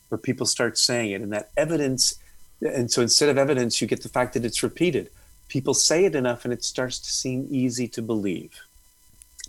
but 0.08 0.22
people 0.22 0.46
start 0.46 0.78
saying 0.78 1.10
it. 1.10 1.20
And 1.20 1.32
that 1.32 1.50
evidence, 1.58 2.14
and 2.62 2.90
so 2.90 3.02
instead 3.02 3.28
of 3.28 3.36
evidence, 3.36 3.80
you 3.82 3.86
get 3.86 4.02
the 4.02 4.08
fact 4.08 4.32
that 4.34 4.44
it's 4.46 4.62
repeated. 4.62 5.10
People 5.48 5.74
say 5.74 6.06
it 6.06 6.14
enough 6.14 6.44
and 6.46 6.52
it 6.54 6.64
starts 6.64 6.98
to 7.00 7.10
seem 7.10 7.46
easy 7.50 7.86
to 7.88 8.00
believe. 8.00 8.52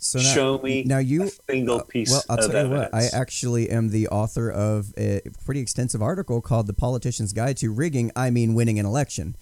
So 0.04 0.18
now, 0.18 0.34
Show 0.34 0.58
me 0.58 0.84
now 0.84 0.98
you 0.98 1.22
a 1.22 1.30
single 1.50 1.78
uh, 1.78 1.84
piece 1.84 2.10
Well, 2.10 2.22
I'll 2.28 2.44
of 2.44 2.50
tell 2.50 2.66
you 2.66 2.72
what. 2.72 2.94
I 2.94 3.06
actually 3.10 3.70
am 3.70 3.88
the 3.88 4.06
author 4.08 4.50
of 4.50 4.92
a 4.98 5.22
pretty 5.46 5.60
extensive 5.60 6.02
article 6.02 6.42
called 6.42 6.66
"The 6.66 6.74
Politician's 6.74 7.32
Guide 7.32 7.56
to 7.56 7.72
Rigging." 7.72 8.12
I 8.14 8.28
mean, 8.28 8.52
winning 8.54 8.78
an 8.78 8.84
election, 8.84 9.34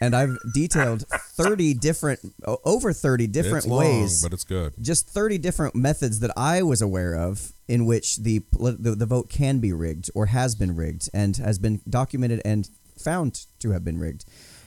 and 0.00 0.14
I've 0.14 0.38
detailed 0.54 1.04
thirty 1.32 1.74
different, 1.74 2.20
over 2.64 2.92
thirty 2.92 3.26
different 3.26 3.64
it's 3.64 3.66
long, 3.66 3.80
ways, 3.80 4.22
but 4.22 4.32
it's 4.32 4.44
good. 4.44 4.74
just 4.80 5.08
thirty 5.08 5.36
different 5.36 5.74
methods 5.74 6.20
that 6.20 6.30
I 6.36 6.62
was 6.62 6.80
aware 6.80 7.16
of 7.16 7.52
in 7.66 7.84
which 7.84 8.18
the, 8.18 8.44
the 8.52 8.94
the 8.96 9.06
vote 9.06 9.28
can 9.28 9.58
be 9.58 9.72
rigged 9.72 10.12
or 10.14 10.26
has 10.26 10.54
been 10.54 10.76
rigged 10.76 11.08
and 11.12 11.36
has 11.38 11.58
been 11.58 11.80
documented 11.90 12.40
and 12.44 12.70
found 12.96 13.46
to 13.58 13.72
have 13.72 13.84
been 13.84 13.98
rigged. 13.98 14.24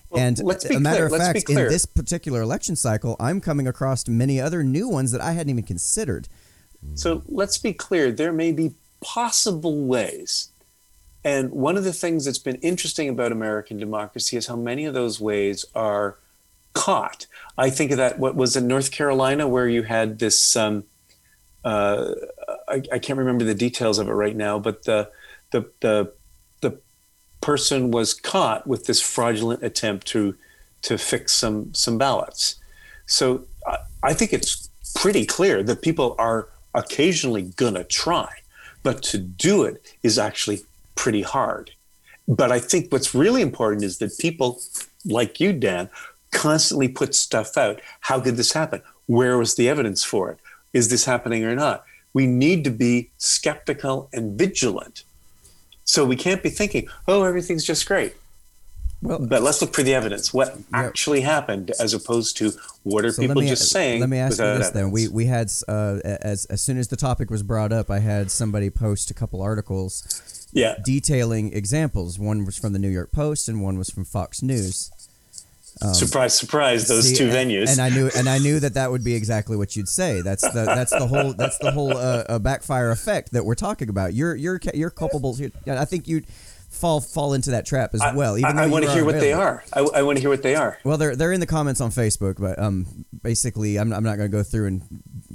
Well, 0.10 0.22
and 0.24 0.42
let's 0.44 0.66
be 0.66 0.76
a 0.76 0.80
matter 0.80 1.08
clear, 1.10 1.20
of 1.20 1.26
fact, 1.26 1.50
in 1.50 1.56
this 1.56 1.86
particular 1.86 2.42
election 2.42 2.76
cycle, 2.76 3.16
I'm 3.20 3.42
coming 3.42 3.68
across 3.68 4.08
many 4.08 4.40
other 4.40 4.64
new 4.64 4.88
ones 4.88 5.12
that 5.12 5.22
I 5.22 5.34
hadn't 5.34 5.50
even 5.50 5.64
considered. 5.64 6.28
So 6.96 7.24
let's 7.28 7.58
be 7.58 7.74
clear 7.74 8.12
there 8.12 8.32
may 8.32 8.52
be 8.52 8.76
possible 9.02 9.86
ways. 9.86 10.50
And 11.24 11.52
one 11.52 11.76
of 11.76 11.84
the 11.84 11.92
things 11.92 12.26
that's 12.26 12.38
been 12.38 12.56
interesting 12.58 13.10
about 13.10 13.32
American 13.32 13.78
democracy 13.78 14.38
is 14.38 14.48
how 14.48 14.56
many 14.56 14.86
of 14.86 14.94
those 14.94 15.20
ways 15.20 15.66
are 15.76 16.18
caught. 16.74 17.26
I 17.58 17.70
think 17.70 17.92
of 17.92 17.98
that, 17.98 18.20
what 18.20 18.36
was 18.36 18.56
in 18.56 18.68
North 18.68 18.92
Carolina, 18.92 19.48
where 19.48 19.68
you 19.68 19.84
had 19.84 20.20
this, 20.20 20.56
um, 20.56 20.86
uh, 21.66 22.12
I, 22.68 22.82
I 22.94 23.00
can't 23.00 23.20
remember 23.20 23.44
the 23.44 23.56
details 23.56 24.00
of 24.00 24.08
it 24.08 24.14
right 24.14 24.36
now, 24.36 24.60
but 24.60 24.84
the, 24.84 25.10
the, 25.52 25.70
the, 25.82 26.14
the 26.17 26.17
person 27.42 27.92
was 27.92 28.14
caught 28.14 28.68
with 28.68 28.86
this 28.86 29.02
fraudulent 29.02 29.64
attempt 29.64 30.08
to, 30.08 30.36
to 30.84 30.98
fix 30.98 31.34
some, 31.34 31.74
some 31.74 31.98
ballots. 31.98 32.56
So 33.06 33.46
I, 33.66 33.78
I 34.04 34.14
think 34.14 34.34
it's 34.34 34.70
pretty 34.96 35.26
clear 35.26 35.64
that 35.64 35.82
people 35.82 36.16
are 36.18 36.50
occasionally 36.74 37.44
gonna 37.56 37.84
try, 37.84 38.30
but 38.84 39.02
to 39.04 39.18
do 39.18 39.64
it 39.64 39.96
is 40.04 40.18
actually 40.20 40.62
pretty 40.96 41.22
hard. 41.22 41.72
but 42.28 42.52
I 42.52 42.60
think 42.60 42.92
what's 42.92 43.16
really 43.16 43.42
important 43.42 43.84
is 43.84 44.00
that 44.00 44.18
people 44.18 44.60
like 45.06 45.40
you, 45.40 45.54
Dan, 45.54 45.90
constantly 46.32 46.88
put 46.90 47.16
stuff 47.16 47.58
out. 47.58 47.80
How 48.02 48.20
could 48.20 48.36
this 48.36 48.52
happen? 48.52 48.82
Where 49.06 49.38
was 49.38 49.56
the 49.56 49.70
evidence 49.70 50.04
for 50.04 50.30
it? 50.32 50.40
Is 50.74 50.90
this 50.90 51.06
happening 51.06 51.46
or 51.46 51.56
not? 51.56 51.86
We 52.14 52.28
need 52.28 52.64
to 52.66 52.70
be 52.70 53.12
skeptical 53.18 54.10
and 54.12 54.38
vigilant. 54.38 55.04
So 55.88 56.04
we 56.06 56.18
can't 56.18 56.44
be 56.44 56.50
thinking, 56.50 56.88
oh, 57.08 57.24
everything's 57.24 57.64
just 57.64 57.88
great. 57.88 58.14
Well, 59.02 59.20
But 59.20 59.42
let's 59.42 59.62
look 59.62 59.74
for 59.74 59.84
the 59.84 59.94
evidence. 59.94 60.34
What 60.34 60.58
actually 60.74 61.22
happened, 61.22 61.72
as 61.80 61.94
opposed 61.94 62.36
to 62.38 62.52
what 62.84 63.06
are 63.06 63.12
So 63.12 63.22
people 63.22 63.42
me, 63.42 63.48
just 63.48 63.72
saying? 63.72 64.02
Let 64.02 64.10
me 64.10 64.18
ask 64.18 64.38
you 64.40 64.46
this 64.46 64.72
then: 64.72 64.92
we 64.92 65.08
we 65.08 65.26
had 65.26 65.52
uh, 65.68 66.00
as 66.04 66.46
as 66.46 66.62
soon 66.62 66.78
as 66.78 66.88
the 66.88 66.96
topic 66.96 67.30
was 67.30 67.44
brought 67.44 67.72
up, 67.72 67.92
I 67.92 68.00
had 68.00 68.32
somebody 68.32 68.72
post 68.72 69.12
a 69.12 69.14
couple 69.14 69.42
articles 69.42 70.48
yeah, 70.52 70.76
detailing 70.84 71.54
examples. 71.54 72.18
One 72.18 72.44
was 72.44 72.58
from 72.58 72.74
the 72.74 72.80
New 72.80 72.90
York 72.90 73.12
Post, 73.12 73.48
and 73.48 73.62
one 73.62 73.78
was 73.78 73.90
from 73.90 74.04
Fox 74.04 74.42
News. 74.42 74.92
Surprise, 75.94 76.38
surprise, 76.38 76.88
those 76.88 77.10
See, 77.10 77.16
two 77.16 77.30
and, 77.30 77.52
venues. 77.52 77.72
and 77.72 77.82
I 77.82 77.90
knew 77.90 78.10
and 78.16 78.28
I 78.28 78.38
knew 78.40 78.60
that 78.60 78.74
that 78.76 78.92
would 78.92 79.04
be 79.04 79.16
exactly 79.16 79.58
what 79.58 79.76
you'd 79.76 79.90
say. 79.90 80.22
That's 80.22 80.42
the 80.42 80.64
that's 80.66 80.92
the 80.92 81.08
whole 81.08 81.34
that's 81.34 81.58
the 81.60 81.72
whole 81.72 81.96
uh, 81.96 82.40
backfire 82.40 82.92
effect 82.92 83.34
that 83.34 83.46
we're 83.46 83.56
talking 83.56 83.90
about. 83.90 84.14
You're 84.14 84.36
you're 84.36 84.60
you're 84.74 84.90
culpable. 84.90 85.36
Here. 85.36 85.52
I 85.68 85.86
think 85.86 86.08
you'd 86.08 86.26
fall 86.78 87.02
fall 87.02 87.34
into 87.34 87.52
that 87.52 87.66
trap 87.66 87.94
as 87.94 88.02
well. 88.16 88.38
Even 88.38 88.58
I, 88.58 88.66
though 88.66 88.72
want 88.72 88.86
to 88.86 88.92
hear 88.92 89.06
what 89.06 89.20
they 89.20 89.34
are. 89.34 89.64
I, 89.74 89.80
I 89.80 90.02
want 90.04 90.18
to 90.18 90.22
hear 90.22 90.30
what 90.30 90.44
they 90.44 90.56
are. 90.56 90.78
Well, 90.84 90.98
they're 90.98 91.16
they're 91.16 91.34
in 91.34 91.40
the 91.40 91.46
comments 91.48 91.82
on 91.82 91.92
Facebook, 91.92 92.40
but 92.40 92.58
um, 92.60 93.06
basically, 93.22 93.78
I'm, 93.78 93.92
I'm 93.92 94.04
not 94.04 94.18
going 94.18 94.30
to 94.30 94.38
go 94.38 94.44
through 94.44 94.68
and 94.68 94.82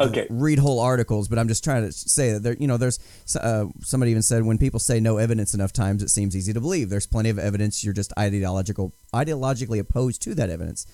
Okay. 0.01 0.27
read 0.31 0.59
whole 0.59 0.81
articles, 0.81 1.29
but 1.29 1.39
I'm 1.39 1.49
just 1.49 1.63
trying 1.63 1.85
to 1.85 1.93
say 1.93 2.33
that 2.33 2.43
there, 2.43 2.57
you 2.59 2.67
know, 2.67 2.77
there's 2.77 2.99
uh, 3.39 3.67
somebody 3.81 4.11
even 4.11 4.23
said 4.23 4.43
when 4.45 4.59
people 4.59 4.81
say 4.81 5.01
no 5.01 5.19
evidence 5.19 5.55
enough 5.55 5.73
times, 5.73 6.03
it 6.03 6.09
seems 6.09 6.35
easy 6.37 6.53
to 6.53 6.61
believe. 6.61 6.89
There's 6.89 7.07
plenty 7.07 7.29
of 7.29 7.39
evidence. 7.39 7.85
You're 7.85 7.93
just 7.93 8.13
ideological, 8.19 8.95
ideologically 9.15 9.79
opposed 9.79 10.23
to 10.23 10.35
that 10.35 10.49
evidence. 10.49 10.87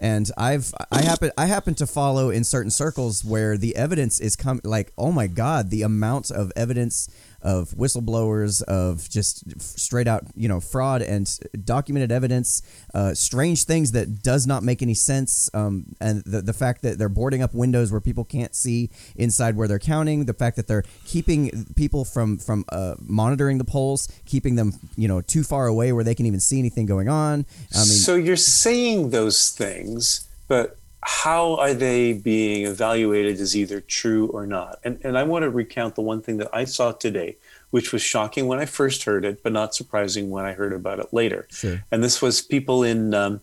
And 0.00 0.30
I've 0.38 0.72
I 0.92 1.02
happen 1.02 1.32
I 1.36 1.46
happen 1.46 1.74
to 1.74 1.86
follow 1.86 2.30
in 2.30 2.44
certain 2.44 2.70
circles 2.70 3.24
where 3.24 3.58
the 3.58 3.74
evidence 3.74 4.20
is 4.20 4.36
come 4.36 4.60
like 4.62 4.92
oh 4.96 5.10
my 5.10 5.26
god 5.26 5.70
the 5.70 5.82
amount 5.82 6.30
of 6.30 6.52
evidence 6.54 7.08
of 7.42 7.70
whistleblowers 7.70 8.62
of 8.62 9.08
just 9.08 9.60
straight 9.60 10.08
out 10.08 10.24
you 10.34 10.48
know 10.48 10.60
fraud 10.60 11.02
and 11.02 11.38
documented 11.64 12.10
evidence 12.10 12.62
uh, 12.94 13.14
strange 13.14 13.64
things 13.64 13.92
that 13.92 14.22
does 14.22 14.46
not 14.46 14.62
make 14.62 14.82
any 14.82 14.94
sense 14.94 15.48
um, 15.54 15.86
and 16.00 16.22
the, 16.24 16.42
the 16.42 16.52
fact 16.52 16.82
that 16.82 16.98
they're 16.98 17.08
boarding 17.08 17.42
up 17.42 17.54
windows 17.54 17.92
where 17.92 18.00
people 18.00 18.24
can't 18.24 18.54
see 18.54 18.90
inside 19.16 19.56
where 19.56 19.68
they're 19.68 19.78
counting 19.78 20.24
the 20.24 20.34
fact 20.34 20.56
that 20.56 20.66
they're 20.66 20.84
keeping 21.04 21.66
people 21.76 22.04
from 22.04 22.38
from 22.38 22.64
uh, 22.70 22.94
monitoring 23.00 23.58
the 23.58 23.64
polls 23.64 24.08
keeping 24.26 24.56
them 24.56 24.72
you 24.96 25.06
know 25.06 25.20
too 25.20 25.42
far 25.42 25.66
away 25.66 25.92
where 25.92 26.04
they 26.04 26.14
can 26.14 26.26
even 26.26 26.40
see 26.40 26.58
anything 26.58 26.86
going 26.86 27.08
on. 27.08 27.46
I 27.74 27.78
mean 27.78 27.86
so 27.86 28.14
you're 28.14 28.36
saying 28.36 29.10
those 29.10 29.50
things, 29.50 30.28
but 30.48 30.77
how 31.02 31.56
are 31.56 31.74
they 31.74 32.12
being 32.12 32.66
evaluated 32.66 33.40
as 33.40 33.56
either 33.56 33.80
true 33.80 34.26
or 34.28 34.46
not? 34.46 34.80
And, 34.84 34.98
and 35.04 35.16
I 35.16 35.22
want 35.22 35.44
to 35.44 35.50
recount 35.50 35.94
the 35.94 36.02
one 36.02 36.20
thing 36.22 36.38
that 36.38 36.48
I 36.52 36.64
saw 36.64 36.92
today, 36.92 37.36
which 37.70 37.92
was 37.92 38.02
shocking 38.02 38.46
when 38.46 38.58
I 38.58 38.66
first 38.66 39.04
heard 39.04 39.24
it, 39.24 39.42
but 39.42 39.52
not 39.52 39.74
surprising 39.74 40.30
when 40.30 40.44
I 40.44 40.52
heard 40.52 40.72
about 40.72 40.98
it 40.98 41.12
later. 41.12 41.46
Sure. 41.50 41.84
And 41.92 42.02
this 42.02 42.20
was 42.20 42.40
people 42.40 42.82
in, 42.82 43.14
um, 43.14 43.40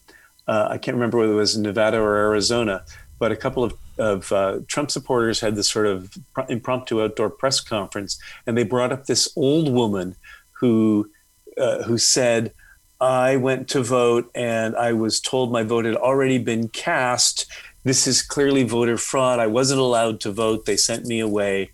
uh, 0.47 0.67
I 0.69 0.77
can't 0.77 0.95
remember 0.95 1.17
whether 1.17 1.33
it 1.33 1.35
was 1.37 1.57
Nevada 1.57 1.97
or 1.97 2.15
Arizona, 2.15 2.83
but 3.19 3.31
a 3.31 3.35
couple 3.35 3.63
of, 3.63 3.73
of 3.97 4.31
uh, 4.31 4.59
Trump 4.67 4.91
supporters 4.91 5.39
had 5.39 5.55
this 5.55 5.69
sort 5.69 5.87
of 5.87 6.13
pro- 6.33 6.45
impromptu 6.47 7.01
outdoor 7.01 7.29
press 7.29 7.61
conference, 7.61 8.19
and 8.45 8.57
they 8.57 8.63
brought 8.63 8.91
up 8.91 9.05
this 9.05 9.31
old 9.37 9.71
woman 9.71 10.15
who 10.51 11.09
uh, 11.57 11.83
who 11.83 11.97
said, 11.97 12.51
I 12.99 13.35
went 13.35 13.67
to 13.69 13.83
vote 13.83 14.31
and 14.33 14.75
I 14.75 14.93
was 14.93 15.19
told 15.19 15.51
my 15.51 15.63
vote 15.63 15.85
had 15.85 15.95
already 15.95 16.37
been 16.37 16.69
cast. 16.69 17.45
This 17.83 18.07
is 18.07 18.21
clearly 18.21 18.63
voter 18.63 18.97
fraud. 18.97 19.39
I 19.39 19.47
wasn't 19.47 19.81
allowed 19.81 20.19
to 20.21 20.31
vote. 20.31 20.65
They 20.65 20.77
sent 20.77 21.05
me 21.05 21.19
away. 21.19 21.71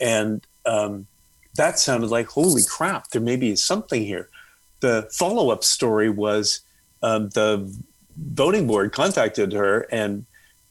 And 0.00 0.46
um, 0.66 1.06
that 1.56 1.78
sounded 1.78 2.10
like, 2.10 2.26
holy 2.26 2.62
crap, 2.68 3.08
there 3.10 3.20
may 3.20 3.36
be 3.36 3.54
something 3.56 4.04
here. 4.04 4.28
The 4.80 5.08
follow 5.12 5.50
up 5.50 5.62
story 5.62 6.10
was 6.10 6.60
um, 7.02 7.28
the 7.30 7.72
voting 8.16 8.66
board 8.66 8.92
contacted 8.92 9.52
her 9.52 9.86
and 9.90 10.26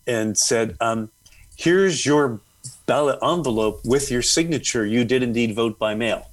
and 0.08 0.38
said, 0.38 0.76
um, 0.82 1.12
"Here's 1.56 2.06
your 2.06 2.42
ballot 2.88 3.20
envelope 3.22 3.82
with 3.86 4.10
your 4.10 4.24
signature. 4.24 4.86
You 4.86 5.06
did 5.06 5.22
indeed 5.22 5.54
vote 5.56 5.78
by 5.78 5.94
mail." 5.94 6.29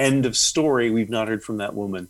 End 0.00 0.24
of 0.26 0.36
story. 0.36 0.90
We've 0.90 1.10
not 1.10 1.28
heard 1.28 1.44
from 1.44 1.58
that 1.58 1.74
woman 1.74 2.08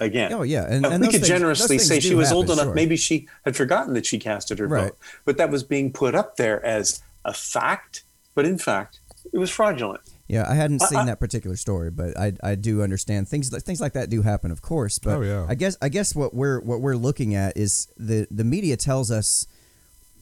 again. 0.00 0.32
Oh 0.32 0.42
yeah, 0.42 0.64
and, 0.68 0.86
Uh, 0.86 0.90
and 0.90 1.00
we 1.02 1.08
could 1.08 1.16
things- 1.16 1.28
generously 1.28 1.78
say 1.78 2.00
she 2.00 2.10
do 2.10 2.16
was 2.16 2.30
old 2.32 2.46
enough. 2.50 2.64
sure. 2.66 2.74
Maybe 2.74 2.96
she 2.96 3.26
had 3.44 3.56
forgotten 3.56 3.94
that 3.94 4.06
she 4.06 4.18
casted 4.18 4.58
her 4.60 4.66
Right. 4.68 4.84
vote, 4.84 4.98
but 5.24 5.36
that 5.38 5.50
was 5.50 5.62
being 5.64 5.92
put 5.92 6.14
up 6.14 6.36
there 6.36 6.64
as 6.64 7.02
a 7.24 7.34
fact. 7.34 8.04
But 8.34 8.46
in 8.46 8.58
fact, 8.58 9.00
it 9.32 9.38
was 9.38 9.50
fraudulent. 9.50 10.00
Yeah, 10.28 10.48
I 10.48 10.54
hadn't 10.54 10.80
seen 10.80 10.98
I- 11.00 11.04
that 11.06 11.20
particular 11.20 11.56
story, 11.56 11.90
but 11.90 12.16
I, 12.18 12.32
I 12.42 12.54
do 12.54 12.80
understand 12.82 13.28
things 13.28 13.50
that 13.50 13.62
things 13.64 13.80
like 13.80 13.92
that 13.92 14.08
do 14.08 14.22
happen, 14.22 14.50
of 14.50 14.62
course. 14.62 14.98
But 14.98 15.16
Oh, 15.18 15.20
yeah. 15.22 15.44
I 15.48 15.54
guess 15.54 15.76
I 15.82 15.88
guess 15.90 16.14
what 16.14 16.32
we're 16.32 16.60
what 16.60 16.80
we're 16.80 16.96
looking 16.96 17.34
at 17.34 17.56
is 17.56 17.88
the 17.98 18.26
the 18.30 18.44
media 18.44 18.76
tells 18.76 19.10
us 19.10 19.46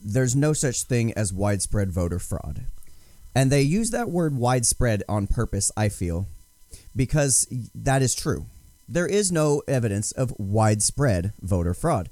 there's 0.03 0.35
no 0.35 0.53
such 0.53 0.83
thing 0.85 1.13
as 1.13 1.33
widespread 1.33 1.93
voter 1.93 2.19
fraud, 2.19 2.65
and 3.35 3.53
they 3.53 3.63
use 3.63 3.91
that 3.91 4.11
word 4.11 4.37
widespread 4.37 5.03
on 5.09 5.27
purpose. 5.29 5.71
I 5.77 5.89
feel 5.91 6.27
because 6.95 7.47
that 7.75 8.03
is 8.03 8.15
true. 8.15 8.47
There 8.89 9.07
is 9.07 9.31
no 9.31 9.63
evidence 9.69 10.13
of 10.13 10.35
widespread 10.39 11.33
voter 11.41 11.75
fraud. 11.75 12.11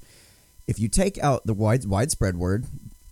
If 0.67 0.79
you 0.79 0.87
take 0.87 1.17
out 1.17 1.45
the 1.45 1.53
wide 1.53 1.85
widespread 1.85 2.37
word 2.37 2.65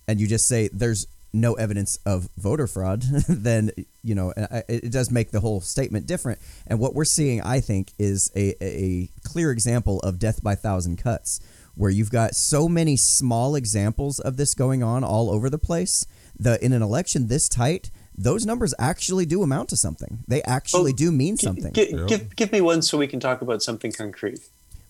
and 0.08 0.22
you 0.22 0.28
just 0.28 0.48
say 0.48 0.70
there's 0.72 1.08
no 1.34 1.54
evidence 1.56 2.00
of 2.06 2.30
voter 2.38 2.68
fraud, 2.68 3.02
then 3.28 3.72
you 4.04 4.16
know 4.16 4.34
it, 4.68 4.92
does 4.92 5.12
make 5.12 5.32
the 5.32 5.40
whole 5.40 5.62
statement 5.62 6.06
different. 6.06 6.40
And 6.66 6.80
what 6.80 6.96
we're 6.96 7.06
seeing, 7.06 7.42
I 7.42 7.60
think, 7.60 7.92
is 8.00 8.32
a, 8.36 8.56
a 8.64 9.10
clear 9.24 9.52
example 9.52 10.00
of 10.00 10.20
death 10.20 10.42
by 10.42 10.56
thousand 10.56 10.98
cuts, 10.98 11.40
where 11.76 11.92
you've 11.92 12.12
got 12.12 12.36
so 12.36 12.68
many 12.68 12.96
small 12.96 13.56
examples 13.56 14.20
of 14.20 14.38
this 14.38 14.54
going 14.54 14.84
on 14.84 15.04
all 15.04 15.30
over 15.30 15.50
the 15.50 15.60
place. 15.60 16.06
The 16.40 16.64
in 16.64 16.72
an 16.72 16.82
election 16.82 17.28
this 17.28 17.50
tight, 17.50 17.92
those 18.18 18.46
numbers 18.46 18.74
actually 18.80 19.26
do 19.26 19.44
amount 19.44 19.70
to 19.70 19.78
something. 19.78 20.20
They 20.28 20.42
actually 20.44 20.92
Oh, 20.92 20.96
do 20.96 21.12
mean 21.12 21.38
Gi- 21.38 21.46
something. 21.46 21.74
gi- 21.74 21.90
Yeah. 21.92 22.06
give, 22.08 22.36
give 22.36 22.52
me 22.52 22.62
one 22.62 22.82
so 22.82 22.98
we 22.98 23.08
can 23.08 23.20
talk 23.20 23.42
about 23.42 23.62
something 23.62 23.92
concrete. 23.92 24.40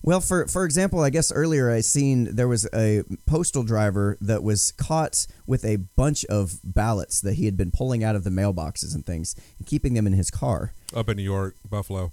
Well, 0.02 0.20
for 0.20 0.46
for 0.46 0.64
example, 0.64 1.00
I 1.00 1.10
guess 1.10 1.32
earlier 1.32 1.70
I 1.70 1.80
seen 1.80 2.34
there 2.36 2.46
was 2.48 2.68
a 2.72 3.02
postal 3.26 3.64
driver 3.64 4.16
that 4.20 4.42
was 4.44 4.72
caught 4.72 5.26
with 5.46 5.64
a 5.64 5.76
bunch 5.76 6.24
of 6.26 6.60
ballots 6.64 7.20
that 7.20 7.34
he 7.34 7.44
had 7.46 7.56
been 7.56 7.72
pulling 7.72 8.04
out 8.04 8.14
of 8.14 8.22
the 8.24 8.30
mailboxes 8.30 8.94
and 8.94 9.04
things 9.04 9.34
and 9.58 9.66
keeping 9.66 9.94
them 9.94 10.06
in 10.06 10.12
his 10.12 10.30
car. 10.30 10.72
Up 10.94 11.08
in 11.08 11.16
New 11.16 11.22
York, 11.24 11.56
Buffalo. 11.68 12.12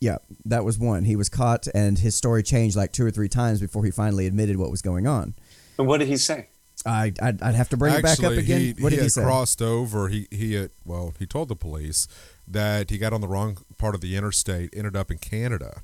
Yeah, 0.00 0.18
that 0.44 0.64
was 0.64 0.78
one. 0.78 1.04
He 1.04 1.16
was 1.16 1.28
caught 1.30 1.66
and 1.74 1.98
his 2.00 2.14
story 2.16 2.42
changed 2.42 2.76
like 2.76 2.92
two 2.92 3.06
or 3.06 3.10
three 3.10 3.28
times 3.30 3.60
before 3.60 3.84
he 3.84 3.90
finally 3.92 4.26
admitted 4.26 4.56
what 4.58 4.70
was 4.70 4.82
going 4.82 5.06
on. 5.06 5.34
And 5.78 5.86
what 5.86 5.98
did 5.98 6.08
he 6.08 6.16
say? 6.18 6.48
I 6.84 7.12
I'd, 7.22 7.42
I'd 7.42 7.54
have 7.54 7.68
to 7.70 7.76
bring 7.76 7.94
Actually, 7.94 8.12
it 8.12 8.16
back 8.16 8.32
up 8.32 8.38
again. 8.38 8.60
he, 8.60 8.82
what 8.82 8.92
he 8.92 8.96
did 8.96 9.04
he 9.04 9.08
say? 9.08 9.22
crossed 9.22 9.62
over. 9.62 10.08
He 10.08 10.26
he 10.30 10.54
had 10.54 10.70
well, 10.84 11.14
he 11.18 11.26
told 11.26 11.48
the 11.48 11.56
police 11.56 12.06
that 12.46 12.90
he 12.90 12.98
got 12.98 13.12
on 13.12 13.20
the 13.20 13.28
wrong 13.28 13.58
part 13.78 13.94
of 13.94 14.00
the 14.00 14.16
interstate, 14.16 14.70
ended 14.76 14.96
up 14.96 15.10
in 15.10 15.18
Canada, 15.18 15.82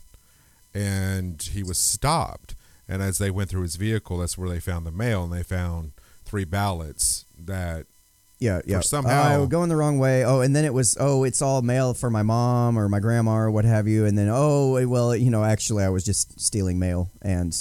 and 0.75 1.41
he 1.43 1.63
was 1.63 1.79
stopped. 1.79 2.55
And 2.89 3.01
as 3.03 3.19
they 3.19 3.31
went 3.31 3.49
through 3.49 3.63
his 3.63 3.77
vehicle, 3.77 4.19
that's 4.19 4.37
where 4.37 4.49
they 4.49 4.61
found 4.61 4.85
the 4.87 4.91
mail, 4.93 5.25
and 5.25 5.33
they 5.33 5.43
found 5.43 5.93
three 6.25 6.45
ballots 6.45 7.25
that 7.39 7.87
yeah, 8.39 8.61
yeah. 8.67 8.81
somehow- 8.81 9.37
oh, 9.43 9.47
going 9.47 9.69
the 9.69 9.77
wrong 9.77 9.99
way. 9.99 10.25
Oh, 10.25 10.41
and 10.41 10.55
then 10.55 10.65
it 10.65 10.75
was 10.75 10.97
oh, 11.01 11.25
it's 11.25 11.41
all 11.41 11.63
mail 11.63 11.95
for 11.95 12.11
my 12.11 12.23
mom 12.23 12.79
or 12.79 12.89
my 12.89 12.99
grandma 13.01 13.37
or 13.37 13.51
what 13.51 13.65
have 13.65 13.87
you. 13.87 14.05
And 14.05 14.19
then 14.19 14.29
oh, 14.31 14.87
well, 14.89 15.15
you 15.17 15.31
know, 15.31 15.45
actually, 15.45 15.85
I 15.85 15.89
was 15.91 16.05
just 16.05 16.41
stealing 16.41 16.79
mail 16.79 17.11
and 17.23 17.55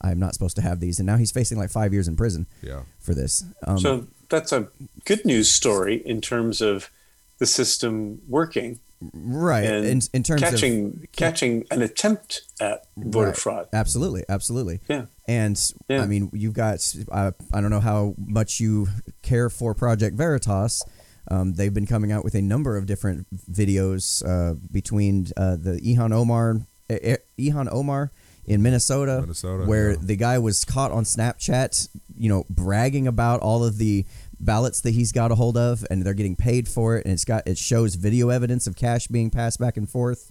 I'm 0.00 0.18
not 0.18 0.34
supposed 0.34 0.56
to 0.56 0.62
have 0.62 0.80
these. 0.80 0.98
And 0.98 1.06
now 1.06 1.16
he's 1.16 1.32
facing 1.32 1.58
like 1.58 1.70
five 1.70 1.92
years 1.92 2.08
in 2.08 2.16
prison 2.16 2.46
yeah. 2.62 2.82
for 2.98 3.14
this. 3.14 3.44
Um, 3.66 3.78
so 3.78 4.06
that's 4.28 4.52
a 4.52 4.68
good 5.04 5.24
news 5.24 5.50
story 5.50 6.02
in 6.04 6.20
terms 6.20 6.60
of 6.60 6.90
the 7.38 7.46
system 7.46 8.20
working 8.28 8.80
right. 9.12 9.64
and 9.64 9.84
In, 9.86 10.00
in 10.12 10.22
terms 10.22 10.40
catching 10.40 10.86
of 10.86 11.12
catching 11.12 11.66
an 11.70 11.82
attempt 11.82 12.42
at 12.60 12.86
voter 12.96 13.28
Right. 13.28 13.36
fraud. 13.36 13.68
Absolutely, 13.72 14.24
absolutely. 14.28 14.80
Yeah. 14.88 15.06
And 15.28 15.60
Yeah. 15.88 16.02
I 16.02 16.06
mean, 16.06 16.30
you've 16.32 16.54
got 16.54 16.94
I, 17.12 17.32
I 17.52 17.60
don't 17.60 17.70
know 17.70 17.80
how 17.80 18.14
much 18.16 18.60
you 18.60 18.88
care 19.22 19.50
for 19.50 19.74
Project 19.74 20.16
Veritas. 20.16 20.82
Um, 21.28 21.54
they've 21.54 21.74
been 21.74 21.86
coming 21.86 22.12
out 22.12 22.24
with 22.24 22.34
a 22.36 22.42
number 22.42 22.76
of 22.76 22.86
different 22.86 23.26
videos 23.50 24.24
uh, 24.26 24.54
between 24.70 25.26
uh, 25.36 25.56
the 25.56 25.80
Ilhan 25.80 26.12
Omar 26.12 26.60
Ilhan 26.88 27.68
Omar 27.70 28.12
in 28.46 28.62
Minnesota, 28.62 29.20
Minnesota, 29.20 29.64
where 29.64 29.90
yeah. 29.90 29.96
the 30.00 30.16
guy 30.16 30.38
was 30.38 30.64
caught 30.64 30.92
on 30.92 31.04
Snapchat, 31.04 31.88
you 32.16 32.28
know, 32.28 32.46
bragging 32.48 33.06
about 33.06 33.40
all 33.40 33.64
of 33.64 33.78
the 33.78 34.06
ballots 34.38 34.80
that 34.82 34.92
he's 34.92 35.12
got 35.12 35.32
a 35.32 35.34
hold 35.34 35.56
of, 35.56 35.84
and 35.90 36.02
they're 36.02 36.14
getting 36.14 36.36
paid 36.36 36.68
for 36.68 36.96
it, 36.96 37.04
and 37.04 37.12
it's 37.12 37.24
got 37.24 37.46
it 37.46 37.58
shows 37.58 37.96
video 37.96 38.28
evidence 38.28 38.66
of 38.66 38.76
cash 38.76 39.08
being 39.08 39.30
passed 39.30 39.58
back 39.58 39.76
and 39.76 39.90
forth. 39.90 40.30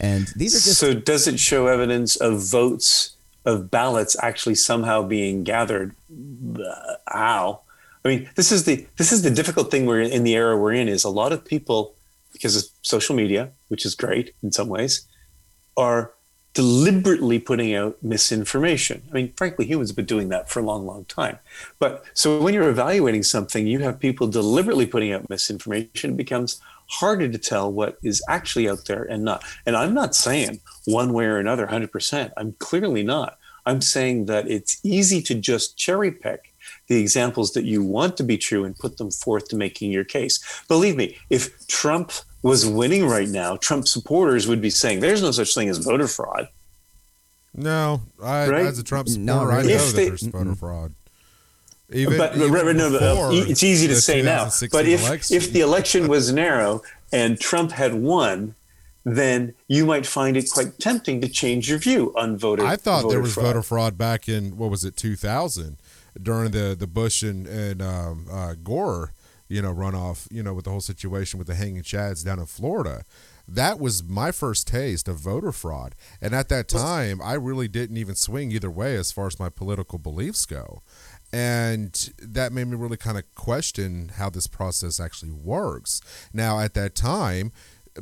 And 0.00 0.26
these 0.36 0.54
are 0.54 0.68
just 0.68 0.78
so 0.78 0.94
does 0.94 1.28
it 1.28 1.38
show 1.38 1.66
evidence 1.68 2.16
of 2.16 2.40
votes 2.42 3.16
of 3.44 3.70
ballots 3.70 4.16
actually 4.22 4.54
somehow 4.56 5.02
being 5.02 5.44
gathered? 5.44 5.94
Uh, 6.10 6.94
how? 7.06 7.60
I 8.04 8.08
mean, 8.08 8.30
this 8.34 8.50
is 8.50 8.64
the 8.64 8.86
this 8.96 9.12
is 9.12 9.22
the 9.22 9.30
difficult 9.30 9.70
thing 9.70 9.86
we're 9.86 10.00
in, 10.00 10.10
in 10.10 10.24
the 10.24 10.34
era 10.34 10.56
we're 10.56 10.72
in 10.72 10.88
is 10.88 11.04
a 11.04 11.10
lot 11.10 11.32
of 11.32 11.44
people 11.44 11.94
because 12.32 12.56
of 12.56 12.64
social 12.82 13.14
media, 13.14 13.50
which 13.68 13.86
is 13.86 13.94
great 13.94 14.34
in 14.42 14.50
some 14.50 14.68
ways, 14.68 15.06
are 15.76 16.12
deliberately 16.54 17.38
putting 17.38 17.74
out 17.74 17.96
misinformation. 18.02 19.02
I 19.10 19.14
mean, 19.14 19.32
frankly, 19.36 19.64
humans 19.64 19.90
have 19.90 19.96
been 19.96 20.04
doing 20.04 20.28
that 20.28 20.50
for 20.50 20.60
a 20.60 20.62
long, 20.62 20.86
long 20.86 21.04
time. 21.06 21.38
But 21.78 22.04
so 22.12 22.42
when 22.42 22.52
you're 22.52 22.68
evaluating 22.68 23.22
something, 23.22 23.66
you 23.66 23.78
have 23.80 23.98
people 23.98 24.26
deliberately 24.26 24.86
putting 24.86 25.12
out 25.12 25.30
misinformation. 25.30 26.10
It 26.10 26.16
becomes 26.16 26.60
harder 26.88 27.28
to 27.28 27.38
tell 27.38 27.72
what 27.72 27.98
is 28.02 28.22
actually 28.28 28.68
out 28.68 28.84
there 28.84 29.04
and 29.04 29.24
not. 29.24 29.44
And 29.64 29.76
I'm 29.76 29.94
not 29.94 30.14
saying 30.14 30.60
one 30.84 31.14
way 31.14 31.24
or 31.24 31.38
another 31.38 31.66
100%. 31.66 32.32
I'm 32.36 32.54
clearly 32.58 33.02
not. 33.02 33.38
I'm 33.64 33.80
saying 33.80 34.26
that 34.26 34.50
it's 34.50 34.78
easy 34.82 35.22
to 35.22 35.34
just 35.34 35.78
cherry 35.78 36.10
pick 36.10 36.52
the 36.88 37.00
examples 37.00 37.52
that 37.52 37.64
you 37.64 37.82
want 37.82 38.16
to 38.16 38.24
be 38.24 38.36
true 38.36 38.64
and 38.64 38.76
put 38.76 38.98
them 38.98 39.10
forth 39.10 39.48
to 39.48 39.56
making 39.56 39.90
your 39.90 40.04
case. 40.04 40.62
Believe 40.68 40.96
me, 40.96 41.16
if 41.30 41.66
Trump 41.66 42.12
was 42.42 42.66
winning 42.66 43.06
right 43.06 43.28
now, 43.28 43.56
Trump 43.56 43.86
supporters 43.88 44.46
would 44.48 44.60
be 44.60 44.70
saying 44.70 45.00
there's 45.00 45.22
no 45.22 45.30
such 45.30 45.54
thing 45.54 45.68
as 45.68 45.78
voter 45.78 46.08
fraud. 46.08 46.48
No, 47.54 48.02
I, 48.22 48.48
Right? 48.48 48.66
as 48.66 48.78
a 48.78 48.82
Trump 48.82 49.08
No, 49.08 49.12
supporter, 49.12 49.52
I 49.52 49.56
right. 49.56 49.66
know 49.66 49.72
If 49.74 49.86
that 49.90 49.96
they- 49.96 50.08
there's 50.08 50.22
voter 50.22 50.54
fraud. 50.54 50.94
Even, 51.94 52.16
but 52.16 52.34
even 52.36 52.50
right, 52.50 52.64
right, 52.64 52.74
no, 52.76 52.90
but, 52.90 53.02
uh, 53.02 53.30
it's 53.32 53.62
easy 53.62 53.86
to 53.88 54.00
say 54.00 54.22
now. 54.22 54.50
But 54.70 54.86
if 54.86 55.02
election. 55.06 55.36
if 55.36 55.52
the 55.52 55.60
election 55.60 56.08
was 56.08 56.32
narrow 56.32 56.80
and 57.12 57.38
Trump 57.38 57.72
had 57.72 57.92
won, 57.92 58.54
then 59.04 59.52
you 59.68 59.84
might 59.84 60.06
find 60.06 60.34
it 60.38 60.48
quite 60.50 60.78
tempting 60.78 61.20
to 61.20 61.28
change 61.28 61.68
your 61.68 61.76
view 61.78 62.14
on 62.16 62.38
voter. 62.38 62.64
I 62.64 62.76
thought 62.76 63.10
there 63.10 63.20
was 63.20 63.34
fraud. 63.34 63.44
voter 63.46 63.62
fraud 63.62 63.98
back 63.98 64.26
in 64.26 64.56
what 64.56 64.70
was 64.70 64.84
it 64.86 64.96
2000 64.96 65.76
during 66.22 66.52
the 66.52 66.74
the 66.78 66.86
Bush 66.86 67.22
and 67.22 67.46
and 67.46 67.82
um, 67.82 68.26
uh, 68.32 68.54
Gore 68.54 69.12
you 69.52 69.60
know 69.60 69.74
runoff 69.74 70.26
you 70.30 70.42
know 70.42 70.54
with 70.54 70.64
the 70.64 70.70
whole 70.70 70.80
situation 70.80 71.38
with 71.38 71.46
the 71.46 71.54
hanging 71.54 71.82
chads 71.82 72.24
down 72.24 72.38
in 72.38 72.46
Florida. 72.46 73.04
That 73.46 73.78
was 73.78 74.02
my 74.02 74.32
first 74.32 74.66
taste 74.66 75.08
of 75.08 75.18
voter 75.18 75.52
fraud, 75.52 75.94
and 76.20 76.34
at 76.34 76.48
that 76.48 76.68
time, 76.68 77.20
I 77.20 77.34
really 77.34 77.68
didn't 77.68 77.98
even 77.98 78.14
swing 78.14 78.50
either 78.52 78.70
way 78.70 78.96
as 78.96 79.12
far 79.12 79.26
as 79.26 79.38
my 79.38 79.50
political 79.50 79.98
beliefs 79.98 80.46
go, 80.46 80.82
and 81.32 82.12
that 82.18 82.52
made 82.52 82.68
me 82.68 82.76
really 82.76 82.96
kind 82.96 83.18
of 83.18 83.24
question 83.34 84.12
how 84.16 84.30
this 84.30 84.46
process 84.46 84.98
actually 84.98 85.32
works. 85.32 86.00
Now, 86.32 86.60
at 86.60 86.74
that 86.74 86.94
time, 86.94 87.52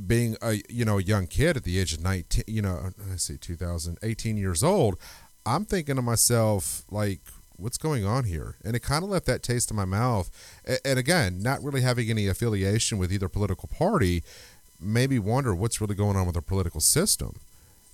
being 0.07 0.37
a 0.43 0.61
you 0.69 0.85
know 0.85 0.99
a 0.99 1.03
young 1.03 1.27
kid 1.27 1.57
at 1.57 1.65
the 1.65 1.81
age 1.81 1.95
of 1.95 2.01
19 2.01 2.45
you 2.47 2.63
know 2.63 2.91
let's 3.09 3.25
see 3.25 3.37
2018 3.37 4.37
years 4.37 4.63
old 4.63 4.97
i'm 5.45 5.65
thinking 5.65 5.97
to 5.97 6.03
myself 6.03 6.85
like 6.91 7.23
what's 7.61 7.79
going 7.79 8.05
on 8.05 8.25
here? 8.25 8.57
And 8.65 8.75
it 8.75 8.81
kind 8.81 9.05
of 9.05 9.11
left 9.11 9.27
that 9.27 9.43
taste 9.43 9.71
in 9.71 9.77
my 9.77 9.85
mouth. 9.85 10.31
And 10.85 10.99
again 10.99 11.41
not 11.41 11.63
really 11.63 11.83
having 11.83 12.11
any 12.11 12.27
affiliation 12.27 12.99
with 12.99 13.13
either 13.13 13.29
political 13.29 13.69
party 13.69 14.23
made 14.81 15.11
me 15.11 15.19
wonder 15.19 15.55
what's 15.55 15.81
really 15.81 15.95
going 15.95 16.17
on 16.17 16.27
with 16.27 16.37
our 16.37 16.43
political 16.43 16.81
system. 16.81 17.37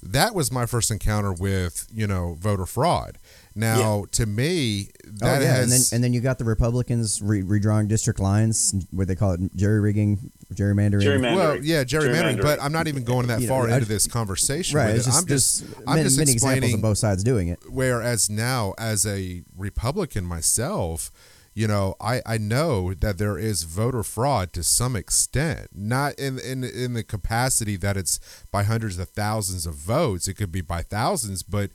That 0.02 0.34
was 0.34 0.52
my 0.52 0.66
first 0.66 0.90
encounter 0.90 1.32
with 1.32 1.88
you 1.92 2.06
know 2.06 2.36
voter 2.38 2.66
fraud 2.66 3.18
now 3.56 4.04
to 4.12 4.26
me 4.26 4.90
oh, 5.06 5.10
that 5.20 5.38
oh 5.40 5.44
yeah, 5.44 5.48
has 5.54 5.62
and 5.62 5.72
then 5.72 5.80
and 5.96 6.04
then 6.04 6.12
you 6.12 6.20
got 6.20 6.38
the 6.38 6.44
Republicans 6.44 7.20
re- 7.22 7.42
redrawing 7.42 7.88
district 7.88 8.20
lines, 8.20 8.74
what 8.90 9.08
they 9.08 9.14
call 9.16 9.32
it, 9.32 9.40
jerry 9.56 9.80
rigging, 9.80 10.30
gerrymandering. 10.52 11.02
Gerrymandering. 11.02 11.34
well, 11.36 11.56
yeah, 11.64 11.82
gerrymandering, 11.84 12.36
Gerrymandering. 12.36 12.42
but 12.42 12.62
I'm 12.62 12.72
not 12.72 12.86
even 12.86 13.02
going 13.04 13.26
that 13.28 13.40
You 13.40 13.48
far 13.48 13.66
know, 13.66 13.72
I- 13.72 13.76
into 13.78 13.88
this 13.88 14.06
conversation 14.06 14.76
Right, 14.76 14.92
with 14.92 15.02
it. 15.02 15.04
just, 15.04 15.18
I'm 15.18 15.26
just, 15.26 15.64
I'm 15.86 15.94
many, 15.96 16.02
just 16.04 16.18
many 16.18 16.32
examples 16.32 16.52
explaining 16.58 16.74
of 16.76 16.82
both 16.82 16.98
sides 16.98 17.24
doing 17.24 17.48
it. 17.48 17.58
whereas 17.68 18.28
now 18.30 18.74
as 18.78 19.06
a 19.06 19.42
republican 19.56 20.24
myself 20.24 21.10
you 21.54 21.66
know 21.66 21.94
i 22.00 22.20
i 22.26 22.36
know 22.36 22.92
that 22.92 23.16
there 23.18 23.38
is 23.38 23.62
voter 23.62 24.02
fraud 24.02 24.52
to 24.52 24.62
some 24.62 24.94
extent 24.94 25.68
not 25.74 26.12
in 26.18 26.38
in 26.38 26.62
in 26.64 26.92
the 26.92 27.02
capacity 27.02 27.76
that 27.76 27.96
it's 27.96 28.20
by 28.50 28.62
hundreds 28.62 28.98
of 28.98 29.08
thousands 29.10 29.64
of 29.66 29.74
votes 29.74 30.28
it 30.28 30.34
could 30.34 30.52
be 30.52 30.60
by 30.60 30.82
thousands 30.82 31.42
but 31.42 31.70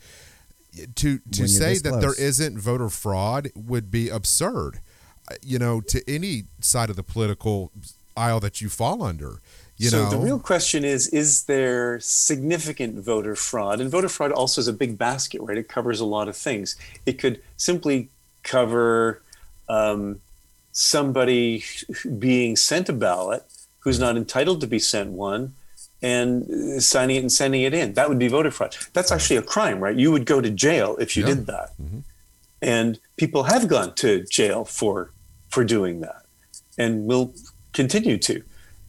to 0.95 1.19
to 1.31 1.47
say 1.47 1.77
that 1.77 1.99
there 2.01 2.13
close. 2.13 2.19
isn't 2.19 2.57
voter 2.57 2.89
fraud 2.89 3.49
would 3.55 3.91
be 3.91 4.09
absurd 4.09 4.79
Uh, 5.29 5.35
you 5.43 5.59
know 5.59 5.81
to 5.81 6.01
any 6.07 6.45
side 6.59 6.89
of 6.89 6.95
the 6.95 7.03
political 7.03 7.71
aisle 8.17 8.39
that 8.39 8.61
you 8.61 8.69
fall 8.69 9.03
under 9.03 9.39
you 9.81 9.89
so 9.89 10.03
know 10.03 10.09
the 10.11 10.17
real 10.17 10.39
question 10.39 10.85
is: 10.85 11.07
Is 11.07 11.45
there 11.45 11.99
significant 11.99 13.03
voter 13.03 13.35
fraud? 13.35 13.81
And 13.81 13.89
voter 13.89 14.09
fraud 14.09 14.31
also 14.31 14.61
is 14.61 14.67
a 14.67 14.73
big 14.73 14.95
basket, 14.95 15.41
right? 15.41 15.57
It 15.57 15.67
covers 15.67 15.99
a 15.99 16.05
lot 16.05 16.27
of 16.27 16.37
things. 16.37 16.75
It 17.07 17.17
could 17.17 17.41
simply 17.57 18.09
cover 18.43 19.23
um, 19.67 20.21
somebody 20.71 21.63
being 22.19 22.55
sent 22.55 22.89
a 22.89 22.93
ballot 22.93 23.43
who's 23.79 23.99
not 23.99 24.17
entitled 24.17 24.61
to 24.61 24.67
be 24.67 24.77
sent 24.77 25.09
one, 25.13 25.55
and 26.01 26.49
uh, 26.49 26.79
signing 26.79 27.17
it 27.17 27.19
and 27.19 27.31
sending 27.31 27.61
it 27.61 27.73
in. 27.73 27.93
That 27.93 28.09
would 28.09 28.19
be 28.19 28.27
voter 28.27 28.51
fraud. 28.51 28.75
That's 28.93 29.11
actually 29.11 29.37
a 29.37 29.41
crime, 29.43 29.79
right? 29.79 29.95
You 29.95 30.11
would 30.11 30.25
go 30.25 30.41
to 30.41 30.49
jail 30.49 30.97
if 30.99 31.15
you 31.15 31.23
Yeah. 31.23 31.33
did 31.35 31.45
that. 31.47 31.69
Mhm. 31.81 32.03
And 32.61 32.99
people 33.17 33.43
have 33.43 33.67
gone 33.67 33.93
to 33.95 34.23
jail 34.25 34.65
for 34.65 35.11
for 35.49 35.65
doing 35.65 35.99
that, 35.99 36.23
and 36.77 37.05
will 37.05 37.33
continue 37.73 38.17
to. 38.17 38.41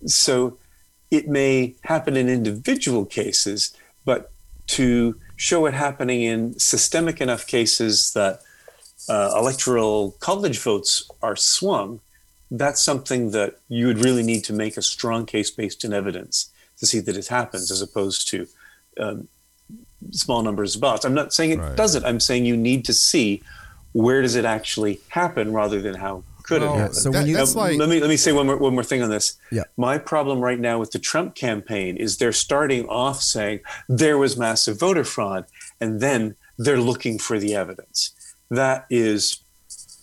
So 0.07 0.59
it 1.11 1.27
may 1.29 1.75
happen 1.83 2.17
in 2.17 2.29
individual 2.29 3.05
cases, 3.05 3.73
but 4.05 4.31
to 4.69 5.17
show 5.35 5.67
it 5.67 5.75
happening 5.75 6.23
in 6.23 6.57
systemic 6.59 7.21
enough 7.21 7.47
cases 7.49 8.13
that 8.13 8.41
uh, 9.09 9.35
electoral 9.37 10.13
college 10.21 10.61
votes 10.61 11.11
are 11.21 11.35
swung, 11.35 11.99
that's 12.53 12.81
something 12.81 13.33
that 13.33 13.59
you 13.69 13.89
would 13.89 13.99
really 13.99 14.23
need 14.23 14.45
to 14.45 14.53
make 14.53 14.77
a 14.77 14.83
strong 14.83 15.27
case 15.27 15.51
based 15.51 15.83
in 15.85 15.93
evidence 15.93 16.51
to 16.83 16.87
see 16.87 16.99
that 16.99 17.17
it 17.17 17.29
happens, 17.29 17.71
as 17.71 17.81
opposed 17.81 18.27
to 18.29 18.47
um, 18.99 19.29
small 20.11 20.43
numbers 20.43 20.75
of 20.75 20.81
bots. 20.81 21.05
I'm 21.05 21.15
not 21.15 21.33
saying 21.33 21.53
it 21.53 21.59
Right. 21.61 21.77
doesn't. 21.77 22.05
I'm 22.05 22.19
saying 22.19 22.45
you 22.45 22.57
need 22.57 22.85
to 22.87 22.93
see 22.93 23.41
where 23.93 24.21
does 24.21 24.35
it 24.35 24.45
actually 24.45 25.01
happen 25.09 25.53
rather 25.53 25.81
than 25.81 25.95
how 25.95 26.25
could 26.43 26.61
Well, 26.63 26.75
it 26.75 26.79
happen. 26.79 26.95
so 26.95 27.11
that- 27.13 27.27
you- 27.29 27.37
Now, 27.37 27.45
like 27.55 27.79
let 27.79 27.89
me 27.89 28.01
let 28.01 28.09
me 28.11 28.17
say 28.17 28.33
one 28.33 28.47
more 28.47 28.57
one 28.57 28.75
more 28.75 28.83
thing 28.83 29.01
on 29.01 29.11
this. 29.11 29.35
Yeah. 29.53 29.63
My 29.77 29.97
problem 29.97 30.41
right 30.41 30.59
now 30.59 30.81
with 30.81 30.91
the 30.91 30.99
Trump 30.99 31.37
campaign 31.37 31.97
is 31.97 32.17
they're 32.19 32.33
starting 32.33 32.85
off 32.89 33.23
saying 33.23 33.61
there 33.89 34.19
was 34.19 34.37
massive 34.37 34.77
voter 34.81 35.05
fraud, 35.05 35.45
and 35.81 36.01
then 36.01 36.35
they're 36.59 36.81
looking 36.91 37.17
for 37.21 37.39
the 37.39 37.55
evidence. 37.55 38.11
That 38.51 38.87
is 38.91 39.39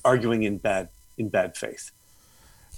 arguing 0.06 0.44
in 0.44 0.60
bad 0.60 0.88
in 1.18 1.28
bad 1.28 1.58
faith. 1.58 1.92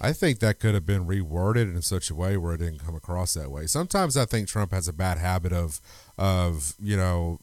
I 0.02 0.12
think 0.12 0.40
that 0.40 0.58
could 0.58 0.74
have 0.74 0.84
been 0.84 1.06
reworded 1.06 1.72
in 1.74 1.80
such 1.80 2.10
a 2.10 2.14
way 2.14 2.36
where 2.36 2.54
it 2.54 2.58
didn't 2.58 2.84
come 2.84 2.94
across 2.96 3.34
that 3.34 3.50
way. 3.50 3.66
Sometimes 3.66 4.16
I 4.16 4.24
think 4.24 4.48
Trump 4.48 4.72
has 4.72 4.88
a 4.88 4.92
bad 4.92 5.18
habit 5.18 5.52
of, 5.52 5.80
of 6.18 6.74
you 6.82 6.96
know, 6.96 7.38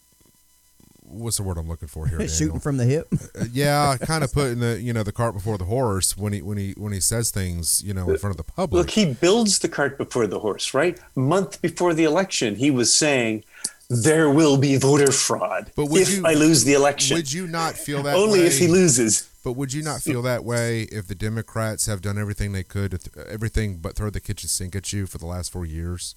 what's 1.04 1.38
the 1.38 1.44
word 1.44 1.58
I'm 1.58 1.70
looking 1.70 1.88
for 1.88 2.06
here? 2.08 2.28
Shooting 2.28 2.60
from 2.60 2.76
the 2.78 2.86
hip. 2.86 3.08
Uh, 3.14 3.46
yeah, 3.54 3.96
kind 4.02 4.24
of 4.24 4.34
putting 4.34 4.60
the 4.60 4.80
you 4.82 4.92
know 4.94 5.04
the 5.04 5.12
cart 5.14 5.34
before 5.34 5.58
the 5.58 5.66
horse 5.66 6.18
when 6.18 6.34
he 6.34 6.42
when 6.42 6.58
he 6.58 6.74
when 6.78 6.92
he 6.94 7.00
says 7.00 7.32
things 7.32 7.82
you 7.84 7.94
know 7.94 8.10
in 8.10 8.18
front 8.18 8.32
of 8.32 8.38
the 8.38 8.52
public. 8.52 8.78
Look, 8.86 8.90
he 8.92 9.14
builds 9.14 9.60
the 9.60 9.70
cart 9.70 9.98
before 9.98 10.28
the 10.28 10.40
horse, 10.40 10.74
right? 10.74 11.00
A 11.16 11.20
month 11.20 11.62
before 11.62 11.94
the 11.94 12.04
election, 12.04 12.56
he 12.56 12.70
was 12.72 12.94
saying 12.94 13.44
there 13.90 14.30
will 14.30 14.58
be 14.58 14.76
voter 14.78 15.12
fraud 15.12 15.72
But 15.76 15.86
would 15.88 16.02
if 16.02 16.12
you- 16.12 16.24
I 16.26 16.34
lose 16.36 16.64
the 16.64 16.74
election. 16.74 17.16
would 17.16 17.32
you 17.34 17.48
not 17.48 17.74
feel 17.76 18.04
that 18.04 18.16
Only 18.16 18.42
way? 18.42 18.46
if 18.46 18.60
he 18.60 18.68
loses. 18.68 19.28
But 19.44 19.54
would 19.54 19.72
you 19.74 19.82
not 19.84 20.02
feel 20.02 20.22
that 20.24 20.44
way 20.44 20.82
if 20.92 21.08
the 21.08 21.16
Democrats 21.16 21.86
have 21.86 22.02
done 22.02 22.18
everything 22.18 22.52
they 22.52 22.64
could, 22.64 22.92
th- 22.92 23.26
everything 23.28 23.78
but 23.78 23.96
throw 23.96 24.10
the 24.10 24.20
kitchen 24.20 24.50
sink 24.50 24.76
at 24.76 24.92
you 24.92 25.08
for 25.08 25.18
the 25.18 25.26
last 25.26 25.52
four 25.52 25.66
years? 25.66 26.16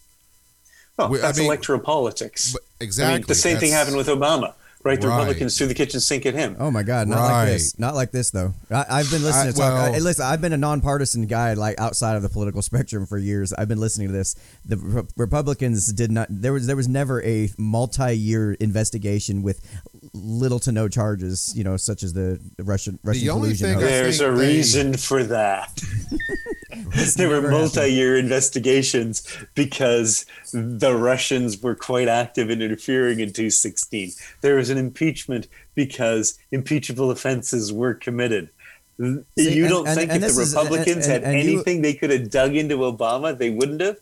Well, 0.97 1.09
We- 1.09 1.19
I 1.19 1.23
that's 1.23 1.39
mean- 1.39 1.47
electoral 1.47 1.79
politics. 1.81 2.53
But 2.53 2.63
I 2.81 2.85
exactly, 2.85 3.19
mean, 3.21 3.25
the 3.29 3.35
same 3.35 3.59
thing 3.59 3.71
happened 3.71 3.97
with 3.97 4.09
Obama, 4.09 4.55
right? 4.85 5.01
The 5.01 5.09
Right. 5.09 5.19
Republicans 5.19 5.57
threw 5.59 5.67
the 5.67 5.75
kitchen 5.75 6.01
sink 6.01 6.27
at 6.27 6.35
him. 6.35 6.57
Oh 6.59 6.71
my 6.71 6.83
God, 6.83 7.09
not 7.09 7.21
like 7.31 7.49
this. 7.49 7.79
Not 7.79 7.95
like 7.95 8.11
this 8.11 8.31
though. 8.31 8.55
I, 8.71 8.85
I've 8.89 9.11
been 9.11 9.23
listening 9.23 9.49
I- 9.49 9.53
to 9.53 9.57
talk. 9.59 9.73
well- 9.75 9.95
I, 9.95 9.99
listen, 9.99 10.25
I've 10.25 10.41
been 10.41 10.53
a 10.53 10.57
nonpartisan 10.59 11.27
guy, 11.27 11.55
like 11.55 11.79
outside 11.81 12.17
of 12.17 12.23
the 12.23 12.29
political 12.29 12.63
spectrum 12.71 13.07
for 13.07 13.19
years. 13.19 13.53
I've 13.53 13.69
been 13.69 13.81
listening 13.81 14.09
to 14.09 14.13
this. 14.13 14.35
The 14.65 14.77
Re- 14.77 15.03
Republicans 15.17 15.93
did 15.93 16.11
not. 16.11 16.27
There 16.31 16.53
was 16.53 16.67
there 16.67 16.77
was 16.77 16.89
never 16.89 17.23
a 17.23 17.51
multi-year 17.59 18.55
investigation 18.55 19.43
with 19.43 19.61
little 20.15 20.59
to 20.61 20.73
no 20.73 20.89
charges. 20.89 21.53
You 21.57 21.65
know, 21.65 21.77
such 21.77 22.03
as 22.03 22.13
the, 22.13 22.41
the 22.57 22.65
Russian 22.65 22.99
Russian 23.03 23.29
only 23.31 23.49
collusion. 23.57 23.69
thing 23.71 23.79
There's 23.81 24.21
a 24.21 24.27
think 24.27 24.39
they- 24.39 24.47
reason 24.47 24.97
for 24.97 25.23
that. 25.25 25.81
there 27.17 27.29
were 27.29 27.51
multi-year 27.51 28.17
investigations 28.17 29.23
because 29.55 30.27
the 30.53 30.95
Russians 30.95 31.61
were 31.63 31.75
quite 31.75 32.09
active 32.09 32.51
in 32.51 32.63
interfering 32.63 33.21
in 33.21 33.33
216. 33.33 34.13
There 34.41 34.57
was 34.57 34.71
an 34.71 34.79
impeachment 34.79 35.49
because 35.75 36.39
impeachable 36.51 37.11
offenses 37.11 37.73
were 37.73 37.95
committed. 37.95 38.51
See, 38.99 39.55
you 39.55 39.65
and- 39.65 39.71
don't 39.71 39.89
and- 39.89 39.97
think 39.99 40.11
and 40.13 40.25
if 40.25 40.35
the 40.35 40.43
is- 40.43 40.55
Republicans 40.55 41.07
and- 41.07 41.25
had 41.25 41.35
you- 41.35 41.41
anything 41.41 41.83
they 41.83 41.95
could 41.95 42.11
have 42.11 42.31
dug 42.31 42.55
into 42.55 42.77
Obama, 42.79 43.37
they 43.37 43.51
wouldn't 43.51 43.81
have? 43.81 43.97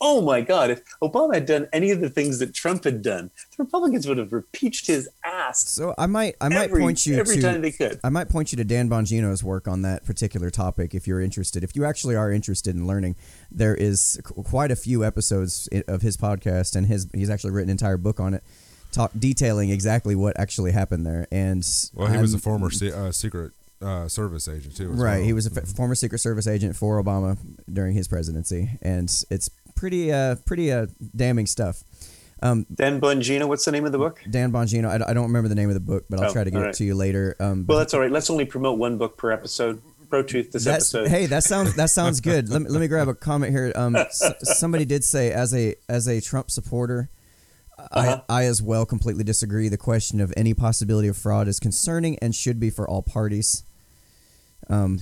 Oh 0.00 0.20
my 0.20 0.40
God, 0.40 0.70
if 0.70 0.82
Obama 1.02 1.34
had 1.34 1.46
done 1.46 1.68
any 1.72 1.90
of 1.90 2.00
the 2.00 2.10
things 2.10 2.38
that 2.40 2.54
Trump 2.54 2.84
had 2.84 3.00
done, 3.02 3.30
the 3.56 3.62
Republicans 3.64 4.06
would 4.06 4.18
have 4.18 4.32
impeached 4.32 4.86
his 4.86 5.08
ass. 5.24 5.66
So 5.68 5.94
I 5.96 6.06
might 6.06 6.34
I 6.40 6.48
might 6.48 6.64
every, 6.64 6.80
point 6.82 7.06
you 7.06 7.16
every 7.16 7.36
to 7.36 7.42
time 7.42 7.62
they 7.62 7.70
could. 7.72 8.00
I 8.04 8.10
might 8.10 8.28
point 8.28 8.52
you 8.52 8.56
to 8.56 8.64
Dan 8.64 8.88
Bongino's 8.90 9.42
work 9.42 9.66
on 9.68 9.82
that 9.82 10.04
particular 10.04 10.50
topic 10.50 10.94
if 10.94 11.06
you're 11.06 11.20
interested. 11.20 11.64
If 11.64 11.74
you 11.76 11.84
actually 11.84 12.16
are 12.16 12.30
interested 12.30 12.74
in 12.74 12.86
learning, 12.86 13.16
there 13.50 13.74
is 13.74 14.20
quite 14.24 14.70
a 14.70 14.76
few 14.76 15.04
episodes 15.04 15.68
of 15.88 16.02
his 16.02 16.16
podcast, 16.16 16.76
and 16.76 16.86
his 16.86 17.06
he's 17.14 17.30
actually 17.30 17.52
written 17.52 17.70
an 17.70 17.74
entire 17.74 17.96
book 17.96 18.20
on 18.20 18.34
it, 18.34 18.42
talk 18.92 19.10
detailing 19.18 19.70
exactly 19.70 20.14
what 20.14 20.38
actually 20.38 20.72
happened 20.72 21.06
there. 21.06 21.26
And 21.32 21.64
Well, 21.94 22.08
he 22.08 22.18
was 22.18 22.32
a 22.34 22.36
I'm- 22.36 22.40
former 22.42 22.70
se- 22.70 22.92
uh, 22.92 23.12
secret 23.12 23.52
uh, 23.82 24.08
service 24.08 24.48
agent 24.48 24.76
too. 24.76 24.88
right. 24.88 25.16
well. 25.18 25.24
He 25.24 25.32
was 25.34 25.46
a 25.46 25.60
f- 25.60 25.68
former 25.68 25.94
Secret 25.94 26.18
Service 26.18 26.46
agent 26.46 26.74
for 26.74 27.02
Obama 27.02 27.36
during 27.70 27.94
his 27.94 28.08
presidency, 28.08 28.70
and 28.80 29.08
it's 29.30 29.50
pretty 29.74 30.12
uh 30.12 30.36
pretty 30.46 30.72
uh 30.72 30.86
damning 31.14 31.46
stuff. 31.46 31.82
Um, 32.42 32.66
Dan 32.74 33.00
Bongino, 33.00 33.48
what's 33.48 33.64
the 33.64 33.72
name 33.72 33.86
of 33.86 33.92
the 33.92 33.98
book? 33.98 34.20
Dan 34.28 34.52
Bongino, 34.52 34.90
I 34.90 35.14
don't 35.14 35.24
remember 35.28 35.48
the 35.48 35.54
name 35.54 35.68
of 35.70 35.74
the 35.74 35.80
book, 35.80 36.04
but 36.10 36.20
I'll 36.20 36.28
Oh, 36.28 36.32
try 36.32 36.44
to 36.44 36.50
get 36.50 36.62
all 36.62 36.68
it 36.68 36.74
to 36.74 36.84
you 36.84 36.94
later. 36.94 37.36
Um, 37.40 37.64
Well, 37.66 37.78
that's 37.78 37.94
all 37.94 38.00
right. 38.00 38.10
Let's 38.10 38.28
only 38.28 38.44
promote 38.44 38.78
one 38.78 38.98
book 38.98 39.16
per 39.16 39.30
episode. 39.32 39.80
Pro 40.10 40.22
Truth 40.22 40.52
this 40.52 40.64
That's, 40.64 40.94
episode. 40.94 41.08
hey, 41.10 41.26
that 41.26 41.42
sounds 41.44 41.74
that 41.76 41.88
sounds 41.98 42.20
good. 42.20 42.48
let 42.50 42.60
me 42.62 42.68
let 42.68 42.80
me 42.80 42.86
grab 42.88 43.08
a 43.08 43.14
comment 43.14 43.50
here. 43.52 43.72
Um, 43.74 43.96
s- 43.96 44.22
somebody 44.42 44.84
did 44.84 45.02
say 45.04 45.32
as 45.32 45.54
a 45.54 45.74
as 45.88 46.06
a 46.06 46.20
Trump 46.20 46.50
supporter, 46.50 47.08
Uh-huh. 47.78 48.20
I 48.28 48.42
I 48.42 48.44
as 48.44 48.60
well 48.62 48.84
completely 48.84 49.24
disagree. 49.24 49.68
The 49.70 49.78
question 49.78 50.20
of 50.20 50.32
any 50.36 50.52
possibility 50.54 51.08
of 51.08 51.16
fraud 51.16 51.48
is 51.48 51.58
concerning 51.58 52.18
and 52.20 52.34
should 52.34 52.60
be 52.60 52.68
for 52.70 52.86
all 52.88 53.02
parties. 53.02 53.62
Um, 54.68 55.00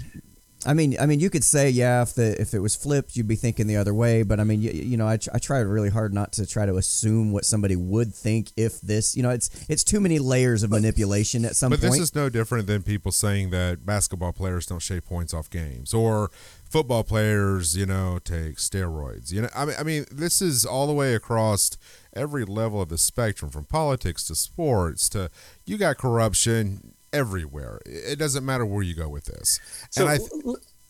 I 0.64 0.74
mean, 0.74 0.96
I 1.00 1.06
mean, 1.06 1.20
you 1.20 1.30
could 1.30 1.44
say, 1.44 1.70
yeah, 1.70 2.02
if 2.02 2.14
the 2.14 2.40
if 2.40 2.54
it 2.54 2.60
was 2.60 2.76
flipped, 2.76 3.16
you'd 3.16 3.28
be 3.28 3.36
thinking 3.36 3.66
the 3.66 3.76
other 3.76 3.94
way. 3.94 4.22
But 4.22 4.40
I 4.40 4.44
mean, 4.44 4.62
you, 4.62 4.70
you 4.70 4.96
know, 4.96 5.06
I, 5.06 5.18
I 5.32 5.38
try 5.38 5.58
really 5.60 5.90
hard 5.90 6.14
not 6.14 6.32
to 6.32 6.46
try 6.46 6.66
to 6.66 6.76
assume 6.76 7.32
what 7.32 7.44
somebody 7.44 7.76
would 7.76 8.14
think 8.14 8.52
if 8.56 8.80
this, 8.80 9.16
you 9.16 9.22
know, 9.22 9.30
it's 9.30 9.50
it's 9.68 9.84
too 9.84 10.00
many 10.00 10.18
layers 10.18 10.62
of 10.62 10.70
manipulation 10.70 11.44
at 11.44 11.56
some 11.56 11.70
But 11.70 11.80
point. 11.80 11.92
this 11.92 12.00
is 12.00 12.14
no 12.14 12.28
different 12.28 12.66
than 12.66 12.82
people 12.82 13.12
saying 13.12 13.50
that 13.50 13.84
basketball 13.84 14.32
players 14.32 14.66
don't 14.66 14.80
shave 14.80 15.04
points 15.04 15.34
off 15.34 15.50
games 15.50 15.92
or 15.92 16.30
football 16.70 17.04
players, 17.04 17.76
you 17.76 17.86
know, 17.86 18.18
take 18.22 18.56
steroids. 18.56 19.32
You 19.32 19.42
know, 19.42 19.48
I 19.54 19.64
mean, 19.64 19.76
I 19.78 19.82
mean, 19.82 20.04
this 20.10 20.40
is 20.40 20.64
all 20.64 20.86
the 20.86 20.94
way 20.94 21.14
across 21.14 21.76
every 22.14 22.44
level 22.44 22.80
of 22.80 22.88
the 22.88 22.98
spectrum, 22.98 23.50
from 23.50 23.64
politics 23.64 24.24
to 24.24 24.34
sports 24.34 25.08
to 25.10 25.30
you 25.64 25.76
got 25.76 25.98
corruption 25.98 26.94
everywhere. 27.12 27.80
It 27.86 28.18
doesn't 28.18 28.44
matter 28.44 28.66
where 28.66 28.82
you 28.82 28.94
go 28.94 29.08
with 29.08 29.26
this. 29.26 29.60
So, 29.90 30.02
and 30.02 30.10
I, 30.10 30.16
th- 30.18 30.30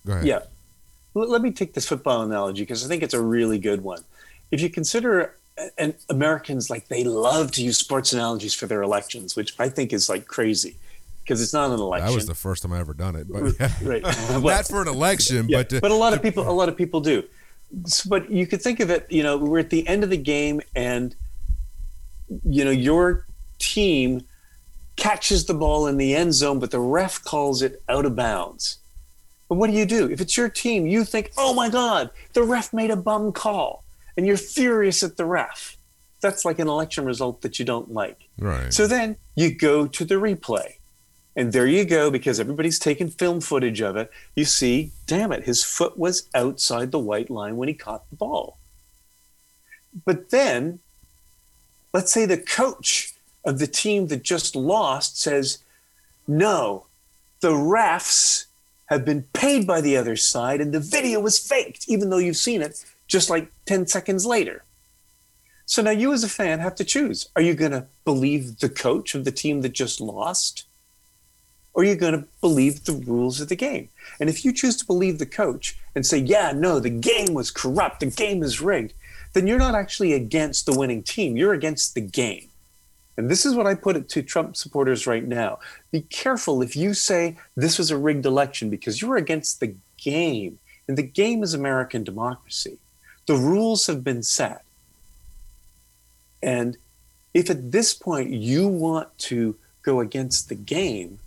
go 0.07 0.13
ahead. 0.13 0.27
yeah. 0.27 0.41
L- 1.17 1.29
let 1.29 1.43
me 1.43 1.51
take 1.51 1.75
this 1.75 1.87
football 1.87 2.23
analogy 2.23 2.63
because 2.63 2.85
I 2.85 2.89
think 2.89 3.03
it's 3.03 3.15
a 3.15 3.21
really 3.21 3.59
good 3.59 3.83
one. 3.83 4.03
If 4.51 4.61
you 4.61 4.71
consider, 4.71 5.37
and 5.79 5.95
Americans 6.09 6.71
like 6.71 6.89
they 6.89 7.05
love 7.05 7.53
to 7.53 7.63
use 7.63 7.79
sports 7.79 8.13
analogies 8.13 8.55
for 8.55 8.67
their 8.67 8.83
elections, 8.83 9.37
which 9.37 9.55
I 9.59 9.69
think 9.69 9.93
is 9.93 10.09
like 10.09 10.27
crazy 10.27 10.77
because 11.23 11.41
it's 11.41 11.53
not 11.53 11.71
an 11.71 11.79
election. 11.79 12.09
That 12.09 12.15
was 12.15 12.27
the 12.27 12.35
first 12.35 12.63
time 12.63 12.73
I 12.73 12.81
ever 12.81 12.95
done 12.95 13.17
it, 13.17 13.27
but 13.31 13.55
yeah. 13.59 13.71
right. 13.83 14.03
Well, 14.31 14.57
not 14.57 14.67
for 14.67 14.83
an 14.83 14.89
election, 14.89 15.49
yeah, 15.49 15.59
but, 15.59 15.69
to, 15.71 15.81
but 15.81 15.91
a 15.91 15.95
lot 15.95 16.13
of 16.13 16.23
people, 16.23 16.49
a 16.49 16.51
lot 16.51 16.69
of 16.69 16.77
people 16.77 17.01
do. 17.01 17.23
But 18.07 18.31
you 18.31 18.47
could 18.47 18.61
think 18.61 18.81
of 18.81 18.91
it, 18.91 19.07
you 19.11 19.23
know, 19.23 19.39
we're 19.39 19.61
at 19.61 19.71
the 19.71 19.87
end 19.89 20.05
of 20.05 20.11
the 20.11 20.17
game, 20.17 20.61
and 20.75 21.15
you 22.45 22.65
know 22.65 22.71
your 22.71 23.27
team 23.59 24.23
catches 24.97 25.45
the 25.47 25.55
ball 25.55 25.87
in 25.87 25.97
the 25.97 26.15
end 26.15 26.35
zone, 26.35 26.59
but 26.59 26.71
the 26.71 26.81
ref 26.81 27.23
calls 27.25 27.63
it 27.63 27.83
out 27.89 28.05
of 28.05 28.17
bounds. 28.17 28.79
But 29.49 29.57
what 29.57 29.71
do 29.71 29.77
you 29.77 29.85
do 29.87 30.11
if 30.11 30.21
it's 30.21 30.37
your 30.37 30.49
team? 30.49 30.87
You 30.87 31.05
think, 31.05 31.33
"Oh 31.37 31.53
my 31.55 31.69
God, 31.69 32.11
the 32.33 32.43
ref 32.43 32.73
made 32.73 32.91
a 32.91 32.97
bum 32.97 33.33
call," 33.33 33.85
and 34.17 34.27
you're 34.27 34.37
furious 34.37 35.03
at 35.03 35.17
the 35.17 35.25
ref. 35.27 35.77
That's 36.21 36.45
like 36.45 36.59
an 36.59 36.69
election 36.69 37.05
result 37.05 37.43
that 37.43 37.59
you 37.59 37.65
don't 37.65 37.93
like. 37.93 38.29
right. 38.39 38.73
So 38.73 38.87
then 38.87 39.17
you 39.35 39.53
go 39.53 39.87
to 39.87 40.05
the 40.05 40.15
replay. 40.15 40.75
And 41.35 41.53
there 41.53 41.67
you 41.67 41.85
go, 41.87 42.11
because 42.11 42.39
everybody's 42.39 42.79
taken 42.79 43.09
film 43.09 43.41
footage 43.41 43.81
of 43.81 43.97
it. 43.97 44.11
You 44.37 44.45
see, 44.45 44.93
damn 45.07 45.33
it, 45.33 45.45
his 45.45 45.65
foot 45.65 45.99
was 45.99 46.29
outside 46.35 46.91
the 46.91 46.99
white 46.99 47.31
line 47.31 47.57
when 47.57 47.69
he 47.69 47.75
caught 47.75 48.09
the 48.11 48.17
ball. 48.17 48.59
But 50.05 50.31
then, 50.31 50.81
let's 51.93 52.13
say 52.13 52.27
the 52.27 52.37
coach 52.37 53.12
of 53.45 53.59
the 53.59 53.67
team 53.67 54.09
that 54.09 54.23
just 54.23 54.55
lost 54.55 55.21
says, 55.21 55.59
no, 56.27 56.87
the 57.41 57.51
refs 57.51 58.47
have 58.87 59.05
been 59.05 59.23
paid 59.33 59.67
by 59.67 59.81
the 59.81 59.97
other 59.97 60.17
side 60.17 60.61
and 60.61 60.73
the 60.73 60.81
video 60.81 61.21
was 61.21 61.39
faked, 61.39 61.89
even 61.89 62.11
though 62.11 62.19
you've 62.19 62.37
seen 62.37 62.63
it 62.63 62.85
just 63.07 63.31
like 63.31 63.51
10 63.67 63.87
seconds 63.87 64.25
later. 64.25 64.65
So 65.67 65.83
now 65.83 65.91
you, 65.91 66.13
as 66.13 66.25
a 66.25 66.29
fan, 66.29 66.59
have 66.59 66.75
to 66.77 66.85
choose. 66.85 67.29
Are 67.35 67.43
you 67.43 67.55
going 67.55 67.73
to 67.73 67.87
believe 68.05 68.59
the 68.59 68.69
coach 68.69 69.15
of 69.15 69.25
the 69.25 69.33
team 69.33 69.63
that 69.63 69.73
just 69.73 70.01
lost? 70.01 70.67
Or 71.75 71.83
are 71.83 71.87
you 71.87 71.95
going 71.95 72.13
to 72.13 72.29
believe 72.41 72.85
the 72.85 72.93
rules 72.93 73.41
of 73.41 73.49
the 73.49 73.57
game? 73.57 73.89
And 74.21 74.29
if 74.29 74.45
you 74.45 74.53
choose 74.53 74.77
to 74.79 74.87
believe 74.87 75.19
the 75.19 75.27
coach 75.27 75.79
and 75.95 76.05
say, 76.05 76.19
yeah, 76.19 76.53
no, 76.53 76.79
the 76.79 76.91
game 76.91 77.33
was 77.33 77.51
corrupt, 77.51 78.01
the 78.01 78.07
game 78.07 78.43
is 78.43 78.61
rigged, 78.61 78.93
then 79.33 79.47
you're 79.47 79.59
not 79.59 79.75
actually 79.75 80.13
against 80.13 80.67
the 80.67 80.79
winning 80.79 81.03
team. 81.03 81.37
You're 81.37 81.55
against 81.55 81.95
the 81.95 82.03
game. 82.03 82.49
And 83.17 83.31
this 83.31 83.45
is 83.45 83.55
what 83.55 83.67
I 83.67 83.75
put 83.75 83.97
it 83.97 84.09
to 84.11 84.23
Trump 84.23 84.57
supporters 84.57 85.07
right 85.07 85.27
now. 85.27 85.59
Be 85.91 86.03
careful 86.03 86.63
if 86.63 86.75
you 86.75 86.95
say 86.95 87.37
this 87.57 87.79
was 87.79 87.91
a 87.91 87.99
rigged 87.99 88.25
election 88.25 88.71
because 88.71 89.03
you're 89.03 89.17
against 89.17 89.61
the 89.61 89.75
game. 89.99 90.59
And 90.89 90.97
the 90.97 91.03
game 91.03 91.43
is 91.43 91.55
American 91.55 92.05
democracy. 92.05 92.79
The 93.27 93.35
rules 93.35 93.87
have 93.87 94.03
been 94.03 94.23
set. 94.23 94.65
And 96.43 96.77
if 97.35 97.51
at 97.51 97.71
this 97.71 97.95
point 97.95 98.31
you 98.31 98.67
want 98.67 99.17
to 99.19 99.57
go 99.83 100.01
against 100.01 100.49
the 100.49 100.55
game, 100.55 101.21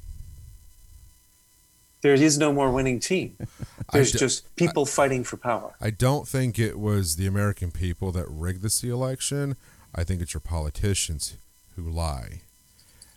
there 2.02 2.14
is 2.14 2.38
no 2.38 2.52
more 2.52 2.72
winning 2.72 3.00
team. 3.00 3.38
There's 3.94 4.12
d- 4.12 4.20
just 4.20 4.56
people 4.56 4.86
fighting 4.86 5.24
for 5.24 5.38
power. 5.38 5.76
I 5.80 5.92
don't 5.92 6.28
think 6.28 6.60
it 6.60 6.78
was 6.78 7.16
the 7.16 7.28
American 7.28 7.72
people 7.72 8.12
that 8.12 8.28
rigged 8.28 8.62
this 8.62 8.84
election. 8.84 9.56
I 9.94 10.04
think 10.04 10.22
it's 10.22 10.34
your 10.34 10.42
politicians 10.42 11.38
who 11.76 11.84
lie. 11.84 12.42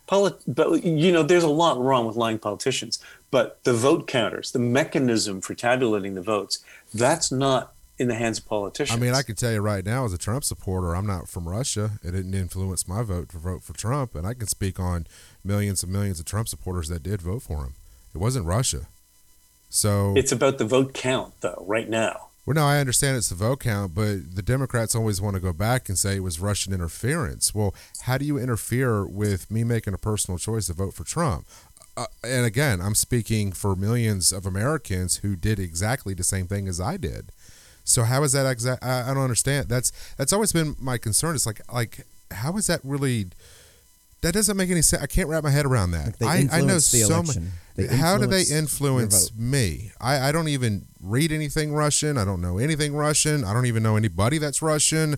Polit- 0.07 0.41
but 0.47 0.83
you 0.83 1.11
know, 1.11 1.23
there's 1.23 1.43
a 1.43 1.49
lot 1.49 1.79
wrong 1.79 2.05
with 2.07 2.15
lying 2.15 2.39
politicians. 2.39 2.99
But 3.31 3.63
the 3.63 3.73
vote 3.73 4.07
counters, 4.07 4.51
the 4.51 4.59
mechanism 4.59 5.41
for 5.41 5.53
tabulating 5.53 6.15
the 6.15 6.21
votes, 6.21 6.63
that's 6.93 7.31
not 7.31 7.73
in 7.99 8.07
the 8.07 8.15
hands 8.15 8.39
of 8.39 8.47
politicians. 8.47 8.97
I 8.97 9.01
mean, 9.01 9.13
I 9.13 9.21
can 9.21 9.35
tell 9.35 9.51
you 9.51 9.59
right 9.59 9.85
now, 9.85 10.05
as 10.05 10.13
a 10.13 10.17
Trump 10.17 10.45
supporter, 10.45 10.95
I'm 10.95 11.05
not 11.05 11.27
from 11.27 11.47
Russia. 11.47 11.99
It 12.01 12.11
didn't 12.11 12.33
influence 12.33 12.87
my 12.87 13.03
vote 13.03 13.29
to 13.29 13.37
vote 13.37 13.61
for 13.61 13.73
Trump, 13.73 14.15
and 14.15 14.25
I 14.25 14.33
can 14.33 14.47
speak 14.47 14.79
on 14.79 15.05
millions 15.43 15.83
and 15.83 15.91
millions 15.91 16.19
of 16.19 16.25
Trump 16.25 16.47
supporters 16.47 16.87
that 16.87 17.03
did 17.03 17.21
vote 17.21 17.43
for 17.43 17.65
him. 17.65 17.73
It 18.15 18.17
wasn't 18.17 18.45
Russia. 18.45 18.87
So, 19.69 20.13
it's 20.15 20.31
about 20.31 20.57
the 20.57 20.65
vote 20.65 20.93
count, 20.93 21.33
though, 21.41 21.63
right 21.67 21.87
now. 21.87 22.28
Well, 22.49 22.55
no, 22.55 22.65
I 22.65 22.79
understand 22.79 23.15
it's 23.15 23.29
the 23.29 23.35
vote 23.35 23.59
count, 23.59 23.93
but 23.93 24.33
the 24.33 24.41
Democrats 24.41 24.95
always 24.95 25.21
want 25.21 25.35
to 25.35 25.39
go 25.39 25.53
back 25.53 25.87
and 25.87 25.99
say 25.99 26.15
it 26.15 26.23
was 26.23 26.39
Russian 26.39 26.73
interference. 26.73 27.53
Well, 27.53 27.75
how 28.01 28.17
do 28.17 28.25
you 28.25 28.39
interfere 28.39 29.05
with 29.05 29.51
me 29.51 29.63
making 29.63 29.93
a 29.93 29.99
personal 29.99 30.39
choice 30.39 30.65
to 30.65 30.73
vote 30.73 30.95
for 30.95 31.03
Trump? 31.03 31.45
Uh, 31.95 32.07
and 32.23 32.47
again, 32.47 32.81
I'm 32.81 32.95
speaking 32.95 33.51
for 33.51 33.75
millions 33.75 34.31
of 34.31 34.47
Americans 34.47 35.17
who 35.17 35.35
did 35.35 35.59
exactly 35.59 36.15
the 36.15 36.23
same 36.23 36.47
thing 36.47 36.67
as 36.67 36.81
I 36.81 36.97
did. 36.97 37.31
So 37.83 38.01
how 38.01 38.23
is 38.23 38.31
that 38.31 38.49
exact? 38.49 38.83
I, 38.83 39.11
I 39.11 39.13
don't 39.13 39.21
understand. 39.21 39.69
That's 39.69 39.91
that's 40.17 40.33
always 40.33 40.51
been 40.51 40.75
my 40.79 40.97
concern. 40.97 41.35
It's 41.35 41.45
like 41.45 41.61
like 41.71 42.07
how 42.31 42.57
is 42.57 42.65
that 42.65 42.79
really? 42.83 43.27
That 44.21 44.33
doesn't 44.33 44.57
make 44.57 44.69
any 44.69 44.81
sense. 44.81 45.01
I 45.01 45.07
can't 45.07 45.29
wrap 45.29 45.43
my 45.43 45.49
head 45.49 45.65
around 45.65 45.91
that. 45.91 46.19
They 46.19 46.25
I, 46.25 46.47
I 46.51 46.61
know 46.61 46.75
the 46.75 46.81
so 46.81 47.23
much. 47.23 47.37
They 47.75 47.87
How 47.87 48.17
do 48.17 48.25
they 48.25 48.41
influence 48.41 48.49
your 48.49 48.59
influence 48.59 49.29
vote. 49.29 49.39
me? 49.39 49.91
I, 50.01 50.29
I 50.29 50.31
don't 50.33 50.49
even 50.49 50.87
read 51.01 51.31
anything 51.31 51.71
Russian. 51.71 52.17
I 52.17 52.25
don't 52.25 52.41
know 52.41 52.57
anything 52.57 52.93
Russian. 52.93 53.45
I 53.45 53.53
don't 53.53 53.65
even 53.67 53.81
know 53.83 53.95
anybody 53.95 54.37
that's 54.37 54.61
Russian. 54.61 55.15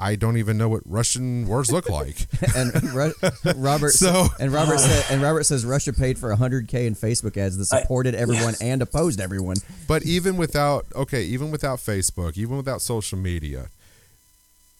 I 0.00 0.14
don't 0.14 0.36
even 0.38 0.56
know 0.56 0.68
what 0.68 0.82
Russian 0.86 1.46
words 1.46 1.70
look 1.72 1.90
like. 1.90 2.26
and 2.56 2.72
Ru- 2.94 3.12
Robert 3.56 3.90
So- 3.90 4.28
and 4.40 4.52
Robert 4.52 4.78
said 4.78 5.04
and 5.10 5.20
Robert 5.20 5.44
says 5.44 5.66
Russia 5.66 5.92
paid 5.92 6.18
for 6.18 6.34
100k 6.34 6.86
in 6.86 6.94
Facebook 6.94 7.36
ads 7.36 7.58
that 7.58 7.70
I- 7.76 7.80
supported 7.82 8.14
everyone 8.14 8.54
and 8.62 8.80
opposed 8.80 9.20
everyone. 9.20 9.56
But 9.86 10.04
even 10.04 10.36
without 10.38 10.86
okay, 10.94 11.24
even 11.24 11.50
without 11.50 11.80
Facebook, 11.80 12.38
even 12.38 12.56
without 12.56 12.80
social 12.80 13.18
media, 13.18 13.68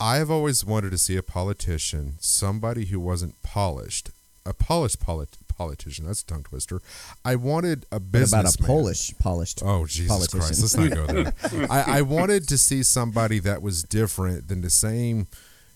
I 0.00 0.16
have 0.16 0.30
always 0.30 0.64
wanted 0.64 0.90
to 0.90 0.98
see 0.98 1.16
a 1.16 1.22
politician, 1.22 2.14
somebody 2.20 2.86
who 2.86 3.00
wasn't 3.00 3.42
polished, 3.42 4.10
a 4.46 4.54
polished 4.54 5.00
polit- 5.00 5.36
politician. 5.48 6.06
That's 6.06 6.22
a 6.22 6.26
tongue 6.26 6.44
twister. 6.44 6.80
I 7.24 7.34
wanted 7.36 7.84
a 7.90 7.98
What 7.98 8.28
about 8.28 8.54
a 8.54 8.62
Polish 8.62 9.12
Polish 9.18 9.54
Oh 9.60 9.84
Jesus 9.86 10.08
politician? 10.08 10.40
Christ! 10.40 10.62
Let's 10.62 10.76
not 10.76 10.94
go 10.94 11.06
there. 11.06 11.66
I, 11.70 11.98
I 11.98 12.02
wanted 12.02 12.48
to 12.48 12.56
see 12.56 12.82
somebody 12.82 13.40
that 13.40 13.60
was 13.60 13.82
different 13.82 14.48
than 14.48 14.62
the 14.62 14.70
same 14.70 15.26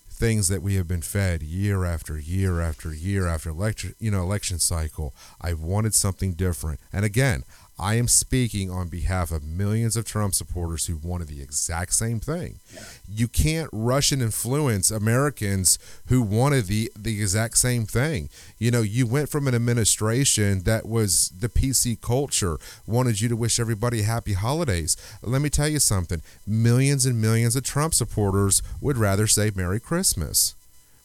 things 0.09 0.47
that 0.47 0.61
we 0.61 0.75
have 0.75 0.87
been 0.87 1.01
fed 1.01 1.43
year 1.43 1.83
after 1.83 2.17
year 2.17 2.61
after 2.61 2.93
year 2.93 3.27
after 3.27 3.49
election, 3.49 3.93
you 3.99 4.09
know, 4.09 4.21
election 4.21 4.57
cycle. 4.57 5.13
I 5.41 5.53
wanted 5.53 5.93
something 5.93 6.33
different. 6.33 6.79
And 6.93 7.03
again, 7.03 7.43
I 7.83 7.95
am 7.95 8.07
speaking 8.07 8.71
on 8.71 8.87
behalf 8.87 9.29
of 9.29 9.43
millions 9.43 9.97
of 9.97 10.05
Trump 10.05 10.33
supporters 10.33 10.85
who 10.85 10.95
wanted 10.95 11.27
the 11.27 11.41
exact 11.41 11.93
same 11.93 12.21
thing. 12.21 12.61
You 13.09 13.27
can't 13.27 13.69
Russian 13.73 14.21
influence 14.21 14.89
Americans 14.89 15.77
who 16.05 16.21
wanted 16.21 16.67
the 16.67 16.89
the 16.97 17.19
exact 17.19 17.57
same 17.57 17.85
thing. 17.85 18.29
You 18.57 18.71
know, 18.71 18.83
you 18.83 19.05
went 19.05 19.27
from 19.27 19.49
an 19.49 19.53
administration 19.53 20.63
that 20.63 20.87
was 20.87 21.33
the 21.37 21.49
PC 21.49 21.99
culture, 21.99 22.57
wanted 22.87 23.19
you 23.19 23.27
to 23.27 23.35
wish 23.35 23.59
everybody 23.59 24.03
happy 24.03 24.31
holidays. 24.31 24.95
Let 25.21 25.41
me 25.41 25.49
tell 25.49 25.67
you 25.67 25.79
something. 25.79 26.21
Millions 26.47 27.05
and 27.05 27.19
millions 27.19 27.57
of 27.57 27.63
Trump 27.63 27.93
supporters 27.93 28.61
would 28.79 28.95
rather 28.95 29.27
say 29.27 29.51
Merry 29.53 29.81
Christmas. 29.81 30.55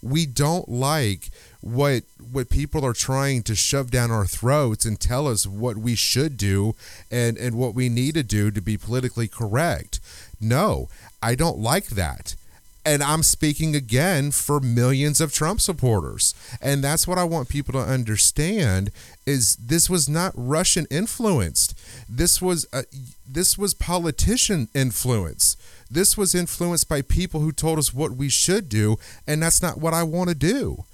We 0.01 0.27
don't 0.27 0.69
like 0.69 1.31
what 1.61 2.05
what 2.33 2.49
people 2.49 2.85
are 2.85 2.93
trying 2.93 3.43
to 3.43 3.55
shove 3.55 3.91
down 3.91 4.11
our 4.11 4.27
throats 4.27 4.85
and 4.85 5.01
tell 5.01 5.27
us 5.27 5.47
what 5.47 5.77
we 5.77 5.95
should 5.95 6.37
do 6.37 6.75
and 7.11 7.37
and 7.37 7.57
what 7.57 7.75
we 7.75 7.89
need 7.89 8.15
to 8.15 8.23
do 8.23 8.51
to 8.51 8.61
be 8.61 8.77
politically 8.77 9.29
correct. 9.29 10.01
No, 10.41 10.89
I 11.23 11.35
don't 11.35 11.59
like 11.59 11.89
that. 11.89 12.37
And 12.85 13.03
I'm 13.03 13.23
speaking 13.23 13.77
again 13.77 14.31
for 14.31 14.61
millions 14.61 15.21
of 15.21 15.31
Trump 15.31 15.61
supporters. 15.61 16.35
And 16.63 16.83
that's 16.83 17.07
what 17.07 17.19
I 17.19 17.25
want 17.25 17.51
people 17.51 17.75
to 17.75 17.87
understand 17.87 18.91
is 19.27 19.57
this 19.57 19.91
was 19.91 20.09
not 20.09 20.33
Russian 20.35 20.87
influenced. 20.91 21.79
This 22.09 22.41
was 22.41 22.67
a, 22.73 22.85
this 23.29 23.59
was 23.59 23.75
politician 23.75 24.69
influence. 24.75 25.57
This 25.91 26.17
was 26.17 26.35
influenced 26.35 26.89
by 26.89 27.03
people 27.03 27.41
who 27.41 27.53
told 27.53 27.79
us 27.79 27.93
what 27.93 28.13
we 28.13 28.31
should 28.31 28.71
do 28.71 28.97
and 29.27 29.43
that's 29.43 29.61
not 29.61 29.79
what 29.79 29.93
I 29.93 30.03
want 30.03 30.31
to 30.31 30.35
do. 30.35 30.85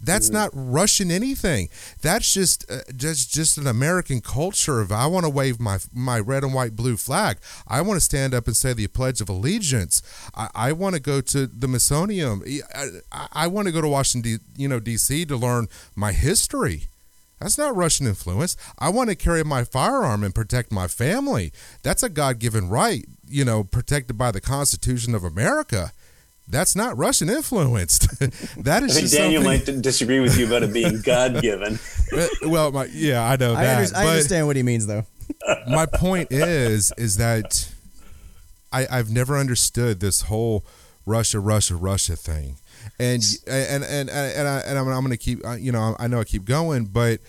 That's 0.00 0.30
not 0.30 0.50
Russian 0.52 1.10
anything. 1.10 1.68
That's 2.02 2.32
just 2.32 2.70
uh, 2.70 2.80
just 2.94 3.32
just 3.32 3.56
an 3.56 3.66
American 3.66 4.20
culture. 4.20 4.80
If 4.82 4.92
I 4.92 5.06
want 5.06 5.24
to 5.24 5.30
wave 5.30 5.58
my 5.58 5.78
my 5.92 6.20
red 6.20 6.44
and 6.44 6.52
white 6.52 6.76
blue 6.76 6.96
flag, 6.96 7.38
I 7.66 7.80
want 7.80 7.96
to 7.96 8.04
stand 8.04 8.34
up 8.34 8.46
and 8.46 8.56
say 8.56 8.72
the 8.72 8.86
Pledge 8.88 9.20
of 9.20 9.28
Allegiance. 9.28 10.02
I, 10.34 10.48
I 10.54 10.72
want 10.72 10.94
to 10.94 11.00
go 11.00 11.20
to 11.20 11.46
the 11.46 11.66
Smithsonian. 11.66 12.42
I, 12.74 13.28
I 13.32 13.46
want 13.46 13.66
to 13.68 13.72
go 13.72 13.80
to 13.80 13.88
Washington, 13.88 14.38
D, 14.38 14.44
you 14.62 14.68
know, 14.68 14.80
D.C. 14.80 15.24
to 15.26 15.36
learn 15.36 15.68
my 15.94 16.12
history. 16.12 16.88
That's 17.40 17.58
not 17.58 17.76
Russian 17.76 18.06
influence. 18.06 18.56
I 18.78 18.88
want 18.88 19.10
to 19.10 19.16
carry 19.16 19.44
my 19.44 19.64
firearm 19.64 20.24
and 20.24 20.34
protect 20.34 20.72
my 20.72 20.88
family. 20.88 21.52
That's 21.82 22.02
a 22.02 22.08
God 22.08 22.38
given 22.38 22.70
right, 22.70 23.04
you 23.28 23.44
know, 23.44 23.62
protected 23.62 24.16
by 24.16 24.30
the 24.30 24.40
Constitution 24.40 25.14
of 25.14 25.22
America 25.22 25.92
that's 26.48 26.76
not 26.76 26.96
Russian 26.96 27.28
influenced. 27.28 28.08
that 28.64 28.82
is. 28.82 28.96
I 28.96 29.00
think 29.00 29.10
Daniel 29.12 29.42
something... 29.42 29.74
might 29.74 29.82
disagree 29.82 30.20
with 30.20 30.38
you 30.38 30.46
about 30.46 30.62
it 30.62 30.72
being 30.72 31.00
God 31.04 31.42
given. 31.42 31.78
well, 32.42 32.72
my, 32.72 32.86
yeah, 32.92 33.24
I 33.24 33.36
know 33.36 33.54
that. 33.54 33.78
I, 33.78 33.84
under, 33.84 33.96
I 33.96 34.06
understand 34.08 34.46
what 34.46 34.56
he 34.56 34.62
means, 34.62 34.86
though. 34.86 35.04
my 35.68 35.86
point 35.86 36.30
is, 36.30 36.92
is 36.96 37.16
that 37.16 37.72
I, 38.72 38.86
I've 38.90 39.10
never 39.10 39.36
understood 39.36 40.00
this 40.00 40.22
whole 40.22 40.64
Russia, 41.04 41.40
Russia, 41.40 41.74
Russia 41.74 42.16
thing, 42.16 42.58
and 42.98 43.22
and 43.46 43.84
and 43.84 44.08
and, 44.08 44.10
and, 44.10 44.48
I, 44.48 44.58
and 44.60 44.78
I'm, 44.78 44.88
I'm 44.88 45.00
going 45.00 45.10
to 45.10 45.16
keep. 45.16 45.40
You 45.58 45.72
know, 45.72 45.96
I 45.98 46.06
know 46.06 46.20
I 46.20 46.24
keep 46.24 46.44
going, 46.44 46.86
but 46.86 47.20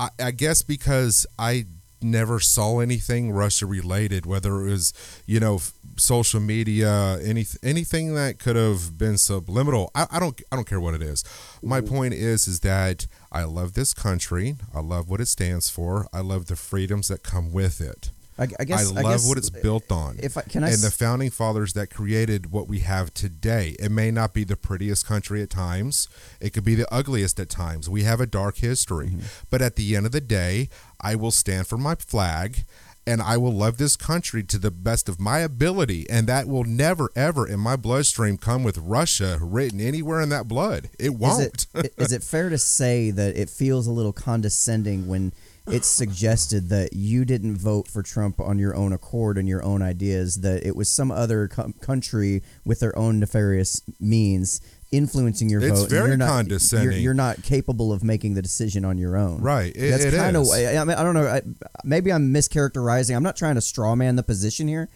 I, 0.00 0.08
I 0.20 0.30
guess 0.32 0.62
because 0.62 1.26
I 1.38 1.66
never 2.02 2.40
saw 2.40 2.80
anything 2.80 3.32
Russia 3.32 3.66
related, 3.66 4.26
whether 4.26 4.66
it 4.66 4.70
was, 4.70 4.92
you 5.26 5.40
know, 5.40 5.60
social 5.96 6.40
media, 6.40 7.18
any 7.22 7.46
anything 7.62 8.14
that 8.14 8.38
could 8.38 8.56
have 8.56 8.98
been 8.98 9.18
subliminal. 9.18 9.90
I, 9.94 10.06
I 10.10 10.20
don't 10.20 10.40
I 10.52 10.56
don't 10.56 10.68
care 10.68 10.80
what 10.80 10.94
it 10.94 11.02
is. 11.02 11.24
My 11.62 11.80
point 11.80 12.14
is 12.14 12.46
is 12.46 12.60
that 12.60 13.06
I 13.32 13.44
love 13.44 13.74
this 13.74 13.94
country. 13.94 14.56
I 14.74 14.80
love 14.80 15.08
what 15.08 15.20
it 15.20 15.26
stands 15.26 15.68
for. 15.70 16.08
I 16.12 16.20
love 16.20 16.46
the 16.46 16.56
freedoms 16.56 17.08
that 17.08 17.22
come 17.22 17.52
with 17.52 17.80
it. 17.80 18.10
I, 18.38 18.48
I 18.60 18.64
guess 18.64 18.90
I 18.90 18.94
love 18.94 19.06
I 19.06 19.12
guess 19.12 19.28
what 19.28 19.38
it's 19.38 19.50
built 19.50 19.90
on. 19.90 20.18
If 20.22 20.36
I, 20.36 20.42
can 20.42 20.62
I 20.62 20.68
and 20.68 20.82
the 20.82 20.90
founding 20.90 21.30
fathers 21.30 21.72
that 21.72 21.88
created 21.88 22.52
what 22.52 22.68
we 22.68 22.80
have 22.80 23.14
today. 23.14 23.76
It 23.78 23.90
may 23.90 24.10
not 24.10 24.34
be 24.34 24.44
the 24.44 24.56
prettiest 24.56 25.06
country 25.06 25.42
at 25.42 25.50
times. 25.50 26.08
It 26.40 26.52
could 26.52 26.64
be 26.64 26.74
the 26.74 26.92
ugliest 26.92 27.40
at 27.40 27.48
times. 27.48 27.88
We 27.88 28.02
have 28.02 28.20
a 28.20 28.26
dark 28.26 28.58
history, 28.58 29.08
mm-hmm. 29.08 29.26
but 29.50 29.62
at 29.62 29.76
the 29.76 29.96
end 29.96 30.06
of 30.06 30.12
the 30.12 30.20
day, 30.20 30.68
I 31.00 31.14
will 31.14 31.30
stand 31.30 31.66
for 31.66 31.78
my 31.78 31.94
flag. 31.94 32.64
And 33.08 33.22
I 33.22 33.36
will 33.36 33.52
love 33.52 33.78
this 33.78 33.94
country 33.94 34.42
to 34.42 34.58
the 34.58 34.72
best 34.72 35.08
of 35.08 35.20
my 35.20 35.38
ability, 35.38 36.10
and 36.10 36.26
that 36.26 36.48
will 36.48 36.64
never, 36.64 37.08
ever 37.14 37.46
in 37.46 37.60
my 37.60 37.76
bloodstream 37.76 38.36
come 38.36 38.64
with 38.64 38.78
Russia 38.78 39.38
written 39.40 39.80
anywhere 39.80 40.20
in 40.20 40.28
that 40.30 40.48
blood. 40.48 40.90
It 40.98 41.14
won't. 41.14 41.66
Is 41.72 41.84
it, 41.84 41.94
is 41.98 42.12
it 42.12 42.24
fair 42.24 42.48
to 42.48 42.58
say 42.58 43.12
that 43.12 43.36
it 43.36 43.48
feels 43.48 43.86
a 43.86 43.92
little 43.92 44.12
condescending 44.12 45.06
when 45.06 45.32
it's 45.68 45.88
suggested 45.88 46.68
that 46.68 46.92
you 46.92 47.24
didn't 47.24 47.56
vote 47.56 47.88
for 47.88 48.02
Trump 48.02 48.40
on 48.40 48.58
your 48.58 48.74
own 48.74 48.92
accord 48.92 49.36
and 49.36 49.48
your 49.48 49.62
own 49.64 49.82
ideas, 49.82 50.40
that 50.42 50.64
it 50.64 50.76
was 50.76 50.88
some 50.88 51.10
other 51.10 51.48
co- 51.48 51.72
country 51.80 52.42
with 52.64 52.80
their 52.80 52.96
own 52.96 53.18
nefarious 53.18 53.82
means 53.98 54.60
influencing 54.92 55.50
your 55.50 55.62
it's 55.62 55.80
vote. 55.80 55.90
very 55.90 56.08
you're 56.08 56.16
not, 56.16 56.28
condescending. 56.28 56.92
You're, 56.92 57.00
you're, 57.00 57.14
not 57.14 57.42
capable 57.42 57.92
of 57.92 58.04
making 58.04 58.34
the 58.34 58.42
decision 58.42 58.84
on 58.84 58.98
your 58.98 59.16
own. 59.16 59.40
Right. 59.40 59.74
It, 59.74 59.90
That's 59.90 60.16
kind 60.16 60.36
of. 60.36 60.48
I, 60.50 60.84
mean, 60.84 60.96
I 60.96 61.02
don't 61.02 61.14
know. 61.14 61.26
I, 61.26 61.42
maybe 61.84 62.12
I'm 62.12 62.32
mischaracterizing. 62.32 63.16
I'm 63.16 63.22
not 63.22 63.36
trying 63.36 63.56
to 63.56 63.60
straw 63.60 63.94
man 63.94 64.16
the 64.16 64.22
position 64.22 64.68
here, 64.68 64.88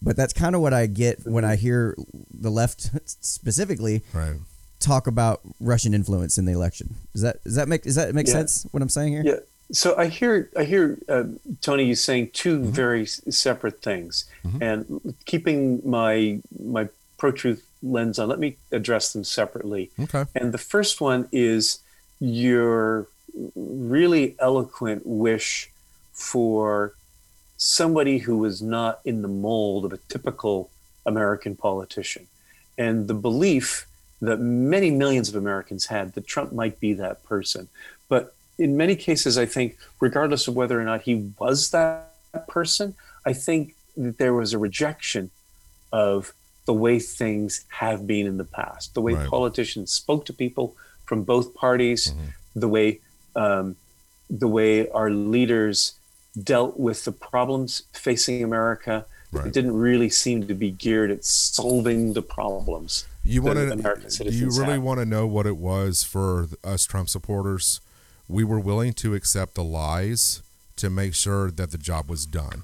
but 0.00 0.16
that's 0.16 0.32
kind 0.32 0.54
of 0.54 0.60
what 0.60 0.74
I 0.74 0.86
get 0.86 1.26
when 1.26 1.44
I 1.44 1.56
hear 1.56 1.96
the 2.30 2.50
left 2.50 2.90
specifically 3.08 4.02
right. 4.12 4.36
talk 4.80 5.06
about 5.06 5.40
Russian 5.60 5.94
influence 5.94 6.38
in 6.38 6.44
the 6.44 6.52
election. 6.52 6.94
Does 7.12 7.22
that 7.22 7.42
does 7.44 7.54
that 7.54 7.68
make 7.68 7.82
does 7.82 7.94
that 7.94 8.14
make 8.14 8.26
yeah. 8.26 8.34
sense? 8.34 8.66
What 8.72 8.82
I'm 8.82 8.88
saying 8.88 9.12
here? 9.12 9.22
Yeah. 9.24 9.36
So 9.70 9.96
I 9.96 10.08
hear, 10.08 10.50
I 10.56 10.64
hear 10.64 10.98
uh, 11.08 11.24
Tony, 11.60 11.84
you 11.84 11.94
saying 11.94 12.30
2 12.32 12.58
mm-hmm. 12.58 12.70
very 12.70 13.06
separate 13.06 13.80
things, 13.82 14.26
mm-hmm. 14.44 14.62
and 14.62 15.14
keeping 15.24 15.80
my 15.88 16.40
my 16.62 16.88
pro 17.16 17.32
truth 17.32 17.64
lens 17.82 18.18
on. 18.18 18.28
Let 18.28 18.38
me 18.38 18.56
address 18.70 19.12
them 19.12 19.24
separately. 19.24 19.90
Okay. 19.98 20.24
And 20.34 20.52
the 20.52 20.58
first 20.58 21.00
one 21.00 21.28
is 21.32 21.78
your 22.20 23.08
really 23.54 24.36
eloquent 24.38 25.06
wish 25.06 25.70
for 26.12 26.94
somebody 27.56 28.18
who 28.18 28.36
was 28.38 28.60
not 28.60 29.00
in 29.04 29.22
the 29.22 29.28
mold 29.28 29.84
of 29.84 29.92
a 29.92 29.98
typical 30.08 30.70
American 31.06 31.56
politician, 31.56 32.26
and 32.76 33.08
the 33.08 33.14
belief 33.14 33.86
that 34.20 34.38
many 34.38 34.90
millions 34.90 35.28
of 35.28 35.34
Americans 35.34 35.86
had 35.86 36.12
that 36.14 36.26
Trump 36.26 36.52
might 36.52 36.78
be 36.78 36.92
that 36.92 37.24
person. 37.24 37.68
But 38.08 38.34
in 38.58 38.76
many 38.76 38.96
cases, 38.96 39.38
I 39.38 39.46
think, 39.46 39.76
regardless 40.00 40.48
of 40.48 40.54
whether 40.54 40.80
or 40.80 40.84
not 40.84 41.02
he 41.02 41.30
was 41.38 41.70
that 41.70 42.12
person, 42.48 42.94
I 43.24 43.32
think 43.32 43.74
that 43.96 44.18
there 44.18 44.34
was 44.34 44.52
a 44.52 44.58
rejection 44.58 45.30
of 45.92 46.32
the 46.64 46.72
way 46.72 46.98
things 46.98 47.64
have 47.68 48.06
been 48.06 48.26
in 48.26 48.36
the 48.38 48.44
past, 48.44 48.94
the 48.94 49.00
way 49.00 49.14
right. 49.14 49.28
politicians 49.28 49.92
spoke 49.92 50.24
to 50.26 50.32
people 50.32 50.76
from 51.06 51.24
both 51.24 51.54
parties, 51.54 52.10
mm-hmm. 52.10 52.24
the 52.54 52.68
way 52.68 53.00
um, 53.34 53.76
the 54.30 54.48
way 54.48 54.88
our 54.90 55.10
leaders 55.10 55.94
dealt 56.42 56.78
with 56.78 57.04
the 57.04 57.12
problems 57.12 57.82
facing 57.92 58.42
America. 58.42 59.04
Right. 59.30 59.46
It 59.46 59.52
didn't 59.52 59.76
really 59.76 60.10
seem 60.10 60.46
to 60.46 60.54
be 60.54 60.70
geared 60.70 61.10
at 61.10 61.24
solving 61.24 62.12
the 62.12 62.22
problems. 62.22 63.06
You 63.24 63.42
want 63.42 63.58
to? 63.58 64.24
Do 64.24 64.30
you 64.30 64.50
really 64.50 64.78
want 64.78 65.00
to 65.00 65.06
know 65.06 65.26
what 65.26 65.46
it 65.46 65.56
was 65.56 66.02
for 66.02 66.48
us 66.62 66.84
Trump 66.84 67.08
supporters? 67.08 67.80
We 68.28 68.44
were 68.44 68.60
willing 68.60 68.92
to 68.94 69.14
accept 69.14 69.54
the 69.54 69.64
lies 69.64 70.42
to 70.76 70.90
make 70.90 71.14
sure 71.14 71.50
that 71.50 71.70
the 71.70 71.78
job 71.78 72.08
was 72.08 72.26
done. 72.26 72.62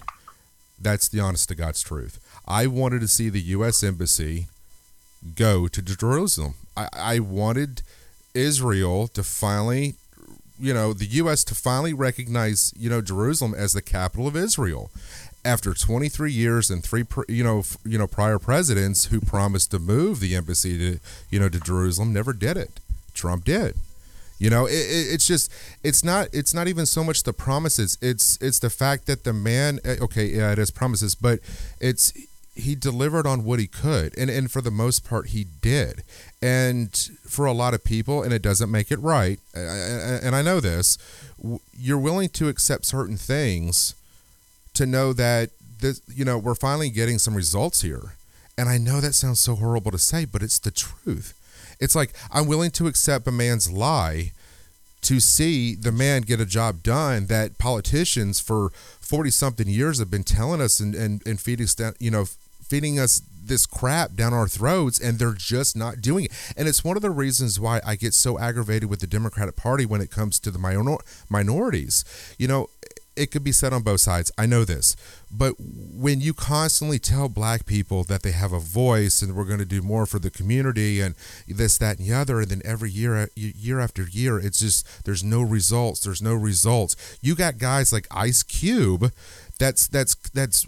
That's 0.80 1.09
the 1.09 1.20
honest 1.20 1.48
to 1.48 1.55
God's 1.55 1.82
truth. 1.82 2.20
I 2.47 2.66
wanted 2.66 3.01
to 3.01 3.09
see 3.09 3.28
the 3.28 3.40
U.S. 3.40 3.82
Embassy 3.82 4.47
go 5.35 5.68
to 5.68 5.82
Jerusalem. 5.82 6.55
I, 6.76 6.89
I 6.93 7.18
wanted 7.18 7.82
Israel 8.35 9.09
to 9.09 9.22
finally, 9.22 9.94
you 10.59 10.72
know, 10.72 10.93
the 10.93 11.06
U.S. 11.06 11.44
to 11.44 11.55
finally 11.55 11.93
recognize, 11.93 12.72
you 12.76 12.89
know, 12.89 13.01
Jerusalem 13.01 13.55
as 13.55 13.72
the 13.72 13.82
capital 13.82 14.26
of 14.26 14.36
Israel. 14.36 14.90
After 15.44 15.72
23 15.72 16.30
years 16.32 16.70
and 16.70 16.82
three, 16.85 17.05
you 17.28 17.43
know, 17.43 17.62
you 17.85 17.97
know, 17.97 18.06
prior 18.06 18.39
presidents 18.39 19.06
who 19.06 19.20
promised 19.20 19.70
to 19.70 19.78
move 19.78 20.20
the 20.20 20.35
embassy 20.35 20.76
to, 20.78 21.01
you 21.30 21.40
know, 21.40 21.48
to 21.48 21.60
Jerusalem 21.60 22.12
never 22.12 22.32
did 22.32 22.56
it. 22.56 22.80
Trump 23.14 23.44
did. 23.44 23.74
You 24.39 24.51
know, 24.51 24.66
it, 24.66 24.73
it, 24.73 25.15
it's 25.15 25.27
just 25.27 25.52
it's 25.82 26.05
not 26.05 26.28
it's 26.32 26.55
not 26.55 26.69
even 26.69 26.86
so 26.86 27.02
much 27.02 27.24
the 27.24 27.32
promises. 27.32 27.98
It's 28.01 28.39
it's 28.40 28.60
the 28.60 28.70
fact 28.70 29.06
that 29.06 29.24
the 29.24 29.32
man 29.32 29.81
eh, 29.85 29.97
okay, 30.01 30.27
yeah, 30.27 30.52
it 30.52 30.59
has 30.59 30.70
promises, 30.70 31.15
but 31.15 31.40
it's 31.81 32.12
he 32.55 32.74
delivered 32.74 33.27
on 33.27 33.44
what 33.44 33.59
he 33.60 33.66
could 33.66 34.16
and 34.19 34.28
and 34.28 34.51
for 34.51 34.60
the 34.60 34.70
most 34.70 35.09
part 35.09 35.28
he 35.28 35.47
did. 35.60 36.02
And 36.43 36.94
for 37.24 37.47
a 37.47 37.52
lot 37.52 37.74
of 37.74 37.85
people 37.85 38.23
and 38.23 38.32
it 38.32 38.43
doesn't 38.43 38.70
make 38.70 38.90
it 38.90 38.98
right 39.01 39.39
and 39.55 40.35
i 40.35 40.43
know 40.43 40.60
this 40.60 40.98
you're 41.77 41.98
willing 41.98 42.28
to 42.28 42.48
accept 42.48 42.85
certain 42.85 43.16
things 43.16 43.94
to 44.74 44.86
know 44.86 45.12
that 45.12 45.51
this 45.81 46.01
you 46.09 46.24
know 46.24 46.39
we're 46.39 46.55
finally 46.55 46.90
getting 46.90 47.19
some 47.19 47.35
results 47.35 47.82
here. 47.82 48.15
And 48.56 48.69
i 48.69 48.77
know 48.77 49.01
that 49.01 49.15
sounds 49.15 49.40
so 49.40 49.55
horrible 49.55 49.93
to 49.93 49.98
say 49.98 50.24
but 50.24 50.43
it's 50.43 50.59
the 50.59 50.73
truth 50.73 51.38
it's 51.80 51.94
like 51.94 52.12
I'm 52.30 52.46
willing 52.46 52.70
to 52.72 52.86
accept 52.86 53.26
a 53.26 53.32
man's 53.32 53.70
lie 53.70 54.32
to 55.02 55.20
see 55.20 55.74
the 55.74 55.92
man 55.92 56.22
get 56.22 56.40
a 56.40 56.46
job 56.46 56.82
done 56.82 57.26
that 57.26 57.56
politicians 57.59 58.40
for 58.40 58.70
40 59.00 59.30
something 59.30 59.68
years 59.68 59.98
have 59.98 60.10
been 60.10 60.24
telling 60.24 60.60
us 60.60 60.80
and, 60.80 60.94
and, 60.94 61.24
and 61.26 61.40
feeding 61.40 61.64
us 61.64 61.76
you 61.98 62.10
know, 62.10 62.26
feeding 62.62 62.98
us 62.98 63.22
this 63.48 63.64
crap 63.64 64.14
down 64.14 64.34
our 64.34 64.46
throats 64.46 65.00
and 65.00 65.18
they're 65.18 65.32
just 65.32 65.76
not 65.76 66.00
doing 66.00 66.26
it. 66.26 66.52
And 66.56 66.68
it's 66.68 66.84
one 66.84 66.96
of 66.96 67.02
the 67.02 67.10
reasons 67.10 67.59
why 67.59 67.80
I 67.84 67.96
get 67.96 68.12
so 68.12 68.38
aggravated 68.38 68.90
with 68.90 69.00
the 69.00 69.06
Democratic 69.06 69.56
Party 69.56 69.86
when 69.86 70.00
it 70.00 70.10
comes 70.10 70.38
to 70.40 70.50
the 70.50 70.59
minor- 70.59 70.98
minorities. 71.30 72.05
You 72.38 72.48
know, 72.48 72.70
it 73.18 73.30
could 73.30 73.44
be 73.44 73.52
said 73.52 73.72
on 73.72 73.82
both 73.82 74.00
sides. 74.00 74.30
I 74.38 74.46
know 74.46 74.64
this. 74.64 74.96
But 75.30 75.54
when 75.58 76.20
you 76.20 76.32
constantly 76.32 76.98
tell 76.98 77.28
black 77.28 77.66
people 77.66 78.04
that 78.04 78.22
they 78.22 78.32
have 78.32 78.52
a 78.52 78.58
voice 78.58 79.20
and 79.20 79.34
we're 79.34 79.44
going 79.44 79.58
to 79.58 79.64
do 79.64 79.82
more 79.82 80.06
for 80.06 80.18
the 80.18 80.30
community 80.30 81.00
and 81.00 81.14
this, 81.46 81.76
that, 81.78 81.98
and 81.98 82.06
the 82.06 82.14
other, 82.14 82.40
and 82.40 82.50
then 82.50 82.62
every 82.64 82.90
year, 82.90 83.16
uh, 83.16 83.26
year 83.34 83.80
after 83.80 84.02
year, 84.02 84.38
it's 84.38 84.60
just 84.60 85.04
there's 85.04 85.24
no 85.24 85.42
results. 85.42 86.00
There's 86.00 86.22
no 86.22 86.34
results. 86.34 87.18
You 87.20 87.34
got 87.34 87.58
guys 87.58 87.92
like 87.92 88.06
Ice 88.10 88.42
Cube 88.42 89.12
that's 89.58 89.88
that's 89.88 90.14
that's 90.14 90.66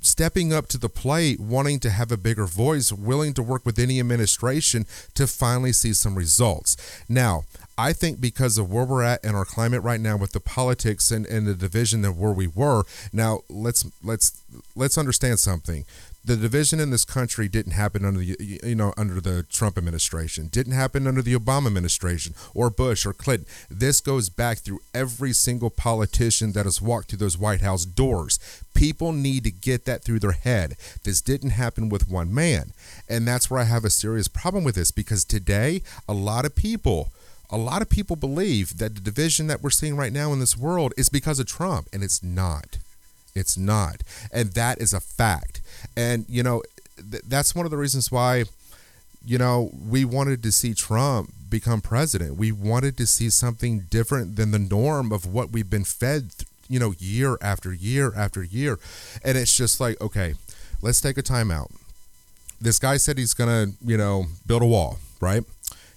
stepping 0.00 0.52
up 0.52 0.68
to 0.68 0.78
the 0.78 0.88
plate, 0.88 1.40
wanting 1.40 1.80
to 1.80 1.90
have 1.90 2.12
a 2.12 2.16
bigger 2.16 2.46
voice, 2.46 2.92
willing 2.92 3.34
to 3.34 3.42
work 3.42 3.66
with 3.66 3.78
any 3.78 4.00
administration 4.00 4.86
to 5.14 5.26
finally 5.26 5.72
see 5.72 5.92
some 5.92 6.14
results. 6.14 6.76
Now, 7.08 7.44
I 7.78 7.92
think 7.92 8.20
because 8.20 8.58
of 8.58 8.70
where 8.70 8.84
we're 8.84 9.04
at 9.04 9.24
in 9.24 9.34
our 9.34 9.44
climate 9.44 9.82
right 9.82 10.00
now 10.00 10.16
with 10.16 10.32
the 10.32 10.40
politics 10.40 11.10
and, 11.10 11.24
and 11.26 11.46
the 11.46 11.54
division 11.54 12.04
of 12.04 12.18
where 12.18 12.32
we 12.32 12.48
were, 12.48 12.82
now 13.12 13.40
let's 13.48 13.86
let's 14.02 14.42
let's 14.74 14.98
understand 14.98 15.38
something 15.38 15.84
the 16.28 16.36
division 16.36 16.78
in 16.78 16.90
this 16.90 17.06
country 17.06 17.48
didn't 17.48 17.72
happen 17.72 18.04
under 18.04 18.20
the 18.20 18.60
you 18.62 18.74
know 18.74 18.92
under 18.96 19.20
the 19.20 19.44
Trump 19.44 19.78
administration, 19.78 20.48
didn't 20.48 20.74
happen 20.74 21.06
under 21.06 21.22
the 21.22 21.34
Obama 21.34 21.68
administration 21.68 22.34
or 22.54 22.68
Bush 22.70 23.06
or 23.06 23.14
Clinton. 23.14 23.46
This 23.70 24.00
goes 24.00 24.28
back 24.28 24.58
through 24.58 24.80
every 24.92 25.32
single 25.32 25.70
politician 25.70 26.52
that 26.52 26.66
has 26.66 26.82
walked 26.82 27.08
through 27.08 27.18
those 27.18 27.38
White 27.38 27.62
House 27.62 27.86
doors. 27.86 28.38
People 28.74 29.12
need 29.12 29.44
to 29.44 29.50
get 29.50 29.86
that 29.86 30.04
through 30.04 30.18
their 30.18 30.32
head. 30.32 30.76
This 31.02 31.22
didn't 31.22 31.50
happen 31.50 31.88
with 31.88 32.10
one 32.10 32.32
man. 32.32 32.72
And 33.08 33.26
that's 33.26 33.50
where 33.50 33.60
I 33.60 33.64
have 33.64 33.84
a 33.84 33.90
serious 33.90 34.28
problem 34.28 34.64
with 34.64 34.74
this 34.74 34.90
because 34.90 35.24
today 35.24 35.82
a 36.06 36.12
lot 36.12 36.44
of 36.44 36.54
people 36.54 37.10
a 37.50 37.56
lot 37.56 37.82
of 37.82 37.88
people 37.88 38.16
believe 38.16 38.78
that 38.78 38.94
the 38.94 39.00
division 39.00 39.46
that 39.46 39.62
we're 39.62 39.70
seeing 39.70 39.96
right 39.96 40.12
now 40.12 40.32
in 40.32 40.40
this 40.40 40.56
world 40.56 40.92
is 40.96 41.08
because 41.08 41.38
of 41.38 41.46
Trump 41.46 41.88
and 41.92 42.02
it's 42.02 42.22
not. 42.22 42.78
It's 43.34 43.56
not. 43.56 44.02
And 44.32 44.52
that 44.52 44.80
is 44.80 44.92
a 44.92 45.00
fact. 45.00 45.60
And, 45.96 46.26
you 46.28 46.42
know, 46.42 46.62
th- 47.10 47.22
that's 47.26 47.54
one 47.54 47.64
of 47.64 47.70
the 47.70 47.76
reasons 47.76 48.10
why, 48.10 48.44
you 49.24 49.38
know, 49.38 49.70
we 49.88 50.04
wanted 50.04 50.42
to 50.42 50.52
see 50.52 50.74
Trump 50.74 51.32
become 51.48 51.80
president. 51.80 52.36
We 52.36 52.52
wanted 52.52 52.96
to 52.98 53.06
see 53.06 53.30
something 53.30 53.86
different 53.90 54.36
than 54.36 54.50
the 54.50 54.58
norm 54.58 55.12
of 55.12 55.26
what 55.26 55.50
we've 55.50 55.70
been 55.70 55.84
fed, 55.84 56.30
you 56.68 56.78
know, 56.78 56.94
year 56.98 57.38
after 57.40 57.72
year 57.72 58.12
after 58.14 58.42
year. 58.42 58.78
And 59.24 59.38
it's 59.38 59.56
just 59.56 59.80
like, 59.80 60.00
okay, 60.00 60.34
let's 60.82 61.00
take 61.00 61.16
a 61.16 61.22
timeout. 61.22 61.70
This 62.60 62.78
guy 62.78 62.96
said 62.96 63.18
he's 63.18 63.34
going 63.34 63.48
to, 63.48 63.74
you 63.84 63.96
know, 63.96 64.26
build 64.46 64.62
a 64.62 64.66
wall, 64.66 64.98
right? 65.20 65.44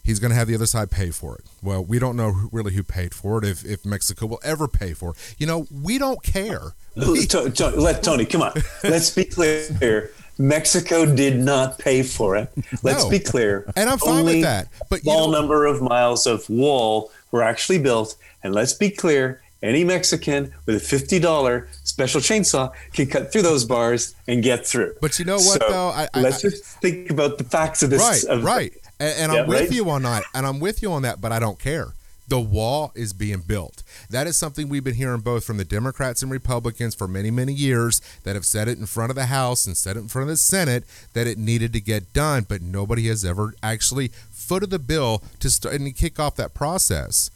He's 0.03 0.19
going 0.19 0.31
to 0.31 0.35
have 0.35 0.47
the 0.47 0.55
other 0.55 0.65
side 0.65 0.91
pay 0.91 1.11
for 1.11 1.35
it. 1.35 1.45
Well, 1.61 1.83
we 1.83 1.99
don't 1.99 2.15
know 2.15 2.49
really 2.51 2.73
who 2.73 2.83
paid 2.83 3.13
for 3.13 3.37
it, 3.37 3.45
if, 3.45 3.65
if 3.65 3.85
Mexico 3.85 4.25
will 4.25 4.39
ever 4.43 4.67
pay 4.67 4.93
for 4.93 5.11
it. 5.11 5.35
You 5.37 5.47
know, 5.47 5.67
we 5.71 5.97
don't 5.97 6.23
care. 6.23 6.73
We, 6.95 7.27
let 7.75 8.03
Tony, 8.03 8.25
come 8.25 8.41
on. 8.41 8.53
Let's 8.83 9.11
be 9.11 9.25
clear. 9.25 10.11
Mexico 10.37 11.05
did 11.05 11.39
not 11.39 11.77
pay 11.77 12.01
for 12.03 12.35
it. 12.35 12.51
Let's 12.81 13.03
no. 13.03 13.09
be 13.09 13.19
clear. 13.19 13.71
And 13.75 13.89
I'm 13.89 13.99
fine 13.99 14.19
Only 14.19 14.35
with 14.35 14.43
that. 14.43 14.69
But 14.89 15.01
small 15.01 15.31
know, 15.31 15.39
number 15.39 15.65
of 15.65 15.81
miles 15.81 16.25
of 16.25 16.49
wall 16.49 17.11
were 17.31 17.43
actually 17.43 17.77
built. 17.77 18.15
And 18.43 18.55
let's 18.55 18.73
be 18.73 18.89
clear, 18.89 19.41
any 19.61 19.83
Mexican 19.83 20.51
with 20.65 20.75
a 20.75 20.79
fifty 20.79 21.19
dollar 21.19 21.69
special 21.83 22.19
chainsaw 22.21 22.73
can 22.93 23.05
cut 23.05 23.31
through 23.31 23.43
those 23.43 23.65
bars 23.65 24.15
and 24.27 24.41
get 24.41 24.65
through. 24.65 24.95
But 24.99 25.19
you 25.19 25.25
know 25.25 25.35
what, 25.35 25.61
so 25.61 25.69
though? 25.69 25.89
I, 25.89 26.07
I, 26.13 26.21
let's 26.21 26.41
just 26.41 26.63
think 26.81 27.11
about 27.11 27.37
the 27.37 27.43
facts 27.43 27.83
of 27.83 27.91
this. 27.91 28.01
Right, 28.01 28.23
of, 28.23 28.43
right. 28.43 28.73
And, 29.01 29.17
and 29.17 29.31
I'm 29.31 29.47
with 29.47 29.61
right? 29.61 29.71
you 29.71 29.89
on 29.89 30.03
that. 30.03 30.23
And 30.35 30.45
I'm 30.45 30.59
with 30.59 30.83
you 30.83 30.91
on 30.91 31.01
that, 31.01 31.19
but 31.19 31.31
I 31.31 31.39
don't 31.39 31.57
care. 31.57 31.93
The 32.27 32.39
wall 32.39 32.91
is 32.95 33.13
being 33.13 33.39
built. 33.39 33.81
That 34.09 34.27
is 34.27 34.37
something 34.37 34.69
we've 34.69 34.83
been 34.83 34.93
hearing 34.93 35.21
both 35.21 35.43
from 35.43 35.57
the 35.57 35.65
Democrats 35.65 36.21
and 36.21 36.31
Republicans 36.31 36.93
for 36.93 37.07
many, 37.07 37.31
many 37.31 37.51
years 37.51 37.99
that 38.23 38.35
have 38.35 38.45
said 38.45 38.67
it 38.67 38.77
in 38.77 38.85
front 38.85 39.09
of 39.09 39.15
the 39.15 39.25
House 39.25 39.65
and 39.65 39.75
said 39.75 39.97
it 39.97 40.01
in 40.01 40.07
front 40.07 40.23
of 40.23 40.29
the 40.29 40.37
Senate 40.37 40.83
that 41.13 41.27
it 41.27 41.39
needed 41.39 41.73
to 41.73 41.81
get 41.81 42.13
done, 42.13 42.45
but 42.47 42.61
nobody 42.61 43.07
has 43.07 43.25
ever 43.25 43.53
actually 43.63 44.09
footed 44.29 44.69
the 44.69 44.79
bill 44.79 45.23
to 45.39 45.49
start 45.49 45.75
and 45.75 45.95
kick 45.95 46.19
off 46.19 46.35
that 46.35 46.53
process. 46.53 47.31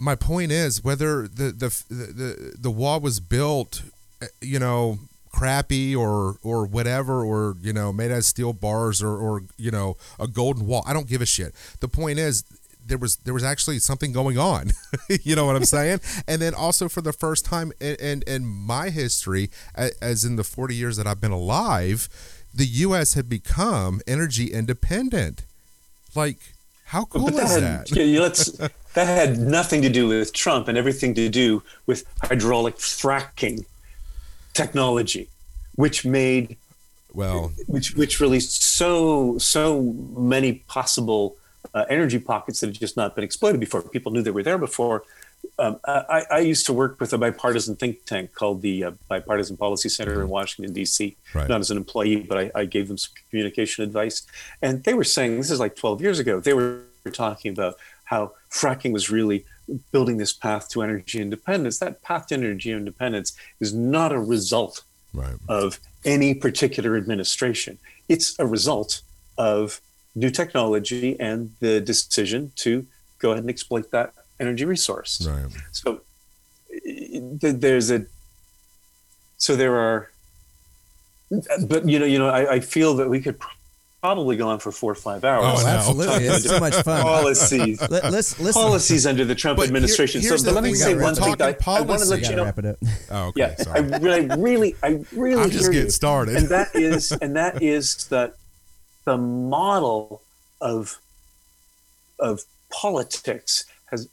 My 0.00 0.14
point 0.14 0.50
is 0.50 0.82
whether 0.82 1.28
the 1.28 1.52
the 1.52 1.68
the, 1.88 2.54
the 2.58 2.70
wall 2.70 2.98
was 2.98 3.20
built, 3.20 3.82
eh, 4.20 4.26
you 4.40 4.58
know, 4.58 4.98
crappy 5.32 5.96
or 5.96 6.36
or 6.42 6.66
whatever 6.66 7.24
or 7.24 7.56
you 7.60 7.72
know 7.72 7.92
made 7.92 8.10
out 8.10 8.18
of 8.18 8.24
steel 8.24 8.52
bars 8.52 9.02
or 9.02 9.16
or 9.16 9.42
you 9.56 9.70
know 9.70 9.96
a 10.18 10.28
golden 10.28 10.66
wall. 10.66 10.82
I 10.86 10.92
don't 10.92 11.08
give 11.08 11.22
a 11.22 11.26
shit. 11.26 11.54
The 11.80 11.88
point 11.88 12.18
is 12.18 12.44
there 12.84 12.98
was 12.98 13.16
there 13.16 13.34
was 13.34 13.44
actually 13.44 13.78
something 13.78 14.12
going 14.12 14.38
on. 14.38 14.70
You 15.24 15.36
know 15.36 15.44
what 15.44 15.56
i'm 15.56 15.64
saying? 15.64 16.00
And 16.28 16.40
then 16.40 16.54
also 16.54 16.88
for 16.88 17.02
the 17.02 17.12
first 17.12 17.44
time 17.44 17.72
in, 17.80 17.96
in, 17.96 18.22
in 18.26 18.46
my 18.46 18.88
history 18.88 19.50
as 19.74 20.24
in 20.24 20.36
the 20.36 20.44
40 20.44 20.74
years 20.74 20.96
that 20.96 21.06
i've 21.06 21.20
been 21.20 21.32
alive 21.32 22.08
the 22.54 22.64
us 22.66 23.14
had 23.14 23.28
become 23.28 24.00
energy 24.06 24.52
independent. 24.52 25.44
Like 26.14 26.38
how 26.86 27.06
cool 27.06 27.26
that 27.26 27.44
is 27.44 27.50
had, 27.52 27.62
that? 27.62 27.90
yeah, 27.90 28.20
let's 28.20 28.50
that 28.94 29.06
had 29.06 29.38
nothing 29.38 29.82
to 29.82 29.88
do 29.88 30.08
with 30.08 30.32
trump 30.32 30.68
and 30.68 30.76
everything 30.76 31.14
to 31.14 31.28
do 31.28 31.62
with 31.86 32.04
hydraulic 32.22 32.76
fracking 32.76 33.64
technology, 34.54 35.28
which 35.74 36.04
made 36.04 36.56
well, 37.12 37.52
which 37.66 37.94
which 37.94 38.20
released 38.20 38.62
so 38.62 39.38
so 39.38 39.82
many 40.16 40.64
possible 40.66 41.36
uh, 41.74 41.84
energy 41.88 42.18
pockets 42.18 42.60
that 42.60 42.68
had 42.68 42.78
just 42.78 42.96
not 42.96 43.14
been 43.14 43.24
exploited 43.24 43.60
before. 43.60 43.82
People 43.82 44.12
knew 44.12 44.22
they 44.22 44.30
were 44.30 44.42
there 44.42 44.58
before. 44.58 45.04
Um, 45.58 45.80
I, 45.86 46.24
I, 46.30 46.38
used 46.38 46.66
to 46.66 46.72
work 46.72 47.00
with 47.00 47.12
a 47.12 47.18
bipartisan 47.18 47.74
think 47.74 48.04
tank 48.04 48.32
called 48.32 48.62
the 48.62 48.84
uh, 48.84 48.90
Bipartisan 49.08 49.56
Policy 49.56 49.88
Center 49.88 50.12
in 50.14 50.18
mm-hmm. 50.20 50.28
Washington 50.28 50.72
D.C. 50.72 51.16
Right. 51.34 51.48
Not 51.48 51.60
as 51.60 51.70
an 51.70 51.76
employee, 51.76 52.20
but 52.20 52.38
I, 52.38 52.50
I, 52.54 52.64
gave 52.64 52.86
them 52.86 52.96
some 52.96 53.12
communication 53.28 53.82
advice, 53.82 54.24
and 54.62 54.84
they 54.84 54.94
were 54.94 55.04
saying 55.04 55.38
this 55.38 55.50
is 55.50 55.58
like 55.58 55.74
12 55.74 56.00
years 56.00 56.20
ago. 56.20 56.38
They 56.38 56.54
were 56.54 56.82
talking 57.12 57.50
about 57.52 57.74
how 58.04 58.32
fracking 58.50 58.92
was 58.92 59.10
really 59.10 59.44
building 59.90 60.16
this 60.16 60.32
path 60.32 60.68
to 60.70 60.82
energy 60.82 61.20
independence. 61.20 61.78
That 61.78 62.02
path 62.02 62.28
to 62.28 62.34
energy 62.34 62.72
independence 62.72 63.36
is 63.60 63.72
not 63.72 64.12
a 64.12 64.18
result 64.18 64.82
right. 65.12 65.34
of 65.48 65.78
any 66.04 66.34
particular 66.34 66.96
administration. 66.96 67.78
It's 68.08 68.38
a 68.38 68.46
result 68.46 69.02
of 69.38 69.80
new 70.14 70.30
technology 70.30 71.18
and 71.18 71.54
the 71.60 71.80
decision 71.80 72.52
to 72.56 72.86
go 73.18 73.30
ahead 73.30 73.44
and 73.44 73.50
exploit 73.50 73.90
that 73.92 74.12
energy 74.40 74.64
resource. 74.64 75.26
Right. 75.26 75.46
So 75.72 76.02
there's 77.40 77.90
a 77.90 78.06
so 79.36 79.56
there 79.56 79.76
are 79.76 80.10
but 81.66 81.88
you 81.88 81.98
know 81.98 82.06
you 82.06 82.18
know 82.18 82.28
I, 82.28 82.54
I 82.54 82.60
feel 82.60 82.94
that 82.96 83.08
we 83.08 83.20
could 83.20 83.38
probably 84.02 84.36
gone 84.36 84.58
for 84.58 84.72
four 84.72 84.90
or 84.90 84.96
five 84.96 85.24
hours. 85.24 85.44
Oh, 85.60 85.64
oh 85.64 85.66
absolutely. 85.66 86.26
It's 86.26 86.44
so 86.44 86.58
much 86.58 86.74
fun. 86.74 87.02
Policies. 87.02 87.80
Let, 87.88 88.04
us 88.04 88.38
listen. 88.40 88.60
Policies 88.60 89.06
under 89.06 89.24
the 89.24 89.36
Trump 89.36 89.58
but 89.58 89.66
administration. 89.68 90.20
Here, 90.20 90.36
so 90.36 90.50
let 90.50 90.64
me 90.64 90.74
say 90.74 90.94
one 90.94 91.14
thing. 91.14 91.40
I, 91.40 91.56
I 91.66 91.80
want 91.82 92.02
to 92.02 92.08
let 92.08 92.28
you 92.28 92.34
know. 92.34 92.44
Wrap 92.44 92.58
it 92.58 92.66
up. 92.66 92.76
Oh, 93.10 93.26
okay. 93.28 93.40
Yeah, 93.40 93.56
Sorry. 93.56 93.78
I 93.78 93.98
really, 93.98 94.26
really, 94.36 94.76
I 94.82 95.04
really. 95.12 95.42
I'm 95.42 95.50
just 95.50 95.70
getting 95.70 95.86
you. 95.86 95.90
started. 95.90 96.36
And 96.36 96.48
that 96.48 96.74
is, 96.74 97.12
and 97.12 97.36
that 97.36 97.62
is 97.62 98.08
that 98.08 98.34
the 99.04 99.16
model 99.16 100.22
of 100.60 100.98
of 102.18 102.42
politics 102.70 103.64
has 103.86 104.08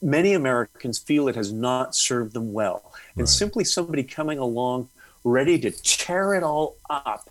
many 0.00 0.32
Americans 0.32 0.98
feel 0.98 1.28
it 1.28 1.36
has 1.36 1.52
not 1.52 1.94
served 1.94 2.32
them 2.32 2.54
well, 2.54 2.94
and 3.14 3.22
right. 3.22 3.28
simply 3.28 3.64
somebody 3.64 4.04
coming 4.04 4.38
along 4.38 4.88
ready 5.22 5.58
to 5.58 5.70
tear 5.70 6.34
it 6.34 6.42
all 6.42 6.76
up 6.88 7.28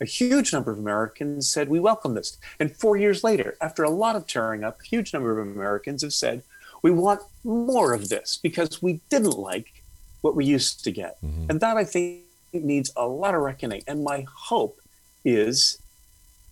a 0.00 0.04
huge 0.04 0.52
number 0.52 0.70
of 0.70 0.78
Americans 0.78 1.48
said, 1.48 1.68
We 1.68 1.80
welcome 1.80 2.14
this. 2.14 2.38
And 2.60 2.74
four 2.76 2.96
years 2.96 3.24
later, 3.24 3.56
after 3.60 3.82
a 3.82 3.90
lot 3.90 4.16
of 4.16 4.26
tearing 4.26 4.64
up, 4.64 4.80
a 4.80 4.84
huge 4.84 5.12
number 5.12 5.38
of 5.38 5.46
Americans 5.46 6.02
have 6.02 6.12
said, 6.12 6.42
We 6.82 6.90
want 6.90 7.22
more 7.44 7.94
of 7.94 8.08
this 8.08 8.38
because 8.42 8.82
we 8.82 9.00
didn't 9.08 9.38
like 9.38 9.82
what 10.20 10.36
we 10.36 10.44
used 10.44 10.84
to 10.84 10.90
get. 10.90 11.16
Mm-hmm. 11.24 11.50
And 11.50 11.60
that 11.60 11.76
I 11.76 11.84
think 11.84 12.22
needs 12.52 12.90
a 12.96 13.06
lot 13.06 13.34
of 13.34 13.42
reckoning. 13.42 13.82
And 13.86 14.02
my 14.02 14.26
hope 14.34 14.80
is 15.24 15.78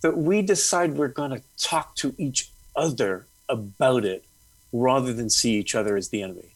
that 0.01 0.17
we 0.17 0.41
decide 0.41 0.93
we're 0.93 1.07
going 1.07 1.31
to 1.31 1.41
talk 1.57 1.95
to 1.95 2.13
each 2.17 2.51
other 2.75 3.25
about 3.49 4.05
it 4.05 4.25
rather 4.71 5.13
than 5.13 5.29
see 5.29 5.53
each 5.55 5.73
other 5.75 5.95
as 5.95 6.09
the 6.09 6.21
enemy. 6.21 6.55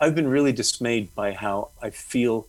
I've 0.00 0.14
been 0.14 0.28
really 0.28 0.52
dismayed 0.52 1.14
by 1.14 1.32
how 1.32 1.70
I 1.82 1.90
feel 1.90 2.46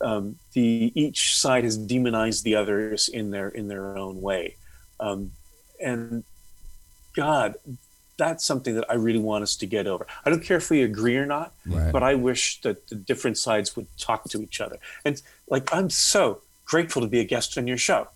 um, 0.00 0.36
the 0.52 0.92
each 0.94 1.36
side 1.36 1.64
has 1.64 1.76
demonized 1.78 2.44
the 2.44 2.54
others 2.56 3.08
in 3.08 3.30
their 3.30 3.48
in 3.48 3.68
their 3.68 3.96
own 3.96 4.20
way, 4.20 4.56
um, 5.00 5.32
and 5.80 6.24
God, 7.14 7.54
that's 8.16 8.44
something 8.44 8.74
that 8.74 8.90
I 8.90 8.94
really 8.94 9.18
want 9.18 9.42
us 9.42 9.56
to 9.56 9.66
get 9.66 9.86
over. 9.86 10.06
I 10.24 10.30
don't 10.30 10.42
care 10.42 10.56
if 10.56 10.70
we 10.70 10.82
agree 10.82 11.16
or 11.16 11.26
not, 11.26 11.52
Right. 11.66 11.92
but 11.92 12.02
I 12.02 12.14
wish 12.14 12.60
that 12.62 12.88
the 12.88 12.94
different 12.96 13.38
sides 13.38 13.76
would 13.76 13.86
talk 13.98 14.24
to 14.30 14.42
each 14.42 14.60
other. 14.60 14.78
And 15.04 15.20
like, 15.48 15.72
I'm 15.74 15.90
so 15.90 16.40
grateful 16.64 17.02
to 17.02 17.08
be 17.08 17.20
a 17.20 17.24
guest 17.24 17.56
on 17.58 17.66
your 17.66 17.76
show. 17.78 18.08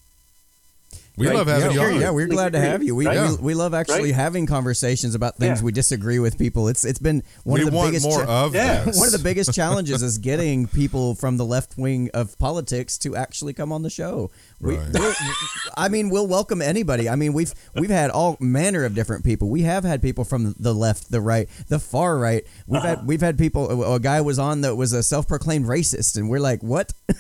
We 1.19 1.27
Right. 1.27 1.35
love 1.37 1.49
having 1.49 1.67
yeah, 1.67 1.73
you 1.73 1.81
we're, 1.81 1.93
on. 1.95 2.01
yeah, 2.01 2.11
we're 2.11 2.27
glad 2.29 2.53
to 2.53 2.61
have 2.61 2.83
you. 2.83 2.95
We, 2.95 3.07
Right? 3.07 3.29
we, 3.31 3.37
we 3.37 3.55
love 3.55 3.75
actually 3.75 4.13
Right? 4.13 4.15
having 4.15 4.47
conversations 4.47 5.15
about 5.17 5.37
things 5.37 5.59
Yeah. 5.59 5.65
we 5.65 5.73
disagree 5.73 6.19
with 6.21 6.39
people. 6.39 6.69
It's 6.69 6.85
it's 6.85 6.99
been 7.01 7.23
one 7.45 7.61
we 7.61 7.65
of 7.67 7.71
the 7.73 7.77
want 7.77 7.89
biggest 7.91 8.07
more 8.07 8.25
cha- 8.25 8.45
of 8.47 8.55
Yeah. 8.55 8.85
this. 8.85 8.97
one 8.99 9.07
of 9.07 9.13
the 9.13 9.19
biggest 9.19 9.53
challenges 9.53 10.03
is 10.03 10.19
getting 10.19 10.67
people 10.69 11.15
from 11.17 11.37
the 11.37 11.45
left 11.45 11.77
wing 11.77 12.09
of 12.15 12.39
politics 12.39 12.97
to 12.99 13.17
actually 13.17 13.53
come 13.53 13.73
on 13.73 13.83
the 13.83 13.91
show. 13.91 14.31
We, 14.61 14.77
Right. 14.77 14.89
we'll- 14.95 15.15
I 15.77 15.89
mean, 15.89 16.09
we'll 16.11 16.27
welcome 16.29 16.63
anybody. 16.63 17.09
I 17.09 17.17
mean, 17.17 17.33
we've 17.33 17.53
we've 17.75 17.91
had 17.91 18.11
all 18.11 18.37
manner 18.39 18.85
of 18.85 18.95
different 18.95 19.25
people. 19.25 19.49
We 19.51 19.63
have 19.63 19.83
had 19.85 20.01
people 20.01 20.25
from 20.25 20.55
the 20.59 20.75
left, 20.75 21.11
the 21.11 21.21
right, 21.21 21.49
the 21.69 21.79
far 21.81 22.17
right. 22.19 22.45
We've 22.67 22.79
Uh-huh. 22.79 22.89
had 22.89 23.07
we've 23.07 23.21
had 23.21 23.37
people. 23.39 23.93
A 23.95 23.99
guy 24.01 24.21
was 24.21 24.39
on 24.39 24.61
that 24.61 24.77
was 24.77 24.93
a 24.93 25.03
self-proclaimed 25.03 25.67
racist, 25.67 26.17
and 26.17 26.31
we're 26.31 26.39
like, 26.41 26.63
what? 26.63 26.93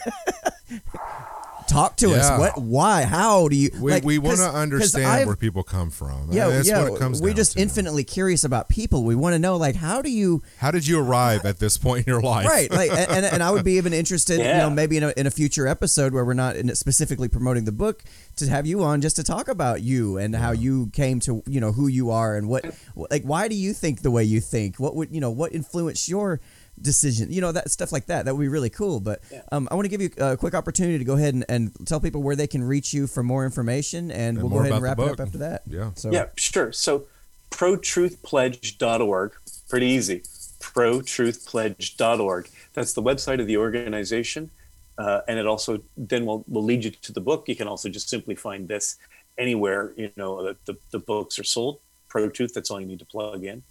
Talk 1.68 1.96
to 1.98 2.08
Yeah. 2.10 2.16
us. 2.16 2.38
What? 2.40 2.58
Why? 2.62 3.02
How 3.04 3.46
do 3.48 3.54
you? 3.56 3.70
we, 3.80 3.92
like, 3.92 4.04
we 4.04 4.18
want 4.18 4.38
'cause- 4.38 4.46
to 4.46 4.52
'cause 4.52 4.62
understand 4.62 5.26
where 5.26 5.36
people 5.36 5.62
come 5.62 5.90
from. 5.90 6.28
yeah, 6.32 6.48
That's 6.48 6.66
yeah. 6.68 6.82
what 6.84 6.94
it 6.94 6.98
comes 6.98 7.20
we're 7.20 7.28
down 7.28 7.36
just 7.36 7.52
to. 7.52 7.60
infinitely 7.60 8.04
curious 8.04 8.42
about 8.44 8.68
people. 8.68 9.04
We 9.04 9.14
want 9.14 9.34
to 9.34 9.38
know, 9.38 9.56
like, 9.56 9.76
how 9.76 10.00
do 10.02 10.10
you? 10.10 10.42
How 10.58 10.70
did 10.70 10.86
you 10.86 10.98
arrive 10.98 11.44
at 11.44 11.58
this 11.58 11.76
point 11.78 12.06
in 12.06 12.12
your 12.12 12.22
life? 12.22 12.46
right 12.48 12.70
like 12.70 12.90
and, 12.90 13.10
and, 13.10 13.24
and 13.26 13.42
i 13.42 13.50
would 13.50 13.64
be 13.64 13.72
even 13.74 13.92
interested 13.92 14.38
you 14.38 14.44
know 14.44 14.70
maybe 14.70 14.96
in 14.96 15.02
a, 15.02 15.12
in 15.16 15.26
a 15.26 15.30
future 15.30 15.66
episode 15.66 16.12
where 16.12 16.24
we're 16.24 16.32
not 16.34 16.56
in 16.56 16.74
specifically 16.74 17.28
promoting 17.28 17.64
the 17.64 17.72
book 17.72 18.02
to 18.36 18.48
have 18.48 18.66
you 18.66 18.82
on 18.82 19.00
just 19.00 19.16
to 19.16 19.22
talk 19.22 19.48
about 19.48 19.82
you 19.82 20.16
and 20.18 20.34
how 20.34 20.50
you 20.52 20.88
came 20.92 21.20
to 21.20 21.42
you 21.46 21.60
know 21.60 21.72
who 21.72 21.86
you 21.88 22.10
are 22.10 22.36
and 22.36 22.48
what 22.48 22.64
like 23.10 23.22
why 23.24 23.48
do 23.48 23.54
you 23.54 23.72
think 23.72 24.02
the 24.02 24.10
way 24.10 24.24
you 24.24 24.40
think 24.40 24.78
what 24.80 24.94
would 24.96 25.12
you 25.14 25.20
know 25.20 25.30
what 25.30 25.52
influenced 25.52 26.08
your 26.08 26.40
decision 26.82 27.30
you 27.32 27.40
know 27.40 27.52
that 27.52 27.70
stuff 27.70 27.92
like 27.92 28.06
that 28.06 28.24
that 28.24 28.34
would 28.34 28.40
be 28.42 28.48
really 28.48 28.70
cool 28.70 29.00
but 29.00 29.20
um, 29.52 29.68
i 29.70 29.74
want 29.74 29.84
to 29.84 29.88
give 29.88 30.00
you 30.00 30.10
a 30.18 30.36
quick 30.36 30.54
opportunity 30.54 30.98
to 30.98 31.04
go 31.04 31.14
ahead 31.14 31.34
and, 31.34 31.44
and 31.48 31.72
tell 31.86 32.00
people 32.00 32.22
where 32.22 32.36
they 32.36 32.46
can 32.46 32.62
reach 32.62 32.92
you 32.92 33.06
for 33.06 33.22
more 33.22 33.44
information 33.44 34.10
and, 34.10 34.38
And 34.38 34.42
we'll 34.42 34.50
go 34.50 34.60
ahead 34.60 34.72
and 34.72 34.82
wrap 34.82 34.98
it 34.98 35.08
up 35.08 35.20
after 35.20 35.38
that 35.38 35.62
Yeah. 35.66 35.90
so 35.94 36.10
Yeah, 36.10 36.26
sure. 36.36 36.72
So 36.72 37.06
protruthpledge.org, 37.50 39.32
pretty 39.68 39.86
easy. 39.86 40.22
Protruthpledge.org. 40.60 42.50
That's 42.74 42.92
the 42.92 43.02
website 43.02 43.40
of 43.40 43.46
the 43.46 43.56
organization. 43.56 44.50
Uh, 44.96 45.20
and 45.28 45.38
it 45.38 45.46
also 45.46 45.80
then 45.96 46.26
will, 46.26 46.44
will 46.48 46.64
lead 46.64 46.84
you 46.84 46.90
to 46.90 47.12
the 47.12 47.20
book. 47.20 47.48
You 47.48 47.56
can 47.56 47.68
also 47.68 47.88
just 47.88 48.08
simply 48.08 48.34
find 48.34 48.66
this 48.68 48.96
anywhere, 49.38 49.92
you 49.96 50.10
know, 50.16 50.42
that 50.44 50.64
the, 50.66 50.76
the 50.90 50.98
books 50.98 51.38
are 51.38 51.44
sold. 51.44 51.80
Pro 52.08 52.28
Truth, 52.28 52.54
that's 52.54 52.70
all 52.70 52.80
you 52.80 52.86
need 52.86 52.98
to 52.98 53.04
plug 53.04 53.44
in. 53.44 53.62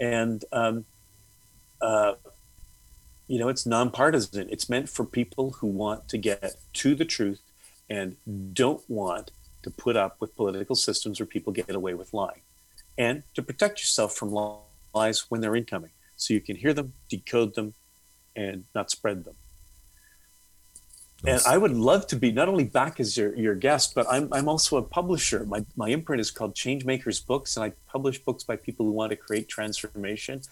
And, 0.00 0.44
um, 0.52 0.84
uh, 1.80 2.14
you 3.28 3.38
know, 3.38 3.48
it's 3.48 3.66
nonpartisan. 3.66 4.48
It's 4.50 4.68
meant 4.68 4.88
for 4.88 5.04
people 5.04 5.52
who 5.52 5.66
want 5.66 6.08
to 6.08 6.18
get 6.18 6.56
to 6.74 6.94
the 6.94 7.04
truth 7.04 7.40
and 7.88 8.16
don't 8.52 8.82
want 8.88 9.30
to 9.62 9.70
put 9.70 9.96
up 9.96 10.20
with 10.20 10.36
political 10.36 10.76
systems 10.76 11.18
where 11.18 11.26
people 11.26 11.52
get 11.52 11.74
away 11.74 11.94
with 11.94 12.14
lying 12.14 12.42
and 12.96 13.22
to 13.34 13.42
protect 13.42 13.80
yourself 13.80 14.14
from 14.14 14.30
lies 14.94 15.26
when 15.28 15.40
they're 15.40 15.56
incoming 15.56 15.90
so 16.16 16.32
you 16.32 16.40
can 16.40 16.56
hear 16.56 16.72
them, 16.72 16.92
decode 17.08 17.54
them, 17.54 17.74
and 18.34 18.64
not 18.74 18.90
spread 18.90 19.24
them. 19.24 19.34
And 21.26 21.40
I 21.46 21.56
would 21.58 21.72
love 21.72 22.06
to 22.08 22.16
be 22.16 22.30
not 22.30 22.48
only 22.48 22.64
back 22.64 23.00
as 23.00 23.16
your, 23.16 23.34
your 23.34 23.54
guest, 23.54 23.94
but 23.94 24.06
I'm, 24.08 24.32
I'm 24.32 24.48
also 24.48 24.76
a 24.76 24.82
publisher. 24.82 25.44
My, 25.44 25.64
my 25.74 25.88
imprint 25.88 26.20
is 26.20 26.30
called 26.30 26.54
Changemakers 26.54 27.26
Books, 27.26 27.56
and 27.56 27.64
I 27.64 27.72
publish 27.88 28.18
books 28.18 28.44
by 28.44 28.56
people 28.56 28.86
who 28.86 28.92
want 28.92 29.10
to 29.10 29.16
create 29.16 29.48
transformation. 29.48 30.42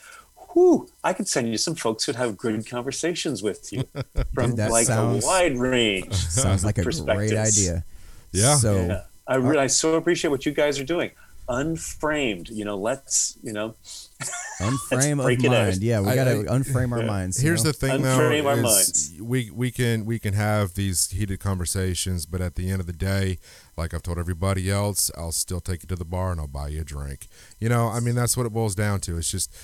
Whew, 0.55 0.89
I 1.02 1.12
could 1.12 1.28
send 1.28 1.48
you 1.51 1.59
some 1.59 1.74
folks 1.74 2.05
who'd 2.05 2.16
have 2.16 2.36
good 2.36 2.66
conversations 2.68 3.43
with 3.43 3.72
you 3.72 3.85
from 4.35 4.51
Dude, 4.51 4.56
that 4.59 4.70
like 4.70 4.86
sounds- 4.86 5.24
a 5.24 5.26
wide 5.26 5.59
range. 5.59 6.14
sounds 6.14 6.64
like 6.64 6.78
a 6.78 6.82
great 6.85 7.32
idea 7.35 7.85
Yeah. 8.32 8.56
so 8.56 8.74
Yeah. 8.86 9.02
I 9.26 9.35
really, 9.36 9.59
I 9.59 9.66
so 9.68 9.94
appreciate 9.94 10.31
what 10.31 10.47
you 10.47 10.52
guys 10.52 10.78
are 10.78 10.85
doing. 10.85 11.10
Unframed, 11.48 12.48
you 12.48 12.64
know, 12.64 12.76
let's, 12.76 13.36
you 13.43 13.52
know, 13.52 13.74
unframe 14.60 15.22
break 15.22 15.40
of 15.40 15.44
it 15.47 15.48
out. 15.48 15.64
mind 15.68 15.82
yeah 15.82 16.01
we 16.01 16.09
I- 16.09 16.14
got 16.14 16.24
to 16.24 16.31
I- 16.40 16.56
unframe 16.59 16.93
our 16.93 17.02
minds 17.02 17.39
Here's 17.40 17.64
know? 17.64 17.70
the 17.70 17.76
thing, 17.76 18.02
though. 18.02 18.18
Unframe 18.18 18.44
our 18.47 18.56
is 18.56 18.62
minds. 18.62 19.12
We 19.20 19.51
we 19.51 19.70
can 19.70 20.05
we 20.05 20.18
can 20.18 20.35
have 20.35 20.74
these 20.74 21.10
heated 21.10 21.40
conversations, 21.40 22.24
but 22.26 22.40
at 22.40 22.55
the 22.55 22.70
end 22.70 22.81
of 22.81 22.86
the 22.86 22.93
day, 22.93 23.39
like 23.76 23.93
I've 23.93 24.02
told 24.02 24.18
everybody 24.18 24.70
else, 24.70 25.10
I'll 25.18 25.32
still 25.32 25.60
take 25.60 25.82
you 25.82 25.86
to 25.89 25.97
the 25.97 26.05
bar 26.05 26.31
and 26.32 26.40
I'll 26.40 26.47
buy 26.47 26.68
you 26.68 26.81
a 26.82 26.85
drink. 26.85 27.28
You 27.59 27.68
know, 27.68 27.89
I 27.89 28.01
mean 28.01 28.14
that's 28.14 28.36
what 28.36 28.47
it 28.47 28.51
boils 28.52 28.74
down 28.74 29.01
to. 29.01 29.16
It's 29.18 29.31
just 29.31 29.51
y- 29.52 29.59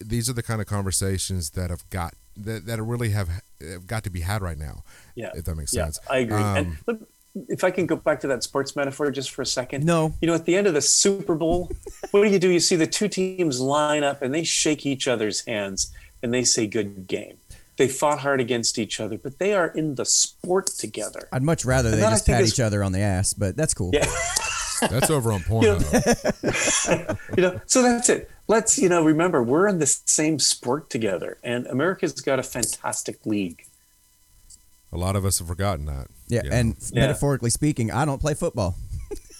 these 0.00 0.28
are 0.28 0.32
the 0.32 0.42
kind 0.42 0.60
of 0.60 0.66
conversations 0.66 1.50
that 1.50 1.70
have 1.70 1.88
got 1.90 2.14
that, 2.36 2.66
that 2.66 2.82
really 2.82 3.10
have, 3.10 3.28
have 3.60 3.86
got 3.86 4.04
to 4.04 4.10
be 4.10 4.20
had 4.20 4.42
right 4.42 4.58
now. 4.58 4.82
yeah. 5.14 5.30
If 5.34 5.44
that 5.44 5.54
makes 5.54 5.74
yeah, 5.74 5.84
sense. 5.84 5.98
I 6.10 6.18
agree. 6.18 6.36
and 6.36 6.66
Um, 6.66 6.78
look, 6.86 7.08
if 7.48 7.64
I 7.64 7.70
can 7.70 7.86
go 7.86 7.96
back 7.96 8.20
to 8.20 8.28
that 8.28 8.42
sports 8.42 8.76
metaphor 8.76 9.10
just 9.10 9.30
for 9.30 9.42
a 9.42 9.46
second. 9.46 9.84
no 9.84 10.14
You 10.20 10.28
know, 10.28 10.34
at 10.34 10.46
the 10.46 10.56
end 10.56 10.66
of 10.66 10.74
the 10.74 10.80
Super 10.80 11.34
Bowl, 11.34 11.70
what 12.10 12.24
do 12.24 12.30
you 12.30 12.38
do? 12.38 12.50
You 12.50 12.60
see 12.60 12.76
the 12.76 12.86
two 12.86 13.08
teams 13.08 13.60
line 13.60 14.04
up 14.04 14.22
and 14.22 14.34
they 14.34 14.44
shake 14.44 14.86
each 14.86 15.06
other's 15.06 15.44
hands 15.44 15.92
and 16.22 16.32
they 16.32 16.44
say, 16.44 16.66
good 16.66 17.06
game. 17.06 17.38
They 17.76 17.88
fought 17.88 18.20
hard 18.20 18.40
against 18.40 18.78
each 18.78 19.00
other, 19.00 19.18
but 19.18 19.38
they 19.38 19.52
are 19.52 19.68
in 19.68 19.96
the 19.96 20.06
sport 20.06 20.68
together. 20.68 21.28
I'd 21.30 21.42
much 21.42 21.66
rather 21.66 21.90
they 21.90 21.98
that 21.98 22.10
just 22.10 22.26
pat 22.26 22.42
each 22.42 22.58
other 22.58 22.82
on 22.82 22.92
the 22.92 23.00
ass, 23.00 23.34
but 23.34 23.54
that's 23.54 23.74
cool. 23.74 23.90
Yeah. 23.92 24.10
That's 24.80 25.10
over 25.10 25.30
on 25.30 25.40
Pornhub. 25.48 27.18
you 27.36 27.42
know, 27.42 27.60
so 27.66 27.82
that's 27.82 28.08
it. 28.08 28.30
Let's, 28.48 28.78
you 28.78 28.88
know, 28.88 29.02
remember 29.04 29.42
we're 29.42 29.66
in 29.66 29.78
the 29.80 29.86
same 29.86 30.38
sport 30.38 30.88
together 30.88 31.38
and 31.42 31.66
America's 31.66 32.12
got 32.20 32.38
a 32.38 32.42
fantastic 32.44 33.26
league. 33.26 33.64
A 34.92 34.96
lot 34.96 35.16
of 35.16 35.24
us 35.24 35.40
have 35.40 35.48
forgotten 35.48 35.86
that. 35.86 36.06
Yeah, 36.28 36.42
you 36.44 36.50
know. 36.50 36.56
and 36.56 36.76
Yeah. 36.92 37.00
metaphorically 37.00 37.50
speaking, 37.50 37.90
I 37.90 38.04
don't 38.04 38.20
play 38.20 38.34
football. 38.34 38.76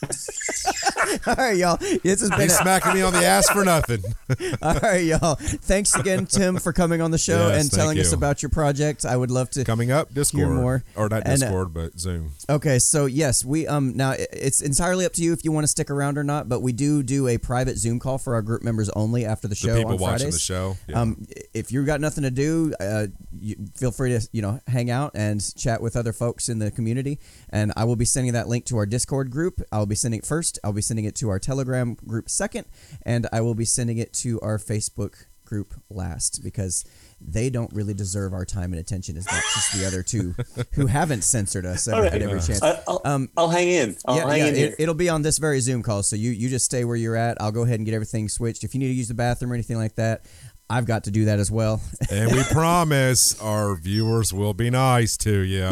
all 1.26 1.34
right, 1.36 1.56
y'all. 1.56 1.76
This 1.76 2.20
has 2.20 2.30
been 2.30 2.40
He's 2.40 2.56
smacking 2.58 2.94
me 2.94 3.02
on 3.02 3.12
the 3.12 3.24
ass 3.24 3.48
for 3.50 3.64
nothing. 3.64 4.02
all 4.62 4.74
right, 4.80 5.04
y'all. 5.04 5.36
Thanks 5.36 5.94
again, 5.94 6.26
Tim, 6.26 6.56
for 6.58 6.72
coming 6.72 7.00
on 7.00 7.10
the 7.10 7.18
show 7.18 7.48
Yes, 7.48 7.62
and 7.62 7.72
telling 7.72 7.98
us 7.98 8.12
about 8.12 8.42
your 8.42 8.50
project. 8.50 9.04
I 9.04 9.16
would 9.16 9.30
love 9.30 9.50
to. 9.50 9.64
Coming 9.64 9.90
up, 9.90 10.12
Discord 10.12 10.48
more. 10.48 10.84
or 10.94 11.08
not 11.08 11.22
And, 11.26 11.42
uh, 11.42 11.46
Discord, 11.46 11.74
but 11.74 11.98
Zoom. 11.98 12.32
Okay, 12.48 12.78
so 12.78 13.06
yes, 13.06 13.44
we 13.44 13.66
um 13.66 13.96
now 13.96 14.14
it's 14.16 14.60
entirely 14.60 15.04
up 15.06 15.12
to 15.14 15.22
you 15.22 15.32
if 15.32 15.44
you 15.44 15.52
want 15.52 15.64
to 15.64 15.68
stick 15.68 15.90
around 15.90 16.18
or 16.18 16.24
not, 16.24 16.48
but 16.48 16.60
we 16.60 16.72
do 16.72 17.02
do 17.02 17.28
a 17.28 17.38
private 17.38 17.78
Zoom 17.78 17.98
call 17.98 18.18
for 18.18 18.34
our 18.34 18.42
group 18.42 18.62
members 18.62 18.88
only 18.90 19.24
after 19.24 19.48
the 19.48 19.54
The 19.54 19.56
show 19.56 19.76
people 19.76 19.92
on 19.92 19.98
watching 19.98 20.18
Fridays. 20.18 20.34
the 20.34 20.40
show. 20.40 20.76
Yeah. 20.88 21.00
Um, 21.00 21.26
if 21.54 21.72
you've 21.72 21.86
got 21.86 22.00
nothing 22.00 22.22
to 22.24 22.30
do, 22.30 22.74
uh, 22.80 23.06
you 23.40 23.56
feel 23.76 23.90
free 23.90 24.10
to 24.10 24.28
you 24.32 24.42
know 24.42 24.60
hang 24.66 24.90
out 24.90 25.12
and 25.14 25.42
chat 25.56 25.80
with 25.80 25.96
other 25.96 26.12
folks 26.12 26.48
in 26.48 26.58
the 26.58 26.70
community. 26.70 27.18
And 27.50 27.72
I 27.76 27.84
will 27.84 27.96
be 27.96 28.04
sending 28.04 28.34
that 28.34 28.48
link 28.48 28.66
to 28.66 28.76
our 28.76 28.86
Discord 28.86 29.30
group. 29.30 29.60
I'll 29.72 29.85
be 29.88 29.94
sending 29.94 30.18
it 30.18 30.26
first. 30.26 30.58
I'll 30.64 30.72
be 30.72 30.82
sending 30.82 31.04
it 31.04 31.14
to 31.16 31.28
our 31.28 31.38
Telegram 31.38 31.94
group 32.06 32.28
second, 32.28 32.66
and 33.02 33.26
I 33.32 33.40
will 33.40 33.54
be 33.54 33.64
sending 33.64 33.98
it 33.98 34.12
to 34.14 34.40
our 34.40 34.58
Facebook 34.58 35.26
group 35.44 35.74
last 35.88 36.42
because 36.42 36.84
they 37.20 37.48
don't 37.48 37.72
really 37.72 37.94
deserve 37.94 38.34
our 38.34 38.44
time 38.44 38.72
and 38.72 38.80
attention 38.80 39.16
as 39.16 39.24
much 39.26 39.44
as 39.56 39.80
the 39.80 39.86
other 39.86 40.02
two 40.02 40.34
who 40.74 40.86
haven't 40.86 41.22
censored 41.22 41.64
us 41.64 41.88
every, 41.88 42.02
right. 42.02 42.12
at 42.14 42.22
every 42.22 42.40
chance. 42.40 42.62
I, 42.62 42.80
I'll, 42.86 43.00
Um, 43.04 43.30
I'll 43.36 43.48
hang 43.48 43.68
in. 43.68 43.96
I'll 44.04 44.16
yeah, 44.16 44.28
hang 44.28 44.38
yeah 44.38 44.46
in 44.48 44.54
here. 44.54 44.66
it, 44.68 44.74
it'll 44.80 44.94
be 44.94 45.08
on 45.08 45.22
this 45.22 45.38
very 45.38 45.60
Zoom 45.60 45.82
call. 45.82 46.02
So 46.02 46.16
you 46.16 46.30
you 46.30 46.48
just 46.48 46.64
stay 46.66 46.84
where 46.84 46.96
you're 46.96 47.16
at. 47.16 47.40
I'll 47.40 47.52
go 47.52 47.62
ahead 47.62 47.78
and 47.78 47.86
get 47.86 47.94
everything 47.94 48.28
switched. 48.28 48.64
If 48.64 48.74
you 48.74 48.80
need 48.80 48.88
to 48.88 48.94
use 48.94 49.08
the 49.08 49.14
bathroom 49.14 49.52
or 49.52 49.54
anything 49.54 49.78
like 49.78 49.94
that, 49.94 50.26
I've 50.68 50.84
got 50.84 51.04
to 51.04 51.10
do 51.10 51.26
that 51.26 51.38
as 51.38 51.50
well. 51.50 51.80
and 52.10 52.32
we 52.32 52.42
promise 52.50 53.40
our 53.40 53.76
viewers 53.76 54.34
will 54.34 54.54
be 54.54 54.68
nice 54.68 55.16
to 55.18 55.38
you. 55.40 55.70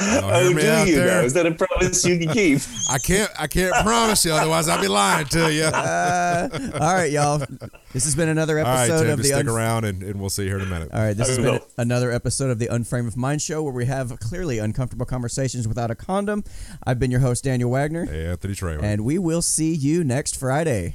Y'all 0.00 0.32
hear 0.40 0.50
oh, 0.50 0.52
me 0.54 0.62
do 0.62 0.68
out 0.70 0.86
you 0.88 0.94
there? 0.96 1.06
know? 1.06 1.20
Is 1.24 1.32
that 1.34 1.44
a 1.46 1.50
promise 1.52 2.04
you 2.04 2.18
can 2.18 2.28
keep? 2.32 2.60
I 2.90 2.98
can't. 2.98 3.30
I 3.38 3.46
can't 3.48 3.74
promise 3.84 4.24
you. 4.24 4.32
Otherwise, 4.32 4.68
I'll 4.68 4.80
be 4.80 4.86
lying 4.88 5.26
to 5.26 5.52
you. 5.52 5.64
Uh, 5.78 6.48
all 6.74 6.94
right, 6.94 7.10
y'all. 7.10 7.38
This 7.92 8.04
has 8.04 8.14
been 8.14 8.28
another 8.28 8.58
episode 8.58 8.70
All 8.70 8.76
right, 8.76 8.90
episode 8.90 9.04
Tim, 9.04 9.12
of 9.12 9.18
just 9.18 9.30
the. 9.30 9.34
stick 9.36 9.46
Unf- 9.46 9.54
around, 9.56 9.84
and, 9.84 10.02
and 10.02 10.20
we'll 10.20 10.30
see 10.30 10.42
you 10.44 10.48
here 10.50 10.58
in 10.58 10.64
a 10.66 10.70
minute. 10.70 10.90
all 10.92 11.00
right, 11.00 11.16
this 11.16 11.26
I 11.26 11.30
has 11.30 11.38
been 11.38 11.46
will. 11.54 11.66
another 11.78 12.12
episode 12.12 12.50
of 12.50 12.58
the 12.58 12.66
Unframe 12.68 13.06
of 13.08 13.16
Mind 13.16 13.42
show 13.42 13.62
where 13.62 13.72
we 13.72 13.86
have 13.86 14.16
clearly 14.20 14.58
uncomfortable 14.58 15.06
conversations 15.06 15.66
without 15.66 15.90
a 15.90 15.94
condom. 15.94 16.44
I've 16.86 16.98
been 16.98 17.10
your 17.10 17.20
host 17.20 17.44
Daniel 17.44 17.70
Wagner, 17.70 18.06
Hey, 18.06 18.26
Anthony 18.26 18.54
Trey. 18.54 18.78
and 18.80 19.04
we 19.04 19.18
will 19.18 19.42
see 19.42 19.74
you 19.74 20.04
next 20.04 20.36
Friday. 20.36 20.94